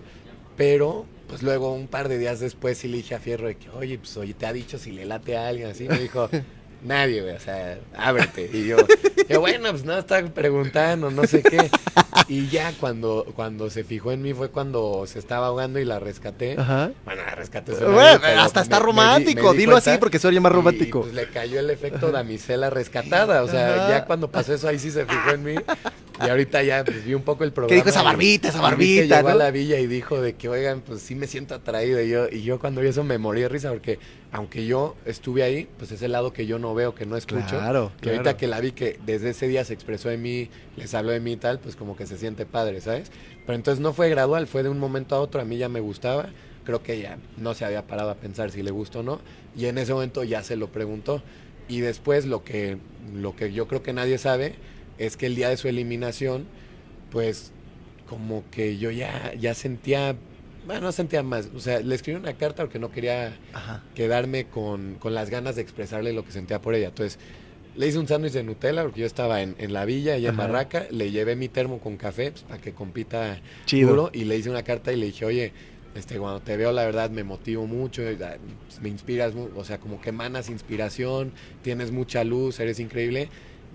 Pero, 0.56 1.06
pues 1.28 1.42
luego, 1.42 1.72
un 1.72 1.86
par 1.86 2.08
de 2.08 2.18
días 2.18 2.38
después, 2.40 2.76
sí 2.76 2.88
le 2.88 2.98
dije 2.98 3.14
a 3.14 3.18
Fierro 3.20 3.46
de 3.48 3.56
que, 3.56 3.70
oye, 3.70 3.98
pues 3.98 4.14
oye, 4.18 4.34
te 4.34 4.44
ha 4.44 4.52
dicho 4.52 4.78
si 4.78 4.90
le 4.92 5.06
late 5.06 5.36
a 5.36 5.48
alguien 5.48 5.70
así. 5.70 5.88
Me 5.88 5.98
dijo, 5.98 6.28
nadie, 6.82 7.22
güey, 7.22 7.34
o 7.36 7.40
sea, 7.40 7.78
ábrete. 7.96 8.50
Y 8.52 8.66
yo, 8.66 8.76
que 9.28 9.36
bueno, 9.36 9.70
pues 9.70 9.84
no, 9.84 9.96
estaba 9.98 10.26
preguntando, 10.28 11.10
no 11.10 11.24
sé 11.26 11.42
qué. 11.42 11.70
Y 12.28 12.48
ya 12.48 12.72
cuando, 12.78 13.26
cuando 13.34 13.70
se 13.70 13.82
fijó 13.84 14.12
en 14.12 14.22
mí 14.22 14.32
fue 14.34 14.50
cuando 14.50 15.04
se 15.06 15.18
estaba 15.18 15.46
ahogando 15.48 15.78
y 15.80 15.84
la 15.84 15.98
rescaté. 15.98 16.54
Ajá. 16.58 16.90
Bueno, 17.04 17.22
la 17.24 17.34
rescaté. 17.34 17.72
Bueno, 17.72 17.90
bien, 17.92 18.18
pero 18.20 18.40
hasta 18.42 18.60
me- 18.60 18.64
está 18.64 18.76
me 18.76 18.80
di- 18.80 18.86
romántico, 18.86 19.46
me 19.48 19.52
di 19.52 19.58
dilo 19.58 19.72
cuenta 19.72 19.90
así 19.90 19.98
porque 19.98 20.18
se 20.18 20.28
oye 20.28 20.38
más 20.40 20.52
y- 20.52 20.54
romántico. 20.54 20.98
Y, 21.00 21.02
pues 21.02 21.14
le 21.14 21.28
cayó 21.28 21.58
el 21.60 21.70
efecto 21.70 22.10
damisela 22.12 22.70
rescatada. 22.70 23.42
O 23.42 23.48
sea, 23.48 23.74
Ajá. 23.74 23.88
ya 23.90 24.04
cuando 24.04 24.30
pasó 24.30 24.54
eso, 24.54 24.68
ahí 24.68 24.78
sí 24.78 24.90
se 24.90 25.04
fijó 25.06 25.30
en 25.30 25.42
mí. 25.42 25.54
Y 26.24 26.28
ahorita 26.28 26.62
ya 26.62 26.84
pues, 26.84 27.04
vi 27.04 27.14
un 27.14 27.22
poco 27.22 27.44
el 27.44 27.52
programa. 27.52 27.74
dijo 27.74 27.88
esa 27.88 28.02
barbita, 28.02 28.48
esa 28.48 28.58
que 28.58 28.62
barbita, 28.62 29.16
llegó 29.16 29.28
a 29.28 29.34
la 29.34 29.50
villa 29.50 29.78
y 29.78 29.86
dijo 29.86 30.20
de 30.20 30.34
que, 30.34 30.48
oigan, 30.48 30.80
pues 30.80 31.00
sí 31.00 31.14
me 31.14 31.26
siento 31.26 31.54
atraído. 31.54 32.00
Y 32.02 32.08
yo, 32.08 32.28
y 32.30 32.42
yo 32.42 32.58
cuando 32.58 32.80
vi 32.80 32.88
eso 32.88 33.04
me 33.04 33.18
morí 33.18 33.40
de 33.42 33.48
risa 33.48 33.70
porque 33.70 33.98
aunque 34.32 34.66
yo 34.66 34.96
estuve 35.06 35.42
ahí, 35.42 35.68
pues 35.78 35.92
es 35.92 36.02
el 36.02 36.12
lado 36.12 36.32
que 36.32 36.46
yo 36.46 36.58
no 36.58 36.74
veo, 36.74 36.94
que 36.94 37.06
no 37.06 37.16
escucho. 37.16 37.58
Claro, 37.58 37.92
Y 38.02 38.08
ahorita 38.08 38.36
que 38.36 38.46
la 38.46 38.60
vi 38.60 38.72
que 38.72 38.98
desde 39.04 39.30
ese 39.30 39.48
día 39.48 39.64
se 39.64 39.74
expresó 39.74 40.08
de 40.08 40.18
mí, 40.18 40.50
les 40.76 40.94
habló 40.94 41.10
de 41.10 41.20
mí 41.20 41.32
y 41.32 41.36
tal, 41.36 41.58
pues 41.58 41.76
como 41.76 41.96
que 41.96 42.06
se 42.06 42.16
siente 42.16 42.46
padre, 42.46 42.80
¿sabes? 42.80 43.10
Pero 43.46 43.56
entonces 43.56 43.80
no 43.80 43.92
fue 43.92 44.08
gradual, 44.08 44.46
fue 44.46 44.62
de 44.62 44.68
un 44.68 44.78
momento 44.78 45.16
a 45.16 45.20
otro, 45.20 45.40
a 45.40 45.44
mí 45.44 45.56
ya 45.56 45.68
me 45.68 45.80
gustaba, 45.80 46.28
creo 46.64 46.82
que 46.82 47.00
ya 47.00 47.18
no 47.36 47.54
se 47.54 47.64
había 47.64 47.86
parado 47.86 48.10
a 48.10 48.14
pensar 48.14 48.50
si 48.50 48.62
le 48.62 48.70
gustó 48.70 49.00
o 49.00 49.02
no, 49.02 49.20
y 49.56 49.66
en 49.66 49.78
ese 49.78 49.92
momento 49.92 50.22
ya 50.22 50.42
se 50.42 50.56
lo 50.56 50.68
preguntó. 50.68 51.22
Y 51.68 51.80
después 51.80 52.26
lo 52.26 52.42
que, 52.42 52.78
lo 53.14 53.36
que 53.36 53.52
yo 53.52 53.68
creo 53.68 53.82
que 53.82 53.92
nadie 53.92 54.18
sabe 54.18 54.56
es 55.00 55.16
que 55.16 55.26
el 55.26 55.34
día 55.34 55.48
de 55.48 55.56
su 55.56 55.66
eliminación, 55.66 56.44
pues 57.10 57.50
como 58.08 58.44
que 58.50 58.76
yo 58.78 58.90
ya, 58.90 59.32
ya 59.34 59.54
sentía, 59.54 60.14
bueno, 60.66 60.82
no 60.82 60.92
sentía 60.92 61.22
más, 61.22 61.48
o 61.54 61.60
sea, 61.60 61.80
le 61.80 61.94
escribí 61.94 62.18
una 62.18 62.34
carta 62.34 62.62
porque 62.62 62.78
no 62.78 62.90
quería 62.92 63.36
Ajá. 63.52 63.82
quedarme 63.94 64.44
con, 64.46 64.94
con 65.00 65.14
las 65.14 65.30
ganas 65.30 65.56
de 65.56 65.62
expresarle 65.62 66.12
lo 66.12 66.24
que 66.24 66.32
sentía 66.32 66.60
por 66.60 66.74
ella. 66.74 66.88
Entonces, 66.88 67.18
le 67.76 67.86
hice 67.86 67.98
un 67.98 68.08
sándwich 68.08 68.32
de 68.32 68.42
Nutella 68.42 68.82
porque 68.82 69.00
yo 69.00 69.06
estaba 69.06 69.42
en, 69.42 69.54
en 69.58 69.72
la 69.72 69.84
villa, 69.84 70.16
ella 70.16 70.30
en. 70.30 70.36
Barraca, 70.36 70.86
le 70.90 71.10
llevé 71.12 71.36
mi 71.36 71.48
termo 71.48 71.78
con 71.78 71.96
café 71.96 72.32
pues, 72.32 72.42
para 72.42 72.60
que 72.60 72.72
compita 72.72 73.38
Chido. 73.64 73.90
duro 73.90 74.10
y 74.12 74.24
le 74.24 74.36
hice 74.36 74.50
una 74.50 74.62
carta 74.64 74.92
y 74.92 74.96
le 74.96 75.06
dije, 75.06 75.24
oye, 75.24 75.52
Este, 75.94 76.18
cuando 76.18 76.40
te 76.40 76.56
veo, 76.56 76.72
la 76.72 76.84
verdad, 76.84 77.10
me 77.10 77.24
motivo 77.24 77.66
mucho, 77.66 78.02
me 78.82 78.88
inspiras, 78.88 79.32
o 79.56 79.64
sea, 79.64 79.78
como 79.78 80.00
que 80.00 80.10
emanas 80.10 80.48
inspiración, 80.48 81.32
tienes 81.62 81.90
mucha 81.90 82.22
luz, 82.22 82.60
eres 82.60 82.78
increíble. 82.80 83.28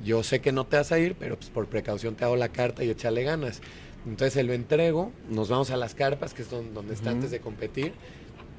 Yo 0.03 0.23
sé 0.23 0.41
que 0.41 0.51
no 0.51 0.65
te 0.65 0.77
vas 0.77 0.91
a 0.91 0.99
ir, 0.99 1.15
pero 1.19 1.37
pues 1.37 1.49
por 1.49 1.67
precaución 1.67 2.15
te 2.15 2.25
hago 2.25 2.35
la 2.35 2.49
carta 2.49 2.83
y 2.83 2.89
échale 2.89 3.23
ganas. 3.23 3.61
Entonces 4.05 4.33
se 4.33 4.43
lo 4.43 4.53
entrego, 4.53 5.11
nos 5.29 5.49
vamos 5.49 5.71
a 5.71 5.77
las 5.77 5.95
carpas, 5.95 6.33
que 6.33 6.43
es 6.43 6.49
don- 6.49 6.73
donde 6.73 6.93
está 6.93 7.09
antes 7.11 7.31
de 7.31 7.39
competir, 7.39 7.93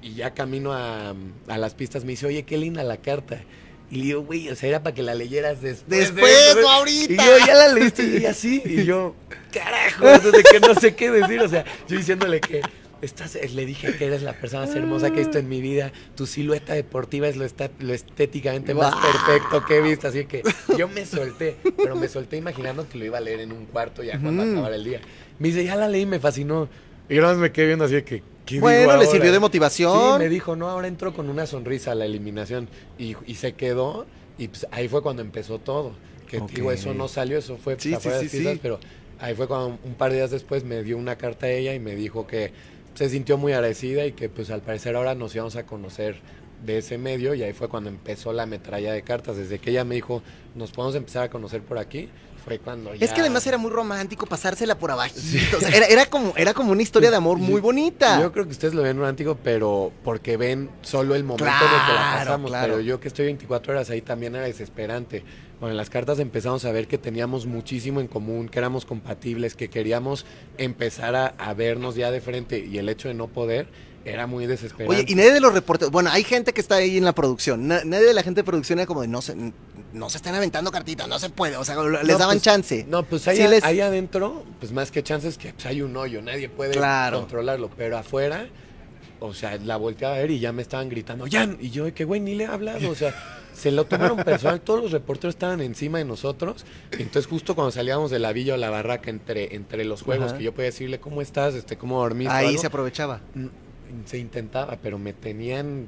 y 0.02 0.14
ya 0.14 0.34
camino 0.34 0.72
a, 0.72 1.14
a 1.46 1.58
las 1.58 1.74
pistas 1.74 2.04
me 2.04 2.12
dice, 2.12 2.26
oye, 2.26 2.42
qué 2.44 2.56
linda 2.58 2.82
la 2.82 2.96
carta. 2.96 3.42
Y 3.88 3.96
le 3.98 4.02
digo, 4.06 4.22
güey, 4.22 4.48
o 4.48 4.56
sea, 4.56 4.68
era 4.68 4.82
para 4.82 4.94
que 4.94 5.02
la 5.04 5.14
leyeras 5.14 5.62
después. 5.62 5.88
de 5.88 5.96
Después, 5.98 6.32
eso". 6.50 6.60
no 6.62 6.68
ahorita. 6.70 7.12
Y 7.12 7.16
yo, 7.16 7.46
ya 7.46 7.54
la 7.54 7.68
leíste, 7.72 8.02
y 8.06 8.16
ella 8.16 8.34
sí. 8.34 8.60
Y 8.64 8.84
yo, 8.84 9.14
carajo, 9.52 10.08
entonces 10.14 10.42
que 10.50 10.58
no 10.58 10.74
sé 10.74 10.96
qué 10.96 11.10
decir. 11.12 11.40
O 11.40 11.48
sea, 11.48 11.64
yo 11.86 11.96
diciéndole 11.96 12.40
que 12.40 12.62
estás, 13.02 13.34
le 13.52 13.66
dije 13.66 13.94
que 13.96 14.06
eres 14.06 14.22
la 14.22 14.32
persona 14.32 14.62
más 14.66 14.74
hermosa 14.76 15.10
que 15.10 15.20
he 15.20 15.24
visto 15.24 15.38
en 15.38 15.48
mi 15.48 15.60
vida. 15.60 15.92
Tu 16.14 16.26
silueta 16.26 16.74
deportiva 16.74 17.28
es 17.28 17.36
lo, 17.36 17.44
esta- 17.44 17.70
lo 17.78 17.92
estéticamente 17.94 18.74
más 18.74 18.94
perfecto 18.94 19.64
que 19.64 19.76
he 19.78 19.80
visto. 19.82 20.08
Así 20.08 20.24
que 20.26 20.42
yo 20.76 20.88
me 20.88 21.04
solté, 21.06 21.56
pero 21.76 21.96
me 21.96 22.08
solté 22.08 22.36
imaginando 22.36 22.88
que 22.88 22.98
lo 22.98 23.04
iba 23.04 23.18
a 23.18 23.20
leer 23.20 23.40
en 23.40 23.52
un 23.52 23.66
cuarto 23.66 24.02
ya 24.02 24.18
cuando 24.20 24.42
Ujú. 24.42 24.52
acabara 24.52 24.76
el 24.76 24.84
día. 24.84 25.00
Me 25.38 25.48
dice, 25.48 25.64
ya 25.64 25.76
la 25.76 25.88
leí, 25.88 26.06
me 26.06 26.18
fascinó. 26.20 26.68
Y 27.08 27.14
yo 27.14 27.22
nada 27.22 27.34
más 27.34 27.42
me 27.42 27.52
quedé 27.52 27.66
viendo 27.66 27.84
así 27.84 27.94
de 27.94 28.04
que. 28.04 28.22
¿qué 28.46 28.54
digo 28.56 28.62
Bueno, 28.62 28.96
le 28.96 29.06
sirvió 29.06 29.30
de 29.32 29.36
Sí, 29.36 29.40
motivación. 29.40 30.18
me 30.18 30.28
dijo, 30.28 30.56
no, 30.56 30.68
ahora 30.68 30.88
entró 30.88 31.12
con 31.12 31.28
una 31.28 31.46
sonrisa 31.46 31.92
a 31.92 31.94
la 31.94 32.04
eliminación. 32.04 32.68
Y, 32.98 33.16
y 33.26 33.34
se 33.34 33.54
quedó, 33.54 34.06
y 34.38 34.48
pues 34.48 34.66
ahí 34.70 34.88
fue 34.88 35.02
cuando 35.02 35.22
empezó 35.22 35.58
todo. 35.58 35.92
Que 36.28 36.40
digo, 36.52 36.72
eso 36.72 36.92
no 36.94 37.06
salió, 37.08 37.38
eso 37.38 37.56
fue 37.56 37.74
Sí, 37.78 37.90
sí, 37.90 37.94
afuera 37.94 38.18
de 38.18 38.28
sí, 38.28 38.40
las 38.42 38.54
sí. 38.54 38.60
pero 38.62 38.80
ahí 39.18 39.34
fue 39.34 39.46
cuando 39.46 39.78
un 39.84 39.94
par 39.94 40.10
de 40.10 40.16
días 40.18 40.30
después 40.30 40.64
me 40.64 40.82
dio 40.82 40.96
una 40.96 41.16
carta 41.16 41.46
a 41.46 41.50
ella 41.50 41.72
y 41.74 41.78
me 41.78 41.94
dijo 41.94 42.26
que 42.26 42.52
se 42.96 43.10
sintió 43.10 43.36
muy 43.36 43.52
agradecida 43.52 44.06
y 44.06 44.12
que 44.12 44.30
pues 44.30 44.50
al 44.50 44.62
parecer 44.62 44.96
ahora 44.96 45.14
nos 45.14 45.34
íbamos 45.34 45.56
a 45.56 45.66
conocer 45.66 46.16
de 46.64 46.78
ese 46.78 46.96
medio 46.96 47.34
y 47.34 47.42
ahí 47.42 47.52
fue 47.52 47.68
cuando 47.68 47.90
empezó 47.90 48.32
la 48.32 48.46
metralla 48.46 48.92
de 48.94 49.02
cartas. 49.02 49.36
Desde 49.36 49.58
que 49.58 49.70
ella 49.70 49.84
me 49.84 49.96
dijo, 49.96 50.22
nos 50.54 50.72
podemos 50.72 50.96
empezar 50.96 51.24
a 51.24 51.30
conocer 51.30 51.60
por 51.60 51.76
aquí, 51.76 52.08
fue 52.46 52.58
cuando 52.60 52.94
ya... 52.94 53.04
Es 53.04 53.12
que 53.12 53.20
además 53.20 53.46
era 53.46 53.58
muy 53.58 53.70
romántico 53.70 54.24
pasársela 54.26 54.78
por 54.78 54.90
abajito. 54.92 55.56
O 55.56 55.60
sea, 55.60 55.68
era, 55.70 55.86
era 55.86 56.06
como, 56.06 56.32
era 56.36 56.54
como 56.54 56.70
una 56.72 56.80
historia 56.82 57.10
de 57.10 57.16
amor 57.16 57.38
muy 57.38 57.60
bonita. 57.60 58.20
Yo 58.20 58.30
creo 58.32 58.44
que 58.44 58.52
ustedes 58.52 58.72
lo 58.72 58.82
ven 58.82 58.96
romántico, 58.96 59.36
pero 59.42 59.92
porque 60.04 60.36
ven 60.36 60.70
solo 60.82 61.14
el 61.16 61.24
momento 61.24 61.44
en 61.44 61.50
el 61.52 61.56
que 61.58 61.66
la 61.66 61.80
Claro, 61.86 62.18
pasamos. 62.18 62.50
claro. 62.50 62.72
Pero 62.74 62.80
yo 62.80 63.00
que 63.00 63.08
estoy 63.08 63.24
24 63.26 63.72
horas 63.72 63.90
ahí 63.90 64.00
también 64.00 64.34
era 64.36 64.46
desesperante. 64.46 65.24
Bueno, 65.58 65.72
en 65.72 65.76
las 65.76 65.90
cartas 65.90 66.18
empezamos 66.20 66.64
a 66.64 66.72
ver 66.72 66.86
que 66.86 66.98
teníamos 66.98 67.46
muchísimo 67.46 68.00
en 68.00 68.06
común, 68.08 68.48
que 68.48 68.58
éramos 68.58 68.84
compatibles, 68.84 69.54
que 69.56 69.68
queríamos 69.68 70.24
empezar 70.58 71.16
a, 71.16 71.26
a 71.38 71.52
vernos 71.54 71.96
ya 71.96 72.10
de 72.10 72.20
frente 72.20 72.58
y 72.58 72.78
el 72.78 72.88
hecho 72.88 73.08
de 73.08 73.14
no 73.14 73.26
poder 73.28 73.66
era 74.06 74.26
muy 74.26 74.46
desesperante. 74.46 74.94
Oye, 75.02 75.04
y 75.08 75.14
nadie 75.16 75.32
de 75.32 75.40
los 75.40 75.52
reporteros, 75.52 75.90
bueno, 75.92 76.10
hay 76.12 76.22
gente 76.24 76.52
que 76.52 76.60
está 76.60 76.76
ahí 76.76 76.96
en 76.96 77.04
la 77.04 77.12
producción, 77.14 77.66
na- 77.66 77.82
nadie 77.84 78.06
de 78.06 78.14
la 78.14 78.22
gente 78.22 78.40
de 78.40 78.44
producción 78.44 78.78
era 78.78 78.86
como 78.86 79.02
de 79.02 79.08
no 79.08 79.20
se, 79.20 79.34
no 79.92 80.08
se 80.10 80.16
están 80.18 80.34
aventando 80.34 80.70
cartitas, 80.70 81.08
no 81.08 81.18
se 81.18 81.28
puede, 81.30 81.56
o 81.56 81.64
sea, 81.64 81.74
les 81.82 82.02
No, 82.12 82.18
daban 82.18 82.36
pues, 82.36 82.42
chance. 82.42 82.86
No, 82.88 83.02
pues 83.02 83.26
ahí, 83.28 83.36
Sí 83.38 83.48
les- 83.48 83.64
ahí 83.64 83.80
adentro, 83.80 84.44
pues 84.60 84.70
más 84.72 84.90
que 84.90 85.02
chances 85.02 85.36
que 85.38 85.52
pues, 85.52 85.66
hay 85.66 85.82
un 85.82 85.96
hoyo, 85.96 86.22
nadie 86.22 86.48
puede 86.48 86.72
Claro. 86.72 87.20
controlarlo, 87.20 87.68
pero 87.76 87.98
afuera, 87.98 88.46
o 89.18 89.34
sea, 89.34 89.56
la 89.56 89.76
volteaba 89.76 90.14
a 90.14 90.18
ver 90.18 90.30
y 90.30 90.38
ya 90.38 90.52
me 90.52 90.62
estaban 90.62 90.88
gritando, 90.88 91.26
Jan, 91.30 91.58
y 91.60 91.70
yo, 91.70 91.92
que 91.92 92.04
güey, 92.04 92.20
ni 92.20 92.34
le 92.36 92.44
he 92.44 92.46
hablado, 92.46 92.88
o 92.90 92.94
sea, 92.94 93.12
se 93.56 93.72
lo 93.72 93.86
tomaron 93.86 94.18
personal, 94.18 94.60
todos 94.60 94.82
los 94.82 94.92
reporteros 94.92 95.34
estaban 95.34 95.62
encima 95.62 95.96
de 95.98 96.04
nosotros, 96.04 96.64
entonces 96.92 97.26
justo 97.26 97.54
cuando 97.54 97.72
salíamos 97.72 98.10
de 98.10 98.18
la 98.18 98.32
villa 98.32 98.54
o 98.54 98.56
la 98.58 98.68
barraca 98.70 99.08
entre, 99.10 99.54
entre 99.56 99.84
los 99.86 100.02
juegos, 100.02 100.26
Ajá. 100.28 100.38
que 100.38 100.44
yo 100.44 100.52
podía 100.52 100.66
decirle, 100.66 101.00
¿cómo 101.00 101.22
estás? 101.22 101.54
Este, 101.54 101.76
¿Cómo 101.78 101.98
dormiste? 101.98 102.32
Ahí 102.34 102.56
se 102.58 102.66
aprovechaba. 102.66 103.20
Se 104.06 104.18
intentaba, 104.18 104.78
pero 104.82 104.98
me 104.98 105.12
tenían, 105.12 105.86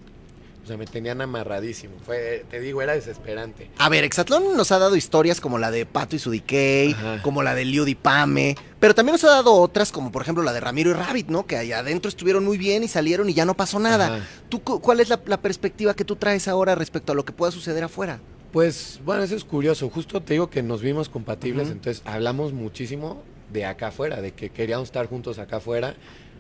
o 0.65 0.67
sea, 0.67 0.77
me 0.77 0.87
tenían 0.87 1.21
amarradísimo, 1.21 1.95
fue, 2.05 2.45
te 2.51 2.61
digo, 2.61 2.83
era 2.83 2.95
desesperante. 2.95 3.71
A 3.79 3.89
ver, 3.89 4.05
Exatlón 4.05 4.57
nos 4.57 4.71
ha 4.73 4.79
dado 4.79 4.97
historias 4.97 5.41
como 5.41 5.59
la 5.59 5.71
de 5.71 5.87
Pato 5.87 6.17
y 6.17 6.19
su 6.19 6.31
Decay, 6.31 6.93
Ajá. 6.93 7.23
como 7.23 7.43
la 7.43 7.55
de 7.55 7.65
Liu 7.65 7.87
y 7.87 7.95
Pame, 7.95 8.57
pero 8.81 8.95
también 8.95 9.13
nos 9.15 9.25
ha 9.25 9.29
dado 9.31 9.53
otras 9.55 9.93
como 9.93 10.13
por 10.13 10.23
ejemplo 10.23 10.43
la 10.45 10.53
de 10.53 10.61
Ramiro 10.61 10.91
y 10.91 10.95
Rabbit, 10.95 11.29
¿no? 11.29 11.47
Que 11.47 11.57
allá 11.57 11.79
adentro 11.81 12.09
estuvieron 12.09 12.45
muy 12.45 12.59
bien 12.59 12.83
y 12.85 12.89
salieron 12.89 13.29
y 13.31 13.35
ya 13.35 13.45
no 13.45 13.55
pasó 13.55 13.79
nada. 13.79 14.17
Ajá. 14.17 14.27
¿Tú, 14.49 14.63
cu- 14.63 14.81
¿Cuál 14.81 15.01
es 15.01 15.09
la, 15.09 15.21
la 15.27 15.41
perspectiva 15.41 15.95
que 15.95 16.05
tú 16.05 16.17
traes 16.17 16.49
ahora 16.49 16.75
respecto 16.75 17.13
a 17.13 17.15
lo 17.15 17.25
que 17.25 17.33
pueda 17.33 17.51
suceder 17.53 17.85
afuera? 17.85 18.21
Pues 18.53 19.01
bueno, 19.05 19.23
eso 19.23 19.37
es 19.37 19.45
curioso. 19.45 19.91
Justo 19.91 20.23
te 20.23 20.33
digo 20.35 20.49
que 20.49 20.63
nos 20.63 20.81
vimos 20.81 21.09
compatibles, 21.09 21.69
entonces 21.69 22.03
hablamos 22.07 22.53
muchísimo 22.55 23.23
de 23.53 23.65
acá 23.67 23.89
afuera, 23.89 24.21
de 24.23 24.33
que 24.33 24.51
queríamos 24.51 24.89
estar 24.89 25.07
juntos 25.07 25.39
acá 25.39 25.57
afuera. 25.57 25.95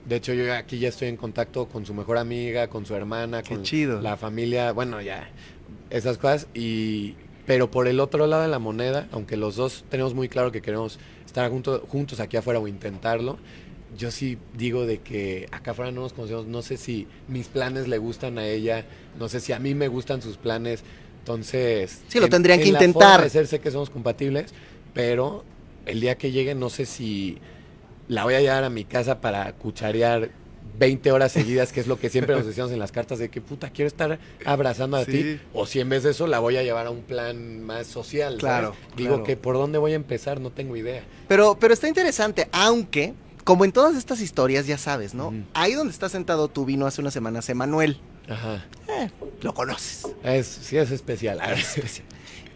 De 0.09 0.17
hecho, 0.17 0.33
yo 0.33 0.53
aquí 0.55 0.79
ya 0.79 0.89
estoy 0.89 1.09
en 1.09 1.17
contacto 1.17 1.67
con 1.67 1.85
su 1.85 1.93
mejor 1.93 2.17
amiga, 2.19 2.69
con 2.69 2.87
su 2.87 2.95
hermana, 2.95 3.43
Qué 3.43 3.55
con 3.55 3.63
chido. 3.63 4.01
la 4.01 4.17
familia, 4.17 4.73
bueno, 4.73 5.03
ya, 5.03 5.29
esas 5.91 6.17
cosas. 6.17 6.47
Y, 6.55 7.15
pero 7.47 7.71
por 7.71 7.89
el 7.89 8.01
otro 8.01 8.27
lado 8.27 8.43
de 8.43 8.49
la 8.49 8.59
moneda, 8.59 9.07
aunque 9.13 9.37
los 9.37 9.57
dos 9.57 9.85
tenemos 9.91 10.15
muy 10.15 10.29
claro 10.29 10.51
que 10.51 10.63
queremos 10.63 10.99
estar 11.27 11.51
junto- 11.51 11.85
juntos 11.89 12.21
aquí 12.21 12.37
afuera 12.39 12.59
o 12.59 12.67
intentarlo, 12.69 13.39
yo 13.99 14.11
sí 14.11 14.39
digo 14.57 14.87
de 14.87 14.99
que 14.99 15.47
acá 15.51 15.73
afuera 15.73 15.91
no 15.93 16.03
nos 16.03 16.13
conocemos, 16.15 16.47
no 16.47 16.63
sé 16.63 16.77
si 16.79 17.07
mis 17.29 17.49
planes 17.49 17.87
le 17.89 17.99
gustan 17.99 18.39
a 18.39 18.47
ella, 18.47 18.87
no 19.19 19.29
sé 19.29 19.41
si 19.41 19.53
a 19.53 19.59
mí 19.59 19.75
me 19.75 19.89
gustan 19.89 20.23
sus 20.23 20.37
planes, 20.39 20.85
entonces... 21.21 22.01
Sí, 22.09 22.19
lo 22.19 22.27
en- 22.27 22.31
tendrían 22.31 22.59
que 22.61 22.65
la 22.67 22.71
intentar. 22.85 23.11
forma 23.11 23.25
de 23.25 23.31
ser 23.31 23.47
sé 23.47 23.61
que 23.61 23.71
somos 23.71 23.91
compatibles, 23.91 24.53
pero 24.95 25.45
el 25.87 26.01
día 26.01 26.17
que 26.17 26.31
llegue 26.33 26.55
no 26.55 26.71
sé 26.71 26.87
si 26.87 27.39
la 28.09 28.25
voy 28.25 28.35
a 28.35 28.41
llevar 28.41 28.65
a 28.65 28.71
mi 28.71 28.85
casa 28.85 29.21
para 29.21 29.53
cucharear 29.53 30.31
20 30.79 31.11
horas 31.11 31.33
seguidas, 31.33 31.73
que 31.73 31.81
es 31.81 31.87
lo 31.89 31.99
que 31.99 32.09
siempre 32.09 32.37
nos 32.37 32.47
decíamos 32.47 32.73
en 32.73 32.79
las 32.79 32.93
cartas 32.93 33.19
de 33.19 33.31
que 33.31 33.41
puta, 33.41 33.71
quiero 33.71 33.89
estar 33.89 34.19
abrazando 34.45 34.97
a 34.97 35.05
Sí. 35.05 35.11
ti, 35.11 35.41
o 35.53 35.67
si 35.67 35.81
en 35.81 35.89
vez 35.89 36.05
de 36.05 36.11
eso 36.11 36.27
la 36.29 36.39
voy 36.39 36.57
a 36.57 36.63
llevar 36.63 36.87
a 36.87 36.91
un 36.91 37.03
plan 37.03 37.61
más 37.63 37.87
social. 37.89 38.33
¿sabes? 38.35 38.41
Claro, 38.41 38.75
Digo 38.97 39.09
claro. 39.15 39.25
que 39.25 39.37
por 39.37 39.57
dónde 39.57 39.79
voy 39.79 39.93
a 39.93 39.97
empezar, 39.97 40.41
no 40.41 40.51
tengo 40.51 40.77
idea. 40.77 41.03
Pero, 41.27 41.57
pero 41.59 41.75
está 41.75 41.89
interesante, 41.89 42.49
aunque, 42.53 43.15
como 43.43 43.65
en 43.65 43.73
todas 43.73 43.97
estas 43.97 44.21
historias, 44.21 44.67
ya 44.69 44.79
sabes, 44.79 45.15
¿no? 45.15 45.35
Ahí 45.53 45.73
donde 45.73 45.93
está 45.93 46.09
sentado 46.09 46.47
tú 46.49 46.65
vino 46.65 46.87
hace 46.87 47.01
unas 47.01 47.13
semanas 47.15 47.49
Emanuel. 47.49 47.99
Ajá. 48.29 48.65
Lo 49.41 49.55
conoces. 49.55 50.07
Es, 50.23 50.47
sí 50.47 50.77
es 50.77 50.91
especial. 50.93 51.41
A 51.43 51.49
ver. 51.49 51.59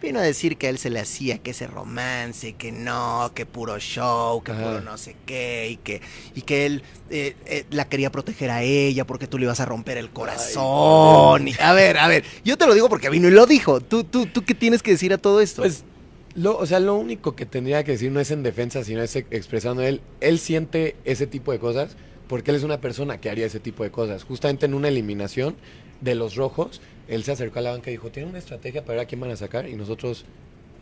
Vino 0.03 0.19
a 0.19 0.23
decir 0.23 0.57
que 0.57 0.67
a 0.67 0.69
él 0.69 0.77
se 0.77 0.89
le 0.89 0.99
hacía 0.99 1.37
que 1.37 1.51
ese 1.51 1.65
romance, 1.65 2.53
que 2.53 2.73
no, 2.73 3.31
que 3.33 3.45
puro 3.45 3.79
show, 3.79 4.43
que 4.43 4.51
Ajá. 4.51 4.61
puro 4.61 4.81
no 4.81 4.97
sé 4.97 5.15
qué, 5.25 5.69
y 5.71 5.77
que, 5.77 6.01
y 6.35 6.41
que 6.41 6.65
él 6.65 6.83
eh, 7.09 7.37
eh, 7.45 7.63
la 7.71 7.87
quería 7.87 8.11
proteger 8.11 8.49
a 8.51 8.63
ella 8.63 9.07
porque 9.07 9.27
tú 9.27 9.37
le 9.37 9.45
ibas 9.45 9.61
a 9.61 9.65
romper 9.65 9.97
el 9.97 10.09
corazón. 10.09 11.47
Y- 11.47 11.53
a 11.57 11.71
ver, 11.71 11.97
a 11.97 12.09
ver, 12.09 12.25
yo 12.43 12.57
te 12.57 12.67
lo 12.67 12.73
digo 12.73 12.89
porque 12.89 13.09
vino 13.09 13.29
y 13.29 13.31
lo 13.31 13.45
dijo. 13.45 13.79
¿Tú, 13.79 14.03
tú, 14.03 14.25
tú 14.25 14.43
qué 14.43 14.53
tienes 14.53 14.83
que 14.83 14.91
decir 14.91 15.13
a 15.13 15.17
todo 15.17 15.39
esto? 15.39 15.61
Pues, 15.61 15.85
lo, 16.35 16.57
o 16.57 16.65
sea, 16.65 16.81
lo 16.81 16.95
único 16.95 17.37
que 17.37 17.45
tendría 17.45 17.85
que 17.85 17.93
decir 17.93 18.11
no 18.11 18.19
es 18.19 18.29
en 18.31 18.43
defensa, 18.43 18.83
sino 18.83 19.01
es 19.01 19.15
expresando 19.15 19.83
él. 19.83 20.01
Él 20.19 20.37
siente 20.37 20.97
ese 21.05 21.27
tipo 21.27 21.53
de 21.53 21.59
cosas 21.59 21.95
porque 22.27 22.51
él 22.51 22.57
es 22.57 22.63
una 22.63 22.81
persona 22.81 23.21
que 23.21 23.29
haría 23.29 23.45
ese 23.45 23.61
tipo 23.61 23.83
de 23.83 23.91
cosas. 23.91 24.25
Justamente 24.25 24.65
en 24.65 24.73
una 24.73 24.89
eliminación 24.89 25.55
de 26.03 26.15
los 26.15 26.35
rojos, 26.35 26.81
él 27.07 27.23
se 27.23 27.31
acercó 27.31 27.59
a 27.59 27.61
la 27.61 27.71
banca 27.71 27.89
y 27.89 27.93
dijo, 27.93 28.11
¿tienen 28.11 28.29
una 28.29 28.39
estrategia 28.39 28.81
para 28.81 28.97
ver 28.97 29.05
a 29.05 29.07
quién 29.07 29.21
van 29.21 29.31
a 29.31 29.35
sacar? 29.35 29.67
Y 29.67 29.75
nosotros, 29.75 30.25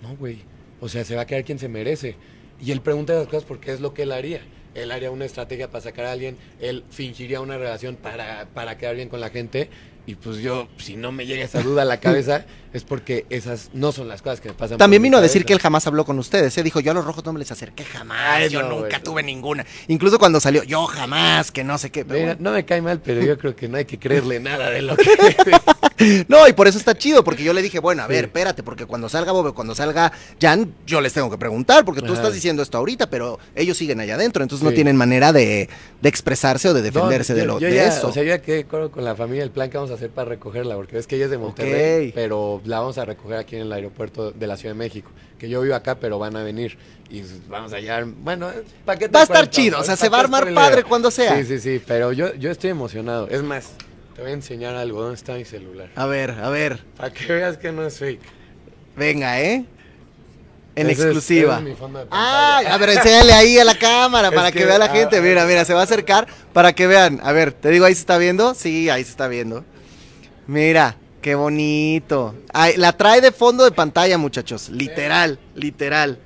no, 0.01 0.15
güey. 0.15 0.39
O 0.80 0.89
sea, 0.89 1.03
se 1.05 1.15
va 1.15 1.22
a 1.22 1.26
quedar 1.28 1.43
quien 1.43 1.59
se 1.59 1.69
merece. 1.69 2.15
Y 2.59 2.72
él 2.72 2.82
pregunta 2.82 3.13
esas 3.13 3.28
cosas 3.28 3.45
porque 3.45 3.72
es 3.72 3.82
lo 3.82 3.93
que 3.93 4.03
él 4.03 4.11
haría. 4.11 4.41
Él 4.74 4.91
haría 4.91 5.11
una 5.11 5.26
estrategia 5.26 5.69
para 5.69 5.82
sacar 5.82 6.05
a 6.05 6.11
alguien, 6.13 6.38
él 6.61 6.86
fingiría 6.89 7.41
una 7.41 7.57
relación 7.57 7.97
para, 7.97 8.47
para 8.53 8.78
quedar 8.78 8.95
bien 8.95 9.09
con 9.09 9.19
la 9.19 9.30
gente. 9.30 9.69
Y 10.08 10.16
pues 10.16 10.38
yo, 10.38 10.68
si 10.78 10.95
no 10.95 11.12
me 11.12 11.26
llega 11.26 11.43
esa 11.45 11.62
duda 11.62 11.84
a 11.84 11.86
la 11.86 11.99
cabeza, 11.99 12.45
es 12.74 12.84
porque 12.84 13.26
esas 13.30 13.70
no 13.74 13.91
son 13.91 14.08
las 14.08 14.22
cosas 14.22 14.41
que 14.41 14.49
me 14.49 14.54
pasan. 14.56 14.72
por 14.72 14.80
También 14.80 15.02
mi 15.02 15.08
vino 15.08 15.18
a 15.18 15.22
decir 15.22 15.45
que 15.45 15.54
él 15.54 15.60
jamás 15.60 15.86
habló 15.88 16.06
con 16.06 16.18
ustedes. 16.18 16.58
¿eh? 16.58 16.64
Dijo, 16.64 16.80
yo 16.80 16.91
a 16.91 16.93
los 16.95 17.06
rojos 17.06 17.24
no 17.24 17.34
me 17.34 17.39
les 17.39 17.52
acerqué 17.52 17.84
jamás. 17.86 18.49
Yo 18.49 18.64
no, 18.64 18.82
nunca 18.82 18.99
tuve 19.02 19.22
ninguna. 19.24 19.66
Incluso 19.88 20.18
cuando 20.18 20.39
salió, 20.39 20.64
yo 20.64 20.86
jamás, 20.88 21.52
que 21.52 21.64
no 21.64 21.78
sé 21.78 21.91
qué. 21.91 22.04
pero 22.04 22.20
Mira, 22.20 22.34
bueno. 22.36 22.49
no 22.49 22.56
me 22.56 22.66
cae 22.66 22.82
mal, 22.82 22.99
pero 22.99 23.22
yo 23.22 23.38
creo 23.38 23.56
que 23.56 23.68
no 23.68 23.78
hay 23.78 23.86
que 23.86 23.99
creerle 23.99 24.39
nada 24.41 24.70
de 24.72 24.82
lo 24.82 24.97
que 24.97 25.06
No, 26.28 26.47
y 26.47 26.54
por 26.54 26.68
eso 26.68 26.80
está 26.80 26.97
chido, 26.97 27.24
porque 27.24 27.43
yo 27.43 27.54
le 27.54 27.62
dije, 27.62 27.78
bueno, 27.78 28.02
a 28.02 28.08
ver, 28.08 28.22
Sí. 28.22 28.26
espérate, 28.26 28.64
porque 28.64 28.88
cuando 28.88 29.08
salga 29.08 29.32
Bob, 29.34 29.54
cuando 29.54 29.76
salga 29.76 30.12
Jan, 30.41 30.74
yo 30.88 30.99
les 30.99 31.14
tengo 31.14 31.30
que 31.30 31.38
preguntar, 31.38 31.86
porque 31.86 32.02
tú 32.02 32.14
estás 32.14 32.34
diciendo 32.34 32.64
esto 32.64 32.80
ahorita, 32.80 33.08
pero 33.12 33.38
ellos 33.54 33.78
siguen 33.78 33.99
allá 33.99 34.16
adentro, 34.16 34.41
entonces 34.41 34.66
no 34.66 34.72
tienen 34.74 34.95
manera 34.95 35.32
de, 35.32 35.70
de 36.02 36.10
expresarse 36.10 36.70
o 36.70 36.74
de 36.74 36.82
defenderse 36.82 37.34
No, 37.34 37.39
de, 37.39 37.45
lo, 37.45 37.60
yo 37.60 37.68
de 37.68 37.76
ya, 37.76 37.88
eso. 37.88 38.08
O 38.08 38.12
sea, 38.12 38.24
yo 38.24 38.30
ya 38.30 38.41
quedé 38.41 38.66
con 38.66 38.89
la 38.95 39.16
familia 39.16 39.43
el 39.43 39.52
plan 39.52 39.70
que 39.70 39.78
vamos 39.78 39.91
a 39.94 39.96
hacer 39.98 40.10
para 40.10 40.30
recogerla, 40.30 40.76
porque 40.76 40.96
ves 40.96 41.08
que 41.08 41.16
ella 41.16 41.26
es 41.26 41.32
de 41.32 41.38
Monterrey, 41.38 42.12
pero 42.14 42.62
la 42.66 42.80
vamos 42.80 42.98
a 42.98 43.06
recoger 43.06 43.38
aquí 43.38 43.56
en 43.56 43.64
el 43.64 43.72
aeropuerto 43.74 44.32
de 44.32 44.48
la 44.48 44.58
Ciudad 44.58 44.74
de 44.74 44.80
México. 44.80 45.12
Que 45.38 45.50
yo 45.50 45.62
vivo 45.62 45.76
acá, 45.76 45.96
pero 45.96 46.20
van 46.20 46.36
a 46.36 46.44
venir. 46.44 46.78
Y 47.10 47.24
vamos 47.50 47.74
a 47.74 47.78
hallar. 47.78 48.06
Bueno, 48.06 48.50
¿para 48.86 48.98
qué 49.00 49.08
te 49.08 49.14
Va 49.14 49.22
a 49.22 49.24
estar 49.24 49.50
chido, 49.50 49.80
o 49.80 49.84
sea, 49.84 49.96
se 49.96 50.10
¿Pa' 50.10 50.12
va 50.12 50.18
a 50.18 50.22
armar 50.22 50.54
padre 50.54 50.84
cuando 50.84 51.12
sea. 51.12 51.36
Sí, 51.38 51.46
sí, 51.46 51.60
sí, 51.60 51.82
pero 51.86 52.12
yo, 52.14 52.34
yo 52.36 52.52
estoy 52.52 52.70
emocionado. 52.70 53.28
Es 53.28 53.44
más, 53.44 53.72
te 54.16 54.22
voy 54.22 54.32
a 54.32 54.34
enseñar 54.34 54.76
algo. 54.76 55.02
¿Dónde 55.02 55.16
está 55.16 55.34
mi 55.34 55.46
celular? 55.46 55.89
A 55.96 56.06
ver, 56.06 56.32
a 56.32 56.50
ver, 56.50 56.80
Para 56.96 57.12
que 57.12 57.32
veas 57.34 57.58
que 57.58 57.72
no 57.72 57.86
es 57.86 57.98
fake. 57.98 58.22
venga, 58.96 59.42
¿eh? 59.42 59.66
En 60.74 60.89
Ese 60.89 61.02
exclusiva. 61.04 61.62
es 61.68 61.76
pantalla. 61.76 62.74
a 62.74 62.78
ver, 62.78 62.89
enséñale 62.92 63.34
ahí 63.34 63.60
a 63.60 63.66
la 63.66 63.76
cámara 63.76 64.28
Es 64.30 64.34
para 64.34 64.52
que, 64.52 64.60
que, 64.60 64.66
vea 64.66 64.78
la 64.78 64.86
ah, 64.86 64.89
gente. 64.89 65.18
ah, 65.18 65.22
Mira, 65.22 65.46
mira, 65.46 65.66
se 65.66 65.74
va 65.74 65.82
a 65.82 65.84
acercar 65.84 66.28
para 66.54 66.74
que 66.74 66.88
vean. 66.88 67.20
A 67.24 67.34
ver, 67.34 67.52
te 67.52 67.70
digo, 67.70 67.84
ahí 67.84 67.94
se 67.94 68.00
está 68.02 68.18
viendo. 68.18 68.54
Sí, 68.54 68.89
ahí 68.89 69.04
se 69.04 69.12
está 69.12 69.28
viendo. 69.28 69.66
Mira, 70.52 70.97
qué 71.22 71.34
bonito. 71.36 72.36
Ay, 72.52 72.74
la 72.76 72.91
trae 72.97 73.22
de 73.22 73.32
fondo 73.32 73.64
de 73.64 73.72
pantalla, 73.72 74.18
muchachos. 74.18 74.68
Literal, 74.68 75.39
literal. 75.56 76.20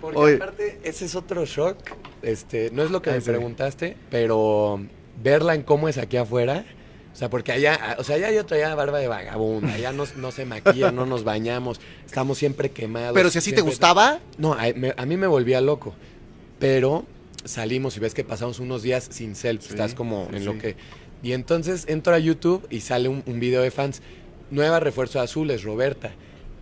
Porque 0.00 0.18
Oye. 0.18 0.34
aparte, 0.36 0.78
ese 0.84 1.04
es 1.06 1.16
otro 1.16 1.44
shock. 1.44 1.76
Este, 2.22 2.70
no 2.72 2.84
es 2.84 2.92
lo 2.92 3.02
que 3.02 3.10
Ahí 3.10 3.16
me 3.18 3.22
preguntaste, 3.22 3.96
pero 4.08 4.80
verla 5.20 5.56
en 5.56 5.62
cómo 5.64 5.88
es 5.88 5.98
aquí 5.98 6.16
afuera. 6.16 6.64
O 7.12 7.16
sea, 7.16 7.28
porque 7.28 7.50
allá, 7.50 7.96
o 7.98 8.04
sea, 8.04 8.14
allá 8.16 8.30
yo 8.30 8.46
traía 8.46 8.72
barba 8.76 9.00
de 9.00 9.08
vagabunda, 9.08 9.74
allá 9.74 9.90
no, 9.92 10.04
no 10.16 10.30
se 10.30 10.44
maquilla, 10.46 10.92
no 10.92 11.04
nos 11.04 11.24
bañamos, 11.24 11.80
estamos 12.06 12.38
siempre 12.38 12.70
quemados. 12.70 13.14
Pero 13.14 13.30
si 13.30 13.38
así 13.38 13.52
te 13.52 13.62
gustaba, 13.62 14.20
No, 14.38 14.52
a, 14.54 14.72
me- 14.76 14.94
a 14.96 15.06
mí 15.06 15.16
me 15.16 15.26
volvía 15.26 15.60
loco. 15.60 15.92
Pero 16.60 17.04
salimos 17.44 17.96
y 17.96 18.00
ves 18.00 18.14
que 18.14 18.22
pasamos 18.22 18.60
unos 18.60 18.82
días 18.82 19.08
sin 19.10 19.34
selfie. 19.34 19.66
Sí, 19.66 19.74
estás 19.74 19.94
como 19.94 20.28
sí, 20.30 20.36
en 20.36 20.44
lo 20.44 20.56
que. 20.56 20.76
Y 21.22 21.32
entonces 21.32 21.84
entro 21.88 22.14
a 22.14 22.18
YouTube 22.18 22.66
y 22.70 22.80
sale 22.80 23.08
un, 23.08 23.22
un 23.26 23.40
video 23.40 23.62
de 23.62 23.70
fans. 23.70 24.02
Nueva 24.50 24.80
refuerzo 24.80 25.18
de 25.18 25.24
azules, 25.24 25.62
Roberta. 25.62 26.12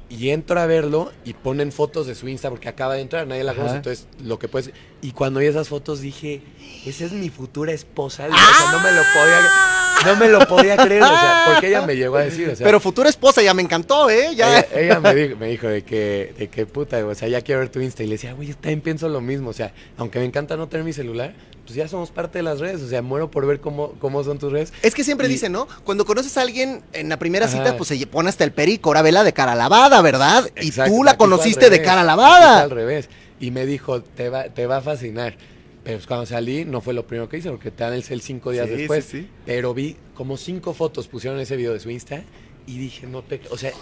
Y 0.08 0.30
entro 0.30 0.60
a 0.60 0.66
verlo 0.66 1.12
y 1.24 1.34
ponen 1.34 1.70
fotos 1.70 2.06
de 2.06 2.16
su 2.16 2.28
Insta 2.28 2.50
porque 2.50 2.68
acaba 2.68 2.94
de 2.94 3.00
entrar, 3.00 3.26
nadie 3.26 3.44
la 3.44 3.54
conoce. 3.54 3.76
Entonces, 3.76 4.08
lo 4.22 4.38
que 4.38 4.48
puedes. 4.48 4.72
Y 5.02 5.12
cuando 5.12 5.38
vi 5.40 5.46
esas 5.46 5.68
fotos 5.68 6.00
dije, 6.00 6.42
esa 6.84 7.04
es 7.04 7.12
mi 7.12 7.30
futura 7.30 7.72
esposa. 7.72 8.26
O 8.26 8.28
sea, 8.28 8.72
no 8.72 8.80
me 8.80 8.90
lo 8.90 9.02
podía. 9.14 9.89
No 10.06 10.16
me 10.16 10.28
lo 10.28 10.46
podía 10.46 10.76
creer. 10.76 11.02
O 11.02 11.06
sea, 11.06 11.44
porque 11.52 11.68
ella 11.68 11.82
me 11.86 11.96
llegó 11.96 12.16
a 12.16 12.22
decir. 12.22 12.48
O 12.48 12.56
sea, 12.56 12.64
pero 12.64 12.80
futura 12.80 13.08
esposa 13.08 13.42
ya 13.42 13.54
me 13.54 13.62
encantó, 13.62 14.08
¿eh? 14.10 14.34
Ya. 14.34 14.58
ella, 14.60 14.66
ella 14.74 15.00
me, 15.00 15.14
dijo, 15.14 15.36
me 15.36 15.46
dijo 15.48 15.66
de 15.68 15.82
que, 15.82 16.34
de 16.38 16.48
que 16.48 16.66
puta, 16.66 17.04
o 17.06 17.14
sea, 17.14 17.28
ya 17.28 17.40
quiero 17.42 17.60
ver 17.60 17.68
tu 17.68 17.80
Insta. 17.80 18.02
Y 18.02 18.06
le 18.06 18.12
decía, 18.12 18.32
güey, 18.32 18.48
yo 18.48 18.54
también 18.54 18.80
pienso 18.80 19.08
lo 19.08 19.20
mismo. 19.20 19.50
O 19.50 19.52
sea, 19.52 19.72
aunque 19.98 20.18
me 20.18 20.24
encanta 20.24 20.56
no 20.56 20.68
tener 20.68 20.84
mi 20.84 20.92
celular, 20.92 21.34
pues 21.64 21.74
ya 21.74 21.86
somos 21.88 22.10
parte 22.10 22.38
de 22.38 22.42
las 22.42 22.60
redes. 22.60 22.80
O 22.82 22.88
sea, 22.88 23.02
muero 23.02 23.30
por 23.30 23.46
ver 23.46 23.60
cómo, 23.60 23.92
cómo 24.00 24.24
son 24.24 24.38
tus 24.38 24.52
redes. 24.52 24.72
Es 24.82 24.94
que 24.94 25.04
siempre 25.04 25.26
Y- 25.26 25.30
dicen, 25.30 25.52
¿no? 25.52 25.68
Cuando 25.84 26.04
conoces 26.04 26.36
a 26.38 26.42
alguien 26.42 26.82
en 26.92 27.08
la 27.08 27.18
primera 27.18 27.46
Ajá. 27.46 27.56
cita, 27.58 27.76
pues 27.76 27.88
se 27.88 28.06
pone 28.06 28.28
hasta 28.28 28.44
el 28.44 28.52
perico, 28.52 28.90
ahora 28.90 29.02
vela 29.02 29.24
de 29.24 29.32
cara 29.32 29.54
lavada, 29.54 30.00
¿verdad? 30.02 30.48
Y 30.60 30.70
tú 30.70 31.04
la 31.04 31.16
conociste 31.16 31.70
de 31.70 31.82
cara 31.82 32.02
lavada. 32.04 32.62
al 32.62 32.70
revés. 32.70 33.08
Y 33.38 33.50
me 33.52 33.64
dijo, 33.66 34.02
te 34.02 34.28
va, 34.28 34.44
te 34.44 34.66
va 34.66 34.78
a 34.78 34.80
fascinar. 34.82 35.34
Pero 35.84 35.96
pues, 35.96 36.06
cuando 36.06 36.26
salí, 36.26 36.64
no 36.64 36.80
fue 36.80 36.92
lo 36.94 37.06
primero 37.06 37.28
que 37.28 37.38
hice, 37.38 37.50
porque 37.50 37.70
te 37.70 37.84
dan 37.84 37.94
el 37.94 38.02
cel 38.02 38.20
cinco 38.20 38.50
días 38.50 38.68
Sí, 38.68 38.76
después. 38.76 39.04
sí, 39.04 39.20
sí. 39.22 39.28
Pero 39.46 39.72
vi 39.74 39.96
como 40.14 40.36
cinco 40.36 40.74
fotos 40.74 41.08
pusieron 41.08 41.40
ese 41.40 41.56
video 41.56 41.72
de 41.72 41.80
su 41.80 41.90
Insta 41.90 42.22
y 42.66 42.78
dije, 42.78 43.06
no 43.06 43.22
te. 43.22 43.40
O 43.50 43.56
sea, 43.56 43.72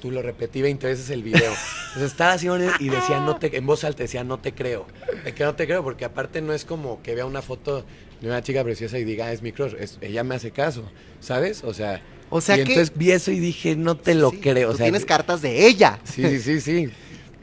tú 0.00 0.10
lo 0.10 0.22
repetí 0.22 0.62
20 0.62 0.86
veces 0.86 1.10
el 1.10 1.22
video. 1.22 1.52
Entonces 1.88 2.10
estaba 2.10 2.32
así 2.32 2.48
y 2.80 2.88
decía, 2.88 3.20
no 3.20 3.36
te. 3.36 3.54
En 3.56 3.66
voz 3.66 3.84
alta 3.84 4.02
decía, 4.02 4.24
no 4.24 4.38
te 4.38 4.52
creo. 4.54 4.86
De 5.24 5.34
que 5.34 5.44
no 5.44 5.54
te 5.54 5.66
creo, 5.66 5.84
porque 5.84 6.04
aparte 6.06 6.40
no 6.40 6.52
es 6.54 6.64
como 6.64 7.02
que 7.02 7.14
vea 7.14 7.26
una 7.26 7.42
foto 7.42 7.84
de 8.20 8.26
una 8.28 8.42
chica 8.42 8.64
preciosa 8.64 8.98
y 8.98 9.04
diga, 9.04 9.26
"Ah, 9.26 9.32
es 9.32 9.42
mi 9.42 9.52
crush. 9.52 9.74
Es, 9.78 9.98
ella 10.00 10.24
me 10.24 10.34
hace 10.36 10.50
caso, 10.52 10.84
¿sabes? 11.20 11.62
O 11.64 11.74
sea. 11.74 12.00
O 12.30 12.40
sea 12.40 12.54
y 12.56 12.64
que- 12.64 12.72
entonces 12.72 12.96
vi 12.96 13.10
eso 13.10 13.30
y 13.30 13.38
dije, 13.38 13.76
no 13.76 13.96
te 13.98 14.14
lo 14.14 14.30
Sí, 14.30 14.38
creo. 14.38 14.68
Tú 14.70 14.74
o 14.74 14.76
sea, 14.78 14.86
tienes 14.86 15.04
cartas 15.04 15.42
de 15.42 15.66
ella. 15.66 16.00
Sí, 16.04 16.22
sí, 16.22 16.40
sí, 16.40 16.60
sí. 16.62 16.88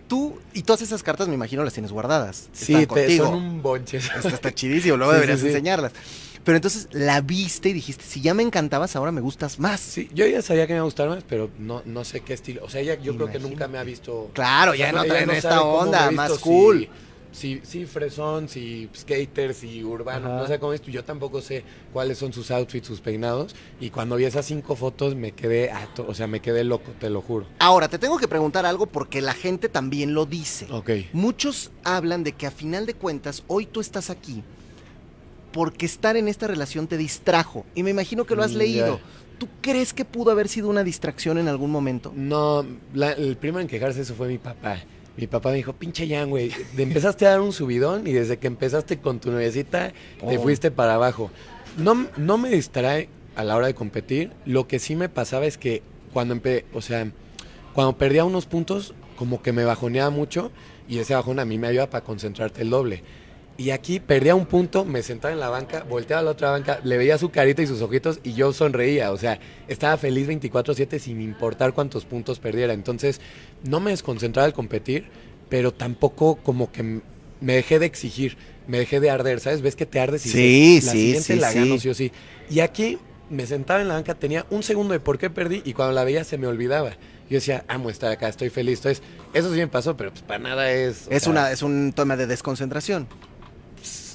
Tú, 0.10 0.38
y 0.54 0.64
todas 0.64 0.82
esas 0.82 1.04
cartas 1.04 1.30
me 1.30 1.36
imagino 1.36 1.64
las 1.64 1.72
tienes 1.74 1.92
guardadas. 1.94 2.50
Sí, 2.52 2.74
Están 2.76 2.96
te- 2.96 3.16
son 3.18 3.36
un 3.36 3.62
bonche. 3.62 3.98
Esto 4.00 4.28
está 4.28 4.54
chidísimo, 4.54 4.98
luego 4.98 5.14
Sí, 5.14 5.16
deberías 5.20 5.40
sí. 5.40 5.48
enseñarlas. 5.48 5.94
Pero 6.44 6.56
entonces 6.56 6.88
la 6.92 7.22
viste 7.22 7.70
y 7.70 7.74
dijiste, 7.74 8.04
si 8.04 8.22
ya 8.22 8.34
me 8.34 8.42
encantabas, 8.44 8.96
ahora 8.96 9.12
me 9.12 9.22
gustas 9.22 9.60
más. 9.60 9.80
Sí, 9.80 10.10
yo 10.14 10.26
ya 10.26 10.42
sabía 10.42 10.66
que 10.68 10.74
me 10.74 10.78
iba 10.78 10.82
a 10.84 10.86
gustar 10.86 11.08
más, 11.10 11.24
pero 11.30 11.50
no, 11.60 11.84
no 11.86 12.04
sé 12.04 12.22
qué 12.22 12.34
estilo. 12.34 12.64
O 12.66 12.70
sea, 12.70 12.82
ella 12.82 12.96
yo 13.00 13.16
creo 13.16 13.30
que 13.30 13.40
nunca 13.40 13.68
me 13.68 13.78
ha 13.78 13.84
visto. 13.84 14.32
Claro, 14.34 14.72
o 14.72 14.76
sea, 14.76 14.88
ya 14.88 14.92
no- 14.92 15.00
en, 15.00 15.06
otra- 15.06 15.16
ella 15.18 15.24
en 15.24 15.28
no 15.28 15.34
esta 15.34 15.62
onda, 15.62 16.12
más 16.12 16.32
cool. 16.40 16.80
Si, 16.82 16.90
sí, 17.32 17.86
fresón, 17.86 18.50
si 18.50 18.90
skater, 18.96 19.54
si 19.54 19.84
urbano, 19.84 20.28
Ajá. 20.28 20.38
no 20.38 20.48
sé 20.48 20.60
cómo 20.60 20.74
es. 20.74 20.82
Yo 20.82 21.04
tampoco 21.04 21.42
sé 21.42 21.64
cuáles 21.94 22.18
son 22.18 22.34
sus 22.34 22.52
outfits, 22.52 22.88
sus 22.88 23.02
peinados. 23.02 23.56
Y 23.80 23.90
cuando 23.92 24.16
vi 24.16 24.26
esas 24.26 24.46
cinco 24.46 24.76
fotos 24.76 25.16
me 25.16 25.32
quedé, 25.32 25.72
ato- 25.72 26.06
o 26.08 26.14
sea, 26.14 26.28
me 26.28 26.40
quedé 26.42 26.64
loco, 26.64 26.92
te 27.00 27.10
lo 27.10 27.22
juro. 27.22 27.46
Ahora, 27.60 27.88
te 27.88 28.00
tengo 28.00 28.18
que 28.18 28.28
preguntar 28.28 28.66
algo 28.66 28.86
porque 28.88 29.22
la 29.22 29.34
gente 29.34 29.70
también 29.70 30.14
lo 30.14 30.26
dice. 30.26 30.68
Ok. 30.72 30.90
Muchos 31.14 31.72
hablan 31.84 32.24
de 32.24 32.34
que 32.34 32.48
a 32.48 32.52
final 32.52 32.86
de 32.86 32.94
cuentas, 32.96 33.44
hoy 33.48 33.66
tú 33.66 33.80
estás 33.82 34.10
aquí 34.10 34.44
porque 35.52 35.86
estar 35.86 36.16
en 36.16 36.28
esta 36.28 36.48
relación 36.48 36.88
te 36.88 36.98
distrajo. 36.98 37.66
Y 37.76 37.84
me 37.84 37.90
imagino 37.90 38.26
que 38.26 38.36
lo 38.36 38.44
has 38.44 38.54
Mm, 38.54 38.58
leído. 38.58 39.00
¿Tú 39.40 39.48
crees 39.62 39.94
que 39.94 40.04
pudo 40.04 40.32
haber 40.32 40.48
sido 40.50 40.68
una 40.70 40.84
distracción 40.84 41.38
en 41.38 41.48
algún 41.48 41.72
momento? 41.72 42.12
No, 42.16 42.66
la- 42.94 43.14
el 43.14 43.38
primero 43.38 43.62
en 43.62 43.68
quejarse 43.68 44.02
eso 44.02 44.14
fue 44.14 44.28
mi 44.28 44.38
papá. 44.38 44.84
Mi 45.20 45.28
papá 45.28 45.50
me 45.50 45.58
dijo, 45.58 45.74
pinche 45.74 46.08
Jan, 46.08 46.30
güey, 46.30 46.50
te 46.76 46.84
empezaste 46.84 47.26
a 47.28 47.32
dar 47.32 47.42
un 47.42 47.52
subidón 47.52 48.08
y 48.08 48.14
desde 48.14 48.38
que 48.38 48.48
empezaste 48.48 49.00
con 49.00 49.20
tu 49.20 49.32
noviecita 49.32 49.92
te 50.28 50.38
Oh. 50.38 50.42
fuiste 50.42 50.72
para 50.72 50.94
abajo. 50.94 51.30
No, 51.78 52.08
no 52.16 52.38
me 52.38 52.50
distrae 52.50 53.10
a 53.36 53.44
la 53.44 53.58
hora 53.58 53.68
de 53.68 53.74
competir. 53.76 54.32
Lo 54.46 54.68
que 54.68 54.80
sí 54.80 54.96
me 54.96 55.10
pasaba 55.10 55.46
es 55.46 55.58
que 55.58 55.84
cuando 56.14 56.34
empe 56.34 56.64
o 56.74 56.82
sea, 56.82 57.12
cuando 57.74 57.98
perdía 57.98 58.24
unos 58.24 58.46
puntos, 58.46 58.94
como 59.18 59.42
que 59.42 59.52
me 59.52 59.66
bajoneaba 59.66 60.10
mucho 60.10 60.52
y 60.88 61.00
ese 61.00 61.14
bajón 61.16 61.40
a 61.40 61.46
mí 61.46 61.58
me 61.58 61.68
ayuda 61.68 61.90
para 61.90 62.06
concentrarte 62.06 62.62
el 62.62 62.70
doble. 62.70 63.04
Y 63.60 63.72
aquí 63.72 64.00
perdía 64.00 64.36
un 64.36 64.46
punto, 64.46 64.86
me 64.86 65.04
sentaba 65.04 65.34
en 65.34 65.40
la 65.42 65.50
banca, 65.50 65.84
volteaba 65.84 66.22
a 66.22 66.24
la 66.24 66.32
otra 66.32 66.50
banca, 66.50 66.80
le 66.82 66.98
veía 66.98 67.18
su 67.18 67.30
carita 67.30 67.62
y 67.62 67.68
sus 67.68 67.82
ojitos 67.82 68.22
y 68.24 68.34
yo 68.34 68.54
sonreía. 68.54 69.12
O 69.12 69.18
sea, 69.18 69.38
estaba 69.68 69.98
feliz 69.98 70.28
24/7 70.30 70.98
sin 70.98 71.20
importar 71.20 71.74
cuántos 71.74 72.06
puntos 72.06 72.40
perdiera. 72.40 72.72
Entonces, 72.72 73.20
no 73.66 73.82
me 73.82 73.92
desconcentraba 73.92 74.46
al 74.46 74.54
competir, 74.54 75.08
pero 75.50 75.74
tampoco 75.74 76.38
como 76.38 76.72
que 76.72 77.02
me 77.42 77.54
dejé 77.54 77.80
de 77.80 77.86
exigir, 77.86 78.38
me 78.66 78.80
dejé 78.80 79.02
de 79.02 79.10
arder, 79.10 79.42
¿sabes? 79.42 79.62
Ves 79.62 79.76
que 79.76 79.86
te 79.86 80.00
ardes 80.00 80.26
y 80.26 80.30
Sí, 80.30 80.38
dices, 80.76 80.86
la 80.86 80.92
sí, 80.94 80.98
siguiente 80.98 81.34
sí, 81.34 81.40
la 81.42 81.52
gano 81.52 81.80
sí 81.80 81.90
o 81.90 81.94
sí. 81.94 82.12
Y 82.50 82.62
aquí 82.62 82.98
me 83.30 83.46
sentaba 83.46 83.82
en 83.82 83.90
la 83.90 83.96
banca, 83.96 84.16
tenía 84.16 84.46
un 84.52 84.64
segundo 84.64 84.94
de 84.94 85.02
por 85.02 85.18
qué 85.18 85.30
perdí 85.30 85.64
y 85.66 85.74
cuando 85.74 85.94
la 85.94 86.06
veía 86.06 86.24
se 86.24 86.38
me 86.38 86.48
olvidaba. 86.48 86.92
Yo 87.30 87.36
decía, 87.36 87.66
amo 87.68 87.90
estar 87.90 88.10
acá, 88.10 88.30
estoy 88.30 88.50
feliz. 88.50 88.80
Entonces, 88.80 89.04
eso 89.34 89.54
sí 89.54 89.60
me 89.60 89.68
pasó, 89.68 89.98
pero 89.98 90.12
pues 90.12 90.24
para 90.24 90.40
nada 90.40 90.72
es... 90.72 91.08
Es, 91.10 91.24
sea, 91.24 91.32
una, 91.34 91.52
es 91.52 91.62
un 91.62 91.92
tema 91.94 92.16
de 92.16 92.26
desconcentración. 92.26 93.08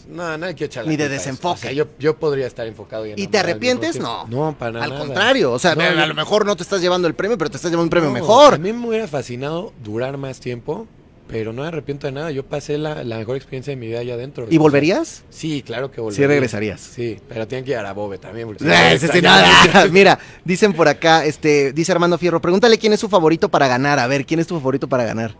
No, 0.08 0.36
no 0.38 0.46
hay 0.46 0.54
que 0.54 0.66
echarle 0.66 0.90
Ni 0.90 0.96
de 0.96 1.08
desenfoque. 1.08 1.74
yo, 1.74 1.86
yo 1.98 2.16
podría 2.18 2.46
estar 2.46 2.66
enfocado 2.66 3.06
y 3.06 3.12
¿Y 3.16 3.26
te 3.26 3.38
al 3.38 3.46
arrepientes? 3.46 3.96
No. 3.98 4.26
No, 4.28 4.56
para 4.58 4.82
Al 4.82 4.90
nada. 4.90 5.00
contrario, 5.00 5.52
o 5.52 5.58
sea, 5.58 5.74
No, 5.74 5.82
a 5.82 6.06
lo 6.06 6.14
mejor 6.14 6.44
no 6.46 6.56
te 6.56 6.62
estás 6.62 6.80
llevando 6.80 7.08
el 7.08 7.14
premio, 7.14 7.36
pero 7.38 7.50
te 7.50 7.56
estás 7.56 7.70
llevando 7.70 7.84
un 7.84 7.90
premio 7.90 8.08
No, 8.10 8.14
mejor. 8.14 8.54
A 8.54 8.58
mí 8.58 8.72
me 8.72 8.88
hubiera 8.88 9.06
fascinado 9.08 9.72
durar 9.82 10.16
más 10.16 10.40
tiempo, 10.40 10.86
pero 11.26 11.52
no 11.54 11.62
me 11.62 11.68
arrepiento 11.68 12.06
de 12.06 12.12
nada. 12.12 12.30
Yo 12.30 12.44
pasé 12.44 12.76
la, 12.76 13.02
la 13.02 13.16
mejor 13.16 13.36
experiencia 13.36 13.70
de 13.70 13.76
mi 13.76 13.86
vida 13.86 14.00
allá 14.00 14.14
adentro. 14.14 14.46
¿Y 14.50 14.58
volverías? 14.58 15.22
Sí, 15.30 15.62
claro 15.64 15.90
que 15.90 16.00
volvería. 16.00 16.24
Sí 16.24 16.26
regresarías. 16.28 16.80
Sí, 16.80 17.18
pero 17.28 17.48
tienen 17.48 17.64
que 17.64 17.70
ir 17.70 17.78
a 17.78 17.92
Bobe 17.92 18.18
también. 18.18 18.46
porque- 18.46 18.64
ese 18.92 19.08
sí, 19.08 19.22
nada. 19.22 19.86
Mira, 19.90 20.18
dicen 20.44 20.74
por 20.74 20.86
acá, 20.88 21.24
este, 21.24 21.72
dice 21.72 21.92
Armando 21.92 22.18
Fierro, 22.18 22.40
pregúntale 22.42 22.76
quién 22.78 22.92
es 22.92 23.00
su 23.00 23.08
favorito 23.08 23.48
para 23.48 23.68
ganar. 23.68 23.98
A 23.98 24.06
ver, 24.06 24.26
¿quién 24.26 24.38
es 24.40 24.46
tu 24.46 24.54
favorito 24.54 24.86
para 24.88 25.04
ganar? 25.04 25.34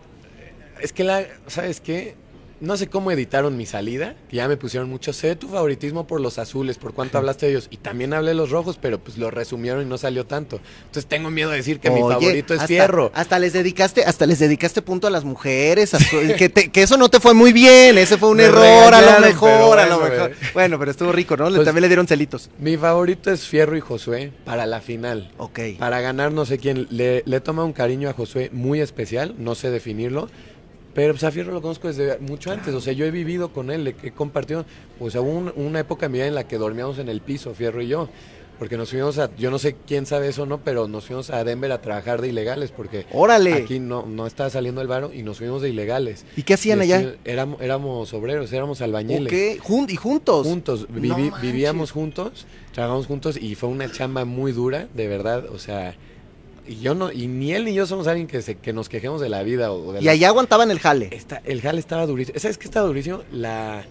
Es 0.81 0.93
que 0.93 1.05
la, 1.05 1.25
¿sabes 1.47 1.81
qué? 1.81 2.15
No 2.65 2.77
sé 2.77 2.89
cómo 2.89 3.11
editaron 3.13 3.57
mi 3.57 3.67
salida, 3.67 4.15
que 4.29 4.37
ya 4.37 4.49
me 4.49 4.57
pusieron 4.57 4.89
mucho. 4.89 5.13
Sé 5.13 5.37
tu 5.37 5.49
favoritismo 5.49 6.07
por 6.07 6.21
los 6.21 6.39
azules, 6.39 6.79
por 6.79 6.95
cuánto 6.95 7.19
hablaste 7.19 7.47
de 7.47 7.53
ellos. 7.53 7.69
Y 7.71 7.77
también 7.77 8.13
hablé 8.15 8.29
de 8.31 8.35
los 8.35 8.51
rojos, 8.51 8.79
pero 8.81 8.99
pues 8.99 9.19
lo 9.19 9.31
resumieron 9.31 9.83
y 9.83 9.85
no 9.85 9.99
salió 9.99 10.27
tanto. 10.27 10.61
Entonces 10.87 11.07
tengo 11.07 11.31
miedo 11.31 11.51
de 11.51 11.59
decir 11.59 11.79
que 11.79 11.91
mi 11.91 12.01
favorito 12.01 12.55
es 12.55 12.61
hasta- 12.61 12.67
fierro. 12.67 13.13
Hasta 13.15 13.39
les 13.39 13.53
dedicaste, 13.53 14.05
hasta 14.05 14.27
les 14.27 14.39
dedicaste 14.39 14.83
punto 14.83 15.07
a 15.07 15.11
las 15.11 15.25
mujeres, 15.25 15.95
a 15.95 15.99
su- 16.01 16.17
que, 16.39 16.49
te- 16.49 16.71
que 16.71 16.83
eso 16.83 16.97
no 16.97 17.09
te 17.09 17.21
fue 17.21 17.35
muy 17.35 17.53
bien, 17.53 17.99
ese 17.99 18.17
fue 18.19 18.31
un 18.31 18.37
Me 18.39 18.45
error, 18.45 18.95
a 18.95 19.01
lo 19.21 19.21
mejor, 19.27 19.79
a 19.79 19.87
lo 19.87 20.01
pero 20.01 20.11
mejor. 20.29 20.33
bueno, 20.55 20.79
pero 20.79 20.91
estuvo 20.91 21.13
rico, 21.13 21.37
¿no? 21.37 21.51
Pues- 21.51 21.65
También 21.65 21.83
le 21.83 21.89
dieron 21.89 22.07
celitos. 22.09 22.51
Mi 22.59 22.77
favorito 22.77 23.31
es 23.31 23.47
Fierro 23.47 23.77
y 23.77 23.81
Josué 23.81 24.33
para 24.45 24.65
la 24.67 24.81
final. 24.81 25.31
Ok. 25.37 25.61
Para 25.79 26.01
ganar 26.01 26.33
no 26.33 26.45
sé 26.47 26.59
quién. 26.59 26.87
Le, 26.91 27.23
le 27.27 27.37
he 27.37 27.41
tomado 27.41 27.67
un 27.67 27.73
cariño 27.75 28.09
a 28.09 28.15
Josué 28.15 28.49
muy 28.53 28.81
especial, 28.81 29.35
no 29.39 29.55
sé 29.55 29.71
definirlo. 29.71 30.29
Pero 30.95 31.13
pues, 31.13 31.25
a 31.25 31.31
Fierro 31.31 31.53
lo 31.53 31.61
conozco 31.61 31.89
desde 31.89 32.19
mucho 32.19 32.51
antes. 32.53 32.73
O 32.75 32.81
sea, 32.81 32.93
yo 32.93 33.05
he 33.05 33.11
vivido 33.11 33.53
con 33.53 33.71
él, 33.71 33.89
he, 34.03 34.11
compartido. 34.13 34.65
O 35.01 35.11
sea, 35.11 35.21
hubo 35.21 35.31
un- 35.31 35.53
una 35.57 35.81
época 35.81 36.07
en 36.07 36.13
mi 36.13 36.19
vida 36.19 36.27
en 36.29 36.35
la 36.35 36.47
que 36.47 36.57
dormíamos 36.59 36.99
en 36.99 37.09
el 37.09 37.21
piso, 37.21 37.55
Fierro 37.55 37.83
y 37.83 37.89
yo. 37.89 38.09
Porque 38.57 38.77
nos 38.77 38.91
fuimos 38.91 39.19
a, 39.19 39.35
yo 39.37 39.51
no 39.51 39.59
sé 39.59 39.75
quién 39.85 40.07
sabe 40.07 40.29
eso 40.29 40.45
o 40.45 40.47
no, 40.47 40.59
pero 40.59 40.87
nos 40.87 41.07
fuimos 41.07 41.29
a 41.31 41.43
Denver 41.43 41.73
a 41.73 41.81
trabajar 41.81 42.21
de 42.23 42.29
ilegales. 42.29 42.71
Porque 42.71 43.05
Órale. 43.13 43.53
aquí 43.55 43.81
no, 43.81 44.07
no 44.07 44.29
estaba 44.29 44.49
saliendo 44.49 44.81
el 44.81 44.87
varo 44.87 45.13
y 45.13 45.25
nos 45.25 45.39
fuimos 45.39 45.61
de 45.61 45.71
ilegales. 45.71 46.25
¿Y 46.37 46.45
qué 46.45 46.55
hacían 46.55 46.79
Y 46.79 46.83
allá? 46.83 47.17
Éramos, 47.25 47.61
éramos 47.61 48.15
obreros, 48.15 48.53
éramos 48.53 48.81
albañiles 48.81 49.59
jun- 49.61 49.91
y 49.91 49.97
juntos. 49.97 50.47
juntos, 50.47 50.87
vivi- 50.89 51.33
vivíamos 51.43 51.91
juntos, 51.91 52.47
trabajamos 52.73 53.07
juntos 53.09 53.37
y 53.43 53.57
fue 53.57 53.69
una 53.69 53.91
chamba 53.91 54.25
muy 54.25 54.53
dura, 54.53 54.87
de 54.95 55.09
verdad, 55.09 55.47
o 55.53 55.59
sea, 55.59 55.97
y 56.67 56.81
yo 56.81 56.95
no, 56.95 57.13
y 57.13 57.27
ni 57.27 57.53
él 57.53 57.65
ni 57.65 57.75
yo 57.75 57.87
somos 57.87 58.07
alguien 58.07 58.27
que 58.27 58.41
se, 58.43 58.57
que 58.57 58.73
nos 58.73 58.89
quejemos 58.89 59.21
de 59.21 59.29
la 59.29 59.43
vida 59.43 59.73
o 59.73 59.93
de 59.93 60.01
Y 60.01 60.05
la- 60.05 60.13
allá 60.13 60.29
aguantaban 60.29 60.71
el 60.71 60.79
jale. 60.81 61.11
El 61.45 61.61
jale 61.61 61.81
estaba 61.81 62.07
durísimo. 62.07 62.39
¿Sabes 62.39 62.59
qué 62.59 62.65
estaba 62.65 62.87
durísimo? 62.87 63.23
La, 63.33 63.85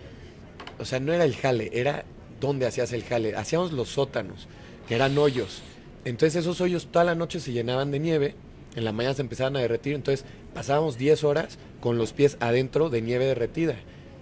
o 0.80 0.86
sea, 0.86 1.00
no 1.00 1.14
era 1.14 1.24
el 1.26 1.36
jale, 1.36 1.70
era 1.74 2.04
dónde 2.40 2.66
hacías 2.66 2.92
el 2.94 3.04
jale. 3.04 3.36
Hacíamos 3.36 3.72
los 3.72 3.90
sótanos, 3.90 4.48
que 4.88 4.96
eran 4.96 5.18
hoyos. 5.18 5.62
Entonces 6.06 6.42
esos 6.42 6.60
hoyos 6.62 6.88
toda 6.92 7.06
la 7.06 7.16
noche 7.16 7.40
se 7.40 7.52
llenaban 7.54 7.90
de 7.92 8.00
nieve 8.00 8.36
En 8.76 8.84
la 8.86 8.92
mañana 8.92 9.14
se 9.16 9.22
empezaban 9.22 9.56
a 9.56 9.60
derretir, 9.60 9.94
entonces 9.94 10.26
pasábamos 10.56 10.98
10 10.98 11.24
horas 11.24 11.60
con 11.80 11.98
los 12.00 12.12
pies 12.12 12.38
adentro 12.40 12.90
de 12.90 13.02
nieve 13.04 13.26
derretida. 13.26 13.76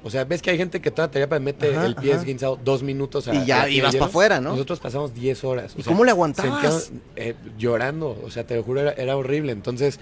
O 0.03 0.09
sea, 0.09 0.23
ves 0.25 0.41
que 0.41 0.49
hay 0.49 0.57
gente 0.57 0.81
que 0.81 0.89
toda 0.91 1.11
terapia 1.11 1.39
mete 1.39 1.75
Ajá, 1.75 1.85
el 1.85 1.95
pie 1.95 2.11
ajá. 2.13 2.21
esguinzado 2.21 2.59
dos 2.63 2.81
minutos 2.81 3.27
a 3.27 3.35
Y 3.35 3.45
ya 3.45 3.69
ibas 3.69 3.93
hielo. 3.93 4.05
pa' 4.05 4.09
afuera, 4.09 4.41
¿no? 4.41 4.51
Nosotros 4.51 4.79
pasamos 4.79 5.13
10 5.13 5.43
horas. 5.43 5.73
¿Y 5.77 5.83
cómo 5.83 6.03
le 6.03 6.11
aguantabas? 6.11 6.51
sentíamos, 6.85 6.91
eh, 7.15 7.35
llorando, 7.57 8.19
o 8.23 8.31
sea, 8.31 8.45
te 8.47 8.55
lo 8.55 8.63
juro, 8.63 8.81
era, 8.81 8.93
era 8.93 9.15
horrible. 9.15 9.51
Entonces, 9.51 9.99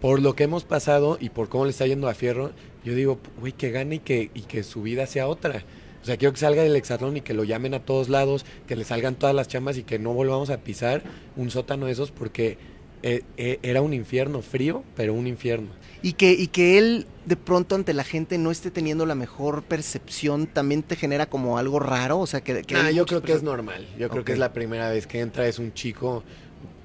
por 0.00 0.20
lo 0.20 0.34
que 0.36 0.44
hemos 0.44 0.64
pasado 0.64 1.18
y 1.20 1.30
por 1.30 1.48
cómo 1.48 1.64
le 1.64 1.70
está 1.72 1.86
yendo 1.86 2.08
a 2.08 2.14
Fierro, 2.14 2.52
yo 2.84 2.94
digo, 2.94 3.18
güey, 3.40 3.52
que 3.52 3.70
gane 3.70 3.96
y 3.96 3.98
que, 4.00 4.30
y 4.34 4.42
que 4.42 4.62
su 4.62 4.82
vida 4.82 5.06
sea 5.06 5.26
otra. 5.26 5.64
O 6.02 6.06
sea, 6.06 6.18
quiero 6.18 6.34
que 6.34 6.40
salga 6.40 6.62
del 6.62 6.76
hexatlón 6.76 7.16
y 7.16 7.20
que 7.22 7.32
lo 7.32 7.44
llamen 7.44 7.72
a 7.72 7.80
todos 7.80 8.10
lados, 8.10 8.44
que 8.66 8.76
le 8.76 8.84
salgan 8.84 9.14
todas 9.14 9.34
las 9.34 9.48
chamas 9.48 9.78
y 9.78 9.84
que 9.84 9.98
no 9.98 10.12
volvamos 10.12 10.50
a 10.50 10.58
pisar 10.58 11.02
un 11.34 11.50
sótano 11.50 11.86
de 11.86 11.92
esos 11.92 12.10
porque 12.10 12.58
eh, 13.06 13.22
eh, 13.36 13.58
era 13.62 13.82
un 13.82 13.92
infierno 13.92 14.40
frío, 14.40 14.82
pero 14.96 15.12
un 15.12 15.26
infierno. 15.26 15.68
Y 16.00 16.14
que, 16.14 16.32
y 16.32 16.46
que 16.46 16.78
él 16.78 17.06
de 17.26 17.36
pronto 17.36 17.74
ante 17.74 17.92
la 17.92 18.02
gente 18.02 18.38
no 18.38 18.50
esté 18.50 18.70
teniendo 18.70 19.04
la 19.04 19.14
mejor 19.14 19.62
percepción, 19.62 20.46
también 20.46 20.82
te 20.82 20.96
genera 20.96 21.26
como 21.26 21.58
algo 21.58 21.80
raro, 21.80 22.18
o 22.18 22.26
sea, 22.26 22.40
que... 22.40 22.62
que 22.62 22.74
Ah, 22.74 22.86
hay 22.86 22.94
yo 22.94 23.04
creo 23.04 23.20
que 23.20 23.34
es 23.34 23.42
normal. 23.42 23.86
Yo 23.98 24.08
creo 24.08 24.24
que 24.24 24.32
es 24.32 24.38
la 24.38 24.54
primera 24.54 24.88
vez 24.88 25.06
que 25.06 25.20
entra, 25.20 25.46
es 25.46 25.58
un 25.58 25.74
chico, 25.74 26.24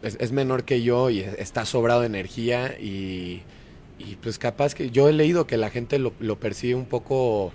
es, 0.02 0.18
es 0.20 0.34
menor 0.34 0.66
que 0.66 0.82
yo 0.82 1.10
y 1.10 1.22
está 1.22 1.66
sobrado 1.66 2.02
de 2.02 2.08
energía 2.08 2.78
y, 2.78 3.44
y 3.98 4.18
pues 4.22 4.38
capaz 4.40 4.76
que 4.76 4.90
yo 4.90 5.08
he 5.08 5.14
leído 5.14 5.48
que 5.48 5.56
la 5.56 5.70
gente 5.70 6.00
lo, 6.00 6.12
lo 6.20 6.38
percibe 6.38 6.76
un 6.76 6.86
poco, 6.86 7.54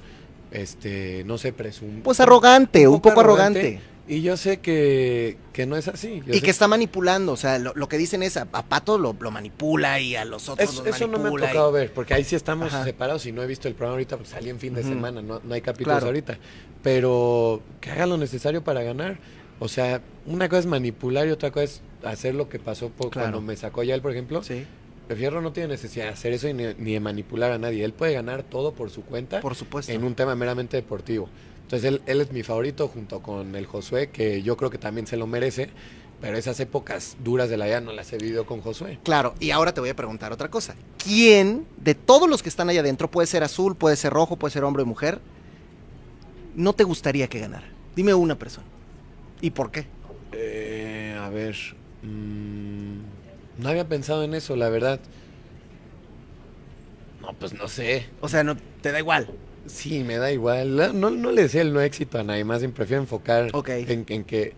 este, 0.53 1.23
no 1.27 1.37
sé, 1.37 1.53
presumido. 1.53 2.03
Pues 2.03 2.19
arrogante, 2.19 2.89
un 2.89 3.03
poco 3.03 3.21
arrogante. 3.21 3.81
Y 4.07 4.21
yo 4.21 4.37
sé 4.37 4.59
que, 4.61 5.39
que 5.55 5.65
no 5.65 5.77
es 5.79 5.89
así. 5.89 6.23
Yo 6.27 6.35
Y 6.35 6.43
que 6.43 6.51
está 6.51 6.69
manipulando, 6.69 7.33
o 7.33 7.37
sea, 7.39 7.59
lo, 7.59 7.73
lo 7.75 7.89
que 7.89 7.97
dicen 7.97 8.23
es 8.23 8.37
a, 8.37 8.47
a 8.53 8.63
Pato 8.67 8.99
lo, 8.99 9.17
lo 9.19 9.31
manipula 9.31 9.99
y 9.99 10.15
a 10.15 10.27
los 10.27 10.51
otros 10.51 10.69
Es- 10.69 10.77
los 10.77 10.87
eso 10.87 11.07
no 11.07 11.19
me 11.19 11.31
ha 11.31 11.33
y- 11.33 11.37
tocado 11.37 11.73
ver, 11.73 11.91
porque 11.93 12.13
ahí 12.13 12.23
sí 12.23 12.37
estamos 12.37 12.75
Ajá. 12.75 12.85
separados 12.85 13.25
y 13.25 13.33
no 13.33 13.43
he 13.43 13.47
visto 13.47 13.67
el 13.67 13.75
programa 13.75 13.95
ahorita, 13.95 14.17
porque 14.19 14.31
salí 14.31 14.51
en 14.51 14.61
fin 14.61 14.75
de 14.75 14.83
semana, 14.83 15.23
no, 15.23 15.41
no 15.43 15.55
hay 15.55 15.63
capítulos 15.63 15.95
Claro. 15.95 16.07
ahorita. 16.09 16.39
Pero 16.83 17.63
que 17.81 17.91
haga 17.91 18.05
lo 18.07 18.19
necesario 18.19 18.63
para 18.63 18.83
ganar. 18.83 19.19
O 19.59 19.69
sea, 19.69 20.03
una 20.27 20.49
cosa 20.51 20.61
es 20.61 20.67
manipular 20.67 21.27
y 21.27 21.31
otra 21.31 21.51
cosa 21.51 21.65
es 21.65 21.81
hacer 22.05 22.35
lo 22.35 22.49
que 22.51 22.59
pasó 22.59 22.91
por- 22.91 23.11
Claro. 23.11 23.31
cuando 23.31 23.41
me 23.41 23.57
sacó 23.57 23.83
ya 23.85 23.95
él, 23.95 24.03
por 24.03 24.13
ejemplo. 24.13 24.43
Sí, 24.43 24.67
El 25.09 25.17
Fierro 25.17 25.41
no 25.43 25.53
tiene 25.53 25.69
necesidad 25.69 26.05
de 26.07 26.11
hacer 26.11 26.33
eso 26.33 26.49
y 26.49 26.55
ni, 26.55 26.65
ni 26.79 26.93
de 26.95 27.01
manipular 27.01 27.53
a 27.53 27.59
nadie. 27.59 27.85
Él 27.85 27.93
puede 27.93 28.13
ganar 28.15 28.43
todo 28.43 28.73
por 28.73 28.91
su 28.91 29.03
cuenta 29.03 29.41
por 29.41 29.55
supuesto. 29.55 29.93
en 29.93 30.03
un 30.05 30.15
tema 30.15 30.35
meramente 30.35 30.77
deportivo. 30.77 31.29
Entonces 31.65 31.89
él, 31.89 32.03
él 32.07 32.21
es 32.21 32.33
mi 32.33 32.43
favorito 32.43 32.89
junto 32.89 33.21
con 33.21 33.57
el 33.57 33.67
Josué, 33.67 34.11
que 34.11 34.43
yo 34.43 34.57
creo 34.57 34.71
que 34.71 34.79
también 34.79 35.07
se 35.07 35.17
lo 35.17 35.27
merece. 35.27 35.71
Pero 36.21 36.39
esas 36.39 36.59
épocas 36.61 37.17
duras 37.23 37.51
de 37.51 37.59
la 37.59 37.67
vida 37.67 37.83
no 37.83 37.93
las 37.93 38.11
he 38.13 38.17
vivido 38.17 38.47
con 38.47 38.63
Josué. 38.63 38.99
Claro, 39.03 39.35
y 39.41 39.51
ahora 39.51 39.75
te 39.75 39.81
voy 39.81 39.91
a 39.91 39.97
preguntar 39.97 40.33
otra 40.33 40.49
cosa. 40.49 40.75
¿Quién 40.97 41.67
de 41.77 41.95
todos 41.95 42.31
los 42.31 42.43
que 42.43 42.49
están 42.49 42.71
allá 42.71 42.81
adentro, 42.81 43.11
puede 43.11 43.27
ser 43.27 43.43
azul, 43.43 43.77
puede 43.77 43.97
ser 43.97 44.13
rojo, 44.13 44.37
puede 44.37 44.53
ser 44.53 44.65
hombre 44.65 44.85
o 44.85 44.87
mujer, 44.87 45.21
no 46.55 46.73
te 46.73 46.85
gustaría 46.85 47.29
que 47.29 47.41
ganara? 47.41 47.67
Dime 47.95 48.15
una 48.15 48.39
persona. 48.39 48.67
¿Y 49.43 49.51
por 49.51 49.71
qué? 49.71 49.87
Eh, 50.33 51.15
a 51.21 51.29
ver. 51.29 51.57
mm, 52.03 52.99
no 53.59 53.69
había 53.69 53.87
pensado 53.87 54.25
en 54.25 54.33
eso, 54.35 54.57
la 54.57 54.71
verdad. 54.71 55.01
No, 57.21 57.35
pues 57.35 57.53
no 57.53 57.69
sé. 57.69 58.07
O 58.21 58.29
sea, 58.29 58.45
no 58.45 58.57
te 58.81 58.93
da 58.93 58.99
igual. 58.99 59.29
Sí, 59.67 60.05
me 60.05 60.17
da 60.19 60.31
igual. 60.33 60.77
No, 61.01 61.11
no 61.11 61.31
le 61.33 61.43
decía 61.43 61.63
el 61.63 61.73
no 61.73 61.81
éxito 61.81 62.19
a 62.19 62.23
nadie 62.23 62.45
más. 62.45 62.61
bien 62.61 62.73
Prefiero 62.73 63.03
enfocar 63.03 63.49
Ok. 63.53 63.69
en, 63.71 64.05
en 64.09 64.25
que. 64.25 64.53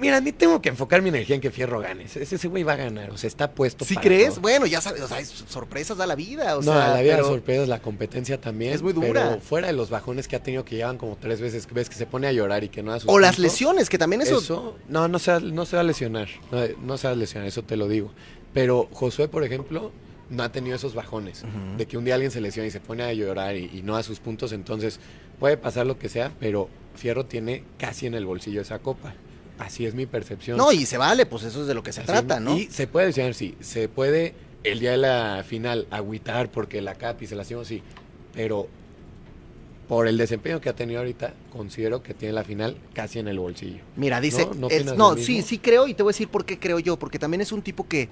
Mira, 0.00 0.20
ni 0.20 0.30
tengo 0.30 0.62
que 0.62 0.68
enfocar 0.68 1.02
mi 1.02 1.08
energía 1.08 1.34
en 1.34 1.40
que 1.40 1.50
Fierro 1.50 1.80
gane. 1.80 2.04
Ese 2.04 2.22
ese 2.22 2.46
güey 2.46 2.62
va 2.62 2.74
a 2.74 2.76
ganar. 2.76 3.10
O 3.10 3.18
sea, 3.18 3.26
está 3.26 3.50
puesto. 3.50 3.84
¿Sí 3.84 3.94
para 3.94 4.06
crees? 4.06 4.28
todo. 4.34 4.42
Bueno, 4.42 4.66
ya 4.66 4.80
sabes, 4.80 5.02
o 5.02 5.08
sea, 5.08 5.18
es- 5.18 5.28
sorpresas 5.48 5.96
da 5.96 6.06
la 6.06 6.14
vida. 6.14 6.56
O 6.56 6.62
no, 6.62 6.72
sea, 6.72 6.90
la 6.94 7.00
vida 7.00 7.16
de 7.16 7.16
pero- 7.16 7.28
sorpresas, 7.28 7.66
la 7.68 7.80
competencia 7.82 8.40
también. 8.40 8.72
Es 8.72 8.80
muy 8.80 8.92
dura. 8.92 9.30
Pero 9.30 9.40
fuera 9.40 9.66
de 9.66 9.72
los 9.72 9.90
bajones 9.90 10.28
que 10.28 10.36
ha 10.36 10.42
tenido 10.42 10.64
que 10.64 10.76
llevan 10.76 10.98
como 10.98 11.16
tres 11.16 11.40
veces, 11.40 11.66
que 11.66 11.74
ves 11.74 11.88
que 11.90 11.96
se 11.96 12.06
pone 12.06 12.28
a 12.28 12.32
llorar 12.32 12.62
y 12.62 12.68
que 12.68 12.80
no 12.80 12.92
da 12.92 13.00
sus 13.00 13.10
O 13.10 13.18
las 13.18 13.40
lesiones, 13.40 13.88
que 13.90 13.98
también 13.98 14.22
eso... 14.22 14.38
Eso, 14.38 14.76
no, 14.88 15.08
no 15.08 15.18
se, 15.18 15.32
va, 15.32 15.40
no 15.40 15.66
se 15.66 15.74
va 15.74 15.80
a 15.80 15.84
lesionar. 15.84 16.28
No, 16.52 16.60
no 16.80 16.96
se 16.96 17.08
va 17.08 17.14
a 17.14 17.16
lesionar, 17.16 17.48
eso 17.48 17.62
te 17.64 17.76
lo 17.76 17.88
digo. 17.88 18.12
Pero 18.54 18.88
Josué, 18.92 19.26
por 19.26 19.42
ejemplo, 19.42 19.90
no 20.30 20.42
ha 20.42 20.52
tenido 20.52 20.76
esos 20.76 20.94
bajones. 20.94 21.44
De 21.76 21.86
que 21.86 21.96
un 21.96 22.04
día 22.04 22.14
alguien 22.14 22.30
se 22.30 22.40
lesiona 22.40 22.66
y 22.66 22.70
se 22.70 22.80
pone 22.80 23.02
a 23.02 23.12
llorar 23.12 23.56
y, 23.56 23.70
y 23.72 23.82
no 23.82 23.94
da 23.94 24.02
sus 24.02 24.20
puntos. 24.20 24.52
Entonces, 24.52 25.00
puede 25.38 25.56
pasar 25.56 25.86
lo 25.86 25.98
que 25.98 26.08
sea, 26.08 26.32
pero 26.38 26.68
Fierro 26.94 27.26
tiene 27.26 27.64
casi 27.78 28.06
en 28.06 28.14
el 28.14 28.26
bolsillo 28.26 28.60
esa 28.60 28.78
copa. 28.78 29.14
Así 29.58 29.86
es 29.86 29.94
mi 29.94 30.06
percepción. 30.06 30.56
No, 30.56 30.72
y 30.72 30.86
se 30.86 30.98
vale, 30.98 31.26
pues 31.26 31.42
eso 31.42 31.62
es 31.62 31.66
de 31.66 31.74
lo 31.74 31.82
que 31.82 31.92
se 31.92 32.00
Así 32.00 32.06
trata, 32.06 32.36
es. 32.36 32.40
¿no? 32.40 32.56
Y 32.56 32.66
se 32.66 32.86
puede 32.86 33.08
lesionar, 33.08 33.34
sí. 33.34 33.56
Se 33.60 33.88
puede 33.88 34.34
el 34.64 34.80
día 34.80 34.92
de 34.92 34.98
la 34.98 35.44
final 35.46 35.86
agüitar 35.90 36.50
porque 36.50 36.80
la 36.80 36.94
capi 36.94 37.26
se 37.26 37.34
lastimó, 37.34 37.64
sí. 37.64 37.82
Pero 38.34 38.68
por 39.88 40.06
el 40.06 40.18
desempeño 40.18 40.60
que 40.60 40.68
ha 40.68 40.76
tenido 40.76 41.00
ahorita, 41.00 41.32
considero 41.50 42.02
que 42.02 42.14
tiene 42.14 42.34
la 42.34 42.44
final 42.44 42.76
casi 42.92 43.18
en 43.18 43.26
el 43.26 43.38
bolsillo. 43.38 43.80
Mira, 43.96 44.20
dice, 44.20 44.46
¿No? 44.56 44.68
¿No 44.68 44.94
no, 44.94 45.16
sí, 45.16 45.42
sí 45.42 45.58
creo 45.58 45.88
y 45.88 45.94
te 45.94 46.02
voy 46.02 46.10
a 46.10 46.12
decir 46.12 46.28
por 46.28 46.44
qué 46.44 46.58
creo 46.58 46.78
yo, 46.78 46.98
porque 46.98 47.18
también 47.18 47.40
es 47.40 47.52
un 47.52 47.62
tipo 47.62 47.88
que, 47.88 48.10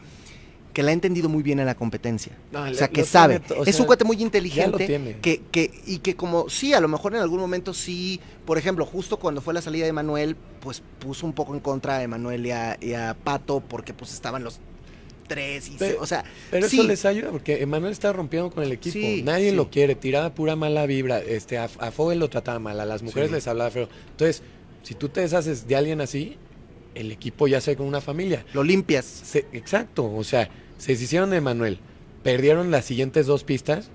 que 0.77 0.83
la 0.83 0.91
ha 0.91 0.93
entendido 0.93 1.31
muy 1.31 1.43
bien 1.43 1.59
en 1.59 1.65
la 1.65 1.75
competencia. 1.75 2.33
No, 2.53 2.61
O 2.65 2.75
sea, 2.75 2.89
que 2.89 3.03
sabe. 3.03 3.41
tiene 3.41 3.49
to- 3.49 3.61
o 3.63 3.65
es 3.65 3.75
sea, 3.77 3.83
un 3.83 3.87
cuate 3.87 4.05
muy 4.05 4.17
ya 4.17 4.21
lo 4.21 4.27
inteligente. 4.27 4.87
tiene. 4.87 5.17
Que, 5.23 5.41
que, 5.51 5.71
y 5.87 6.01
que 6.01 6.17
como, 6.17 6.51
sí, 6.51 6.75
a 6.75 6.81
lo 6.81 6.89
mejor 6.89 7.15
en 7.15 7.23
algún 7.23 7.41
momento 7.41 7.73
sí, 7.73 8.21
por 8.45 8.59
ejemplo, 8.59 8.85
justo 8.85 9.19
cuando 9.19 9.41
fue 9.41 9.55
la 9.55 9.63
salida 9.63 9.87
de 9.87 9.95
Manuel, 9.95 10.37
pues 10.61 10.83
puso 10.99 11.25
un 11.25 11.33
poco 11.33 11.55
en 11.55 11.61
contra 11.61 11.97
de 11.97 12.09
Manuel 12.09 12.45
y 12.45 12.51
a, 12.51 12.77
y 12.79 12.93
a 12.93 13.17
Pato, 13.25 13.61
porque 13.61 13.95
pues 13.95 14.13
estaban 14.13 14.45
los 14.45 14.61
tres, 15.27 15.67
y 15.69 15.73
se- 15.73 15.79
Pero- 15.79 16.03
o 16.03 16.07
sea, 16.07 16.25
Pero 16.51 16.69
sí, 16.69 16.79
eso 16.81 16.87
les 16.87 17.07
ayuda 17.07 17.31
porque 17.31 17.63
Emanuel 17.63 17.93
está 17.93 18.13
rompiendo 18.13 18.51
con 18.51 18.63
el 18.63 18.73
equipo. 18.73 18.93
Sí, 18.93 19.23
Nadie 19.25 19.53
sí. 19.53 19.57
lo 19.57 19.71
quiere, 19.71 19.95
tiraba 19.95 20.35
pura 20.35 20.57
mala 20.57 20.85
vibra. 20.85 21.21
Este, 21.21 21.57
a, 21.57 21.71
a 21.79 21.91
Fogel 21.91 22.19
lo 22.19 22.29
trataba 22.29 22.59
mal, 22.59 22.79
a 22.81 22.85
las 22.85 23.03
mujeres 23.03 23.31
les 23.31 23.47
hablaba 23.49 23.71
feo. 23.71 23.89
Entonces, 24.11 24.43
si 24.83 24.95
tú 24.95 25.09
te 25.09 25.23
deshaces 25.23 25.67
de 25.67 25.75
alguien 25.75 26.03
así, 26.03 26.37
el 26.95 27.11
equipo 27.13 27.49
ya 27.49 27.63
se 27.63 27.71
ve 27.71 27.77
como 27.79 27.89
una 27.89 28.03
familia. 28.03 28.45
lo 28.53 28.63
limpias. 28.63 29.05
Se- 29.07 29.47
exacto, 29.55 30.05
o 30.15 30.23
sea, 30.23 30.49
se 30.79 30.93
deshicieron 30.93 31.31
de 31.31 31.41
Manuel, 31.41 31.79
perdieron 32.23 32.71
las 32.71 32.85
siguientes 32.85 33.27
dos 33.27 33.45
pistas, 33.45 33.91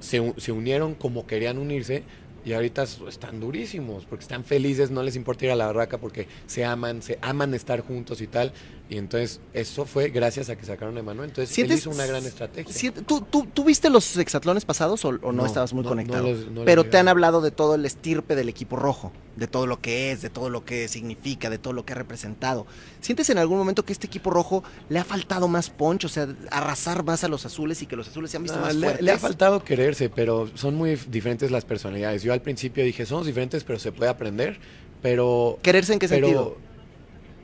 se, 0.00 0.32
se 0.36 0.52
unieron 0.52 0.94
como 0.94 1.26
querían 1.26 1.58
unirse 1.58 2.04
y 2.44 2.52
ahorita 2.52 2.84
están 3.08 3.40
durísimos 3.40 4.06
porque 4.06 4.22
están 4.22 4.44
felices, 4.44 4.90
no 4.90 5.02
les 5.02 5.16
importa 5.16 5.44
ir 5.44 5.50
a 5.50 5.56
la 5.56 5.66
barraca 5.66 5.98
porque 5.98 6.28
se 6.46 6.64
aman, 6.64 7.02
se 7.02 7.18
aman 7.20 7.52
estar 7.52 7.80
juntos 7.80 8.20
y 8.20 8.26
tal. 8.26 8.52
Y 8.90 8.96
entonces 8.96 9.40
eso 9.52 9.84
fue 9.84 10.08
gracias 10.08 10.48
a 10.48 10.56
que 10.56 10.64
sacaron 10.64 10.96
a 10.96 11.02
Manuel. 11.02 11.28
Entonces 11.28 11.50
él 11.50 11.66
¿Sientes- 11.66 11.80
hizo 11.80 11.90
una 11.90 12.06
gran 12.06 12.24
estrategia. 12.24 12.92
¿Tú, 13.06 13.20
tú, 13.20 13.46
tú 13.52 13.64
viste 13.64 13.90
los 13.90 14.16
hexatlones 14.16 14.64
pasados 14.64 15.04
o, 15.04 15.08
o 15.08 15.12
no, 15.12 15.32
No, 15.32 15.46
estabas 15.46 15.74
muy 15.74 15.82
no, 15.82 15.90
no 15.90 15.96
conectado? 15.96 16.22
no 16.22 16.30
los 16.54 16.64
Pero 16.64 16.84
te 16.84 16.96
han 16.96 17.06
hablado 17.06 17.42
de 17.42 17.50
todo 17.50 17.74
el 17.74 17.84
estirpe 17.84 18.34
del 18.34 18.48
equipo 18.48 18.76
rojo, 18.76 19.12
de 19.36 19.46
todo 19.46 19.66
lo 19.66 19.82
que 19.82 20.10
es, 20.10 20.22
de 20.22 20.30
todo 20.30 20.48
lo 20.48 20.64
que 20.64 20.88
significa, 20.88 21.50
de 21.50 21.58
todo 21.58 21.74
lo 21.74 21.84
que 21.84 21.92
ha 21.92 21.96
representado. 21.96 22.66
¿Sientes 23.02 23.28
en 23.28 23.36
algún 23.36 23.58
momento 23.58 23.84
que 23.84 23.92
este 23.92 24.06
equipo 24.06 24.30
rojo 24.30 24.64
le 24.88 24.98
ha 24.98 25.04
faltado 25.04 25.48
más 25.48 25.68
punch, 25.68 26.06
o 26.06 26.08
sea, 26.08 26.26
arrasar 26.50 27.04
más 27.04 27.22
a 27.24 27.28
los 27.28 27.44
azules 27.44 27.82
y 27.82 27.86
que 27.86 27.94
los 27.94 28.08
azules 28.08 28.30
se 28.30 28.38
han 28.38 28.44
visto 28.44 28.56
No, 28.58 28.64
más 28.64 28.74
le, 28.74 28.86
fuertes? 28.86 29.04
le 29.04 29.10
ha 29.12 29.18
faltado 29.18 29.62
quererse, 29.64 30.08
pero 30.08 30.48
son 30.54 30.76
muy 30.76 30.92
dif- 30.92 31.04
diferentes 31.08 31.50
las 31.50 31.66
personalidades. 31.66 32.22
Yo 32.22 32.32
al 32.32 32.40
principio 32.40 32.82
dije, 32.84 33.04
somos 33.04 33.26
diferentes, 33.26 33.64
pero 33.64 33.78
se 33.78 33.92
puede 33.92 34.10
aprender. 34.10 34.58
Pero 35.02 35.58
¿Quererse 35.62 35.92
en 35.92 35.98
qué 35.98 36.08
pero, 36.08 36.26
sentido? 36.26 36.56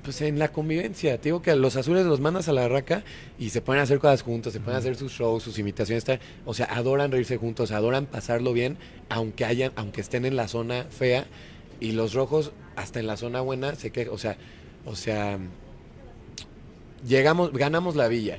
Pues 0.04 0.20
en 0.20 0.38
la 0.38 0.52
convivencia. 0.52 1.16
Te 1.16 1.30
digo 1.30 1.40
que 1.40 1.50
a 1.50 1.56
los 1.56 1.76
azules 1.76 2.04
los 2.04 2.20
mandas 2.20 2.48
a 2.48 2.52
la 2.52 2.68
raca 2.68 3.02
y 3.38 3.48
se 3.48 3.62
pueden 3.62 3.82
hacer 3.82 3.98
cosas 3.98 4.20
juntos, 4.20 4.52
se 4.52 4.60
pueden 4.60 4.78
hacer 4.78 4.96
sus 4.96 5.12
shows, 5.12 5.42
sus 5.42 5.58
imitaciones. 5.58 6.04
tal. 6.04 6.20
O 6.44 6.52
sea, 6.52 6.66
adoran 6.66 7.10
reírse 7.10 7.38
juntos, 7.38 7.72
adoran 7.72 8.04
pasarlo 8.04 8.52
bien, 8.52 8.76
aunque 9.08 9.46
hayan, 9.46 9.72
aunque 9.76 10.02
estén 10.02 10.26
en 10.26 10.36
la 10.36 10.46
zona 10.46 10.84
fea. 10.90 11.26
Y 11.80 11.92
los 11.92 12.12
rojos, 12.12 12.52
hasta 12.76 13.00
en 13.00 13.06
la 13.06 13.16
zona 13.16 13.40
buena, 13.40 13.74
se 13.76 13.90
que, 13.90 14.10
o 14.10 14.18
sea, 14.18 14.36
o 14.84 14.94
sea, 14.94 15.38
llegamos, 17.06 17.52
ganamos 17.52 17.96
la 17.96 18.06
villa. 18.08 18.38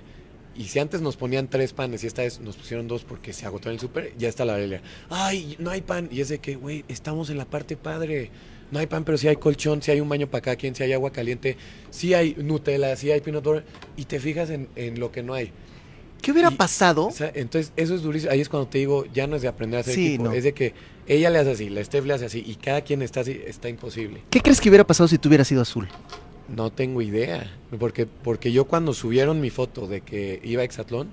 Y 0.55 0.65
si 0.65 0.79
antes 0.79 1.01
nos 1.01 1.17
ponían 1.17 1.49
tres 1.49 1.73
panes 1.73 2.03
y 2.03 2.07
esta 2.07 2.21
vez 2.21 2.39
nos 2.39 2.55
pusieron 2.55 2.87
dos 2.87 3.03
porque 3.03 3.33
se 3.33 3.45
agotó 3.45 3.69
en 3.69 3.73
el 3.73 3.79
súper, 3.79 4.15
ya 4.17 4.29
está 4.29 4.45
la 4.45 4.55
Biblia. 4.55 4.81
Ay, 5.09 5.55
no 5.59 5.71
hay 5.71 5.81
pan. 5.81 6.07
Y 6.11 6.21
es 6.21 6.29
de 6.29 6.37
que, 6.39 6.55
güey, 6.55 6.85
estamos 6.87 7.29
en 7.29 7.37
la 7.37 7.45
parte 7.45 7.75
padre. 7.75 8.29
No 8.75 8.81
hay 8.81 8.87
pan, 8.87 9.05
pero 9.05 9.17
sí 9.17 9.29
hay 9.29 9.37
colchón, 9.37 9.81
sí 9.81 9.89
hay 9.91 10.01
un 10.01 10.09
baño 10.09 10.27
para 10.27 10.41
cada 10.41 10.57
quien, 10.57 10.75
sí 10.75 10.83
hay 10.83 10.91
agua 10.91 11.09
caliente, 11.13 11.55
sí 11.91 12.13
hay 12.13 12.35
Nutella, 12.37 12.93
sí 12.97 13.09
hay 13.09 13.21
peanut 13.21 13.41
butter. 13.41 13.63
Y 13.95 14.03
te 14.03 14.19
fijas 14.19 14.49
en, 14.49 14.67
en 14.75 14.99
lo 14.99 15.13
que 15.13 15.23
no 15.23 15.33
hay. 15.33 15.51
¿Qué 16.21 16.33
hubiera 16.33 16.51
y- 16.51 16.55
pasado? 16.55 17.07
O 17.07 17.11
sea, 17.11 17.31
entonces, 17.33 17.71
eso 17.77 17.95
es 17.95 18.01
durísimo. 18.01 18.33
Ahí 18.33 18.41
es 18.41 18.49
cuando 18.49 18.67
te 18.67 18.79
digo, 18.79 19.05
ya 19.13 19.27
no 19.27 19.37
es 19.37 19.43
de 19.43 19.47
aprender 19.47 19.77
a 19.77 19.81
hacer 19.81 19.95
Sí, 19.95 20.07
equipo. 20.07 20.25
no. 20.25 20.33
Es 20.33 20.43
de 20.43 20.53
que 20.53 20.73
ella 21.07 21.29
le 21.29 21.39
hace 21.39 21.51
así, 21.51 21.69
la 21.69 21.81
Steph 21.85 22.03
le 22.05 22.15
hace 22.15 22.25
así, 22.25 22.43
y 22.45 22.55
cada 22.55 22.81
quien 22.81 23.01
está 23.01 23.21
así, 23.21 23.39
está 23.47 23.69
imposible. 23.69 24.23
¿Qué 24.29 24.41
crees 24.41 24.59
que 24.59 24.67
hubiera 24.67 24.85
pasado 24.85 25.07
si 25.07 25.17
tú 25.19 25.29
hubieras 25.29 25.47
sido 25.47 25.61
azul? 25.61 25.87
No 26.53 26.69
tengo 26.69 27.01
idea. 27.01 27.49
Porque, 27.79 28.05
porque 28.07 28.51
yo 28.51 28.65
cuando 28.65 28.93
subieron 28.93 29.39
mi 29.39 29.51
foto 29.51 29.87
de 29.87 30.01
que 30.01 30.41
iba 30.43 30.63
a 30.63 30.65
Exatlón, 30.65 31.07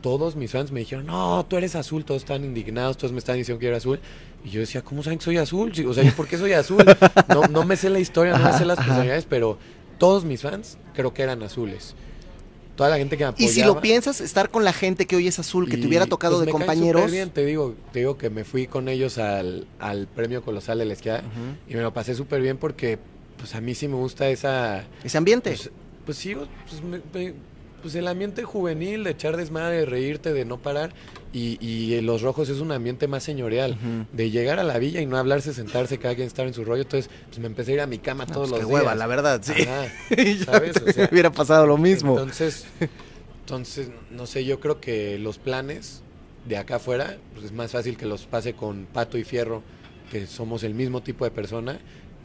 todos 0.00 0.36
mis 0.36 0.52
fans 0.52 0.70
me 0.70 0.80
dijeron, 0.80 1.06
no, 1.06 1.44
tú 1.48 1.56
eres 1.56 1.74
azul, 1.74 2.04
todos 2.04 2.22
están 2.22 2.44
indignados, 2.44 2.96
todos 2.96 3.12
me 3.12 3.18
están 3.18 3.36
diciendo 3.36 3.58
que 3.58 3.66
era 3.68 3.76
azul. 3.78 3.98
Y 4.44 4.50
yo 4.50 4.60
decía, 4.60 4.82
¿cómo 4.82 5.02
saben 5.02 5.18
que 5.18 5.24
soy 5.24 5.36
azul? 5.38 5.72
O 5.88 5.94
sea, 5.94 6.04
¿yo 6.04 6.12
por 6.14 6.28
qué 6.28 6.38
soy 6.38 6.52
azul? 6.52 6.84
No, 7.28 7.42
no 7.48 7.64
me 7.64 7.76
sé 7.76 7.90
la 7.90 7.98
historia, 7.98 8.38
no 8.38 8.44
me 8.44 8.56
sé 8.56 8.64
las 8.64 8.76
personalidades, 8.78 9.26
pero 9.28 9.58
todos 9.98 10.24
mis 10.24 10.42
fans 10.42 10.78
creo 10.94 11.12
que 11.12 11.22
eran 11.22 11.42
azules. 11.42 11.94
toda 12.76 12.90
la 12.90 12.96
gente 12.98 13.16
que 13.16 13.24
me 13.24 13.30
apoyaba. 13.30 13.50
Y 13.50 13.52
si 13.52 13.64
lo 13.64 13.80
piensas, 13.80 14.20
estar 14.20 14.50
con 14.50 14.64
la 14.64 14.72
gente 14.72 15.06
que 15.06 15.16
hoy 15.16 15.26
es 15.26 15.40
azul, 15.40 15.68
que 15.68 15.76
te 15.76 15.88
hubiera 15.88 16.04
Y, 16.04 16.08
tocado 16.08 16.34
pues, 16.36 16.40
de 16.46 16.46
me 16.46 16.52
compañeros. 16.52 17.10
te 17.34 17.44
digo, 17.44 17.74
te 17.92 17.98
digo 17.98 18.16
que 18.16 18.30
me 18.30 18.44
fui 18.44 18.68
con 18.68 18.88
ellos 18.88 19.18
al, 19.18 19.66
al 19.80 20.06
premio 20.06 20.42
colosal 20.42 20.78
de 20.78 20.84
la 20.84 20.92
esquiada 20.92 21.18
Ujú. 21.20 21.72
y 21.72 21.74
me 21.74 21.82
lo 21.82 21.92
pasé 21.92 22.14
súper 22.14 22.40
bien 22.40 22.56
porque 22.56 23.00
pues 23.36 23.56
a 23.56 23.60
mí 23.60 23.74
sí 23.74 23.88
me 23.88 23.96
gusta 23.96 24.28
esa 24.28 24.84
Ese 25.02 25.18
ambiente. 25.18 25.50
pues, 25.50 25.70
pues 26.06 26.18
sí, 26.18 26.36
pues, 26.36 26.82
me- 26.84 27.00
me- 27.12 27.34
pues 27.82 27.94
el 27.94 28.08
ambiente 28.08 28.44
juvenil 28.44 29.04
de 29.04 29.10
echar 29.10 29.36
desmadre, 29.36 29.78
de 29.78 29.86
reírte, 29.86 30.32
de 30.32 30.44
no 30.44 30.58
parar 30.58 30.90
y, 31.32 31.58
y 31.64 32.00
los 32.00 32.22
rojos 32.22 32.48
es 32.48 32.58
un 32.60 32.72
ambiente 32.72 33.06
más 33.08 33.22
señorial. 33.22 33.76
De 34.12 34.30
llegar 34.30 34.58
a 34.58 34.64
la 34.64 34.78
villa 34.78 35.00
y 35.00 35.06
no 35.06 35.16
hablarse, 35.16 35.52
sentarse, 35.54 35.98
cada 35.98 36.14
quien 36.14 36.26
estar 36.26 36.46
en 36.46 36.54
su 36.54 36.64
rollo. 36.64 36.82
Entonces, 36.82 37.10
pues 37.28 37.38
me 37.38 37.46
empecé 37.46 37.72
a 37.72 37.74
ir 37.74 37.80
a 37.80 37.86
mi 37.86 37.98
cama 37.98 38.24
No, 38.26 38.34
todos 38.34 38.50
pues, 38.50 38.62
los 38.62 38.68
qué 38.68 38.74
hueva, 38.74 38.90
días. 38.92 38.98
la 38.98 39.06
verdad, 39.06 39.40
sí. 39.42 39.52
Ajá. 39.62 39.86
¿sabes? 40.44 40.76
O 40.76 40.84
te 40.84 40.92
sea, 40.92 41.08
hubiera 41.10 41.30
pasado 41.30 41.66
lo 41.66 41.76
mismo. 41.78 42.12
Entonces, 42.18 42.66
entonces, 43.40 43.90
no 44.10 44.26
sé, 44.26 44.44
yo 44.44 44.60
creo 44.60 44.80
que 44.80 45.18
los 45.18 45.38
planes 45.38 46.02
de 46.46 46.56
acá 46.56 46.76
afuera, 46.76 47.16
pues 47.34 47.46
es 47.46 47.52
más 47.52 47.70
fácil 47.72 47.96
que 47.96 48.06
los 48.06 48.26
pase 48.26 48.54
con 48.54 48.86
Pato 48.86 49.18
y 49.18 49.24
Fierro, 49.24 49.62
que 50.10 50.26
somos 50.26 50.62
el 50.62 50.74
mismo 50.74 51.02
tipo 51.02 51.24
de 51.24 51.30
persona, 51.30 51.78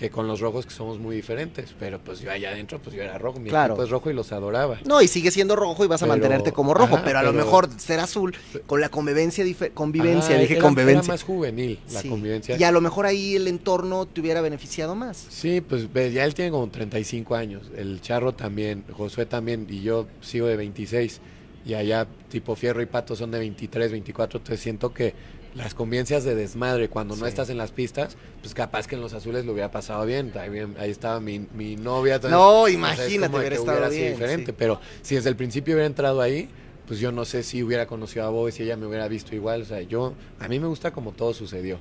que 0.04 0.10
con 0.10 0.28
los 0.28 0.42
rojos, 0.42 0.66
que 0.66 0.74
somos 0.74 1.00
muy 1.00 1.16
diferentes. 1.16 1.74
Pero 1.80 1.98
pues 2.00 2.20
yo 2.20 2.30
allá 2.30 2.50
adentro, 2.50 2.78
pues 2.82 2.94
yo 2.94 3.02
era 3.04 3.18
rojo, 3.18 3.40
mi 3.40 3.50
Claro. 3.50 3.74
equipo 3.76 3.86
es 3.86 3.90
rojo 3.90 4.10
y 4.10 4.14
los 4.14 4.34
adoraba. 4.34 4.80
No, 4.86 5.02
y 5.02 5.08
sigue 5.08 5.32
siendo 5.32 5.56
rojo 5.56 5.86
y 5.86 5.88
vas 5.88 6.02
a 6.02 6.06
Pero- 6.06 6.14
mantenerte 6.18 6.52
como 6.52 6.74
rojo, 6.74 6.96
ajá, 6.96 7.06
pero 7.06 7.20
a 7.20 7.24
lo 7.24 7.32
mejor 7.32 7.70
ser 7.78 8.02
azul 8.02 8.36
con 8.66 8.82
la 8.82 8.90
convivencia, 8.90 9.46
convivencia, 9.74 10.32
Ajá, 10.36 10.42
dije 10.42 10.56
era- 10.56 10.62
convivencia. 10.62 11.00
Era 11.06 11.14
más 11.14 11.24
juvenil 11.24 11.80
la 11.94 12.02
Sí. 12.02 12.10
convivencia. 12.10 12.58
Y 12.58 12.64
a 12.66 12.72
lo 12.74 12.82
mejor 12.82 13.06
ahí 13.06 13.38
el 13.38 13.48
entorno 13.48 14.06
te 14.06 14.20
hubiera 14.20 14.42
beneficiado 14.42 14.94
más. 14.94 15.26
Sí, 15.30 15.62
pues 15.62 15.88
ya 15.94 16.26
él 16.26 16.34
tiene 16.34 16.52
como 16.52 16.68
35 16.70 17.36
años, 17.36 17.72
el 17.78 18.02
Charro 18.02 18.34
también, 18.34 18.84
Josué 18.92 19.26
también, 19.26 19.68
y 19.70 19.82
yo 19.84 20.08
sigo 20.20 20.48
de 20.48 20.58
26, 20.58 21.22
y 21.66 21.76
allá 21.76 22.08
tipo 22.30 22.58
Fierro 22.58 22.82
y 22.82 22.88
Pato 22.88 23.16
son 23.16 23.32
de 23.32 23.40
23, 23.40 23.90
24, 23.90 24.40
entonces 24.40 24.60
siento 24.62 24.94
que 24.94 25.14
las 25.56 25.74
convivencias 25.76 26.24
de 26.24 26.34
desmadre 26.36 26.90
cuando 26.90 27.16
no 27.16 27.28
estás 27.28 27.50
en 27.50 27.58
las 27.58 27.72
pistas, 27.72 28.18
pues 28.42 28.54
capaz 28.54 28.88
que 28.88 28.96
en 28.96 29.02
los 29.02 29.14
azules 29.14 29.46
lo 29.46 29.52
hubiera 29.54 29.70
pasado 29.70 30.06
bien, 30.06 30.32
ahí, 30.40 30.50
bien- 30.50 30.76
ahí 30.80 30.90
estaba 30.90 31.20
mi, 31.20 31.46
mi 31.54 31.76
novia. 31.76 32.16
entonces, 32.16 32.38
No, 32.38 32.68
imagínate, 32.68 33.32
de 33.32 33.38
hubiera 33.38 33.56
estado 33.56 33.78
sido 33.78 33.90
bien, 33.92 34.14
diferente, 34.14 34.52
sí. 34.52 34.56
pero 34.58 34.80
si 35.04 35.16
desde 35.16 35.30
el 35.30 35.36
principio 35.36 35.76
hubiera 35.76 35.86
entrado 35.88 36.22
ahí, 36.22 36.50
pues 36.88 37.00
yo 37.00 37.12
no 37.12 37.24
sé 37.24 37.44
si 37.44 37.62
hubiera 37.64 37.86
conocido 37.86 38.26
a 38.26 38.30
Bob, 38.30 38.52
si 38.52 38.64
ella 38.64 38.76
me 38.78 38.88
hubiera 38.88 39.08
visto 39.08 39.36
igual, 39.36 39.62
o 39.62 39.66
sea, 39.66 39.82
yo, 39.82 40.14
a 40.40 40.48
mí 40.48 40.60
me 40.60 40.68
gusta 40.68 40.92
como 40.92 41.12
todo 41.12 41.34
sucedió. 41.34 41.78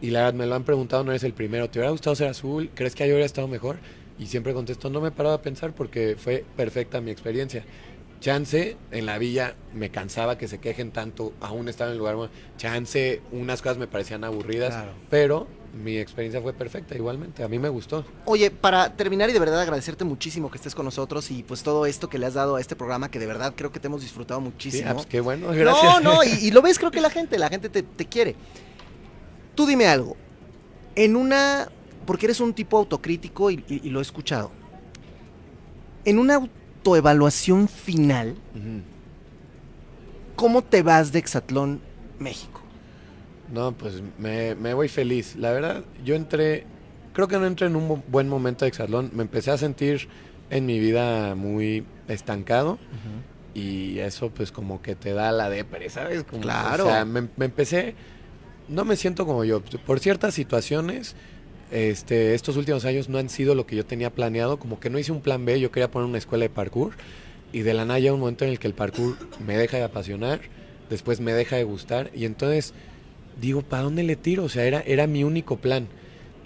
Y 0.00 0.10
la 0.10 0.20
verdad 0.24 0.34
me 0.34 0.46
lo 0.46 0.54
han 0.56 0.64
preguntado, 0.64 1.04
no 1.04 1.12
eres 1.12 1.22
el 1.22 1.32
primero, 1.32 1.70
¿te 1.70 1.78
hubiera 1.78 1.92
gustado 1.92 2.16
ser 2.16 2.28
azul? 2.28 2.70
¿Crees 2.74 2.94
que 2.96 3.04
ahí 3.04 3.10
hubiera 3.10 3.24
estado 3.24 3.46
mejor? 3.46 3.76
Y 4.18 4.26
siempre 4.26 4.52
contesto, 4.52 4.90
no 4.90 5.00
me 5.00 5.08
he 5.08 5.10
parado 5.12 5.36
a 5.36 5.42
pensar 5.42 5.72
porque 5.72 6.16
fue 6.18 6.44
perfecta 6.56 7.00
mi 7.00 7.10
experiencia. 7.12 7.64
Chance, 8.22 8.76
en 8.92 9.04
la 9.04 9.18
villa 9.18 9.56
me 9.74 9.90
cansaba 9.90 10.38
que 10.38 10.46
se 10.46 10.58
quejen 10.58 10.92
tanto, 10.92 11.32
aún 11.40 11.68
estaba 11.68 11.88
en 11.90 11.94
el 11.94 11.98
lugar, 11.98 12.14
bueno, 12.14 12.32
chance, 12.56 13.20
unas 13.32 13.60
cosas 13.60 13.78
me 13.78 13.88
parecían 13.88 14.22
aburridas, 14.22 14.70
Claro. 14.74 14.92
pero 15.10 15.48
mi 15.74 15.96
experiencia 15.98 16.40
fue 16.40 16.52
perfecta 16.52 16.94
igualmente, 16.94 17.42
a 17.42 17.48
mí 17.48 17.58
me 17.58 17.68
gustó. 17.68 18.04
Oye, 18.24 18.52
para 18.52 18.94
terminar 18.94 19.28
y 19.28 19.32
de 19.32 19.40
verdad 19.40 19.60
agradecerte 19.60 20.04
muchísimo 20.04 20.52
que 20.52 20.56
estés 20.58 20.72
con 20.76 20.84
nosotros 20.84 21.32
y 21.32 21.42
pues 21.42 21.64
todo 21.64 21.84
esto 21.84 22.08
que 22.08 22.16
le 22.18 22.26
has 22.26 22.34
dado 22.34 22.54
a 22.54 22.60
este 22.60 22.76
programa 22.76 23.10
que 23.10 23.18
de 23.18 23.26
verdad 23.26 23.54
creo 23.56 23.72
que 23.72 23.80
te 23.80 23.88
hemos 23.88 24.02
disfrutado 24.02 24.40
muchísimo. 24.40 24.88
ah, 24.88 24.94
pues 24.94 25.06
qué 25.06 25.20
bueno, 25.20 25.48
gracias. 25.52 26.00
No, 26.02 26.14
no, 26.14 26.22
y, 26.22 26.28
y 26.46 26.50
lo 26.52 26.62
ves 26.62 26.78
creo 26.78 26.92
que 26.92 27.00
la 27.00 27.10
gente, 27.10 27.36
la 27.38 27.48
gente 27.48 27.68
te, 27.70 27.82
te 27.82 28.06
quiere. 28.06 28.36
Tú 29.56 29.66
dime 29.66 29.86
algo. 29.86 30.16
En 30.94 31.16
una, 31.16 31.68
porque 32.06 32.26
eres 32.26 32.38
un 32.38 32.54
tipo 32.54 32.78
autocrítico 32.78 33.50
y, 33.50 33.64
y- 33.66 33.80
y 33.88 33.90
lo 33.90 33.98
he 33.98 34.02
escuchado. 34.02 34.52
En 36.04 36.18
una 36.20 36.48
autoevaluación 36.92 37.68
final. 37.68 38.34
¿cómo 40.34 40.62
te 40.62 40.82
vas 40.82 41.12
de 41.12 41.20
Exatlón 41.20 41.80
México? 42.18 42.60
No, 43.52 43.72
pues 43.72 44.02
me, 44.18 44.56
me 44.56 44.74
voy 44.74 44.88
feliz. 44.88 45.36
La 45.36 45.52
verdad, 45.52 45.84
yo 46.04 46.16
entré, 46.16 46.64
creo 47.12 47.28
que 47.28 47.38
no 47.38 47.46
entré 47.46 47.68
en 47.68 47.76
un 47.76 47.88
bu- 47.88 48.02
buen 48.08 48.28
momento 48.28 48.64
de 48.64 48.70
Exatlón. 48.70 49.10
Me 49.14 49.22
empecé 49.22 49.52
a 49.52 49.58
sentir 49.58 50.08
en 50.50 50.66
mi 50.66 50.80
vida 50.80 51.34
muy 51.36 51.84
estancado 52.08 52.78
y 53.54 53.98
eso 54.00 54.30
pues 54.30 54.50
como 54.50 54.82
que 54.82 54.96
te 54.96 55.12
da 55.12 55.30
la 55.30 55.48
depre, 55.48 55.88
¿sabes? 55.90 56.24
Como, 56.24 56.42
Claro. 56.42 56.86
O 56.86 56.88
sea, 56.88 57.04
me, 57.04 57.28
me 57.36 57.44
empecé, 57.44 57.94
no 58.68 58.84
me 58.84 58.96
siento 58.96 59.26
como 59.26 59.44
yo. 59.44 59.60
Por 59.62 60.00
ciertas 60.00 60.34
situaciones, 60.34 61.14
este, 61.72 62.34
estos 62.34 62.56
últimos 62.56 62.84
años 62.84 63.08
no 63.08 63.18
han 63.18 63.28
sido 63.28 63.54
lo 63.54 63.66
que 63.66 63.76
yo 63.76 63.84
tenía 63.84 64.10
planeado. 64.10 64.58
Como 64.58 64.78
que 64.78 64.90
no 64.90 64.98
hice 64.98 65.10
un 65.10 65.20
plan 65.20 65.44
B, 65.44 65.58
yo 65.58 65.70
quería 65.72 65.90
poner 65.90 66.08
una 66.08 66.18
escuela 66.18 66.44
de 66.44 66.50
parkour 66.50 66.92
y 67.52 67.60
de 67.60 67.74
la 67.74 67.84
nada 67.84 67.98
llega 67.98 68.14
un 68.14 68.20
momento 68.20 68.44
en 68.44 68.50
el 68.50 68.58
que 68.58 68.66
el 68.66 68.74
parkour 68.74 69.16
me 69.44 69.56
deja 69.56 69.76
de 69.76 69.84
apasionar, 69.84 70.40
después 70.90 71.20
me 71.20 71.32
deja 71.32 71.56
de 71.56 71.64
gustar 71.64 72.10
y 72.14 72.24
entonces 72.24 72.74
digo, 73.40 73.62
¿para 73.62 73.82
dónde 73.82 74.02
le 74.02 74.16
tiro? 74.16 74.44
O 74.44 74.48
sea, 74.48 74.64
era, 74.64 74.80
era 74.80 75.06
mi 75.06 75.24
único 75.24 75.56
plan. 75.56 75.88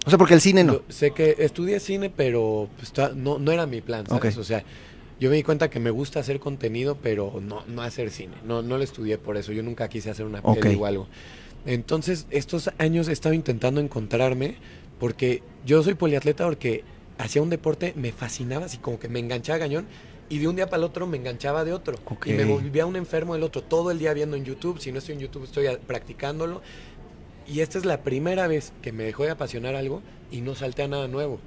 O 0.05 0.11
sea, 0.11 0.19
porque 0.19 0.35
el 0.35 0.41
cine 0.41 0.63
no. 0.63 0.75
Yo 0.75 0.83
sé 0.89 1.11
que 1.11 1.35
estudié 1.39 1.81
cine, 1.81 2.11
pero 2.15 2.69
pues, 2.77 2.93
no, 3.17 3.39
no 3.39 3.51
era 3.51 3.67
mi 3.67 3.81
plan, 3.81 4.07
¿sabes? 4.07 4.37
O 4.37 4.45
sea, 4.45 4.63
yo 5.19 5.31
me 5.31 5.37
di 5.37 5.43
cuenta 5.43 5.69
que 5.69 5.81
me 5.81 5.91
gusta 5.91 6.21
hacer 6.21 6.39
contenido, 6.39 6.97
pero 7.03 7.41
no, 7.43 7.65
no 7.67 7.83
hacer 7.83 8.11
cine. 8.11 8.35
No, 8.45 8.63
no 8.63 8.77
lo 8.79 8.85
estudié 8.85 9.19
por 9.19 9.37
eso. 9.37 9.53
Yo 9.53 9.65
nunca 9.65 9.89
quise 9.89 10.11
hacer 10.11 10.25
una 10.25 10.43
peli 10.43 10.77
o 10.77 10.87
algo. 10.87 11.09
Entonces, 11.65 12.27
estos 12.31 12.71
años 12.79 13.09
he 13.09 13.13
estado 13.13 13.35
intentando 13.35 13.81
encontrarme 13.81 14.55
porque 14.99 15.43
yo 15.65 15.83
soy 15.83 15.95
poliatleta 15.95 16.45
porque 16.45 16.85
hacía 17.19 17.43
un 17.43 17.51
deporte, 17.51 17.93
me 17.97 18.13
fascinaba, 18.13 18.67
así 18.67 18.79
como 18.79 18.99
que 18.99 19.09
me 19.09 19.21
enganchaba 19.21 19.59
cañón. 19.59 19.87
Y 20.29 20.39
de 20.39 20.49
un 20.49 20.57
día 20.57 20.67
para 20.67 20.79
el 20.79 20.85
otro 20.85 21.07
me 21.07 21.17
enganchaba 21.17 21.65
de 21.65 21.73
otro. 21.73 21.97
Y 22.25 22.33
me 22.33 22.45
volvía 22.45 22.85
un 22.85 22.97
enfermo 22.97 23.35
del 23.35 23.45
otro. 23.45 23.63
Todo 23.63 23.93
el 23.93 23.99
día 23.99 24.13
viendo 24.13 24.37
en 24.37 24.45
YouTube. 24.45 24.81
Si 24.81 24.91
no 24.91 24.99
estoy 24.99 25.15
en 25.15 25.21
YouTube, 25.21 25.45
estoy 25.45 25.69
practicándolo. 25.87 26.63
Y 27.47 27.61
esta 27.61 27.79
es 27.79 27.85
la 27.85 28.03
primera 28.03 28.49
vez 28.49 28.73
que 28.83 28.91
me 28.91 29.05
dejó 29.05 29.23
de 29.23 29.31
apasionar 29.31 29.77
algo 29.77 30.03
y 30.33 30.41
no 30.41 30.57
salté 30.57 30.83
a 30.83 30.89
nada 30.89 31.07
nuevo. 31.07 31.39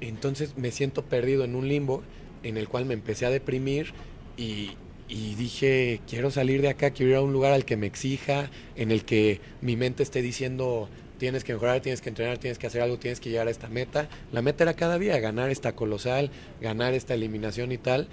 Entonces 0.00 0.56
me 0.56 0.72
siento 0.72 1.04
perdido 1.04 1.44
en 1.44 1.54
un 1.54 1.68
limbo 1.68 2.02
en 2.42 2.56
el 2.56 2.68
cual 2.68 2.86
me 2.86 2.94
empecé 2.94 3.24
a 3.24 3.30
deprimir 3.30 3.92
y, 4.36 4.72
y 5.08 5.36
dije, 5.36 6.00
quiero 6.08 6.30
salir 6.30 6.60
de 6.60 6.68
acá, 6.68 6.90
quiero 6.90 7.12
ir 7.12 7.16
a 7.18 7.22
un 7.22 7.32
lugar 7.32 7.52
al 7.52 7.64
que 7.64 7.76
me 7.76 7.86
exija, 7.86 8.50
en 8.74 8.90
el 8.90 9.04
que 9.04 9.40
mi 9.60 9.76
mente 9.76 10.02
esté 10.02 10.22
diciendo, 10.22 10.88
tienes 11.18 11.44
que 11.44 11.52
mejorar, 11.54 11.80
tienes 11.80 12.00
que 12.00 12.08
entrenar, 12.08 12.38
tienes 12.38 12.58
que 12.58 12.66
hacer 12.66 12.82
algo, 12.82 12.98
tienes 12.98 13.20
que 13.20 13.30
llegar 13.30 13.48
a 13.48 13.50
esta 13.50 13.68
meta. 13.68 14.08
La 14.32 14.42
meta 14.42 14.64
era 14.64 14.74
cada 14.74 14.98
día, 14.98 15.18
ganar 15.18 15.50
esta 15.50 15.74
colosal, 15.74 16.30
ganar 16.60 16.94
esta 16.94 17.14
eliminación 17.14 17.72
y 17.72 17.78
tal. 17.78 18.08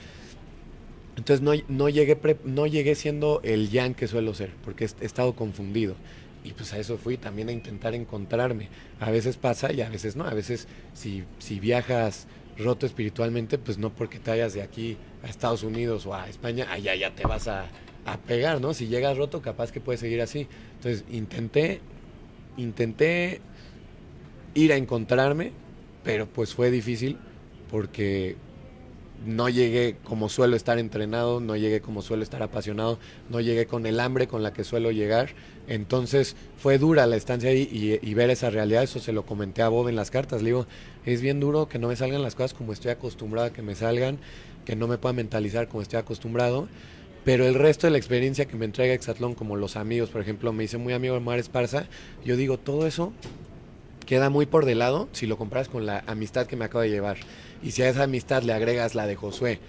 Entonces 1.15 1.41
no, 1.41 1.51
no, 1.67 1.89
llegué 1.89 2.15
pre- 2.15 2.37
no 2.43 2.65
llegué 2.65 2.95
siendo 2.95 3.39
el 3.43 3.69
Jan 3.71 3.93
que 3.93 4.07
suelo 4.07 4.33
ser, 4.33 4.51
porque 4.63 4.85
he 4.85 5.05
estado 5.05 5.35
confundido. 5.35 5.95
Y 6.43 6.51
pues 6.51 6.73
a 6.73 6.79
eso 6.79 6.97
fui 6.97 7.17
también 7.17 7.49
a 7.49 7.51
intentar 7.51 7.93
encontrarme. 7.93 8.67
A 8.99 9.11
veces 9.11 9.37
pasa 9.37 9.71
y 9.71 9.81
a 9.81 9.89
veces 9.89 10.15
no. 10.15 10.25
A 10.25 10.33
veces 10.33 10.67
si, 10.93 11.23
si 11.39 11.59
viajas 11.59 12.27
roto 12.57 12.85
espiritualmente, 12.85 13.57
pues 13.57 13.77
no 13.77 13.91
porque 13.93 14.19
te 14.19 14.31
vayas 14.31 14.53
de 14.53 14.61
aquí 14.61 14.97
a 15.23 15.27
Estados 15.27 15.63
Unidos 15.63 16.05
o 16.05 16.13
a 16.13 16.27
España, 16.27 16.67
allá 16.71 16.95
ya 16.95 17.11
te 17.11 17.25
vas 17.25 17.47
a, 17.47 17.67
a 18.05 18.17
pegar, 18.17 18.59
¿no? 18.59 18.73
Si 18.73 18.87
llegas 18.87 19.17
roto, 19.17 19.41
capaz 19.41 19.71
que 19.71 19.79
puedes 19.79 20.01
seguir 20.01 20.21
así. 20.21 20.47
Entonces 20.77 21.05
intenté, 21.11 21.79
intenté 22.57 23.41
ir 24.53 24.73
a 24.73 24.77
encontrarme, 24.77 25.51
pero 26.03 26.27
pues 26.27 26.53
fue 26.53 26.71
difícil 26.71 27.17
porque 27.69 28.35
no 29.25 29.47
llegué 29.47 29.95
como 30.03 30.29
suelo 30.29 30.55
estar 30.55 30.77
entrenado, 30.79 31.39
no 31.39 31.55
llegué 31.55 31.81
como 31.81 32.01
suelo 32.01 32.23
estar 32.23 32.43
apasionado, 32.43 32.99
no 33.29 33.39
llegué 33.39 33.65
con 33.65 33.85
el 33.85 33.99
hambre 33.99 34.27
con 34.27 34.43
la 34.43 34.53
que 34.53 34.63
suelo 34.63 34.91
llegar. 34.91 35.29
Entonces 35.67 36.35
fue 36.57 36.77
dura 36.77 37.07
la 37.07 37.15
estancia 37.15 37.49
ahí 37.49 37.99
y, 38.01 38.13
ver 38.13 38.29
esa 38.29 38.49
realidad, 38.49 38.83
eso 38.83 38.99
se 38.99 39.13
lo 39.13 39.25
comenté 39.25 39.61
a 39.61 39.69
Bob 39.69 39.87
en 39.87 39.95
las 39.95 40.11
cartas. 40.11 40.41
Le 40.41 40.49
digo, 40.49 40.67
es 41.05 41.21
bien 41.21 41.39
duro 41.39 41.67
que 41.69 41.79
no 41.79 41.87
me 41.87 41.95
salgan 41.95 42.21
las 42.21 42.35
cosas 42.35 42.53
como 42.53 42.73
estoy 42.73 42.91
acostumbrado 42.91 43.47
a 43.47 43.53
que 43.53 43.61
me 43.61 43.75
salgan, 43.75 44.19
que 44.65 44.75
no 44.75 44.87
me 44.87 44.97
pueda 44.97 45.13
mentalizar 45.13 45.67
como 45.67 45.81
estoy 45.81 45.99
acostumbrado. 45.99 46.67
Pero 47.25 47.45
el 47.47 47.55
resto 47.55 47.87
de 47.87 47.91
la 47.91 47.97
experiencia 47.97 48.45
que 48.45 48.57
me 48.57 48.65
entrega 48.65 48.93
Exatlón, 48.93 49.33
como 49.33 49.55
los 49.55 49.75
amigos, 49.77 50.09
por 50.09 50.21
ejemplo, 50.21 50.51
me 50.51 50.65
hice 50.65 50.77
muy 50.77 50.93
amigo 50.93 51.13
de 51.13 51.21
Mar 51.21 51.39
Esparza, 51.39 51.85
yo 52.25 52.35
digo, 52.35 52.57
todo 52.57 52.85
eso 52.85 53.13
queda 54.05 54.29
muy 54.29 54.45
por 54.45 54.65
de 54.65 54.75
lado 54.75 55.07
si 55.13 55.25
lo 55.27 55.37
comparas 55.37 55.69
con 55.69 55.85
la 55.85 56.03
amistad 56.07 56.47
que 56.47 56.57
me 56.57 56.65
acaba 56.65 56.83
de 56.83 56.89
llevar. 56.89 57.17
Y 57.63 57.71
si 57.71 57.81
a 57.81 57.89
esa 57.89 58.03
amistad 58.03 58.43
le 58.43 58.51
agregas 58.51 58.93
la 58.95 59.07
de 59.07 59.15
Josué 59.15 59.59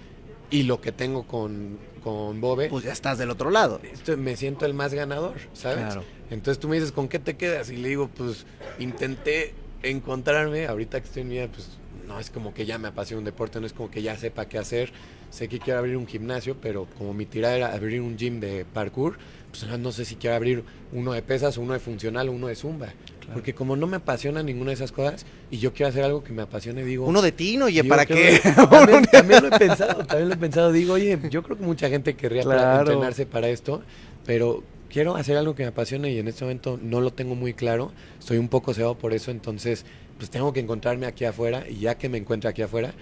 y 0.50 0.64
lo 0.64 0.80
que 0.80 0.90
tengo 0.90 1.22
con, 1.28 1.78
con 2.02 2.40
Bobe, 2.40 2.68
Pues 2.68 2.84
ya 2.84 2.92
estás 2.92 3.18
del 3.18 3.30
otro 3.30 3.50
lado. 3.50 3.80
esto- 3.92 4.16
me 4.16 4.36
siento 4.36 4.66
el 4.66 4.74
más 4.74 4.92
ganador, 4.92 5.34
¿sabes? 5.52 5.78
Claro. 5.78 6.02
Entonces 6.30 6.58
tú 6.58 6.68
me 6.68 6.74
dices, 6.76 6.90
¿con 6.90 7.06
qué 7.08 7.20
te 7.20 7.36
quedas? 7.36 7.70
Y 7.70 7.76
le 7.76 7.88
digo, 7.88 8.08
pues 8.16 8.46
intenté 8.80 9.54
encontrarme, 9.84 10.66
ahorita 10.66 11.00
que 11.00 11.06
estoy 11.06 11.22
en 11.22 11.28
mi 11.28 11.34
vida, 11.36 11.48
pues 11.48 11.68
no 12.06 12.18
es 12.20 12.30
como 12.30 12.52
que 12.54 12.66
ya 12.66 12.78
me 12.78 12.88
apasiona 12.88 13.18
un 13.18 13.24
deporte, 13.24 13.60
no 13.60 13.66
es 13.66 13.72
como 13.72 13.90
que 13.90 14.02
ya 14.02 14.16
sepa 14.16 14.46
qué 14.46 14.58
hacer, 14.58 14.92
sé 15.30 15.48
que 15.48 15.58
quiero 15.58 15.78
abrir 15.78 15.96
un 15.96 16.06
gimnasio, 16.06 16.56
pero 16.60 16.86
como 16.98 17.14
mi 17.14 17.26
tirada 17.26 17.56
era 17.56 17.72
abrir 17.74 18.00
un 18.00 18.16
gym 18.16 18.40
de 18.40 18.64
parkour, 18.72 19.16
pues 19.50 19.66
no 19.78 19.92
sé 19.92 20.04
si 20.04 20.16
quiero 20.16 20.36
abrir 20.36 20.64
uno 20.92 21.12
de 21.12 21.22
pesas, 21.22 21.56
uno 21.58 21.72
de 21.72 21.78
funcional 21.78 22.28
o 22.28 22.32
uno 22.32 22.48
de 22.48 22.56
zumba. 22.56 22.88
Porque 23.32 23.54
como 23.54 23.74
no 23.74 23.86
me 23.86 23.96
apasiona 23.96 24.42
ninguna 24.42 24.70
de 24.70 24.74
esas 24.74 24.92
cosas 24.92 25.24
y 25.50 25.56
yo 25.58 25.72
quiero 25.72 25.88
hacer 25.88 26.04
algo 26.04 26.22
que 26.22 26.32
me 26.34 26.42
apasione, 26.42 26.84
digo... 26.84 27.06
Uno 27.06 27.22
de 27.22 27.32
tino, 27.32 27.64
oye, 27.66 27.80
digo, 27.82 27.88
¿para 27.94 28.04
qué? 28.04 28.38
También, 28.70 29.04
también 29.06 29.42
lo 29.48 29.54
he 29.54 29.58
pensado, 29.58 30.04
también 30.04 30.28
lo 30.28 30.34
he 30.34 30.38
pensado. 30.38 30.72
Digo, 30.72 30.92
oye, 30.94 31.18
yo 31.30 31.42
creo 31.42 31.56
que 31.56 31.64
mucha 31.64 31.88
gente 31.88 32.14
querría 32.16 32.42
Claro. 32.42 32.80
entrenarse 32.80 33.24
para 33.24 33.48
esto, 33.48 33.82
pero 34.26 34.62
quiero 34.90 35.16
hacer 35.16 35.38
algo 35.38 35.54
que 35.54 35.62
me 35.62 35.70
apasione 35.70 36.12
y 36.12 36.18
en 36.18 36.28
este 36.28 36.44
momento 36.44 36.78
no 36.82 37.00
lo 37.00 37.12
tengo 37.14 37.34
muy 37.34 37.54
claro. 37.54 37.92
Estoy 38.18 38.36
un 38.36 38.48
poco 38.48 38.74
cegado 38.74 38.98
por 38.98 39.14
eso, 39.14 39.30
entonces 39.30 39.86
pues 40.18 40.30
tengo 40.30 40.52
que 40.52 40.60
encontrarme 40.60 41.06
aquí 41.06 41.24
afuera 41.24 41.64
y 41.68 41.80
ya 41.80 41.96
que 41.96 42.08
me 42.08 42.18
encuentre 42.18 42.48
aquí 42.50 42.62
afuera, 42.62 42.92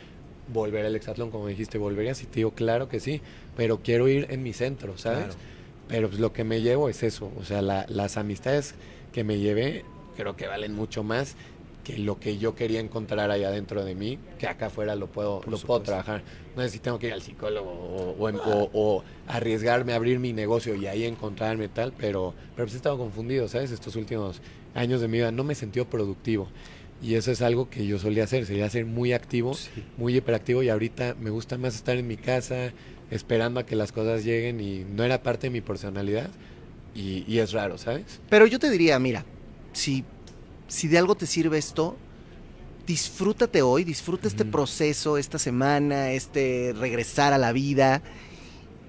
volver 0.53 0.85
al 0.87 0.97
hexatlón, 0.97 1.31
como 1.31 1.47
dijiste, 1.47 1.79
volverías 1.79 2.23
y 2.23 2.27
te 2.27 2.37
digo, 2.37 2.51
claro 2.53 2.89
que 2.89 3.01
sí, 3.01 3.21
pero 3.57 3.79
quiero 3.83 4.09
ir 4.09 4.27
en 4.31 4.43
mi 4.43 4.53
centro, 4.53 4.99
¿sabes? 4.99 5.25
Claro. 5.27 5.35
Pero 5.89 6.09
pues 6.09 6.21
lo 6.21 6.33
que 6.33 6.45
me 6.45 6.61
llevo 6.63 6.89
es 6.89 7.03
eso, 7.03 7.31
o 7.39 7.45
sea, 7.45 7.63
la- 7.63 7.87
las 7.89 8.17
amistades 8.17 8.75
que 9.13 9.25
me 9.25 9.39
llevé 9.39 9.85
creo 10.17 10.37
que 10.37 10.47
valen 10.47 10.75
mucho 10.75 11.03
más 11.03 11.37
que 11.85 11.99
lo 11.99 12.21
que 12.21 12.39
yo 12.39 12.55
quería 12.55 12.79
encontrar 12.79 13.31
allá 13.33 13.51
dentro 13.51 13.85
de 13.85 13.95
mí, 13.97 14.19
que 14.39 14.47
acá 14.47 14.67
afuera 14.67 14.95
lo 14.95 15.09
puedo, 15.09 15.41
Por 15.41 15.51
lo 15.51 15.59
puedo 15.59 15.81
trabajar. 15.83 16.23
No 16.55 16.63
sé 16.63 16.69
si 16.69 16.79
tengo 16.79 16.99
que 16.99 17.09
ir 17.09 17.13
al 17.13 17.23
psicólogo 17.23 17.69
o, 17.71 18.15
o 18.19 18.29
em- 18.29 18.37
o- 18.37 18.71
o 18.73 19.05
arriesgarme 19.27 19.93
a 19.93 19.97
abrir 19.97 20.21
mi 20.21 20.33
negocio 20.33 20.77
y 20.77 20.87
ahí 20.87 21.05
encontrarme 21.05 21.69
tal, 21.69 21.93
pero, 21.93 22.35
pero 22.55 22.67
pues 22.67 22.75
he 22.75 22.77
estado 22.77 22.99
confundido, 22.99 23.49
¿sabes? 23.49 23.73
Estos 23.73 23.97
últimos 23.97 24.41
años 24.75 25.01
de 25.01 25.09
mi 25.09 25.19
vida 25.19 25.33
no 25.33 25.43
me 25.43 25.55
he 25.55 25.57
sentido 25.57 25.85
productivo. 25.87 26.49
Y 27.03 27.17
eso 27.17 27.33
es 27.33 27.43
algo 27.43 27.69
que 27.69 27.87
yo 27.87 27.99
solía 27.99 28.25
hacer, 28.25 28.47
solía 28.47 28.71
ser 28.71 28.87
muy 28.87 29.13
activo, 29.13 29.57
muy 29.97 30.17
hiperactivo 30.17 30.63
y 30.63 30.69
ahorita 30.69 31.17
me 31.21 31.31
gusta 31.31 31.59
más 31.59 31.75
estar 31.75 31.97
en 31.97 32.07
mi 32.07 32.17
casa 32.17 32.73
esperando 33.11 33.59
a 33.61 33.67
que 33.67 33.75
las 33.75 33.91
cosas 33.91 34.25
lleguen 34.25 34.61
y 34.61 34.85
no 34.85 35.03
era 35.03 35.23
parte 35.23 35.49
de 35.49 35.51
mi 35.51 35.61
personalidad 35.61 36.31
y, 36.95 37.25
y 37.27 37.41
es 37.41 37.53
raro, 37.53 37.77
¿sabes? 37.77 38.21
Pero 38.31 38.47
yo 38.47 38.59
te 38.59 38.71
diría, 38.71 38.99
mira, 39.01 39.25
si, 39.73 40.05
si 40.69 40.87
de 40.87 40.99
algo 40.99 41.17
te 41.17 41.27
sirve 41.27 41.59
esto, 41.59 41.97
disfrútate 42.87 43.63
hoy, 43.63 43.85
disfruta 43.85 44.29
este 44.29 44.45
proceso, 44.45 45.19
esta 45.19 45.39
semana, 45.39 46.13
este 46.13 46.75
regresar 46.79 47.33
a 47.33 47.39
la 47.39 47.53
vida. 47.53 48.03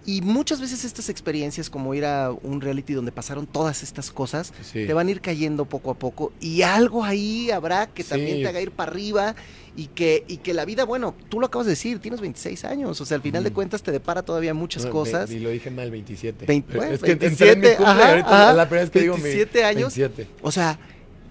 Y 0.05 0.21
muchas 0.21 0.59
veces 0.59 0.83
estas 0.83 1.07
experiencias, 1.07 1.69
como 1.69 1.93
ir 1.95 2.03
a 2.03 2.29
un 2.31 2.59
reality 2.59 2.93
donde 2.93 3.13
pasaron 3.13 3.47
todas 3.47 3.83
estas 3.83 4.11
cosas, 4.11 4.51
Sí. 4.61 4.85
te 4.85 4.93
van 4.93 5.07
a 5.07 5.11
ir 5.11 5.21
cayendo 5.21 5.63
poco 5.63 5.91
a 5.91 5.93
poco. 5.93 6.33
Y 6.41 6.61
algo 6.63 7.05
ahí 7.05 7.51
habrá 7.51 7.87
que 7.87 8.03
también 8.03 8.41
te 8.41 8.47
haga 8.49 8.59
ir 8.61 8.71
para 8.71 8.91
arriba. 8.91 9.35
Y 9.75 9.87
que, 9.87 10.23
y 10.27 10.37
que 10.37 10.53
la 10.53 10.65
vida, 10.65 10.83
bueno, 10.83 11.15
tú 11.29 11.39
lo 11.39 11.47
acabas 11.47 11.65
de 11.65 11.71
decir, 11.71 11.97
tienes 11.99 12.19
26 12.21 12.63
años. 12.65 12.99
O 13.01 13.05
sea, 13.05 13.15
al 13.15 13.21
final 13.23 13.43
de 13.43 13.49
Ujú. 13.49 13.55
cuentas 13.55 13.81
te 13.81 13.91
depara 13.91 14.21
todavía 14.21 14.53
muchas 14.53 14.85
No, 14.85 14.91
cosas. 14.91 15.31
Y 15.31 15.39
lo 15.39 15.49
dije 15.49 15.71
mal, 15.71 15.89
27. 15.89 16.45
Vein- 16.45 16.63
Pero 16.67 16.79
bueno, 16.79 16.93
es 16.93 17.01
que 17.01 17.11
entré 17.13 17.27
en 17.29 17.33
mi 17.33 17.37
27, 17.37 17.75
cumple, 17.77 17.91
ajá, 17.93 18.09
ahorita 18.09 18.43
ajá, 18.49 18.53
la 18.53 18.65
primera 18.69 18.83
vez 18.83 18.91
que 18.91 18.99
digo 19.01 19.15
mi- 19.17 19.23
27 19.23 19.63
años. 19.63 19.95
27. 19.97 20.27
O 20.43 20.51
sea, 20.51 20.77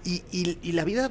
y, 0.03 0.23
y- 0.31 0.57
y 0.61 0.71
la 0.73 0.83
vida 0.83 1.09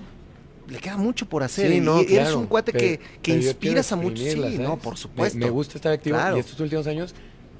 le 0.68 0.78
queda 0.78 0.96
mucho 0.98 1.26
por 1.26 1.42
hacer. 1.42 1.70
Sí, 1.70 1.76
y 1.78 1.80
no, 1.80 2.00
eres 2.00 2.10
claro, 2.12 2.38
un 2.40 2.46
cuate 2.48 2.72
pero- 2.72 2.84
que, 2.84 3.00
que 3.22 3.34
inspiras 3.34 3.90
a 3.92 3.96
muchos. 3.96 4.18
Sí, 4.28 4.34
no, 4.36 4.42
¿sabes? 4.42 4.80
por 4.82 4.92
Me- 4.94 4.98
supuesto. 4.98 5.38
Me, 5.38 5.48
gusta 5.48 5.78
estar 5.78 5.92
activo 5.92 6.16
Claro. 6.16 6.36
y 6.36 6.40
estos 6.40 6.60
últimos 6.60 6.86
años 6.86 7.14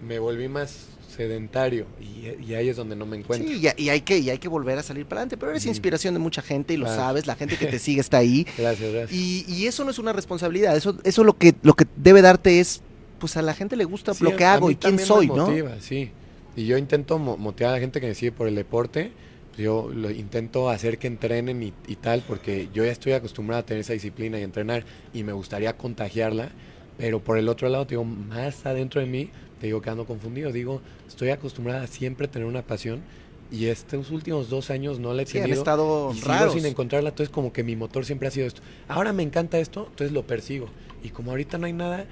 me 0.06 0.18
volví 0.18 0.48
más 0.48 0.86
sedentario 1.16 1.86
y, 2.00 2.42
y 2.50 2.54
ahí 2.54 2.68
es 2.68 2.76
donde 2.76 2.96
no 2.96 3.04
me 3.06 3.16
encuentro. 3.18 3.46
Sí, 3.48 3.60
y, 3.76 3.82
y 3.82 3.88
hay 3.90 4.00
que, 4.00 4.18
y 4.18 4.30
hay 4.30 4.38
que 4.38 4.48
volver 4.48 4.78
a 4.78 4.82
salir 4.82 5.04
para 5.06 5.20
adelante. 5.20 5.36
Pero 5.36 5.50
eres 5.50 5.66
inspiración 5.66 6.14
de 6.14 6.20
mucha 6.20 6.42
gente 6.42 6.74
y 6.74 6.76
lo 6.78 6.86
Claro. 6.86 7.00
sabes. 7.02 7.26
La 7.26 7.34
gente 7.36 7.56
que 7.56 7.66
te 7.66 7.78
sigue 7.78 8.00
está 8.00 8.18
ahí. 8.18 8.46
Gracias, 8.56 8.92
gracias. 8.92 9.12
Y, 9.12 9.44
y 9.48 9.66
eso 9.66 9.84
no 9.84 9.90
es 9.90 9.98
una 9.98 10.12
responsabilidad. 10.12 10.76
Eso, 10.76 10.96
eso 11.04 11.22
lo 11.24 11.36
que, 11.36 11.54
lo 11.62 11.74
que 11.74 11.84
debe 11.96 12.22
darte 12.22 12.60
es, 12.60 12.80
pues 13.18 13.36
a 13.36 13.42
la 13.42 13.54
gente 13.54 13.76
le 13.76 13.84
gusta 13.84 14.14
Sí, 14.14 14.24
lo 14.24 14.34
que 14.36 14.44
hago 14.44 14.70
y 14.70 14.76
quién 14.76 14.98
soy, 14.98 15.28
me 15.28 15.36
¿no? 15.36 15.46
motiva, 15.46 15.76
sí. 15.80 16.10
Y 16.56 16.66
yo 16.66 16.76
intento 16.78 17.18
mo- 17.18 17.36
motivar 17.36 17.72
a 17.72 17.76
la 17.76 17.80
gente 17.80 18.00
que 18.00 18.06
me 18.08 18.14
sigue 18.14 18.32
por 18.32 18.48
el 18.48 18.54
deporte. 18.54 19.12
pues 19.50 19.58
Yo 19.62 19.90
lo 19.94 20.10
intento 20.10 20.70
hacer 20.70 20.98
que 20.98 21.06
entrenen 21.08 21.62
y, 21.62 21.72
y 21.86 21.96
tal, 21.96 22.22
porque 22.26 22.68
yo 22.72 22.84
ya 22.84 22.90
estoy 22.90 23.12
acostumbrado 23.12 23.60
a 23.60 23.66
tener 23.66 23.82
esa 23.82 23.92
disciplina 23.92 24.38
y 24.38 24.42
entrenar 24.42 24.84
y 25.12 25.22
me 25.24 25.32
gustaría 25.32 25.76
contagiarla. 25.76 26.50
Pero 26.98 27.20
por 27.20 27.38
el 27.38 27.48
otro 27.48 27.68
lado, 27.68 27.84
digo, 27.86 28.04
más 28.04 28.66
adentro 28.66 29.00
de 29.00 29.06
mí, 29.06 29.30
te 29.62 29.68
digo 29.68 29.80
que 29.80 29.90
ando 29.90 30.04
confundido. 30.06 30.50
Digo, 30.50 30.82
estoy 31.06 31.30
acostumbrada 31.30 31.84
a 31.84 31.86
siempre 31.86 32.26
tener 32.26 32.48
una 32.48 32.62
pasión 32.62 33.00
y 33.48 33.66
estos 33.66 34.10
últimos 34.10 34.50
dos 34.50 34.70
años 34.70 34.98
no 34.98 35.14
la 35.14 35.22
he 35.22 35.26
Sí, 35.26 35.38
han 35.38 35.44
tenido. 35.44 35.60
estado 35.60 36.12
y 36.12 36.20
raros. 36.20 36.54
sin 36.54 36.66
encontrarla, 36.66 37.10
entonces 37.10 37.32
como 37.32 37.52
que 37.52 37.62
mi 37.62 37.76
motor 37.76 38.04
siempre 38.04 38.26
ha 38.26 38.32
sido 38.32 38.48
esto. 38.48 38.60
Ahora 38.88 39.12
me 39.12 39.22
encanta 39.22 39.60
esto, 39.60 39.86
entonces 39.88 40.10
lo 40.10 40.26
persigo. 40.26 40.66
Y 41.04 41.10
como 41.10 41.30
ahorita 41.30 41.58
no 41.58 41.66
hay 41.66 41.74
nada 41.74 42.06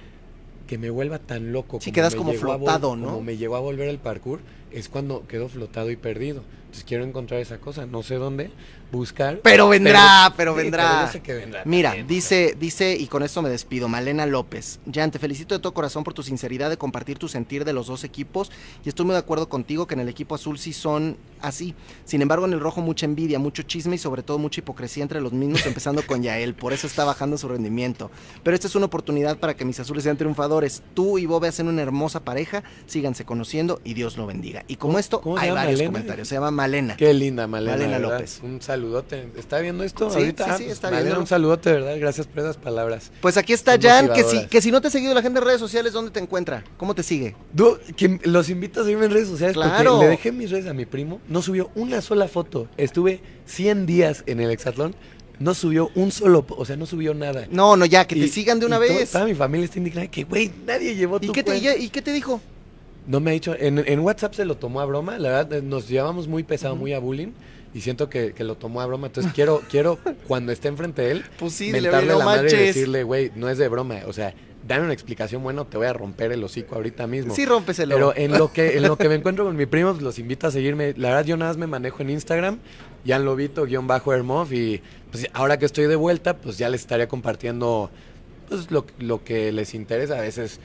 que 0.68 0.78
me 0.78 0.90
vuelva 0.90 1.18
tan 1.18 1.52
loco. 1.52 1.80
Sí, 1.80 1.90
quedas 1.90 2.14
como 2.14 2.30
a 2.30 2.34
flotado, 2.34 2.94
¿no? 2.94 3.06
Como 3.06 3.22
me 3.22 3.36
llegó 3.36 3.56
a 3.56 3.60
volver 3.60 3.88
el 3.88 3.98
parkour, 3.98 4.38
es 4.70 4.88
cuando 4.88 5.26
quedo 5.26 5.48
flotado 5.48 5.90
y 5.90 5.96
perdido. 5.96 6.42
Entonces 6.70 6.84
quiero 6.84 7.02
encontrar 7.02 7.40
esa 7.40 7.58
cosa, 7.58 7.84
no 7.84 8.04
sé 8.04 8.14
dónde, 8.14 8.52
buscar. 8.92 9.40
Pero 9.42 9.68
vendrá, 9.68 10.32
pero, 10.36 10.54
sí, 10.54 10.62
vendrá. 10.62 11.06
yo 11.06 11.12
sé 11.12 11.20
que 11.20 11.34
vendrá 11.34 11.62
Mira, 11.64 11.90
también, 11.90 12.06
dice, 12.06 12.56
dice, 12.60 12.96
y 12.96 13.08
con 13.08 13.24
esto 13.24 13.42
me 13.42 13.48
despido, 13.48 13.88
Malena 13.88 14.24
López. 14.24 14.78
Jan, 14.92 15.10
te 15.10 15.18
felicito 15.18 15.56
de 15.56 15.60
todo 15.60 15.74
corazón 15.74 16.04
por 16.04 16.14
tu 16.14 16.22
sinceridad 16.22 16.70
de 16.70 16.76
compartir 16.76 17.18
tu 17.18 17.26
sentir 17.26 17.64
de 17.64 17.72
los 17.72 17.88
dos 17.88 18.04
equipos. 18.04 18.52
Y 18.84 18.88
estoy 18.88 19.04
muy 19.04 19.14
de 19.14 19.18
acuerdo 19.18 19.48
contigo 19.48 19.88
que 19.88 19.94
en 19.94 20.00
el 20.00 20.08
equipo 20.08 20.36
azul 20.36 20.60
sí 20.60 20.72
son 20.72 21.16
así. 21.40 21.74
Sin 22.04 22.22
embargo, 22.22 22.46
en 22.46 22.52
el 22.52 22.60
rojo 22.60 22.80
mucha 22.80 23.04
envidia, 23.04 23.40
mucho 23.40 23.64
chisme 23.64 23.96
y 23.96 23.98
sobre 23.98 24.22
todo 24.22 24.38
mucha 24.38 24.60
hipocresía 24.60 25.02
entre 25.02 25.20
los 25.20 25.32
mismos, 25.32 25.66
empezando 25.66 26.06
con 26.06 26.22
Yael. 26.22 26.54
Por 26.54 26.72
eso 26.72 26.86
está 26.86 27.04
bajando 27.04 27.36
su 27.36 27.48
rendimiento. 27.48 28.12
Pero 28.44 28.54
esta 28.54 28.68
es 28.68 28.76
una 28.76 28.86
oportunidad 28.86 29.38
para 29.38 29.56
que 29.56 29.64
mis 29.64 29.80
azules 29.80 30.04
sean 30.04 30.16
triunfadores. 30.16 30.84
Tú 30.94 31.18
y 31.18 31.26
Bobe 31.26 31.48
hacen 31.48 31.66
una 31.66 31.82
hermosa 31.82 32.20
pareja. 32.20 32.62
Síganse 32.86 33.24
conociendo 33.24 33.80
y 33.82 33.94
Dios 33.94 34.16
lo 34.16 34.26
bendiga. 34.26 34.59
Y 34.68 34.76
como 34.76 34.92
¿Cómo- 34.92 34.98
esto, 34.98 35.20
hay 35.38 35.50
varios 35.50 35.54
Malena? 35.78 35.84
comentarios. 35.90 36.28
Se 36.28 36.34
llama 36.36 36.50
Malena. 36.50 36.96
Qué 36.96 37.12
linda, 37.14 37.46
Malena. 37.46 37.72
Malena 37.72 37.98
¿verdad? 37.98 38.12
López. 38.18 38.40
Un 38.42 38.62
saludote. 38.62 39.28
¿Está 39.36 39.58
viendo 39.60 39.84
esto 39.84 40.10
Sí, 40.10 40.18
ahorita? 40.18 40.56
sí, 40.56 40.64
sí, 40.64 40.70
está 40.70 40.88
Malena, 40.88 41.02
viendo. 41.04 41.20
un 41.20 41.26
saludote, 41.26 41.72
¿verdad? 41.72 41.96
Gracias 41.98 42.26
por 42.26 42.40
esas 42.40 42.56
palabras. 42.56 43.10
Pues 43.20 43.36
aquí 43.36 43.52
está 43.52 43.72
Son 43.72 43.82
Jan, 43.82 44.12
que 44.12 44.24
si, 44.24 44.46
que 44.46 44.60
si 44.62 44.70
no 44.70 44.80
te 44.80 44.88
ha 44.88 44.90
seguido 44.90 45.12
la 45.14 45.22
gente 45.22 45.38
en 45.38 45.44
redes 45.44 45.60
sociales, 45.60 45.92
¿dónde 45.92 46.10
te 46.10 46.20
encuentra? 46.20 46.64
¿Cómo 46.76 46.94
te 46.94 47.02
sigue? 47.02 47.34
Du- 47.52 47.78
que 47.96 48.18
los 48.24 48.48
invito 48.50 48.80
a 48.80 48.84
seguirme 48.84 49.06
en 49.06 49.10
redes 49.12 49.28
sociales 49.28 49.54
Claro. 49.54 49.92
porque 49.92 50.04
le 50.04 50.10
dejé 50.10 50.32
mis 50.32 50.50
redes 50.50 50.66
a 50.66 50.74
mi 50.74 50.86
primo, 50.86 51.20
no 51.28 51.42
subió 51.42 51.70
una 51.74 52.00
sola 52.00 52.28
foto. 52.28 52.68
Estuve 52.76 53.20
100 53.46 53.86
días 53.86 54.22
en 54.26 54.40
el 54.40 54.50
hexatlón, 54.50 54.94
no 55.38 55.54
subió 55.54 55.90
un 55.94 56.12
solo, 56.12 56.44
o 56.50 56.64
sea, 56.66 56.76
no 56.76 56.84
subió 56.86 57.14
nada. 57.14 57.46
No, 57.50 57.74
no, 57.76 57.86
ya, 57.86 58.06
que 58.06 58.14
te 58.14 58.28
sigan 58.28 58.60
de 58.60 58.66
una 58.66 58.76
y 58.76 58.80
vez. 58.80 59.10
Toda 59.10 59.24
mi 59.24 59.34
familia 59.34 59.64
está 59.64 59.78
indignada 59.78 60.06
que, 60.08 60.24
güey, 60.24 60.50
nadie 60.66 60.94
llevó 60.94 61.16
¿Y 61.20 61.26
tu 61.28 61.32
qué, 61.32 61.42
te, 61.42 61.52
cuenta. 61.52 61.76
y, 61.78 61.84
y 61.84 61.88
qué 61.88 62.02
te 62.02 62.12
dijo? 62.12 62.40
No 63.10 63.18
me 63.18 63.32
ha 63.32 63.34
dicho, 63.34 63.56
en, 63.58 63.82
en 63.84 63.98
WhatsApp 63.98 64.34
se 64.34 64.44
lo 64.44 64.56
tomó 64.56 64.80
a 64.80 64.84
broma, 64.84 65.18
la 65.18 65.30
verdad 65.30 65.52
eh, 65.54 65.62
nos 65.62 65.88
llevamos 65.88 66.28
muy 66.28 66.44
pesado, 66.44 66.76
muy 66.76 66.92
a 66.92 67.00
bullying 67.00 67.32
y 67.74 67.80
siento 67.80 68.08
que, 68.08 68.34
que 68.34 68.44
lo 68.44 68.54
tomó 68.54 68.82
a 68.82 68.86
broma, 68.86 69.08
entonces 69.08 69.32
quiero, 69.34 69.62
quiero 69.68 69.98
cuando 70.28 70.52
esté 70.52 70.68
enfrente 70.68 71.02
de 71.02 71.10
él, 71.10 71.24
Pues 71.36 71.54
sí, 71.54 71.72
mentarle 71.72 72.14
la 72.14 72.24
madre 72.24 72.48
y 72.52 72.66
decirle, 72.66 73.02
güey, 73.02 73.32
no 73.34 73.48
es 73.48 73.58
de 73.58 73.66
broma, 73.66 73.96
o 74.06 74.12
sea, 74.12 74.32
dame 74.64 74.84
una 74.84 74.92
explicación, 74.92 75.42
bueno, 75.42 75.66
te 75.66 75.76
voy 75.76 75.88
a 75.88 75.92
romper 75.92 76.30
el 76.30 76.44
hocico 76.44 76.76
ahorita 76.76 77.08
mismo. 77.08 77.34
Sí, 77.34 77.46
rómpeselo. 77.46 77.96
Pero 77.96 78.16
en 78.16 78.38
lo 78.38 78.52
que 78.52 78.76
en 78.76 78.84
lo 78.84 78.96
que 78.96 79.08
me 79.08 79.14
encuentro 79.16 79.44
con 79.44 79.56
mi 79.56 79.66
primo, 79.66 79.90
pues, 79.90 80.02
los 80.02 80.20
invito 80.20 80.46
a 80.46 80.52
seguirme. 80.52 80.94
La 80.96 81.08
verdad, 81.08 81.24
yo 81.24 81.36
nada 81.36 81.50
más 81.50 81.56
me 81.56 81.66
manejo 81.66 82.02
en 82.02 82.10
Instagram, 82.10 82.58
Jan 83.04 83.24
Lobito, 83.24 83.64
guion 83.64 83.88
bajo 83.88 84.12
Hermof, 84.12 84.52
y 84.52 84.80
pues 85.10 85.28
ahora 85.32 85.58
que 85.58 85.66
estoy 85.66 85.86
de 85.86 85.96
vuelta, 85.96 86.36
pues 86.36 86.58
ya 86.58 86.68
les 86.68 86.82
estaría 86.82 87.08
compartiendo 87.08 87.90
pues 88.48 88.70
lo, 88.70 88.86
lo 88.98 89.24
que 89.24 89.50
les 89.50 89.74
interesa. 89.74 90.18
A 90.18 90.20
veces 90.20 90.60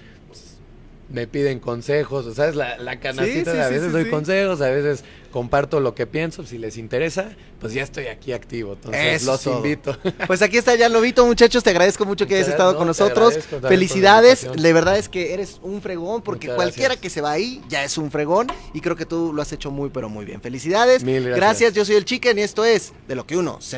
me 1.10 1.28
piden 1.28 1.60
consejos, 1.60 2.34
¿sabes? 2.36 2.56
La, 2.56 2.78
la 2.78 3.00
canastita, 3.00 3.52
Sí, 3.52 3.58
sí, 3.58 3.64
a 3.64 3.70
veces 3.70 3.88
sí, 3.88 3.92
doy 3.92 4.10
consejos, 4.10 4.62
a 4.62 4.70
veces 4.70 5.04
comparto 5.32 5.80
lo 5.80 5.94
que 5.94 6.08
pienso. 6.08 6.46
Si 6.46 6.58
les 6.58 6.78
interesa, 6.78 7.30
pues 7.60 7.74
ya 7.74 7.84
estoy 7.84 8.08
aquí 8.08 8.32
activo. 8.32 8.74
Entonces 8.74 9.22
Eso 9.22 9.32
los 9.34 9.46
invito. 9.48 9.98
Pues 10.28 10.42
aquí 10.42 10.58
está 10.58 10.78
Jan 10.78 10.94
Lobito, 10.94 11.26
muchachos. 11.26 11.64
Te 11.64 11.70
agradezco 11.72 12.06
mucho 12.06 12.26
que 12.26 12.36
hayas 12.36 12.48
estado 12.48 12.72
gracias, 12.72 12.78
con 12.80 12.88
nosotros. 12.88 13.62
la 13.62 13.70
Felicidades. 13.70 14.48
De 14.56 14.74
verdad 14.74 14.98
es 14.98 15.10
que 15.10 15.34
eres 15.34 15.60
un 15.62 15.82
fregón, 15.82 16.22
porque 16.22 16.48
Muchas 16.48 16.56
cualquiera 16.56 16.88
gracias. 16.96 17.02
que 17.02 17.10
se 17.10 17.22
va 17.22 17.32
ahí 17.32 17.62
ya 17.70 17.84
es 17.84 17.98
un 17.98 18.12
fregón. 18.12 18.48
Y 18.74 18.82
creo 18.82 18.96
que 18.96 19.06
tú 19.06 19.34
lo 19.34 19.42
has 19.42 19.52
hecho 19.52 19.72
muy, 19.72 19.90
pero 19.90 20.10
muy 20.10 20.26
bien. 20.26 20.42
Felicidades. 20.42 21.04
Mil 21.04 21.30
gracias. 21.30 21.74
Yo 21.74 21.84
soy 21.86 21.96
el 21.96 22.06
Chicken 22.06 22.40
y 22.40 22.42
esto 22.42 22.64
es 22.66 22.94
de 23.08 23.16
lo 23.16 23.28
que 23.28 23.36
uno 23.38 23.60
se. 23.62 23.76